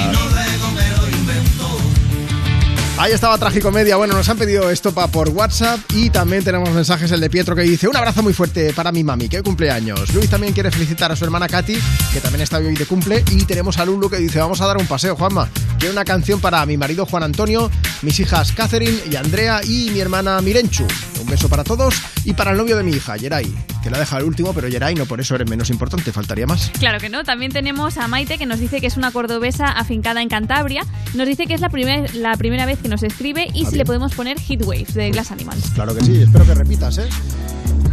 Ahí 3.02 3.14
estaba 3.14 3.36
Tragicomedia. 3.40 3.96
Bueno, 3.96 4.14
nos 4.14 4.30
han 4.30 4.38
pedido 4.38 4.70
estopa 4.70 5.08
por 5.08 5.30
WhatsApp 5.30 5.80
y 5.96 6.12
también 6.12 6.44
tenemos 6.44 6.70
mensajes 6.70 7.12
el 7.12 7.20
de 7.20 7.32
Pietro 7.32 7.56
que 7.56 7.64
dice 7.64 7.88
un 7.88 7.96
abrazo 7.98 8.22
muy 8.22 8.32
fuerte 8.32 8.74
para 8.74 8.92
mi 8.92 9.04
mami, 9.04 9.28
que 9.28 9.42
cumpleaños. 9.42 10.14
Luis 10.14 10.30
también 10.30 10.54
quiere 10.54 10.70
felicitar 10.70 11.12
a 11.12 11.16
su 11.16 11.26
hermana 11.26 11.48
Katy, 11.48 11.80
que 12.14 12.22
también 12.22 12.44
está 12.44 12.58
hoy 12.60 12.76
de 12.76 12.86
cumple. 12.86 13.24
Y 13.32 13.46
tenemos 13.46 13.80
a 13.80 13.86
Lulu 13.86 14.08
que 14.08 14.18
dice 14.18 14.38
vamos 14.38 14.62
a 14.62 14.68
dar 14.68 14.78
un 14.78 14.86
paseo, 14.86 15.16
Juanma. 15.16 15.50
Quiero 15.80 15.94
una 15.94 16.06
canción 16.06 16.40
para 16.40 16.64
mi 16.68 16.78
marido 16.78 17.08
Juan 17.08 17.24
Antonio, 17.24 17.72
mis 18.04 18.20
hijas 18.20 18.52
Catherine 18.52 19.00
y 19.10 19.16
Andrea 19.16 19.62
y 19.64 19.90
mi 19.90 20.00
hermana 20.00 20.40
Mirenchu. 20.42 20.86
Un 21.20 21.28
beso 21.28 21.50
para 21.50 21.64
todos 21.64 21.96
y 22.24 22.34
para 22.34 22.52
el 22.52 22.58
novio 22.58 22.78
de 22.78 22.84
mi 22.84 22.92
hija, 22.92 23.16
Yeray, 23.16 23.52
que 23.84 23.90
la 23.92 24.00
deja 24.00 24.18
el 24.18 24.24
último, 24.26 24.54
pero 24.54 24.68
Yeray 24.68 24.94
no 24.96 25.06
por 25.06 25.20
eso 25.22 25.36
eres 25.36 25.48
menos 25.50 25.70
importante, 25.70 26.12
faltaría 26.12 26.46
más. 26.48 26.72
Claro 26.80 27.00
que 27.00 27.10
no. 27.10 27.24
También 27.24 27.52
tenemos 27.52 27.98
a 27.98 28.08
Maite 28.08 28.38
que 28.40 28.46
nos 28.48 28.60
dice 28.60 28.80
que 28.82 28.88
es 28.88 28.98
una 28.98 29.12
cordobesa 29.12 29.68
afincada 29.68 30.22
en 30.22 30.30
Cantabria. 30.30 30.84
Nos 31.16 31.28
dice 31.28 31.46
que 31.48 31.54
es 31.56 31.62
la, 31.62 31.70
primer- 31.70 32.14
la 32.16 32.36
primera 32.38 32.66
vez 32.66 32.80
que 32.80 32.90
nos 32.92 33.02
escribe 33.04 33.48
y 33.48 33.50
Ah, 33.50 33.54
si 33.54 33.62
bien. 33.72 33.78
le 33.80 33.86
podemos 33.86 34.14
poner 34.14 34.40
Heatwaves 34.40 34.94
de 34.94 35.10
Glass 35.10 35.32
Animals. 35.32 35.72
Claro 35.74 35.96
que 35.96 36.04
sí, 36.06 36.22
espero 36.22 36.46
que 36.46 36.54
repitas, 36.54 36.98
¿eh? 37.00 37.10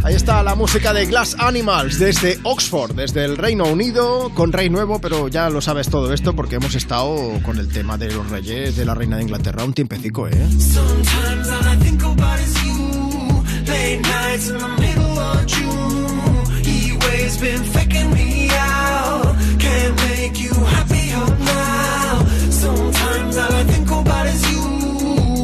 Ahí 0.03 0.15
está 0.15 0.41
la 0.43 0.55
música 0.55 0.93
de 0.93 1.05
Glass 1.07 1.35
Animals 1.39 1.99
desde 1.99 2.39
Oxford, 2.43 2.93
desde 2.95 3.25
el 3.25 3.35
Reino 3.37 3.65
Unido, 3.65 4.31
con 4.33 4.53
Rey 4.53 4.69
Nuevo, 4.69 4.99
pero 5.01 5.27
ya 5.27 5.49
lo 5.49 5.59
sabes 5.61 5.89
todo 5.89 6.13
esto 6.13 6.33
porque 6.35 6.55
hemos 6.55 6.73
estado 6.75 7.17
con 7.43 7.57
el 7.57 7.67
tema 7.67 7.97
de 7.97 8.11
los 8.13 8.29
reyes 8.29 8.75
de 8.77 8.85
la 8.85 8.93
Reina 8.95 9.17
de 9.17 9.23
Inglaterra 9.23 9.63
un 9.65 9.73
tiempecico, 9.73 10.27
¿eh? 10.27 10.31
Sometimes 10.57 11.49
all 11.49 11.73
I 11.73 11.77
think 11.83 12.01
about 12.03 12.39
is 12.39 12.53
you. 12.63 13.43
Late 13.67 14.01
nights 14.01 14.49
in 14.49 14.57
the 14.57 14.67
middle 14.79 15.19
of 15.19 15.45
June. 15.47 16.63
He 16.63 16.93
waves 17.05 17.37
been 17.39 17.63
faking 17.65 18.11
me 18.13 18.49
out. 18.51 19.35
Can't 19.59 19.95
make 20.09 20.39
you 20.41 20.53
happier 20.53 21.25
now. 21.43 22.25
Sometimes 22.49 23.37
all 23.37 23.53
I 23.53 23.63
think 23.65 23.89
about 23.91 24.27
is 24.27 24.41
you. 24.49 24.58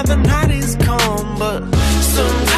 It's 0.00 0.10
gone 0.10 0.22
now 0.22 0.22
the 0.22 0.28
night 0.28 0.50
is 0.52 0.76
come, 0.76 1.38
but 1.38 1.74
sometimes 2.02 2.57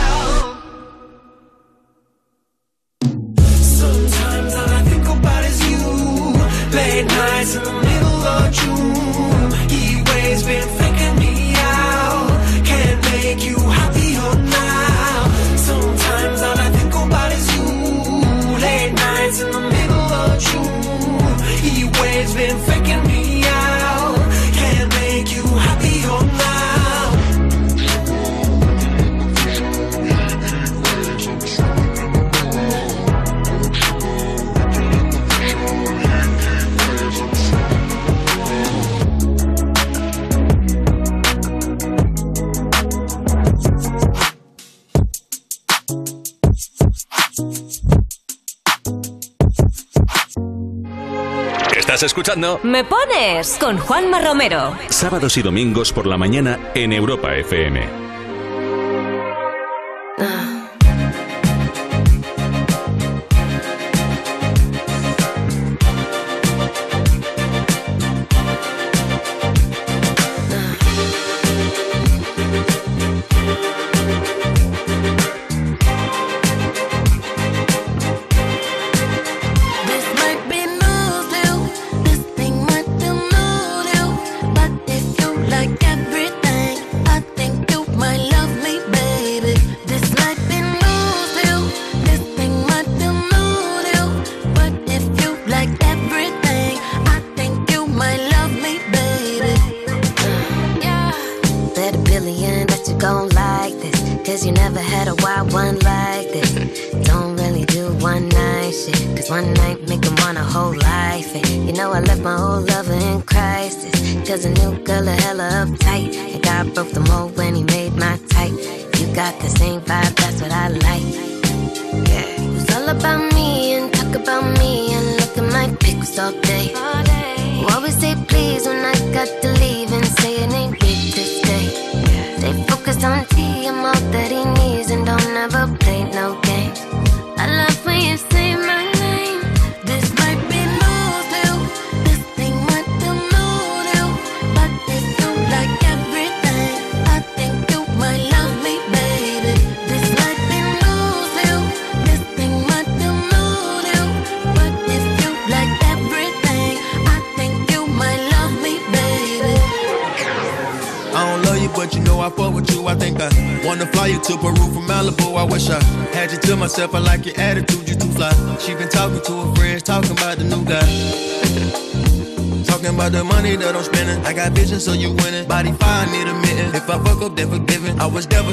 escuchando 52.11 52.59
Me 52.63 52.83
Pones 52.83 53.57
con 53.57 53.77
Juanma 53.77 54.19
Romero. 54.19 54.75
Sábados 54.89 55.37
y 55.37 55.41
domingos 55.41 55.93
por 55.93 56.05
la 56.05 56.17
mañana 56.17 56.59
en 56.75 56.91
Europa 56.91 57.33
FM. 57.35 58.00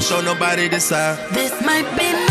show 0.09 0.23
nobody 0.23 0.69
this 0.69 0.87
side. 0.87 1.19
This 1.33 1.53
might 1.61 1.85
be 1.99 2.28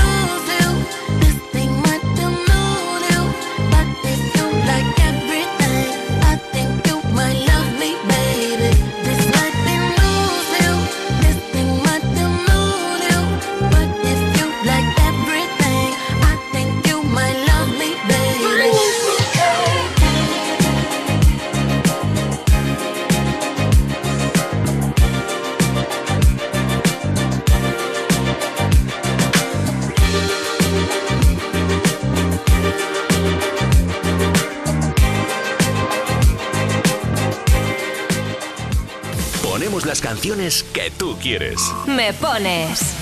que 40.48 40.92
tú 40.98 41.18
quieres. 41.22 41.60
Me 41.88 42.14
pones. 42.14 42.94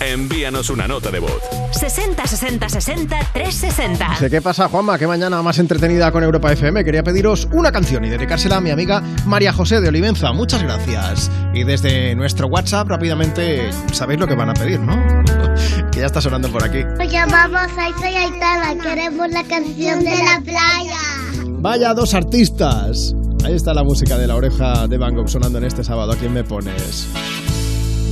Envíanos 0.00 0.68
una 0.70 0.86
nota 0.86 1.10
de 1.10 1.18
voz. 1.18 1.40
60 1.72 2.26
60 2.26 2.68
60 2.68 3.18
360. 3.32 4.16
Sé 4.16 4.30
qué 4.30 4.42
pasa, 4.42 4.68
Juanma, 4.68 4.98
que 4.98 5.06
mañana 5.06 5.40
más 5.42 5.58
entretenida 5.58 6.12
con 6.12 6.22
Europa 6.22 6.52
FM. 6.52 6.84
Quería 6.84 7.02
pediros 7.02 7.48
una 7.52 7.72
canción 7.72 8.04
y 8.04 8.10
dedicársela 8.10 8.56
a 8.56 8.60
mi 8.60 8.70
amiga 8.70 9.02
María 9.26 9.52
José 9.52 9.80
de 9.80 9.88
Olivenza. 9.88 10.32
Muchas 10.32 10.62
gracias. 10.62 11.30
Y 11.54 11.64
desde 11.64 12.14
nuestro 12.14 12.48
WhatsApp 12.48 12.88
rápidamente 12.88 13.70
sabéis 13.92 14.20
lo 14.20 14.26
que 14.26 14.34
van 14.34 14.50
a 14.50 14.54
pedir, 14.54 14.80
¿no? 14.80 14.94
que 15.92 16.00
ya 16.00 16.06
está 16.06 16.20
sonando 16.20 16.50
por 16.50 16.64
aquí. 16.64 16.82
Pues 16.82 16.98
Nos 16.98 17.12
llamamos 17.12 17.70
Aita 17.78 18.10
y 18.10 18.78
Queremos 18.78 19.30
la 19.30 19.44
canción 19.44 20.00
de 20.04 20.16
la 20.16 20.40
playa. 20.42 20.98
Vaya 21.46 21.94
dos 21.94 22.14
artistas. 22.14 23.14
Ahí 23.50 23.56
está 23.56 23.74
la 23.74 23.82
música 23.82 24.16
de 24.16 24.28
la 24.28 24.36
oreja 24.36 24.86
de 24.86 24.96
Van 24.96 25.12
Gogh 25.12 25.28
sonando 25.28 25.58
en 25.58 25.64
este 25.64 25.82
sábado. 25.82 26.12
¿A 26.12 26.16
quién 26.16 26.32
me 26.32 26.44
pones? 26.44 27.08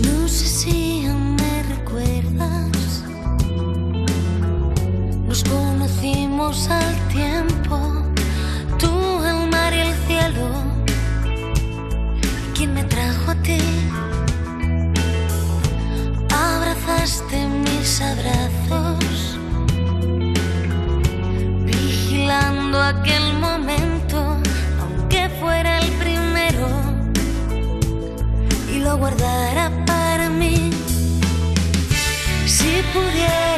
No 0.05 0.27
sé 0.27 0.47
si 0.47 1.07
me 1.07 1.63
recuerdas. 1.63 3.05
Nos 5.29 5.45
conocimos 5.45 6.69
al 6.69 6.93
tiempo. 7.07 7.79
Tú, 8.81 8.91
el 9.25 9.49
mar 9.49 9.73
y 9.73 9.79
el 9.79 9.95
cielo. 10.09 10.49
¿Quién 12.57 12.75
me 12.75 12.83
trajo 12.83 13.31
a 13.31 13.35
ti? 13.37 13.61
Abrazaste 16.35 17.47
mis 17.47 18.01
abrazos. 18.01 19.39
Vigilando 21.65 22.83
aquel 22.83 23.39
momento 23.39 23.98
fuera 25.41 25.79
el 25.79 25.91
primero 25.93 26.69
y 28.73 28.81
lo 28.81 28.97
guardara 28.97 29.71
para 29.87 30.29
mí. 30.31 30.71
Si 32.47 32.83
pudiera. 32.93 33.58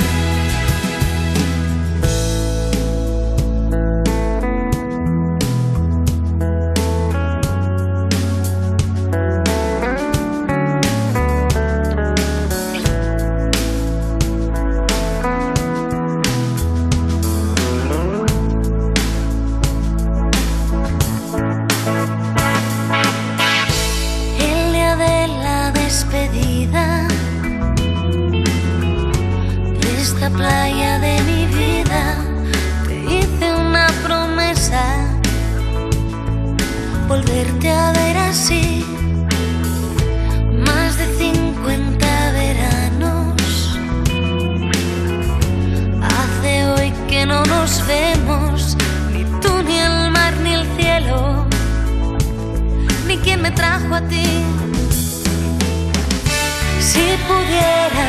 Playa 30.41 30.97
de 30.97 31.21
mi 31.29 31.45
vida, 31.45 32.01
te 32.87 32.95
hice 33.13 33.47
una 33.55 33.87
promesa, 34.03 34.83
volverte 37.07 37.69
a 37.69 37.91
ver 37.91 38.17
así, 38.17 38.83
más 40.67 40.97
de 40.97 41.05
50 41.25 42.31
veranos. 42.39 43.77
Hace 46.15 46.51
hoy 46.69 46.89
que 47.07 47.27
no 47.27 47.45
nos 47.45 47.85
vemos, 47.85 48.75
ni 49.13 49.23
tú, 49.41 49.53
ni 49.67 49.77
el 49.77 50.09
mar, 50.09 50.33
ni 50.43 50.53
el 50.53 50.65
cielo 50.75 51.45
ni 53.07 53.17
quién 53.17 53.41
me 53.41 53.51
trajo 53.51 53.93
a 53.93 54.01
ti. 54.11 54.27
Si 56.79 57.05
pudiera 57.27 58.07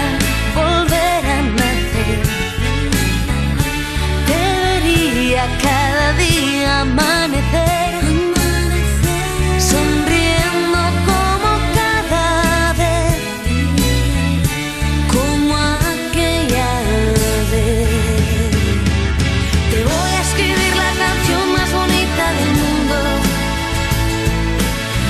volver 0.55 1.23
a 1.37 1.72
cada 5.63 6.13
día 6.15 6.81
amanecer, 6.81 7.95
sonriendo 9.59 10.81
como 11.09 11.51
cada 11.79 12.73
vez, 12.75 13.19
como 15.15 15.57
aquella 15.57 16.71
vez. 17.53 17.89
Te 19.71 19.79
voy 19.85 20.13
a 20.19 20.23
escribir 20.29 20.75
la 20.85 20.93
canción 21.05 21.45
más 21.57 21.73
bonita 21.73 22.25
del 22.39 22.53
mundo. 22.63 22.97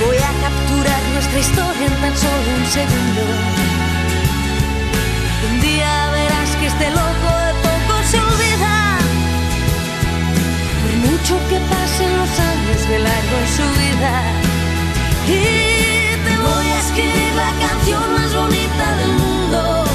Voy 0.05 0.17
a 0.17 0.31
capturar 0.43 1.01
nuestra 1.13 1.39
historia 1.39 1.85
en 1.87 1.95
tan 2.01 2.15
solo 2.17 2.47
un 2.57 2.65
segundo. 2.65 3.42
De 12.87 12.99
largo 12.99 13.37
en 13.37 13.47
su 13.47 13.63
vida. 13.79 14.13
Y 15.27 15.39
te 16.25 16.37
voy 16.37 16.67
a 16.67 16.79
escribir 16.79 17.33
la 17.35 17.51
canción 17.65 18.13
más 18.13 18.35
bonita 18.35 18.95
del 18.97 19.13
mundo. 19.13 19.85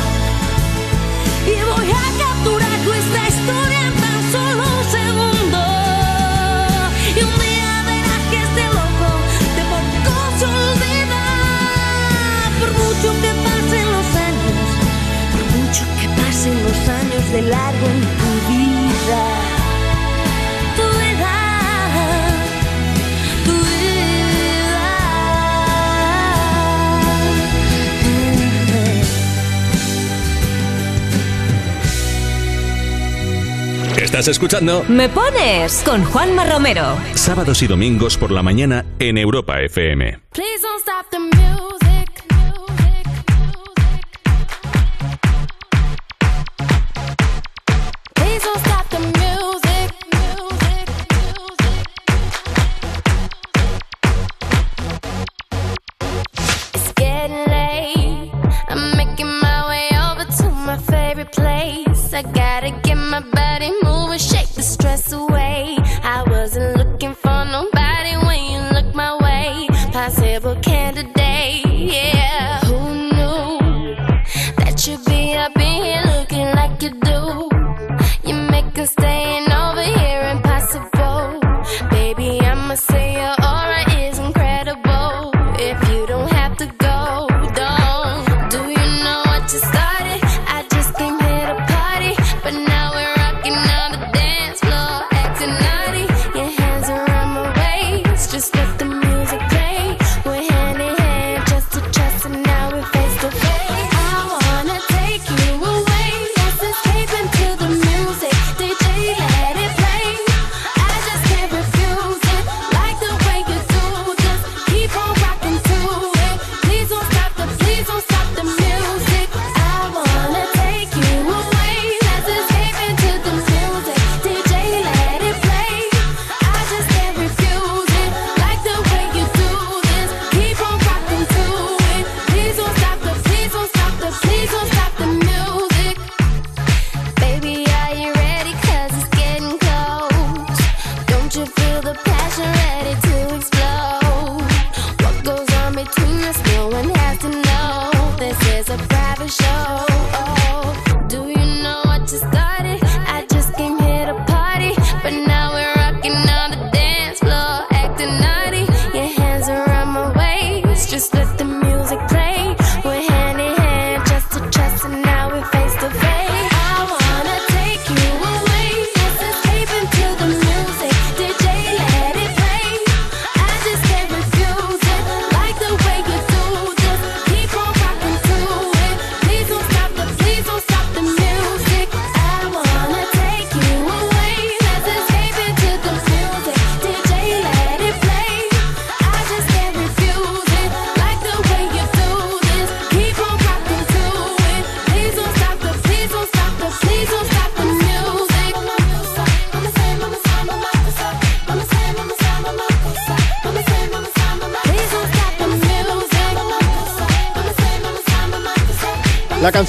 Y 1.47 1.57
voy 1.73 1.91
a 1.91 2.07
capturar 2.25 2.79
nuestra 2.81 3.29
historia 3.29 3.81
en 3.89 3.95
tan 4.05 4.21
solo 4.33 4.63
un 4.79 4.85
segundo. 4.99 5.61
Y 7.17 7.21
un 7.29 7.37
día 7.47 7.73
verás 7.91 8.23
que 8.31 8.39
este 8.47 8.65
loco 8.79 9.11
de 9.57 9.65
poco 9.75 10.15
se. 10.39 10.47
Por 12.61 12.71
mucho 12.73 13.09
que 13.23 13.33
pasen 13.47 13.87
los 13.97 14.09
años, 14.29 14.69
por 15.33 15.45
mucho 15.59 15.85
que 16.01 16.09
pasen 16.21 16.57
los 16.65 16.81
años 16.89 17.33
de 17.33 17.43
largo 17.43 17.87
en 17.87 18.28
Estás 34.19 34.33
escuchando 34.33 34.85
Me 34.89 35.09
pones 35.09 35.81
con 35.85 36.03
Juanma 36.03 36.45
Romero. 36.45 36.99
sábados 37.15 37.63
y 37.63 37.69
domingos 37.69 38.19
por 38.19 38.33
la 38.33 38.43
mañana 38.43 38.85
en 38.99 39.17
Europa 39.17 39.61
FM. 39.61 40.19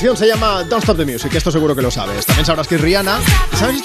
Canción 0.10 0.28
se 0.28 0.34
llama 0.34 0.64
Don't 0.64 0.82
Stop 0.82 0.98
the 0.98 1.06
Music, 1.06 1.32
esto 1.36 1.52
seguro 1.52 1.76
que 1.76 1.84
lo 1.84 1.92
sabes. 1.92 2.26
También 2.26 2.44
sabrás 2.44 2.68
que 2.68 2.76
es 2.76 2.82
Rihanna. 2.82 3.20
¿Sabes 3.54 3.84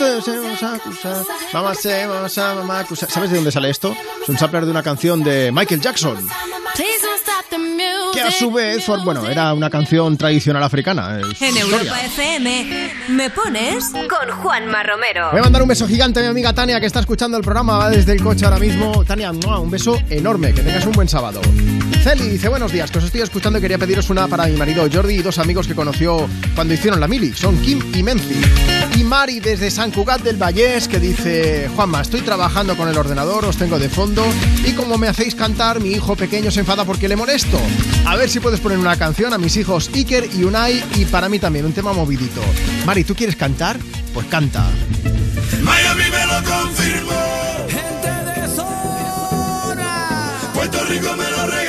de 3.30 3.36
dónde 3.36 3.52
sale 3.52 3.68
esto? 3.68 3.94
Es 4.22 4.28
un 4.30 4.38
sampler 4.38 4.64
de 4.64 4.70
una 4.70 4.82
canción 4.82 5.22
de 5.22 5.52
Michael 5.52 5.82
Jackson. 5.82 6.26
A 8.26 8.30
su 8.30 8.50
vez, 8.50 8.84
for- 8.84 9.02
bueno, 9.04 9.26
era 9.28 9.52
una 9.54 9.68
canción 9.70 10.16
tradicional 10.16 10.62
africana. 10.62 11.18
En 11.20 11.30
historia. 11.30 11.62
Europa 11.62 12.00
FM, 12.06 12.90
me 13.08 13.30
pones 13.30 13.84
con 13.90 14.30
Juanma 14.42 14.82
Romero. 14.82 15.30
Voy 15.30 15.40
a 15.40 15.42
mandar 15.42 15.62
un 15.62 15.68
beso 15.68 15.86
gigante 15.86 16.20
a 16.20 16.22
mi 16.22 16.28
amiga 16.28 16.52
Tania 16.52 16.80
que 16.80 16.86
está 16.86 17.00
escuchando 17.00 17.36
el 17.36 17.42
programa, 17.42 17.78
va 17.78 17.90
desde 17.90 18.12
el 18.12 18.22
coche 18.22 18.44
ahora 18.44 18.58
mismo. 18.58 19.04
Tania, 19.04 19.30
un 19.30 19.70
beso 19.70 20.00
enorme, 20.10 20.52
que 20.52 20.62
tengas 20.62 20.86
un 20.86 20.92
buen 20.92 21.08
sábado. 21.08 21.40
Celi 22.02 22.28
dice, 22.28 22.48
buenos 22.48 22.72
días, 22.72 22.90
que 22.90 22.98
os 22.98 23.04
estoy 23.04 23.20
escuchando 23.22 23.58
y 23.58 23.62
quería 23.62 23.78
pediros 23.78 24.08
una 24.10 24.26
para 24.28 24.46
mi 24.46 24.56
marido 24.56 24.86
Jordi 24.92 25.14
y 25.14 25.22
dos 25.22 25.38
amigos 25.38 25.66
que 25.66 25.74
conoció 25.74 26.28
cuando 26.54 26.74
hicieron 26.74 27.00
la 27.00 27.08
mili. 27.08 27.32
Son 27.32 27.56
Kim 27.62 27.80
y 27.94 28.02
Menzi. 28.02 28.40
Y 28.97 29.02
Mari 29.02 29.40
desde 29.40 29.70
San 29.70 29.90
Cugat 29.90 30.23
del 30.23 30.36
Vallés 30.36 30.86
que 30.86 31.00
dice, 31.00 31.68
Juanma, 31.74 32.02
estoy 32.02 32.20
trabajando 32.20 32.76
con 32.76 32.89
el 32.89 32.97
ordenador, 32.97 33.44
os 33.44 33.56
tengo 33.56 33.78
de 33.78 33.89
fondo 33.89 34.24
y 34.64 34.73
como 34.73 34.98
me 34.98 35.08
hacéis 35.08 35.34
cantar, 35.34 35.81
mi 35.81 35.90
hijo 35.90 36.14
pequeño 36.14 36.50
se 36.50 36.60
enfada 36.60 36.84
porque 36.84 37.08
le 37.08 37.16
molesto. 37.16 37.58
A 38.06 38.14
ver 38.16 38.31
si 38.31 38.39
puedes 38.39 38.60
poner 38.60 38.78
una 38.78 38.97
canción 38.97 39.32
a 39.32 39.39
mis 39.39 39.56
hijos 39.56 39.90
Iker 39.92 40.28
y 40.34 40.44
Unai 40.44 40.84
y 40.94 41.06
para 41.06 41.28
mí 41.28 41.39
también 41.40 41.64
un 41.64 41.73
tema 41.73 41.92
movidito. 41.92 42.40
Mari, 42.86 43.02
¿tú 43.05 43.14
quieres 43.16 43.36
cantar? 43.36 43.78
Pues 44.12 44.26
canta. 44.28 44.64
Miami 45.62 46.05
me 46.10 46.26
lo 46.26 46.42
confirmó. 46.44 47.66
Gente 47.68 48.40
de 48.40 48.48
zona. 48.55 50.31
Puerto 50.55 50.84
Rico 50.84 51.16
me 51.16 51.31
lo 51.31 51.63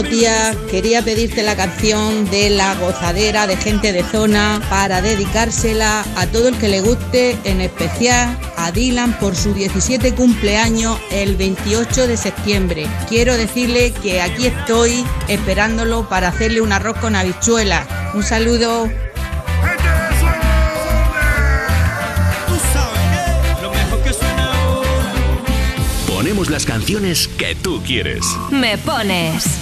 buenos 0.00 0.18
días. 0.18 0.56
Quería 0.70 1.02
pedirte 1.02 1.42
la 1.42 1.56
canción 1.56 2.30
de 2.30 2.48
La 2.48 2.74
Gozadera 2.74 3.46
de 3.46 3.56
Gente 3.56 3.92
de 3.92 4.02
Zona 4.02 4.62
para 4.70 5.02
dedicársela 5.02 6.04
a 6.16 6.26
todo 6.26 6.48
el 6.48 6.56
que 6.56 6.68
le 6.68 6.80
guste, 6.80 7.36
en 7.44 7.60
especial 7.60 8.38
a 8.56 8.72
Dylan 8.72 9.18
por 9.18 9.36
su 9.36 9.52
17 9.52 10.14
cumpleaños 10.14 10.98
el 11.10 11.36
28 11.36 12.06
de 12.06 12.16
septiembre. 12.16 12.86
Quiero 13.08 13.36
decirle 13.36 13.92
que 13.92 14.22
aquí 14.22 14.46
estoy 14.46 15.04
esperándolo 15.28 16.08
para 16.08 16.28
hacerle 16.28 16.62
un 16.62 16.72
arroz 16.72 16.96
con 16.98 17.14
habichuelas. 17.14 17.86
Un 18.14 18.22
saludo. 18.22 18.90
Tú 22.48 22.54
sabes 22.72 23.56
que 23.56 23.62
lo 23.62 23.70
mejor 23.70 24.02
que 24.02 24.12
suena 24.14 24.54
ahora. 24.54 25.12
Ponemos 26.06 26.48
las 26.48 26.64
canciones 26.64 27.28
que 27.28 27.54
tú 27.54 27.82
quieres. 27.84 28.24
Me 28.50 28.78
pones 28.78 29.59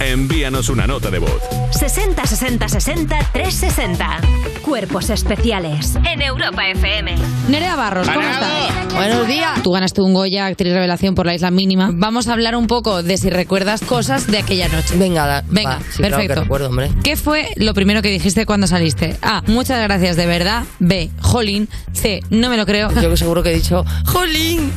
Envíanos 0.00 0.68
una 0.68 0.86
nota 0.86 1.10
de 1.10 1.18
voz. 1.18 1.40
60 1.72 2.24
60 2.24 2.68
60 2.68 3.18
360. 3.32 4.20
Cuerpos 4.62 5.10
especiales 5.10 5.96
en 6.04 6.22
Europa 6.22 6.68
FM. 6.68 7.16
Nerea 7.48 7.74
Barros, 7.74 8.08
¿cómo 8.08 8.20
estás? 8.20 8.94
Buenos 8.94 9.26
días. 9.26 9.60
Tú 9.62 9.72
ganaste 9.72 10.00
un 10.00 10.14
Goya, 10.14 10.46
actriz 10.46 10.72
revelación 10.72 11.14
por 11.16 11.26
la 11.26 11.34
Isla 11.34 11.50
Mínima. 11.50 11.90
Vamos 11.92 12.28
a 12.28 12.34
hablar 12.34 12.54
un 12.54 12.66
poco 12.68 13.02
de 13.02 13.16
si 13.16 13.28
recuerdas 13.28 13.80
cosas 13.80 14.26
de 14.28 14.38
aquella 14.38 14.68
noche. 14.68 14.94
Venga, 14.96 15.26
da- 15.26 15.44
Venga, 15.48 15.76
va, 15.76 15.80
sí, 15.90 15.96
claro 15.98 16.16
perfecto. 16.16 16.34
que 16.34 16.40
recuerdo, 16.42 16.68
hombre. 16.68 16.90
¿Qué 17.02 17.16
fue 17.16 17.48
lo 17.56 17.74
primero 17.74 18.00
que 18.00 18.10
dijiste 18.10 18.46
cuando 18.46 18.66
saliste? 18.68 19.16
A. 19.22 19.42
Muchas 19.46 19.82
gracias 19.82 20.16
de 20.16 20.26
verdad. 20.26 20.64
B. 20.78 21.10
Jolín. 21.20 21.68
C. 21.92 22.22
No 22.30 22.50
me 22.50 22.56
lo 22.56 22.66
creo. 22.66 22.92
Yo 23.00 23.10
que 23.10 23.16
seguro 23.16 23.42
que 23.42 23.50
he 23.50 23.54
dicho 23.54 23.84
Jolín. 24.06 24.70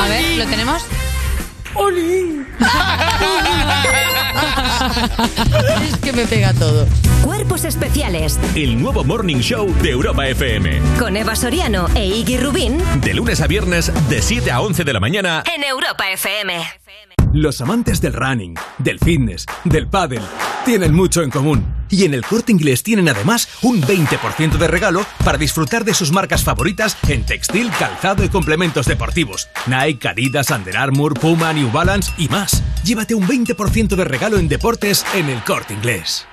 A 0.00 0.08
ver, 0.08 0.24
¿lo 0.38 0.46
tenemos? 0.46 0.82
Jolín. 1.74 2.46
es 5.88 5.96
que 5.98 6.12
me 6.12 6.26
pega 6.26 6.52
todo. 6.54 6.86
Cuerpos 7.22 7.64
especiales 7.64 8.38
El 8.54 8.80
nuevo 8.80 9.04
Morning 9.04 9.38
Show 9.40 9.72
de 9.82 9.90
Europa 9.90 10.26
FM. 10.28 10.80
con 10.98 11.16
Eva 11.16 11.34
Soriano 11.36 11.88
e 11.94 12.06
Iggy 12.06 12.38
Rubín 12.38 12.78
De 13.02 13.14
lunes 13.14 13.40
a 13.40 13.46
viernes, 13.46 13.92
de 14.08 14.22
7 14.22 14.50
a 14.50 14.60
11 14.60 14.84
de 14.84 14.92
la 14.92 15.00
mañana. 15.00 15.42
en 15.54 15.64
Europa 15.64 16.10
FM. 16.10 16.54
Los 17.32 17.60
amantes 17.60 18.00
del 18.00 18.14
running, 18.14 18.54
del 18.78 18.98
fitness, 18.98 19.44
del 19.64 19.86
pádel, 19.86 20.22
tienen 20.64 20.94
mucho 20.94 21.22
en 21.22 21.30
común. 21.30 21.74
Y 21.90 22.04
en 22.04 22.12
el 22.14 22.24
Corte 22.24 22.52
Inglés 22.52 22.82
tienen 22.82 23.08
además 23.08 23.48
un 23.62 23.80
20% 23.82 24.56
de 24.58 24.68
regalo 24.68 25.04
para 25.24 25.38
disfrutar 25.38 25.84
de 25.84 25.94
sus 25.94 26.10
marcas 26.12 26.42
favoritas 26.44 26.96
en 27.08 27.24
textil, 27.24 27.70
calzado 27.78 28.24
y 28.24 28.28
complementos 28.28 28.86
deportivos. 28.86 29.48
Nike, 29.66 30.08
Adidas, 30.08 30.50
Under 30.50 30.76
Armour, 30.76 31.14
Puma, 31.18 31.52
New 31.52 31.70
Balance 31.70 32.12
y 32.18 32.28
más. 32.28 32.62
Llévate 32.88 33.14
un 33.14 33.28
20% 33.28 33.96
de 33.96 34.02
regalo 34.02 34.38
en 34.38 34.48
deportes 34.48 35.04
en 35.12 35.28
el 35.28 35.44
Corte 35.44 35.74
Inglés. 35.74 36.26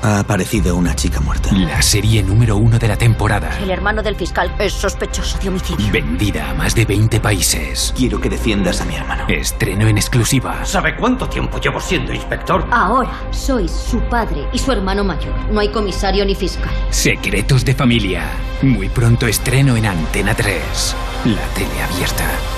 Ha 0.00 0.20
aparecido 0.20 0.74
una 0.74 0.96
chica 0.96 1.20
muerta. 1.20 1.52
La 1.52 1.82
serie 1.82 2.22
número 2.22 2.56
uno 2.56 2.78
de 2.78 2.88
la 2.88 2.96
temporada. 2.96 3.58
El 3.58 3.68
hermano 3.68 4.02
del 4.02 4.16
fiscal 4.16 4.50
es 4.58 4.72
sospechoso 4.72 5.36
de 5.38 5.50
homicidio. 5.50 5.92
Vendida 5.92 6.48
a 6.48 6.54
más 6.54 6.74
de 6.74 6.86
20 6.86 7.20
países. 7.20 7.92
Quiero 7.94 8.18
que 8.18 8.30
defiendas 8.30 8.80
a 8.80 8.86
mi 8.86 8.94
hermano. 8.94 9.26
Estreno 9.28 9.86
en 9.86 9.98
exclusiva. 9.98 10.64
¿Sabe 10.64 10.96
cuánto 10.96 11.28
tiempo 11.28 11.60
llevo 11.60 11.78
siendo 11.78 12.14
inspector? 12.14 12.66
Ahora 12.70 13.12
sois 13.30 13.70
su 13.70 14.00
padre 14.08 14.48
y 14.54 14.58
su 14.58 14.72
hermano 14.72 15.04
mayor. 15.04 15.34
No 15.52 15.60
hay 15.60 15.68
comisario 15.68 16.24
ni 16.24 16.36
fiscal. 16.36 16.72
Secretos 16.88 17.66
de 17.66 17.74
familia. 17.74 18.30
Muy 18.62 18.88
pronto 18.88 19.26
estreno 19.26 19.76
en 19.76 19.84
Antena 19.84 20.34
3. 20.34 20.96
La 21.26 21.46
tele 21.48 21.82
abierta. 21.82 22.57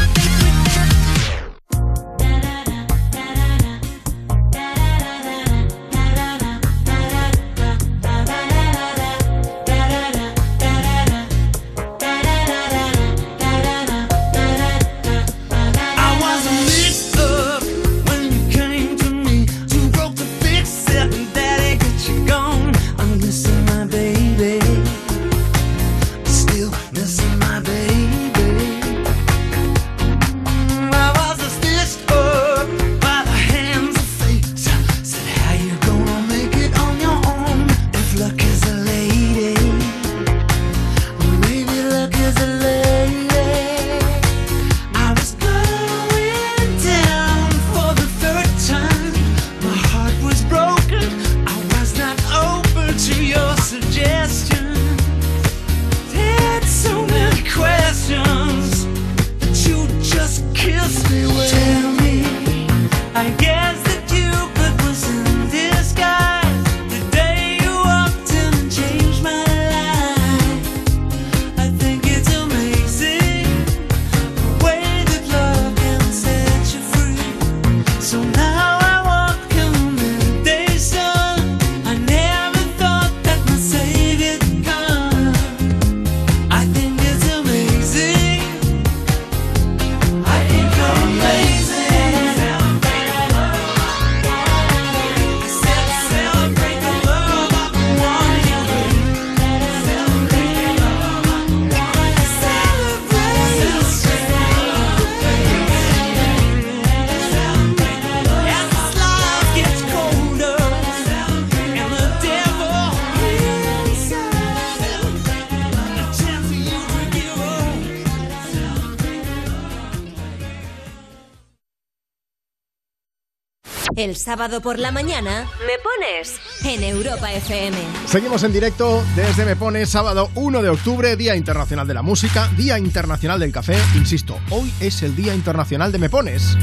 El 124.01 124.15
sábado 124.15 124.61
por 124.61 124.79
la 124.79 124.91
mañana 124.91 125.45
me 125.59 125.73
pones 125.77 126.39
en 126.65 126.83
Europa 126.83 127.31
FM. 127.33 127.77
Seguimos 128.07 128.41
en 128.41 128.51
directo 128.51 129.03
desde 129.15 129.45
Me 129.45 129.55
Pones, 129.55 129.89
sábado 129.89 130.31
1 130.33 130.63
de 130.63 130.69
octubre, 130.69 131.15
Día 131.15 131.35
Internacional 131.35 131.85
de 131.85 131.93
la 131.93 132.01
Música, 132.01 132.49
Día 132.57 132.79
Internacional 132.79 133.39
del 133.39 133.51
Café. 133.51 133.75
Insisto, 133.93 134.39
hoy 134.49 134.73
es 134.79 135.03
el 135.03 135.15
Día 135.15 135.35
Internacional 135.35 135.91
de 135.91 135.99
Me 135.99 136.09
Pones. 136.09 136.57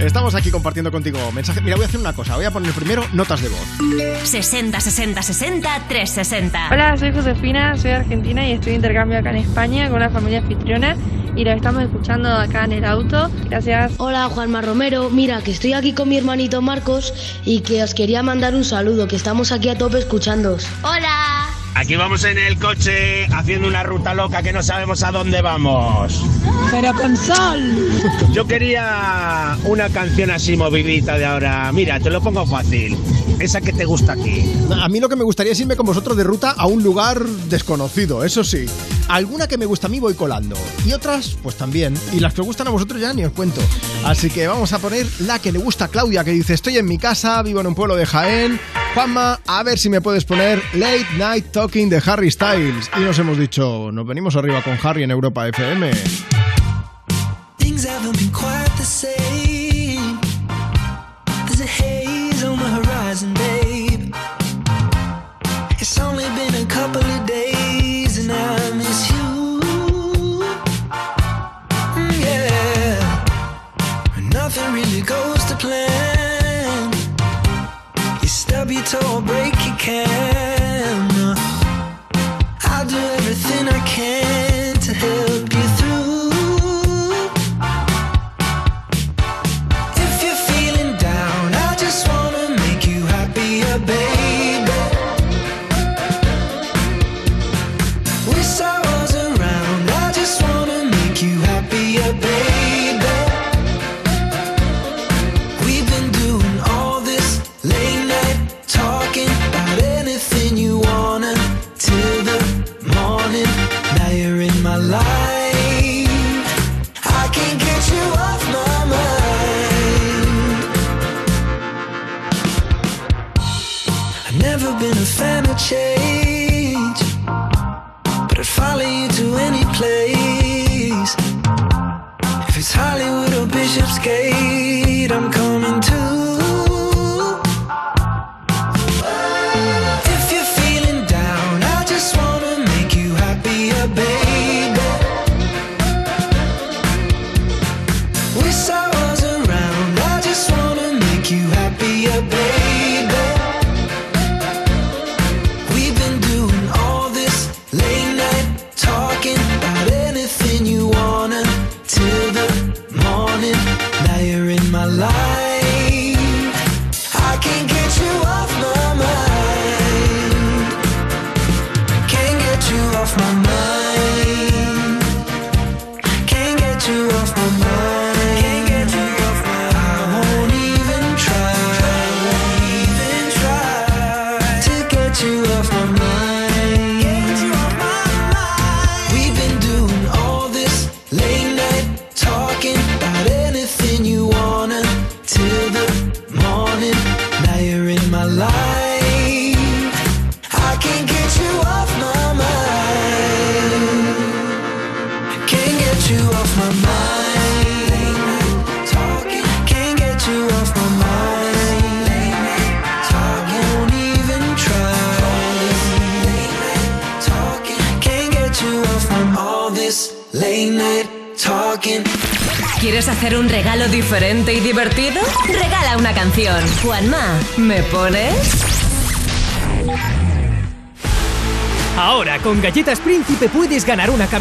Estamos 0.00 0.34
aquí 0.34 0.50
compartiendo 0.50 0.92
contigo 0.92 1.18
mensajes. 1.32 1.62
Mira, 1.62 1.76
voy 1.76 1.86
a 1.86 1.88
hacer 1.88 1.98
una 1.98 2.12
cosa, 2.12 2.36
voy 2.36 2.44
a 2.44 2.50
poner 2.50 2.72
primero 2.72 3.02
notas 3.14 3.40
de 3.40 3.48
voz. 3.48 4.28
60 4.28 4.78
60 4.78 5.22
60 5.22 5.84
360. 5.88 6.68
Hola, 6.72 6.94
soy 6.98 7.10
Josefina, 7.10 7.74
soy 7.78 7.92
argentina 7.92 8.46
y 8.46 8.52
estoy 8.52 8.72
de 8.72 8.76
intercambio 8.76 9.18
acá 9.18 9.30
en 9.30 9.36
España 9.36 9.88
con 9.88 9.96
una 9.96 10.10
familia 10.10 10.40
anfitriona 10.40 10.98
y 11.36 11.44
lo 11.44 11.52
estamos 11.52 11.82
escuchando 11.82 12.28
acá 12.28 12.64
en 12.64 12.72
el 12.72 12.84
auto. 12.84 13.30
Gracias. 13.48 13.92
Hola 13.98 14.28
Juanma 14.28 14.60
Romero, 14.60 15.10
mira 15.10 15.40
que 15.42 15.50
estoy 15.50 15.72
aquí 15.72 15.92
con 15.92 16.08
mi 16.08 16.18
hermanito 16.18 16.62
Marcos 16.62 17.14
y 17.44 17.60
que 17.60 17.82
os 17.82 17.94
quería 17.94 18.22
mandar 18.22 18.54
un 18.54 18.64
saludo, 18.64 19.08
que 19.08 19.16
estamos 19.16 19.52
aquí 19.52 19.68
a 19.68 19.76
tope 19.76 19.98
escuchándoos. 19.98 20.66
Hola. 20.82 21.48
Aquí 21.74 21.96
vamos 21.96 22.22
en 22.24 22.36
el 22.36 22.58
coche 22.58 23.24
haciendo 23.32 23.66
una 23.66 23.82
ruta 23.82 24.12
loca 24.12 24.42
que 24.42 24.52
no 24.52 24.62
sabemos 24.62 25.02
a 25.02 25.10
dónde 25.10 25.40
vamos. 25.40 26.22
Pero 26.70 26.92
con 26.92 27.16
sol. 27.16 27.88
Yo 28.32 28.46
quería 28.46 29.56
una 29.64 29.88
canción 29.88 30.30
así 30.30 30.54
movidita 30.54 31.16
de 31.16 31.24
ahora. 31.24 31.72
Mira, 31.72 31.98
te 31.98 32.10
lo 32.10 32.20
pongo 32.20 32.46
fácil. 32.46 32.98
Esa 33.42 33.60
que 33.60 33.72
te 33.72 33.84
gusta 33.84 34.12
aquí. 34.12 34.44
A 34.70 34.88
mí 34.88 35.00
lo 35.00 35.08
que 35.08 35.16
me 35.16 35.24
gustaría 35.24 35.50
es 35.50 35.58
irme 35.58 35.74
con 35.74 35.84
vosotros 35.84 36.16
de 36.16 36.22
ruta 36.22 36.52
a 36.52 36.66
un 36.66 36.84
lugar 36.84 37.20
desconocido, 37.50 38.22
eso 38.22 38.44
sí. 38.44 38.66
Alguna 39.08 39.48
que 39.48 39.58
me 39.58 39.66
gusta 39.66 39.88
a 39.88 39.90
mí 39.90 39.98
voy 39.98 40.14
colando. 40.14 40.54
Y 40.86 40.92
otras, 40.92 41.36
pues 41.42 41.56
también. 41.56 41.92
Y 42.12 42.20
las 42.20 42.34
que 42.34 42.42
os 42.42 42.46
gustan 42.46 42.68
a 42.68 42.70
vosotros 42.70 43.00
ya 43.00 43.12
ni 43.12 43.24
os 43.24 43.32
cuento. 43.32 43.60
Así 44.04 44.30
que 44.30 44.46
vamos 44.46 44.72
a 44.72 44.78
poner 44.78 45.08
la 45.18 45.40
que 45.40 45.50
le 45.50 45.58
gusta 45.58 45.86
a 45.86 45.88
Claudia, 45.88 46.22
que 46.22 46.30
dice, 46.30 46.54
estoy 46.54 46.78
en 46.78 46.86
mi 46.86 46.98
casa, 46.98 47.42
vivo 47.42 47.60
en 47.60 47.66
un 47.66 47.74
pueblo 47.74 47.96
de 47.96 48.06
Jaén. 48.06 48.60
Juanma, 48.94 49.40
a 49.44 49.62
ver 49.64 49.76
si 49.76 49.90
me 49.90 50.00
puedes 50.00 50.24
poner 50.24 50.62
Late 50.74 51.06
Night 51.18 51.46
Talking 51.50 51.88
de 51.88 52.00
Harry 52.06 52.30
Styles. 52.30 52.92
Y 52.96 53.00
nos 53.00 53.18
hemos 53.18 53.36
dicho, 53.38 53.90
nos 53.90 54.06
venimos 54.06 54.36
arriba 54.36 54.62
con 54.62 54.78
Harry 54.80 55.02
en 55.02 55.10
Europa 55.10 55.48
FM. 55.48 55.90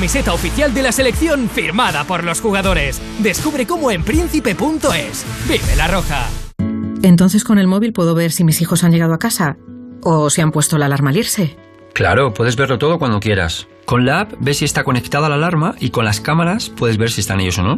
Camiseta 0.02 0.34
oficial 0.34 0.74
de 0.74 0.82
la 0.82 0.92
selección 0.92 1.48
firmada 1.48 2.06
por 2.06 2.24
los 2.24 2.42
jugadores. 2.42 3.00
Descubre 3.20 3.68
cómo 3.68 3.92
en 3.92 4.04
príncipe.es. 4.04 5.26
Vive 5.48 5.76
la 5.78 5.88
roja. 5.88 6.28
Entonces 7.04 7.44
con 7.44 7.60
el 7.60 7.68
móvil 7.68 7.94
puedo 7.94 8.16
ver 8.16 8.32
si 8.32 8.44
mis 8.44 8.64
hijos 8.64 8.84
han 8.84 8.92
llegado 8.92 9.14
a 9.14 9.20
casa 9.20 9.58
o 10.02 10.32
si 10.32 10.42
han 10.42 10.52
puesto 10.52 10.80
la 10.80 10.88
alarma 10.88 11.12
al 11.12 11.18
irse. 11.18 11.56
Claro, 11.94 12.34
puedes 12.34 12.56
verlo 12.56 12.80
todo 12.80 12.98
cuando 12.98 13.20
quieras. 13.20 13.68
Con 13.86 14.08
la 14.08 14.22
app 14.22 14.34
ves 14.40 14.58
si 14.58 14.66
está 14.66 14.84
conectada 14.84 15.30
la 15.30 15.36
alarma 15.36 15.76
y 15.80 15.92
con 15.92 16.04
las 16.04 16.20
cámaras 16.20 16.70
puedes 16.70 16.98
ver 16.98 17.12
si 17.12 17.22
están 17.22 17.40
ellos 17.40 17.60
o 17.60 17.62
no. 17.62 17.76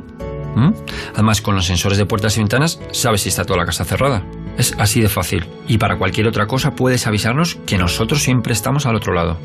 ¿Mm? 0.56 0.74
Además, 1.16 1.42
con 1.42 1.56
los 1.56 1.66
sensores 1.66 1.98
de 1.98 2.06
puertas 2.06 2.38
y 2.38 2.40
ventanas 2.40 2.80
sabes 2.94 3.24
si 3.24 3.30
está 3.30 3.44
toda 3.44 3.60
la 3.60 3.66
casa 3.66 3.84
cerrada. 3.84 4.24
Es 4.58 4.74
así 4.80 5.02
de 5.02 5.10
fácil. 5.10 5.46
Y 5.68 5.78
para 5.78 5.98
cualquier 5.98 6.28
otra 6.28 6.48
cosa 6.48 6.74
puedes 6.74 7.06
avisarnos 7.06 7.56
que 7.66 7.78
nosotros 7.78 8.24
siempre 8.24 8.54
estamos 8.54 8.86
al 8.86 8.96
otro 8.96 9.14
lado. 9.14 9.38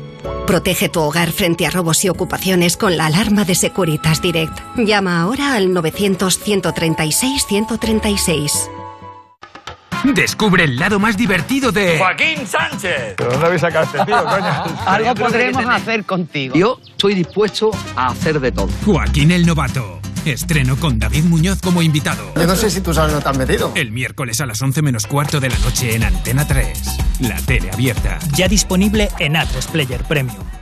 Protege 0.49 0.89
tu 0.89 0.99
hogar 1.01 1.31
frente 1.31 1.67
a 1.67 1.69
robos 1.69 2.03
y 2.03 2.09
ocupaciones 2.09 2.75
con 2.75 2.97
la 2.97 3.05
alarma 3.05 3.45
de 3.45 3.53
Securitas 3.53 4.19
Direct. 4.19 4.57
Llama 4.77 5.21
ahora 5.21 5.53
al 5.53 5.67
900-136-136. 5.67 8.67
Descubre 10.05 10.63
el 10.63 10.77
lado 10.77 10.97
más 10.97 11.17
divertido 11.17 11.71
de. 11.71 11.99
Joaquín 11.99 12.47
Sánchez. 12.47 13.13
¿Pero 13.17 13.29
dónde 13.29 13.45
habéis 13.45 13.61
sacado 13.61 13.85
este 13.85 14.03
tío, 14.03 14.25
coño? 14.25 14.63
Algo 14.87 15.13
podremos 15.13 15.63
hacer 15.67 16.03
contigo. 16.03 16.55
Yo 16.55 16.79
estoy 16.83 17.13
dispuesto 17.13 17.69
a 17.95 18.07
hacer 18.07 18.39
de 18.39 18.51
todo. 18.51 18.69
Joaquín 18.83 19.29
el 19.29 19.45
Novato. 19.45 19.98
Estreno 20.29 20.77
con 20.77 20.99
David 20.99 21.23
Muñoz 21.23 21.59
como 21.61 21.81
invitado. 21.81 22.33
Yo 22.35 22.45
no 22.45 22.55
sé 22.55 22.69
si 22.69 22.81
tú 22.81 22.93
sabes 22.93 23.11
dónde 23.11 23.23
te 23.23 23.29
has 23.29 23.37
metido. 23.37 23.71
El 23.75 23.91
miércoles 23.91 24.39
a 24.41 24.45
las 24.45 24.61
11 24.61 24.81
menos 24.81 25.07
cuarto 25.07 25.39
de 25.39 25.49
la 25.49 25.57
noche 25.59 25.95
en 25.95 26.03
Antena 26.03 26.47
3. 26.47 26.97
La 27.21 27.37
tele 27.37 27.71
abierta. 27.71 28.19
Ya 28.35 28.47
disponible 28.47 29.09
en 29.19 29.33
A3 29.33 29.67
Player 29.71 30.03
Premium. 30.03 30.58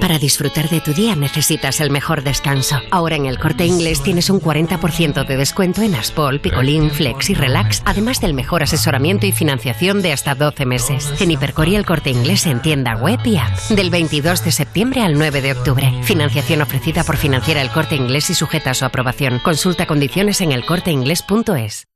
Para 0.00 0.18
disfrutar 0.18 0.68
de 0.70 0.80
tu 0.80 0.92
día 0.92 1.14
necesitas 1.14 1.80
el 1.80 1.90
mejor 1.90 2.22
descanso. 2.22 2.80
Ahora 2.90 3.16
en 3.16 3.26
el 3.26 3.38
corte 3.38 3.66
inglés 3.66 4.02
tienes 4.02 4.30
un 4.30 4.40
40% 4.40 5.26
de 5.26 5.36
descuento 5.36 5.82
en 5.82 5.94
Aspol, 5.94 6.40
Picolín, 6.40 6.90
Flex 6.90 7.30
y 7.30 7.34
Relax, 7.34 7.82
además 7.84 8.20
del 8.20 8.34
mejor 8.34 8.62
asesoramiento 8.62 9.26
y 9.26 9.32
financiación 9.32 10.00
de 10.02 10.12
hasta 10.12 10.34
12 10.34 10.64
meses. 10.64 11.12
En 11.20 11.30
Hipercor 11.30 11.68
y 11.68 11.76
el 11.76 11.84
corte 11.84 12.10
inglés 12.10 12.46
en 12.46 12.62
tienda 12.62 12.96
web 12.96 13.20
y 13.24 13.36
app. 13.36 13.56
Del 13.68 13.90
22 13.90 14.44
de 14.44 14.52
septiembre 14.52 15.02
al 15.02 15.14
9 15.14 15.42
de 15.42 15.52
octubre. 15.52 15.92
Financiación 16.02 16.62
ofrecida 16.62 17.04
por 17.04 17.16
Financiera 17.16 17.60
el 17.60 17.70
corte 17.70 17.96
inglés 17.96 18.30
y 18.30 18.34
sujeta 18.34 18.70
a 18.70 18.74
su 18.74 18.84
aprobación. 18.84 19.38
Consulta 19.40 19.86
condiciones 19.86 20.40
en 20.40 20.52
elcorteinglés.es. 20.52 21.86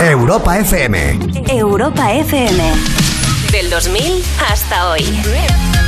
Europa 0.00 0.58
FM. 0.58 1.18
Europa 1.48 2.12
FM. 2.12 3.07
Del 3.68 3.74
2000 3.82 4.22
hasta 4.50 4.88
hoy. 4.88 5.87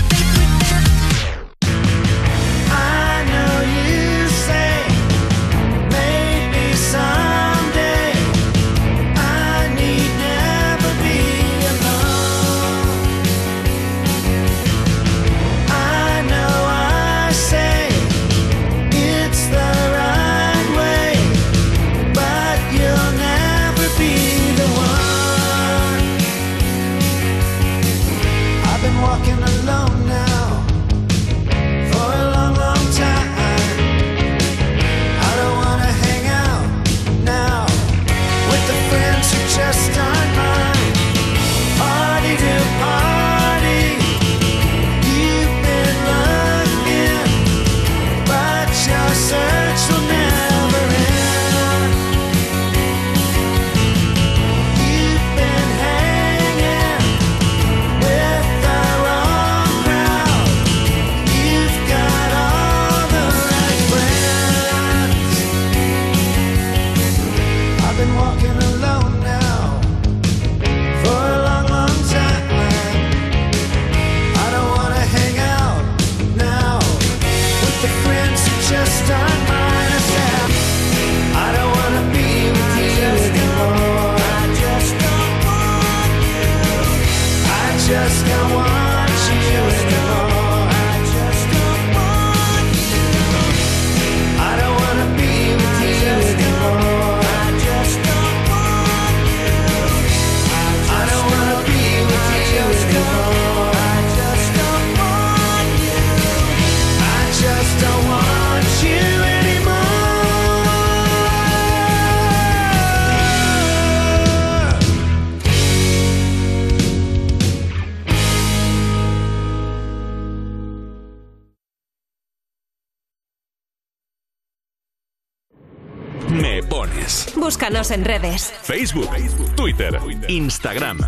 Pones. 126.70 127.26
Búscanos 127.36 127.90
en 127.90 128.04
redes. 128.04 128.54
Facebook, 128.62 129.10
Twitter, 129.56 130.00
Instagram. 130.28 131.00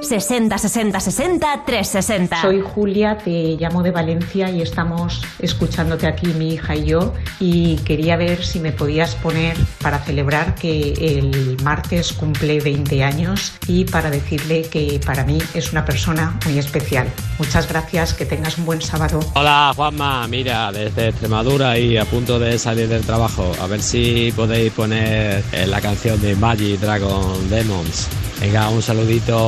60 0.00 0.56
60 0.56 1.00
60 1.00 1.64
360. 1.66 2.40
Soy 2.40 2.62
Julia, 2.62 3.18
te 3.18 3.56
llamo 3.58 3.82
de 3.82 3.90
Valencia 3.90 4.50
y 4.50 4.62
estamos 4.62 5.22
escuchándote 5.38 6.06
aquí 6.06 6.28
mi 6.28 6.54
hija 6.54 6.76
y 6.76 6.86
yo 6.86 7.14
y 7.40 7.76
quería 7.78 8.16
ver 8.16 8.44
si 8.44 8.60
me 8.60 8.72
podías 8.72 9.16
poner 9.16 9.56
para 9.82 9.98
celebrar 9.98 10.54
que 10.54 10.92
el 10.92 11.56
martes 11.62 12.12
cumple 12.12 12.60
20 12.60 13.02
años 13.02 13.52
y 13.66 13.84
para 13.84 14.10
decirle 14.10 14.62
que 14.62 15.00
para 15.04 15.24
mí 15.24 15.38
es 15.54 15.72
una 15.72 15.84
persona 15.84 16.38
muy 16.44 16.58
especial. 16.58 17.08
Muchas 17.38 17.68
gracias, 17.68 18.14
que 18.14 18.24
tengas 18.24 18.56
un 18.58 18.66
buen 18.66 18.80
sábado. 18.80 19.20
Hola 19.34 19.72
Juanma, 19.74 20.26
mira, 20.28 20.72
desde 20.72 21.08
Extremadura 21.08 21.78
y 21.78 21.96
a 21.96 22.04
punto 22.04 22.38
de 22.38 22.58
salir 22.58 22.88
del 22.88 23.04
trabajo. 23.04 23.52
A 23.60 23.66
ver 23.66 23.82
si 23.82 24.32
podéis 24.34 24.72
poner 24.72 25.42
eh, 25.52 25.66
la 25.66 25.80
canción 25.80 26.20
de 26.20 26.34
Magic 26.36 26.80
Dragon 26.80 27.50
Demons. 27.50 28.08
Venga, 28.40 28.68
un 28.68 28.80
saludito 28.80 29.47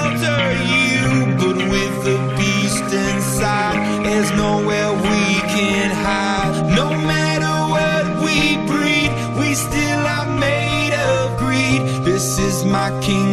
my 12.71 12.89
kingdom 13.01 13.30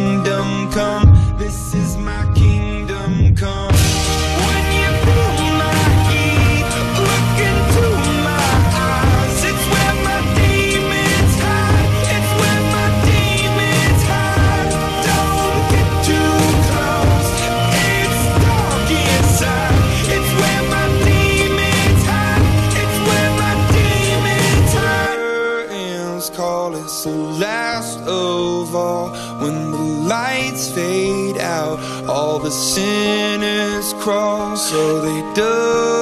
the 32.49 32.55
sinners 32.55 33.93
crawl 34.01 34.57
so 34.57 35.01
they 35.01 35.21
dug 35.35 35.98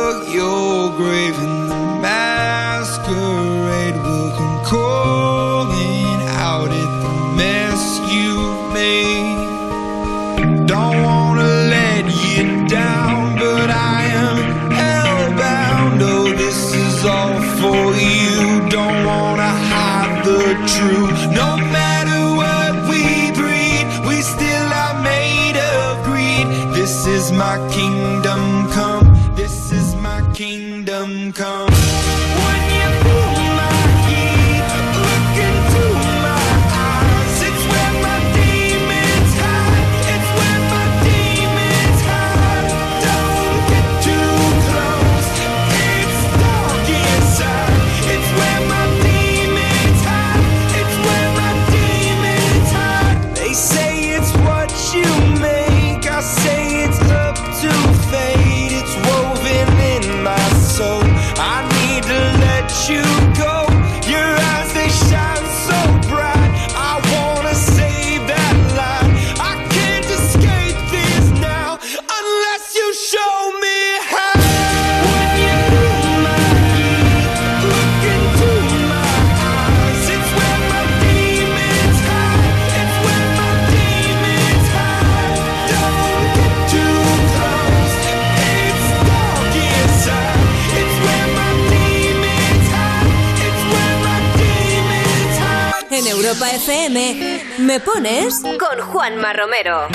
FM, 96.97 97.43
¿me 97.59 97.79
pones? 97.79 98.41
Con 98.41 98.83
Juanma 98.87 99.31
Romero. 99.31 99.87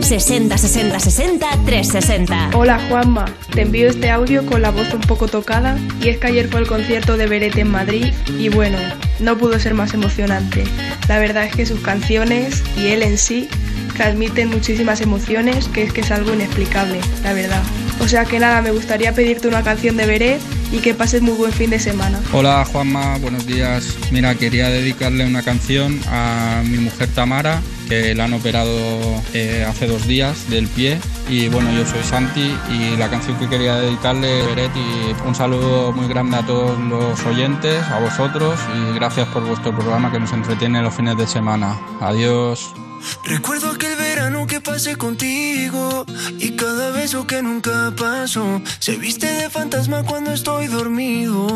60 0.00 0.56
60 0.56 0.98
60 0.98 1.50
360. 1.66 2.50
Hola 2.54 2.80
Juanma, 2.88 3.26
te 3.52 3.62
envío 3.62 3.88
este 3.88 4.10
audio 4.10 4.44
con 4.46 4.62
la 4.62 4.70
voz 4.70 4.92
un 4.94 5.02
poco 5.02 5.28
tocada 5.28 5.78
y 6.00 6.08
es 6.08 6.18
que 6.18 6.28
ayer 6.28 6.48
fue 6.48 6.60
el 6.60 6.66
concierto 6.66 7.18
de 7.18 7.26
Beret 7.26 7.58
en 7.58 7.70
Madrid 7.70 8.06
y 8.38 8.48
bueno, 8.48 8.78
no 9.20 9.36
pudo 9.36 9.58
ser 9.58 9.74
más 9.74 9.92
emocionante. 9.92 10.64
La 11.08 11.18
verdad 11.18 11.44
es 11.44 11.54
que 11.54 11.66
sus 11.66 11.80
canciones 11.80 12.62
y 12.78 12.86
él 12.86 13.02
en 13.02 13.18
sí 13.18 13.50
transmiten 13.94 14.48
muchísimas 14.48 15.02
emociones 15.02 15.68
que 15.68 15.82
es 15.82 15.92
que 15.92 16.00
es 16.00 16.10
algo 16.10 16.32
inexplicable, 16.32 17.00
la 17.22 17.34
verdad. 17.34 17.62
O 18.00 18.08
sea 18.08 18.24
que 18.24 18.38
nada, 18.38 18.62
me 18.62 18.70
gustaría 18.70 19.12
pedirte 19.12 19.48
una 19.48 19.62
canción 19.62 19.96
de 19.96 20.06
Beret 20.06 20.40
y 20.72 20.78
que 20.78 20.94
pases 20.94 21.22
muy 21.22 21.34
buen 21.34 21.52
fin 21.52 21.70
de 21.70 21.78
semana. 21.78 22.20
Hola 22.32 22.64
Juanma, 22.64 23.18
buenos 23.18 23.46
días. 23.46 23.96
Mira, 24.10 24.34
quería 24.34 24.68
dedicarle 24.68 25.26
una 25.26 25.42
canción 25.42 26.00
a 26.08 26.62
mi 26.64 26.78
mujer 26.78 27.08
Tamara, 27.14 27.60
que 27.88 28.14
la 28.14 28.24
han 28.24 28.34
operado 28.34 28.78
eh, 29.32 29.64
hace 29.66 29.86
dos 29.86 30.06
días 30.06 30.48
del 30.50 30.68
pie. 30.68 30.98
Y 31.28 31.48
bueno, 31.48 31.72
yo 31.72 31.86
soy 31.86 32.02
Santi 32.02 32.54
y 32.70 32.96
la 32.96 33.08
canción 33.08 33.38
que 33.38 33.48
quería 33.48 33.76
dedicarle 33.76 34.40
es 34.40 34.46
Beret 34.46 34.72
y 34.76 35.26
un 35.26 35.34
saludo 35.34 35.92
muy 35.92 36.06
grande 36.06 36.36
a 36.36 36.46
todos 36.46 36.78
los 36.78 37.24
oyentes, 37.24 37.82
a 37.88 37.98
vosotros 37.98 38.58
y 38.74 38.94
gracias 38.94 39.26
por 39.28 39.44
vuestro 39.44 39.74
programa 39.74 40.12
que 40.12 40.20
nos 40.20 40.32
entretiene 40.32 40.82
los 40.82 40.94
fines 40.94 41.16
de 41.16 41.26
semana. 41.26 41.78
Adiós. 42.00 42.72
Recuerdo 43.24 43.70
aquel 43.70 43.96
verano 43.96 44.46
que 44.46 44.60
pasé 44.60 44.96
contigo 44.96 46.04
y 46.38 46.50
cada 46.52 46.90
beso 46.90 47.26
que 47.26 47.42
nunca 47.42 47.92
pasó 47.96 48.60
se 48.78 48.96
viste 48.96 49.26
de 49.26 49.50
fantasma 49.50 50.02
cuando 50.04 50.32
estoy 50.32 50.66
dormido. 50.68 51.46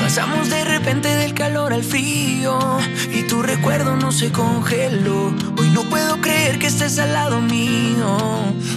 Pasamos 0.00 0.50
de 0.50 0.64
repente 0.64 1.14
del 1.14 1.34
calor 1.34 1.72
al 1.72 1.84
frío 1.84 2.58
y 3.14 3.22
tu 3.28 3.42
recuerdo 3.42 3.96
no 3.96 4.10
se 4.10 4.32
congeló. 4.32 5.32
Hoy 5.56 5.68
no 5.68 5.82
puedo 5.84 6.20
creer 6.20 6.58
que 6.58 6.66
estés 6.66 6.98
al 6.98 7.12
lado 7.12 7.40
mío, 7.40 8.16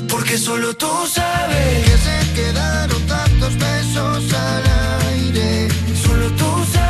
porque 0.10 0.38
solo 0.38 0.76
tú 0.76 0.92
sabes 1.12 1.90
que 1.90 1.98
se 1.98 2.34
quedaron 2.34 3.02
tantos 3.08 3.58
besos 3.58 4.34
al 4.34 4.64
aire. 5.08 5.70
Solo 6.06 6.30
tú 6.34 6.66
sabes, 6.72 6.83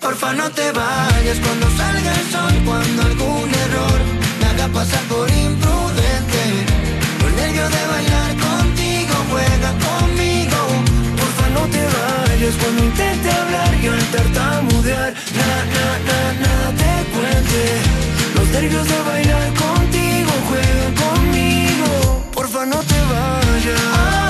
Porfa 0.00 0.32
no 0.32 0.50
te 0.50 0.72
vayas 0.72 1.38
cuando 1.44 1.70
salga 1.76 2.14
el 2.14 2.30
sol, 2.32 2.54
cuando 2.64 3.02
algún 3.02 3.50
error 3.66 4.00
me 4.40 4.46
haga 4.46 4.68
pasar 4.68 5.02
por 5.10 5.28
imprudente. 5.28 6.42
Los 7.20 7.32
nervios 7.34 7.70
de 7.70 7.86
bailar 7.86 8.30
contigo, 8.48 9.14
juegan 9.30 9.78
conmigo. 9.88 10.58
Porfa 11.18 11.48
no 11.50 11.62
te 11.74 11.84
vayas 11.84 12.54
cuando 12.62 12.84
intente 12.84 13.30
hablar 13.30 13.74
y 13.82 13.86
al 13.88 14.04
tartamudear, 14.14 15.14
na, 15.36 15.50
na, 15.74 16.32
nada 16.44 16.68
te 16.80 16.92
cuente. 17.12 17.62
Los 18.36 18.48
nervios 18.48 18.88
de 18.88 19.02
bailar 19.02 19.48
contigo, 19.52 20.32
juega 20.48 20.86
conmigo. 21.04 22.24
Porfa 22.32 22.64
no 22.64 22.78
te 22.78 22.98
vayas. 23.12 24.29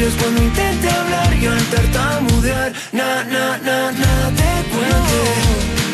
Porfa, 0.00 0.16
no 0.16 0.16
te 0.16 0.16
vayas 0.16 0.22
cuando 0.22 0.42
intente 0.42 0.88
hablar 0.88 1.34
y 1.34 1.46
al 1.46 1.62
tartamudear. 1.64 2.72
Na, 2.92 3.24
na, 3.24 3.58
na, 3.58 3.92
nada 3.92 4.30
te 4.30 4.68
cuente. 4.70 5.20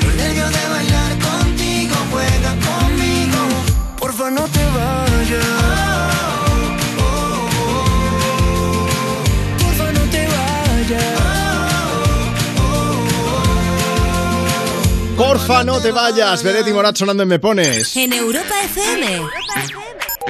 Los 0.05 0.15
nervios 0.15 0.51
de 0.53 0.69
bailar 0.69 1.19
contigo 1.19 1.95
juega 2.13 2.55
conmigo. 2.67 3.39
Porfa, 3.99 4.31
no 4.31 4.43
te 4.43 4.65
vayas. 4.77 5.45
Porfa, 9.59 9.93
no 9.93 10.01
te 10.11 10.27
vayas. 10.29 11.17
Porfa, 15.17 15.65
no 15.65 15.81
te 15.81 15.91
vayas. 15.91 16.43
Veretti 16.45 16.73
Morat 16.73 16.97
sonando 16.97 17.25
en 17.25 17.29
Me 17.29 17.39
Pones. 17.41 17.97
En 17.97 18.13
Europa 18.13 18.55
FM. 18.63 19.23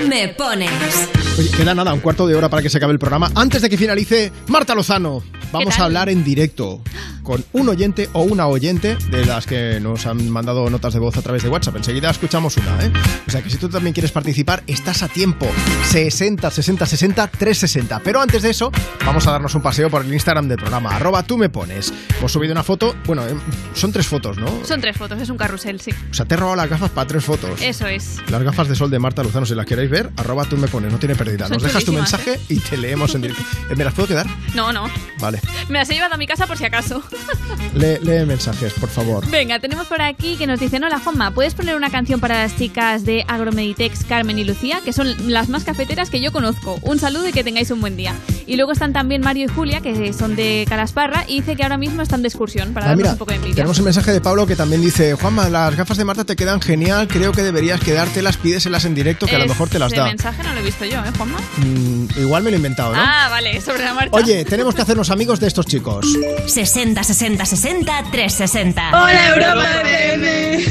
Me 0.09 0.29
pones. 0.29 1.26
Oye, 1.39 1.51
queda 1.51 1.75
nada, 1.75 1.93
un 1.93 2.01
cuarto 2.01 2.27
de 2.27 2.35
hora 2.35 2.49
para 2.49 2.63
que 2.63 2.71
se 2.71 2.79
acabe 2.79 2.95
el 2.95 2.99
programa. 2.99 3.31
Antes 3.35 3.61
de 3.61 3.69
que 3.69 3.77
finalice, 3.77 4.33
Marta 4.49 4.75
Lozano. 4.75 5.23
Vamos 5.53 5.79
a 5.79 5.85
hablar 5.85 6.09
en 6.09 6.25
directo 6.25 6.81
con 7.23 7.45
un 7.53 7.69
oyente 7.69 8.09
o 8.13 8.23
una 8.23 8.47
oyente 8.47 8.97
de 9.11 9.27
las 9.27 9.47
que 9.47 9.81
nos 9.81 10.07
han 10.07 10.31
mandado 10.31 10.71
notas 10.71 10.95
de 10.95 11.01
voz 11.01 11.17
a 11.17 11.23
través 11.23 11.43
de 11.43 11.49
WhatsApp. 11.49 11.77
Enseguida 11.77 12.09
escuchamos 12.09 12.57
una, 12.57 12.85
¿eh? 12.85 12.93
O 13.27 13.31
sea 13.31 13.43
que 13.43 13.51
si 13.51 13.57
tú 13.57 13.69
también 13.69 13.93
quieres 13.93 14.13
participar, 14.13 14.63
estás 14.69 15.03
a 15.03 15.09
tiempo. 15.09 15.47
60 15.91 16.51
60 16.51 16.87
60 16.87 17.27
360. 17.27 18.01
Pero 18.05 18.21
antes 18.21 18.43
de 18.43 18.51
eso, 18.51 18.71
vamos 19.05 19.27
a 19.27 19.33
darnos 19.33 19.55
un 19.57 19.63
paseo 19.63 19.91
por 19.91 20.05
el 20.05 20.13
Instagram 20.13 20.47
del 20.47 20.59
programa. 20.59 20.95
Arroba 20.95 21.25
tú 21.25 21.37
me 21.37 21.49
pones. 21.49 21.93
Hemos 22.19 22.31
subido 22.31 22.53
una 22.53 22.63
foto. 22.63 22.95
Bueno, 23.07 23.27
eh, 23.27 23.35
son 23.75 23.91
tres 23.91 24.07
fotos, 24.07 24.39
¿no? 24.39 24.65
Son 24.65 24.81
tres 24.81 24.97
fotos, 24.97 25.21
es 25.21 25.29
un 25.29 25.37
carrusel, 25.37 25.81
sí. 25.81 25.91
O 26.11 26.15
sea, 26.15 26.27
te 26.27 26.35
he 26.35 26.37
robado 26.37 26.57
las 26.57 26.71
gafas 26.71 26.91
para 26.91 27.09
tres 27.09 27.25
fotos. 27.25 27.61
Eso 27.61 27.89
es. 27.89 28.19
Las 28.29 28.43
gafas 28.43 28.69
de 28.69 28.77
sol 28.77 28.91
de 28.91 29.01
Marta 29.01 29.25
Lozano, 29.25 29.47
si 29.47 29.55
las 29.57 29.67
queréis 29.67 29.91
ver, 29.91 30.11
arroba 30.17 30.45
tú 30.45 30.57
me 30.57 30.69
pones, 30.69 30.93
no 30.93 30.99
tiene 30.99 31.17
pérdida. 31.17 31.49
Son 31.49 31.55
Nos 31.55 31.63
dejas 31.65 31.85
tu 31.85 31.93
mensaje 31.93 32.39
y 32.49 32.61
te 32.61 32.77
leemos 32.77 33.15
en 33.17 33.23
directo. 33.23 33.43
Eh, 33.69 33.75
¿Me 33.75 33.83
las 33.83 33.95
puedo 33.95 34.07
quedar? 34.07 34.27
No, 34.55 34.73
no. 34.73 34.89
Vale. 35.19 35.36
Me 35.69 35.79
las 35.79 35.91
he 35.91 35.95
llevado 35.95 36.15
a 36.15 36.19
mi 36.19 36.27
casa 36.27 36.47
por 36.47 36.57
si 36.59 36.65
acaso. 36.65 37.03
Lee, 37.75 37.99
lee 38.03 38.25
mensajes, 38.25 38.73
por 38.75 38.89
favor. 38.89 39.29
Venga, 39.31 39.59
tenemos 39.59 39.87
por 39.87 40.01
aquí 40.01 40.37
que 40.37 40.47
nos 40.47 40.59
dicen, 40.61 40.83
hola 40.85 40.99
Juanma, 40.99 41.33
¿puedes 41.33 41.55
poner 41.55 41.77
una 41.77 41.91
canción 41.91 42.21
para 42.21 42.43
las 42.43 42.57
chicas 42.57 43.05
de 43.05 43.25
Agromeditex, 43.29 44.05
Carmen 44.05 44.39
y 44.39 44.45
Lucía, 44.45 44.81
que 44.85 44.93
son 44.95 45.31
las 45.31 45.49
más 45.49 45.65
cafeteras 45.65 46.09
que 46.09 46.21
yo 46.21 46.33
conozco? 46.33 46.79
Un 46.83 46.99
saludo 46.99 47.29
y 47.29 47.33
que 47.33 47.45
tengáis 47.45 47.71
un 47.71 47.81
buen 47.81 47.97
día. 47.97 48.15
Y 48.47 48.57
luego 48.57 48.73
están 48.73 48.93
también 48.93 49.21
Mario 49.23 49.45
y 49.45 49.49
Julia, 49.49 49.81
que 49.81 50.13
son 50.13 50.37
de 50.37 50.65
Calasparra, 50.69 51.25
y 51.27 51.41
dice 51.41 51.57
que 51.57 51.65
ahora 51.65 51.77
mismo 51.77 52.01
están 52.01 52.23
de 52.23 52.29
excursión, 52.29 52.73
para 52.73 52.87
Ah, 52.87 52.89
darnos 52.91 53.03
mira, 53.03 53.13
un 53.13 53.19
poco 53.19 53.31
de 53.33 53.37
envidia. 53.37 53.57
tenemos 53.57 53.79
un 53.79 53.85
mensaje 53.85 54.13
de 54.13 54.21
Pablo 54.21 54.47
que 54.47 54.57
también 54.57 54.81
dice, 54.81 55.15
Juanma, 55.15 55.49
las 55.51 55.75
gafas 55.77 55.97
de 55.99 56.05
Marta 56.05 56.25
te 56.25 56.37
quedan 56.37 56.61
genial, 56.63 57.09
creo 57.09 57.33
que 57.33 57.43
deberías 57.43 57.81
quedártelas, 57.81 58.37
pídeselas 58.39 58.85
en 58.85 58.95
directo, 58.95 59.27
que 59.27 59.35
a 59.37 59.39
lo 59.41 59.47
mejor 59.49 59.69
te 59.69 59.79
las 59.79 59.93
da. 59.93 60.05
mensaje 60.07 60.43
no 60.45 60.53
lo 60.55 60.61
he 60.61 60.63
visto 60.63 60.85
yo, 60.85 61.01
¿eh, 61.05 61.11
Juanma? 61.17 61.39
Mm, 61.59 62.07
igual 62.21 62.43
me 62.45 62.51
lo 62.51 62.55
he 62.57 62.59
inventado, 62.59 62.95
¿no? 62.95 63.03
Ah, 63.05 63.27
vale, 63.31 63.61
sobre 63.61 63.83
la 63.85 63.93
marcha. 63.95 64.11
Oye, 64.17 64.45
tenemos 64.45 64.75
que 64.75 64.83
hacernos 64.83 65.11
amigos 65.11 65.26
de 65.27 65.49
estos 65.49 65.67
chicos. 65.67 66.07
60 66.47 67.03
60 67.03 67.45
60 67.45 67.93
360. 68.13 68.89
Hola 68.91 69.29
Europa 69.35 69.65
FM. 69.83 70.65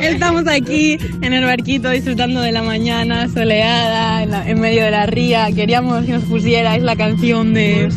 Estamos 0.00 0.44
aquí 0.48 0.96
en 1.20 1.32
el 1.34 1.44
barquito 1.44 1.90
disfrutando 1.90 2.40
de 2.40 2.52
la 2.52 2.62
mañana 2.62 3.28
soleada 3.28 4.22
en, 4.22 4.30
la- 4.30 4.48
en 4.48 4.58
medio 4.60 4.82
de 4.84 4.90
la 4.92 5.04
ría. 5.04 5.52
Queríamos 5.54 6.06
que 6.06 6.12
nos 6.12 6.24
pusierais 6.24 6.82
la 6.82 6.96
canción 6.96 7.52
de 7.52 7.90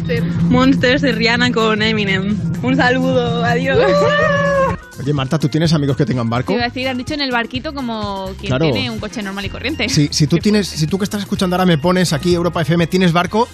Monsters 0.49 1.01
de 1.01 1.13
Rihanna 1.13 1.51
con 1.53 1.81
Eminem. 1.81 2.37
Un 2.61 2.75
saludo, 2.75 3.43
adiós. 3.45 3.79
Oye, 4.99 5.13
Marta, 5.13 5.39
¿tú 5.39 5.47
tienes 5.47 5.71
amigos 5.73 5.95
que 5.95 6.05
tengan 6.05 6.27
Te 6.27 6.31
barco? 6.31 6.53
iba 6.53 6.63
a 6.63 6.67
decir, 6.67 6.87
han 6.89 6.97
dicho 6.97 7.13
en 7.13 7.21
el 7.21 7.31
barquito 7.31 7.73
como 7.73 8.31
quien 8.37 8.49
Claro. 8.49 8.71
tiene 8.71 8.89
un 8.89 8.99
coche 8.99 9.23
normal 9.23 9.45
y 9.45 9.49
corriente. 9.49 9.87
Si, 9.87 10.09
si 10.11 10.27
tú 10.27 10.37
tienes, 10.41 10.67
si 10.67 10.87
tú 10.87 10.97
que 10.97 11.05
estás 11.05 11.21
escuchando 11.21 11.55
ahora 11.55 11.65
me 11.65 11.77
pones 11.77 12.11
aquí 12.11 12.33
Europa 12.35 12.61
FM, 12.61 12.85
tienes 12.87 13.13
barco, 13.13 13.47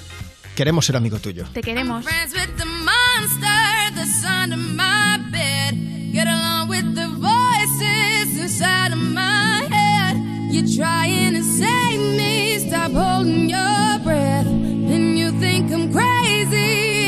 queremos 0.55 0.85
ser 0.85 0.97
amigo 0.97 1.19
tuyo. 1.19 1.45
Te 1.53 1.61
queremos. 1.61 2.03
Friends 2.03 2.33
with 2.33 2.57
the 2.57 2.65
monster 2.65 3.95
that's 3.95 4.23
under 4.25 4.57
my 4.57 5.17
bed. 5.31 5.75
Get 6.11 6.27
along 6.27 6.69
with 6.69 6.93
the 6.95 7.07
voices 7.07 8.37
inside 8.37 8.91
of 8.91 8.99
my 8.99 9.67
head. 9.69 10.17
You're 10.51 10.67
trying 10.75 11.33
to 11.35 11.43
save 11.43 11.99
me, 12.17 12.59
stop 12.59 12.91
holding 12.91 13.49
your 13.49 13.99
breath. 14.03 14.45
And 14.45 15.17
you 15.17 15.31
think 15.39 15.71
I'm 15.71 15.91
crazy, 15.91 17.07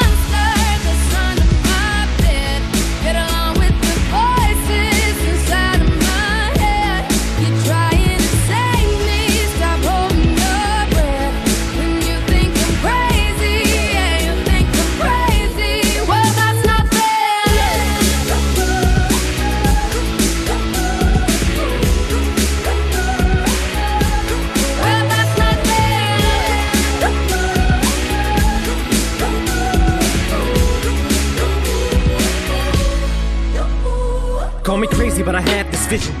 but 35.23 35.35
I 35.35 35.41
had 35.41 35.71
this 35.71 35.85
vision. 35.87 36.20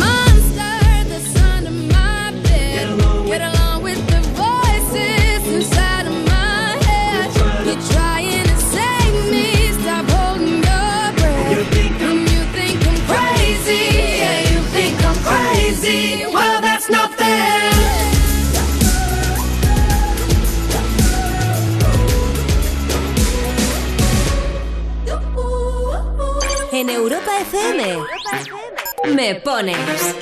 Europa 27.01 27.31
FM. 27.49 28.60
Me 29.03 29.35
pones 29.35 30.15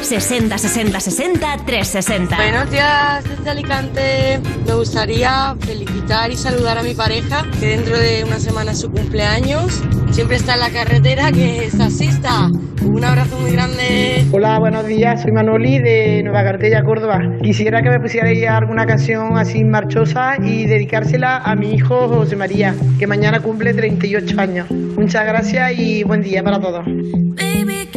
60 0.00 0.56
60 0.56 0.98
60 0.98 1.56
360. 1.66 2.36
Buenos 2.36 2.70
días 2.70 3.24
desde 3.24 3.50
Alicante. 3.50 4.40
Me 4.66 4.74
gustaría 4.74 5.54
felicitar 5.60 6.30
y 6.30 6.36
saludar 6.36 6.78
a 6.78 6.82
mi 6.82 6.94
pareja, 6.94 7.44
que 7.60 7.68
dentro 7.68 7.98
de 7.98 8.24
una 8.24 8.40
semana 8.40 8.72
es 8.72 8.80
su 8.80 8.90
cumpleaños. 8.90 9.82
Siempre 10.10 10.36
está 10.36 10.54
en 10.54 10.60
la 10.60 10.70
carretera, 10.70 11.30
que 11.32 11.66
es 11.66 11.76
taxista. 11.76 12.48
Un 12.82 13.04
abrazo 13.04 13.38
muy 13.40 13.52
grande. 13.52 14.24
Hola, 14.32 14.58
buenos 14.58 14.86
días. 14.86 15.22
Soy 15.22 15.32
Manoli 15.32 15.78
de 15.78 16.22
Nueva 16.22 16.44
Cartella, 16.44 16.82
Córdoba. 16.82 17.20
Quisiera 17.42 17.82
que 17.82 17.90
me 17.90 18.00
pusierais 18.00 18.48
alguna 18.48 18.86
canción 18.86 19.36
así 19.36 19.64
marchosa 19.64 20.36
y 20.42 20.66
dedicársela 20.66 21.38
a 21.38 21.54
mi 21.54 21.74
hijo 21.74 22.08
José 22.08 22.36
María, 22.36 22.74
que 22.98 23.06
mañana 23.06 23.40
cumple 23.40 23.74
38 23.74 24.40
años. 24.40 24.70
Muchas 24.70 25.26
gracias 25.26 25.78
y 25.78 26.04
buen 26.04 26.22
día 26.22 26.42
para 26.42 26.60
todos. 26.60 26.84
Baby, 26.86 27.88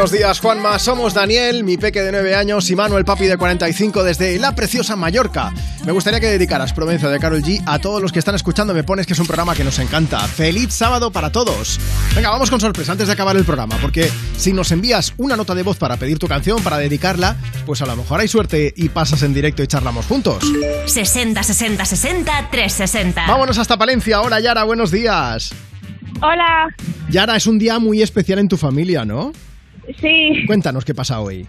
Buenos 0.00 0.18
días, 0.18 0.40
Juanma. 0.40 0.78
Somos 0.78 1.12
Daniel, 1.12 1.62
mi 1.62 1.76
peque 1.76 2.00
de 2.00 2.10
9 2.10 2.34
años, 2.34 2.70
y 2.70 2.74
Manuel, 2.74 3.04
papi 3.04 3.26
de 3.26 3.36
45, 3.36 4.02
desde 4.02 4.38
la 4.38 4.54
preciosa 4.54 4.96
Mallorca. 4.96 5.52
Me 5.84 5.92
gustaría 5.92 6.18
que 6.18 6.28
dedicaras 6.28 6.72
Provenza 6.72 7.10
de 7.10 7.18
Carol 7.18 7.42
G 7.42 7.62
a 7.66 7.78
todos 7.80 8.00
los 8.00 8.10
que 8.10 8.18
están 8.18 8.34
escuchando. 8.34 8.72
Me 8.72 8.82
pones 8.82 9.06
que 9.06 9.12
es 9.12 9.18
un 9.18 9.26
programa 9.26 9.54
que 9.54 9.62
nos 9.62 9.78
encanta. 9.78 10.20
¡Feliz 10.20 10.72
sábado 10.72 11.12
para 11.12 11.30
todos! 11.30 11.78
Venga, 12.14 12.30
vamos 12.30 12.48
con 12.48 12.60
sorpresa 12.60 12.92
antes 12.92 13.08
de 13.08 13.12
acabar 13.12 13.36
el 13.36 13.44
programa, 13.44 13.76
porque 13.82 14.10
si 14.38 14.54
nos 14.54 14.72
envías 14.72 15.12
una 15.18 15.36
nota 15.36 15.54
de 15.54 15.62
voz 15.62 15.76
para 15.76 15.98
pedir 15.98 16.18
tu 16.18 16.28
canción, 16.28 16.62
para 16.62 16.78
dedicarla, 16.78 17.36
pues 17.66 17.82
a 17.82 17.86
lo 17.86 17.94
mejor 17.94 18.20
hay 18.20 18.28
suerte 18.28 18.72
y 18.74 18.88
pasas 18.88 19.22
en 19.22 19.34
directo 19.34 19.62
y 19.62 19.66
charlamos 19.66 20.06
juntos. 20.06 20.42
60 20.86 21.42
60 21.42 21.84
60 21.84 22.48
360. 22.50 23.26
Vámonos 23.26 23.58
hasta 23.58 23.76
Palencia. 23.76 24.22
Hola, 24.22 24.40
Yara, 24.40 24.64
buenos 24.64 24.90
días. 24.90 25.52
Hola, 26.22 26.74
Yara, 27.10 27.36
es 27.36 27.46
un 27.46 27.58
día 27.58 27.78
muy 27.78 28.00
especial 28.00 28.38
en 28.38 28.48
tu 28.48 28.56
familia, 28.56 29.04
¿no? 29.04 29.32
Sí, 30.00 30.44
Cuéntanos 30.46 30.84
qué 30.84 30.94
pasa 30.94 31.20
hoy. 31.20 31.46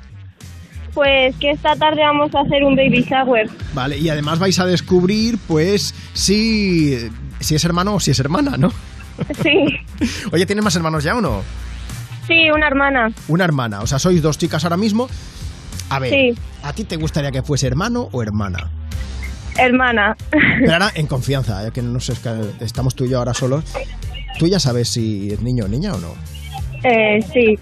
pues 0.93 1.35
que 1.37 1.51
esta 1.51 1.75
tarde 1.75 2.01
vamos 2.01 2.33
a 2.35 2.41
hacer 2.41 2.63
un 2.63 2.75
baby 2.75 3.03
shower. 3.09 3.49
Vale, 3.73 3.97
y 3.97 4.09
además 4.09 4.39
vais 4.39 4.59
a 4.59 4.65
descubrir, 4.65 5.37
pues, 5.47 5.93
si, 6.13 6.97
si 7.39 7.55
es 7.55 7.63
hermano 7.65 7.95
o 7.95 7.99
si 7.99 8.11
es 8.11 8.19
hermana, 8.19 8.57
¿no? 8.57 8.71
Sí, 9.41 9.65
Oye, 10.31 10.45
¿tienes 10.45 10.63
más 10.63 10.75
hermanos 10.75 11.03
ya 11.03 11.15
o 11.15 11.21
no? 11.21 11.41
sí, 12.27 12.49
una 12.53 12.67
hermana. 12.67 13.11
Una 13.27 13.43
hermana, 13.43 13.81
o 13.81 13.87
sea, 13.87 13.99
sois 13.99 14.21
dos 14.21 14.37
chicas 14.37 14.63
ahora 14.63 14.77
mismo. 14.77 15.09
A 15.89 15.99
ver, 15.99 16.11
Sí. 16.11 16.39
¿a 16.63 16.71
ti 16.73 16.83
te 16.85 16.95
gustaría 16.95 17.31
que 17.31 17.41
fuese 17.41 17.67
hermano 17.67 18.07
o 18.11 18.21
hermana? 18.23 18.69
Hermana. 19.57 20.15
Pero 20.29 20.71
ahora 20.73 20.91
en 20.95 21.07
confianza, 21.07 21.61
ya 21.63 21.71
que 21.71 21.81
no 21.81 21.99
sé, 21.99 22.13
es 22.13 22.19
que 22.19 22.31
estamos 22.61 22.95
tú 22.95 23.03
y 23.05 23.09
yo 23.09 23.17
ahora 23.17 23.33
solos. 23.33 23.65
¿Tú 24.39 24.47
ya 24.47 24.59
sabes 24.61 24.87
si 24.87 25.31
es 25.31 25.41
niño 25.41 25.65
o 25.65 25.67
niña 25.67 25.93
o 25.93 25.99
no? 25.99 26.13
Eh, 26.83 27.19
sí, 27.31 27.59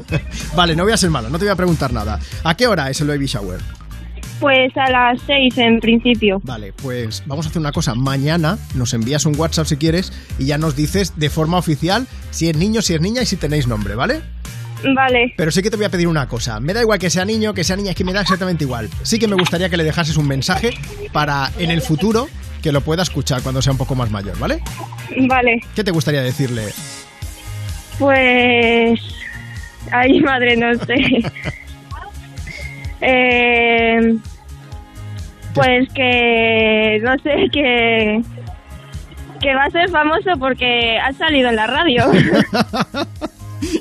Vale, 0.56 0.74
no 0.74 0.84
voy 0.84 0.92
a 0.92 0.96
ser 0.96 1.10
malo, 1.10 1.28
no 1.28 1.38
te 1.38 1.44
voy 1.44 1.52
a 1.52 1.56
preguntar 1.56 1.92
nada. 1.92 2.18
¿A 2.42 2.56
qué 2.56 2.66
hora 2.66 2.88
es 2.90 3.00
el 3.00 3.08
baby 3.08 3.26
shower? 3.26 3.60
pues 4.42 4.76
a 4.76 4.90
las 4.90 5.20
seis 5.24 5.56
en 5.56 5.78
principio. 5.78 6.40
Vale, 6.42 6.72
pues 6.72 7.22
vamos 7.26 7.46
a 7.46 7.48
hacer 7.48 7.60
una 7.60 7.70
cosa. 7.70 7.94
Mañana 7.94 8.58
nos 8.74 8.92
envías 8.92 9.24
un 9.24 9.38
WhatsApp 9.38 9.66
si 9.66 9.76
quieres 9.76 10.12
y 10.36 10.46
ya 10.46 10.58
nos 10.58 10.74
dices 10.74 11.12
de 11.16 11.30
forma 11.30 11.58
oficial 11.58 12.08
si 12.30 12.48
es 12.48 12.56
niño, 12.56 12.82
si 12.82 12.94
es 12.94 13.00
niña 13.00 13.22
y 13.22 13.26
si 13.26 13.36
tenéis 13.36 13.68
nombre, 13.68 13.94
¿vale? 13.94 14.20
Vale, 14.96 15.32
Pero 15.36 15.52
sí 15.52 15.62
que 15.62 15.70
te 15.70 15.76
voy 15.76 15.86
a 15.86 15.90
pedir 15.90 16.08
una 16.08 16.26
cosa. 16.26 16.58
Me 16.58 16.74
da 16.74 16.82
igual 16.82 16.98
que 16.98 17.08
sea 17.08 17.24
niño, 17.24 17.54
que 17.54 17.62
sea 17.62 17.76
niña, 17.76 17.90
es 17.90 17.96
que 17.96 18.02
me 18.02 18.12
da 18.12 18.22
exactamente 18.22 18.64
igual. 18.64 18.90
Sí 19.02 19.20
que 19.20 19.28
me 19.28 19.36
gustaría 19.36 19.68
que 19.68 19.76
le 19.76 19.84
dejases 19.84 20.16
un 20.16 20.26
mensaje 20.26 20.70
para 21.12 21.52
en 21.58 21.70
el 21.70 21.80
futuro 21.80 22.26
que 22.62 22.72
lo 22.72 22.80
pueda 22.80 23.04
escuchar 23.04 23.42
cuando 23.42 23.62
sea 23.62 23.70
un 23.70 23.78
poco 23.78 23.94
más 23.94 24.10
mayor, 24.10 24.36
¿vale? 24.40 24.60
vale. 25.28 25.60
¿Qué 25.76 25.84
te 25.84 25.92
gustaría 25.92 26.22
decirle? 26.22 26.72
Pues... 28.02 29.00
Ay, 29.92 30.20
madre, 30.22 30.56
no 30.56 30.74
sé. 30.84 30.96
eh, 33.00 34.16
pues 35.54 35.88
que... 35.94 36.98
No 37.02 37.12
sé, 37.22 37.48
que... 37.52 38.22
Que 39.40 39.54
va 39.54 39.64
a 39.64 39.70
ser 39.70 39.88
famoso 39.90 40.30
porque 40.40 40.98
ha 40.98 41.12
salido 41.12 41.48
en 41.50 41.56
la 41.56 41.66
radio. 41.68 42.04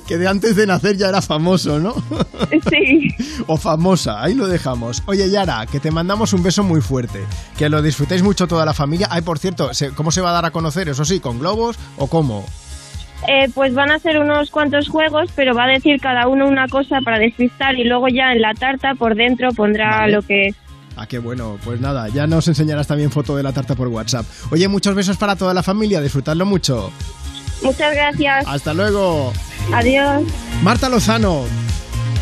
Que 0.08 0.16
de 0.18 0.28
antes 0.28 0.56
de 0.56 0.68
nacer 0.68 0.96
ya 0.98 1.10
era 1.10 1.22
famoso, 1.24 1.80
¿no? 1.80 1.96
Sí. 2.70 3.08
O 3.48 3.58
famosa, 3.58 4.22
ahí 4.22 4.36
lo 4.36 4.48
dejamos. 4.48 5.02
Oye, 5.08 5.30
Yara, 5.32 5.66
que 5.66 5.80
te 5.80 5.90
mandamos 5.90 6.34
un 6.34 6.44
beso 6.44 6.64
muy 6.64 6.82
fuerte. 6.82 7.22
Que 7.58 7.68
lo 7.70 7.82
disfrutéis 7.82 8.22
mucho 8.22 8.48
toda 8.48 8.64
la 8.66 8.74
familia. 8.76 9.08
Ay, 9.10 9.22
por 9.24 9.40
cierto, 9.40 9.74
¿se- 9.74 9.90
¿cómo 9.92 10.12
se 10.12 10.22
va 10.22 10.30
a 10.30 10.34
dar 10.34 10.46
a 10.46 10.52
conocer? 10.52 10.88
Eso 10.90 11.04
sí, 11.06 11.20
¿con 11.20 11.40
globos 11.40 11.80
o 11.98 12.06
cómo? 12.08 12.46
Eh, 13.28 13.50
pues 13.54 13.74
van 13.74 13.92
a 13.92 14.00
ser 14.00 14.20
unos 14.20 14.50
cuantos 14.50 14.90
juegos, 14.90 15.30
pero 15.36 15.54
va 15.54 15.66
a 15.66 15.68
decir 15.68 16.00
cada 16.02 16.28
uno 16.28 16.48
una 16.48 16.68
cosa 16.68 17.02
para 17.02 17.20
despistar 17.20 17.78
y 17.78 17.84
luego 17.84 18.08
ya 18.08 18.32
en 18.32 18.42
la 18.42 18.54
tarta 18.54 18.96
por 18.96 19.16
dentro 19.16 19.52
pondrá 19.52 20.00
Vale. 20.00 20.14
lo 20.14 20.22
que 20.24 20.48
es. 20.48 20.56
Ah, 20.96 21.08
qué 21.08 21.20
bueno. 21.20 21.58
Pues 21.64 21.80
nada, 21.80 22.10
ya 22.10 22.28
nos 22.28 22.48
enseñarás 22.48 22.88
también 22.88 23.12
foto 23.12 23.36
de 23.36 23.44
la 23.44 23.54
tarta 23.54 23.76
por 23.76 23.88
WhatsApp. 23.88 24.26
Oye, 24.52 24.68
muchos 24.68 24.96
besos 24.96 25.18
para 25.18 25.36
toda 25.36 25.54
la 25.54 25.64
familia. 25.64 26.02
Disfrutadlo 26.02 26.46
mucho. 26.46 26.92
Muchas 27.64 27.94
gracias. 27.94 28.46
Hasta 28.48 28.74
luego. 28.74 29.32
Adiós. 29.72 30.24
Marta 30.64 30.90
Lozano. 30.90 31.46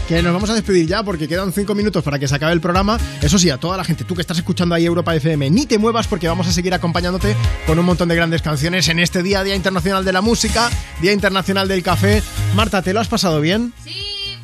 Que 0.10 0.24
nos 0.24 0.34
vamos 0.34 0.50
a 0.50 0.56
despedir 0.56 0.88
ya 0.88 1.04
porque 1.04 1.28
quedan 1.28 1.54
cinco 1.54 1.76
minutos 1.76 2.04
para 2.04 2.18
que 2.18 2.28
se 2.28 2.34
acabe 2.34 2.52
el 2.54 2.62
programa. 2.62 2.98
Eso 3.22 3.38
sí, 3.38 3.52
a 3.52 3.60
toda 3.60 3.78
la 3.78 3.84
gente, 3.84 4.04
tú 4.04 4.16
que 4.16 4.22
estás 4.22 4.40
escuchando 4.40 4.74
ahí 4.74 4.84
Europa 4.84 5.16
FM, 5.16 5.52
ni 5.52 5.68
te 5.68 5.78
muevas 5.78 6.08
porque 6.08 6.28
vamos 6.28 6.48
a 6.48 6.52
seguir 6.52 6.74
acompañándote 6.74 7.36
con 7.68 7.78
un 7.78 7.86
montón 7.86 8.10
de 8.10 8.16
grandes 8.16 8.42
canciones 8.42 8.88
en 8.90 8.98
este 8.98 9.22
día, 9.22 9.44
Día 9.44 9.54
Internacional 9.54 10.04
de 10.04 10.12
la 10.12 10.22
Música, 10.22 10.72
Día 11.00 11.14
Internacional 11.14 11.68
del 11.68 11.84
Café. 11.84 12.24
Marta, 12.56 12.82
¿te 12.82 12.92
lo 12.92 13.02
has 13.02 13.08
pasado 13.08 13.40
bien? 13.40 13.72
Sí. 13.84 14.36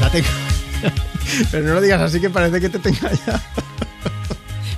La 0.00 0.08
tengo. 0.08 0.28
Pero 1.50 1.66
no 1.66 1.74
lo 1.74 1.80
digas 1.80 2.00
así 2.00 2.20
que 2.20 2.30
parece 2.30 2.60
que 2.60 2.68
te 2.68 2.78
tenga 2.78 3.10
ya. 3.26 3.42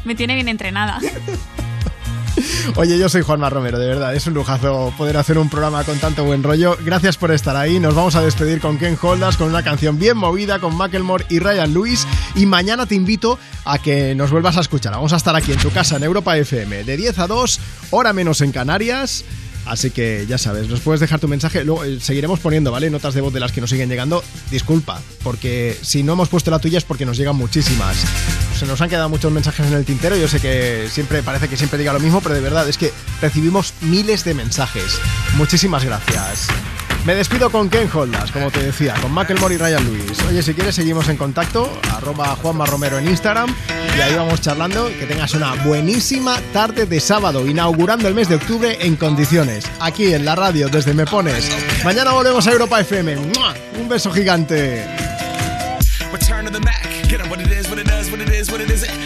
Me 0.07 0.15
tiene 0.15 0.37
bien 0.37 0.49
entrenada. 0.49 1.01
Oye, 2.77 2.99
yo 2.99 3.09
soy 3.09 3.23
Juanma 3.23 3.51
Romero, 3.51 3.79
de 3.79 3.87
verdad, 3.87 4.15
es 4.15 4.27
un 4.27 4.35
lujazo 4.35 4.93
poder 4.97 5.17
hacer 5.17 5.39
un 5.39 5.49
programa 5.49 5.85
con 5.85 5.99
tanto 5.99 6.25
buen 6.25 6.43
rollo. 6.43 6.77
Gracias 6.85 7.17
por 7.17 7.31
estar 7.31 7.57
ahí. 7.57 7.81
Nos 7.81 7.95
vamos 7.95 8.15
a 8.15 8.23
despedir 8.23 8.61
con 8.61 8.79
Ken 8.79 8.99
Holdas, 9.01 9.37
con 9.37 9.49
una 9.49 9.63
canción 9.63 9.99
bien 9.99 10.17
movida, 10.17 10.59
con 10.59 10.77
Macklemore 10.77 11.27
y 11.29 11.39
Ryan 11.39 11.73
Lewis. 11.75 12.07
Y 12.35 12.47
mañana 12.47 12.87
te 12.87 12.95
invito 12.95 13.39
a 13.65 13.79
que 13.79 14.15
nos 14.15 14.31
vuelvas 14.31 14.57
a 14.57 14.61
escuchar. 14.61 14.93
Vamos 14.93 15.13
a 15.13 15.17
estar 15.17 15.35
aquí 15.37 15.53
en 15.53 15.59
tu 15.59 15.71
casa, 15.71 15.97
en 15.97 16.05
Europa 16.05 16.37
FM, 16.37 16.85
de 16.85 16.97
10 16.97 17.19
a 17.19 17.27
2, 17.27 17.61
hora 17.91 18.13
menos 18.13 18.41
en 18.41 18.53
Canarias. 18.53 19.25
Así 19.67 19.91
que 19.91 20.27
ya 20.29 20.39
sabes, 20.39 20.69
nos 20.69 20.81
puedes 20.81 21.01
dejar 21.01 21.21
tu 21.21 21.29
mensaje. 21.29 21.65
Luego 21.65 21.85
eh, 21.85 22.01
seguiremos 22.01 22.41
poniendo, 22.41 22.73
¿vale? 22.73 22.91
Notas 22.91 23.15
de 23.15 23.21
voz 23.21 23.33
de 23.33 23.41
las 23.41 23.53
que 23.53 23.61
nos 23.61 23.71
siguen 23.71 23.89
llegando. 23.89 24.23
Disculpa, 24.51 25.01
porque 25.23 25.79
si 25.83 26.03
no 26.03 26.15
hemos 26.15 26.29
puesto 26.29 26.51
la 26.51 26.59
tuya 26.59 26.79
es 26.79 26.85
porque 26.85 27.07
nos 27.07 27.17
llegan 27.17 27.37
muchísimas. 27.37 27.97
Se 28.59 28.67
nos 28.67 28.81
han 28.81 28.91
quedado 28.91 29.09
muchos 29.09 29.33
mensajes 29.33 29.67
en 29.67 29.75
el 29.75 29.85
tintero. 29.85 30.17
Yo 30.17 30.29
sé 30.29 30.41
que 30.41 30.89
siempre 30.91 31.23
parece 31.23 31.49
que 31.49 31.57
siempre 31.57 31.79
diga 31.79 31.93
lo 31.93 32.01
mismo, 32.01 32.21
pero 32.21 32.35
de 32.35 32.41
verdad 32.41 32.69
es 32.69 32.79
que 32.79 32.93
recibimos 33.21 33.75
miles 33.81 34.25
de 34.25 34.35
mensajes. 34.35 34.99
Muchísimas 35.37 35.85
gracias. 35.85 36.49
Me 37.05 37.15
despido 37.15 37.51
con 37.51 37.71
Ken 37.71 37.89
Holdas, 37.93 38.31
como 38.31 38.51
te 38.51 38.63
decía, 38.63 38.95
con 39.01 39.11
Macklemore 39.13 39.55
y 39.55 39.59
Ryan 39.59 39.85
Lewis. 39.85 40.19
Oye, 40.29 40.43
si 40.43 40.53
quieres 40.53 40.75
seguimos 40.75 41.09
en 41.09 41.17
contacto, 41.17 41.81
arroba 41.97 42.37
Juanma 42.37 42.67
Romero 42.67 42.99
en 42.99 43.09
Instagram 43.09 43.55
y 43.97 44.01
ahí 44.01 44.15
vamos 44.15 44.43
charlando. 44.43 44.89
Que 44.89 45.07
tengas 45.07 45.33
una 45.35 45.55
buenísima 45.65 46.39
tarde 46.53 46.85
de 46.85 47.01
sábado, 47.01 47.47
inaugurando 47.47 48.07
el 48.07 48.15
mes 48.15 48.29
de 48.29 48.35
octubre 48.35 48.77
en 48.81 48.97
condiciones. 48.97 49.65
Aquí 49.81 50.13
en 50.13 50.27
la 50.27 50.37
radio, 50.37 50.69
desde 50.69 50.93
Me 50.93 51.07
Pones. 51.07 51.51
Mañana 51.85 52.13
volvemos 52.13 52.47
a 52.47 52.53
Europa 52.53 52.81
FM. 52.81 53.17
Un 53.17 53.89
beso 53.89 54.13
gigante. 54.13 54.85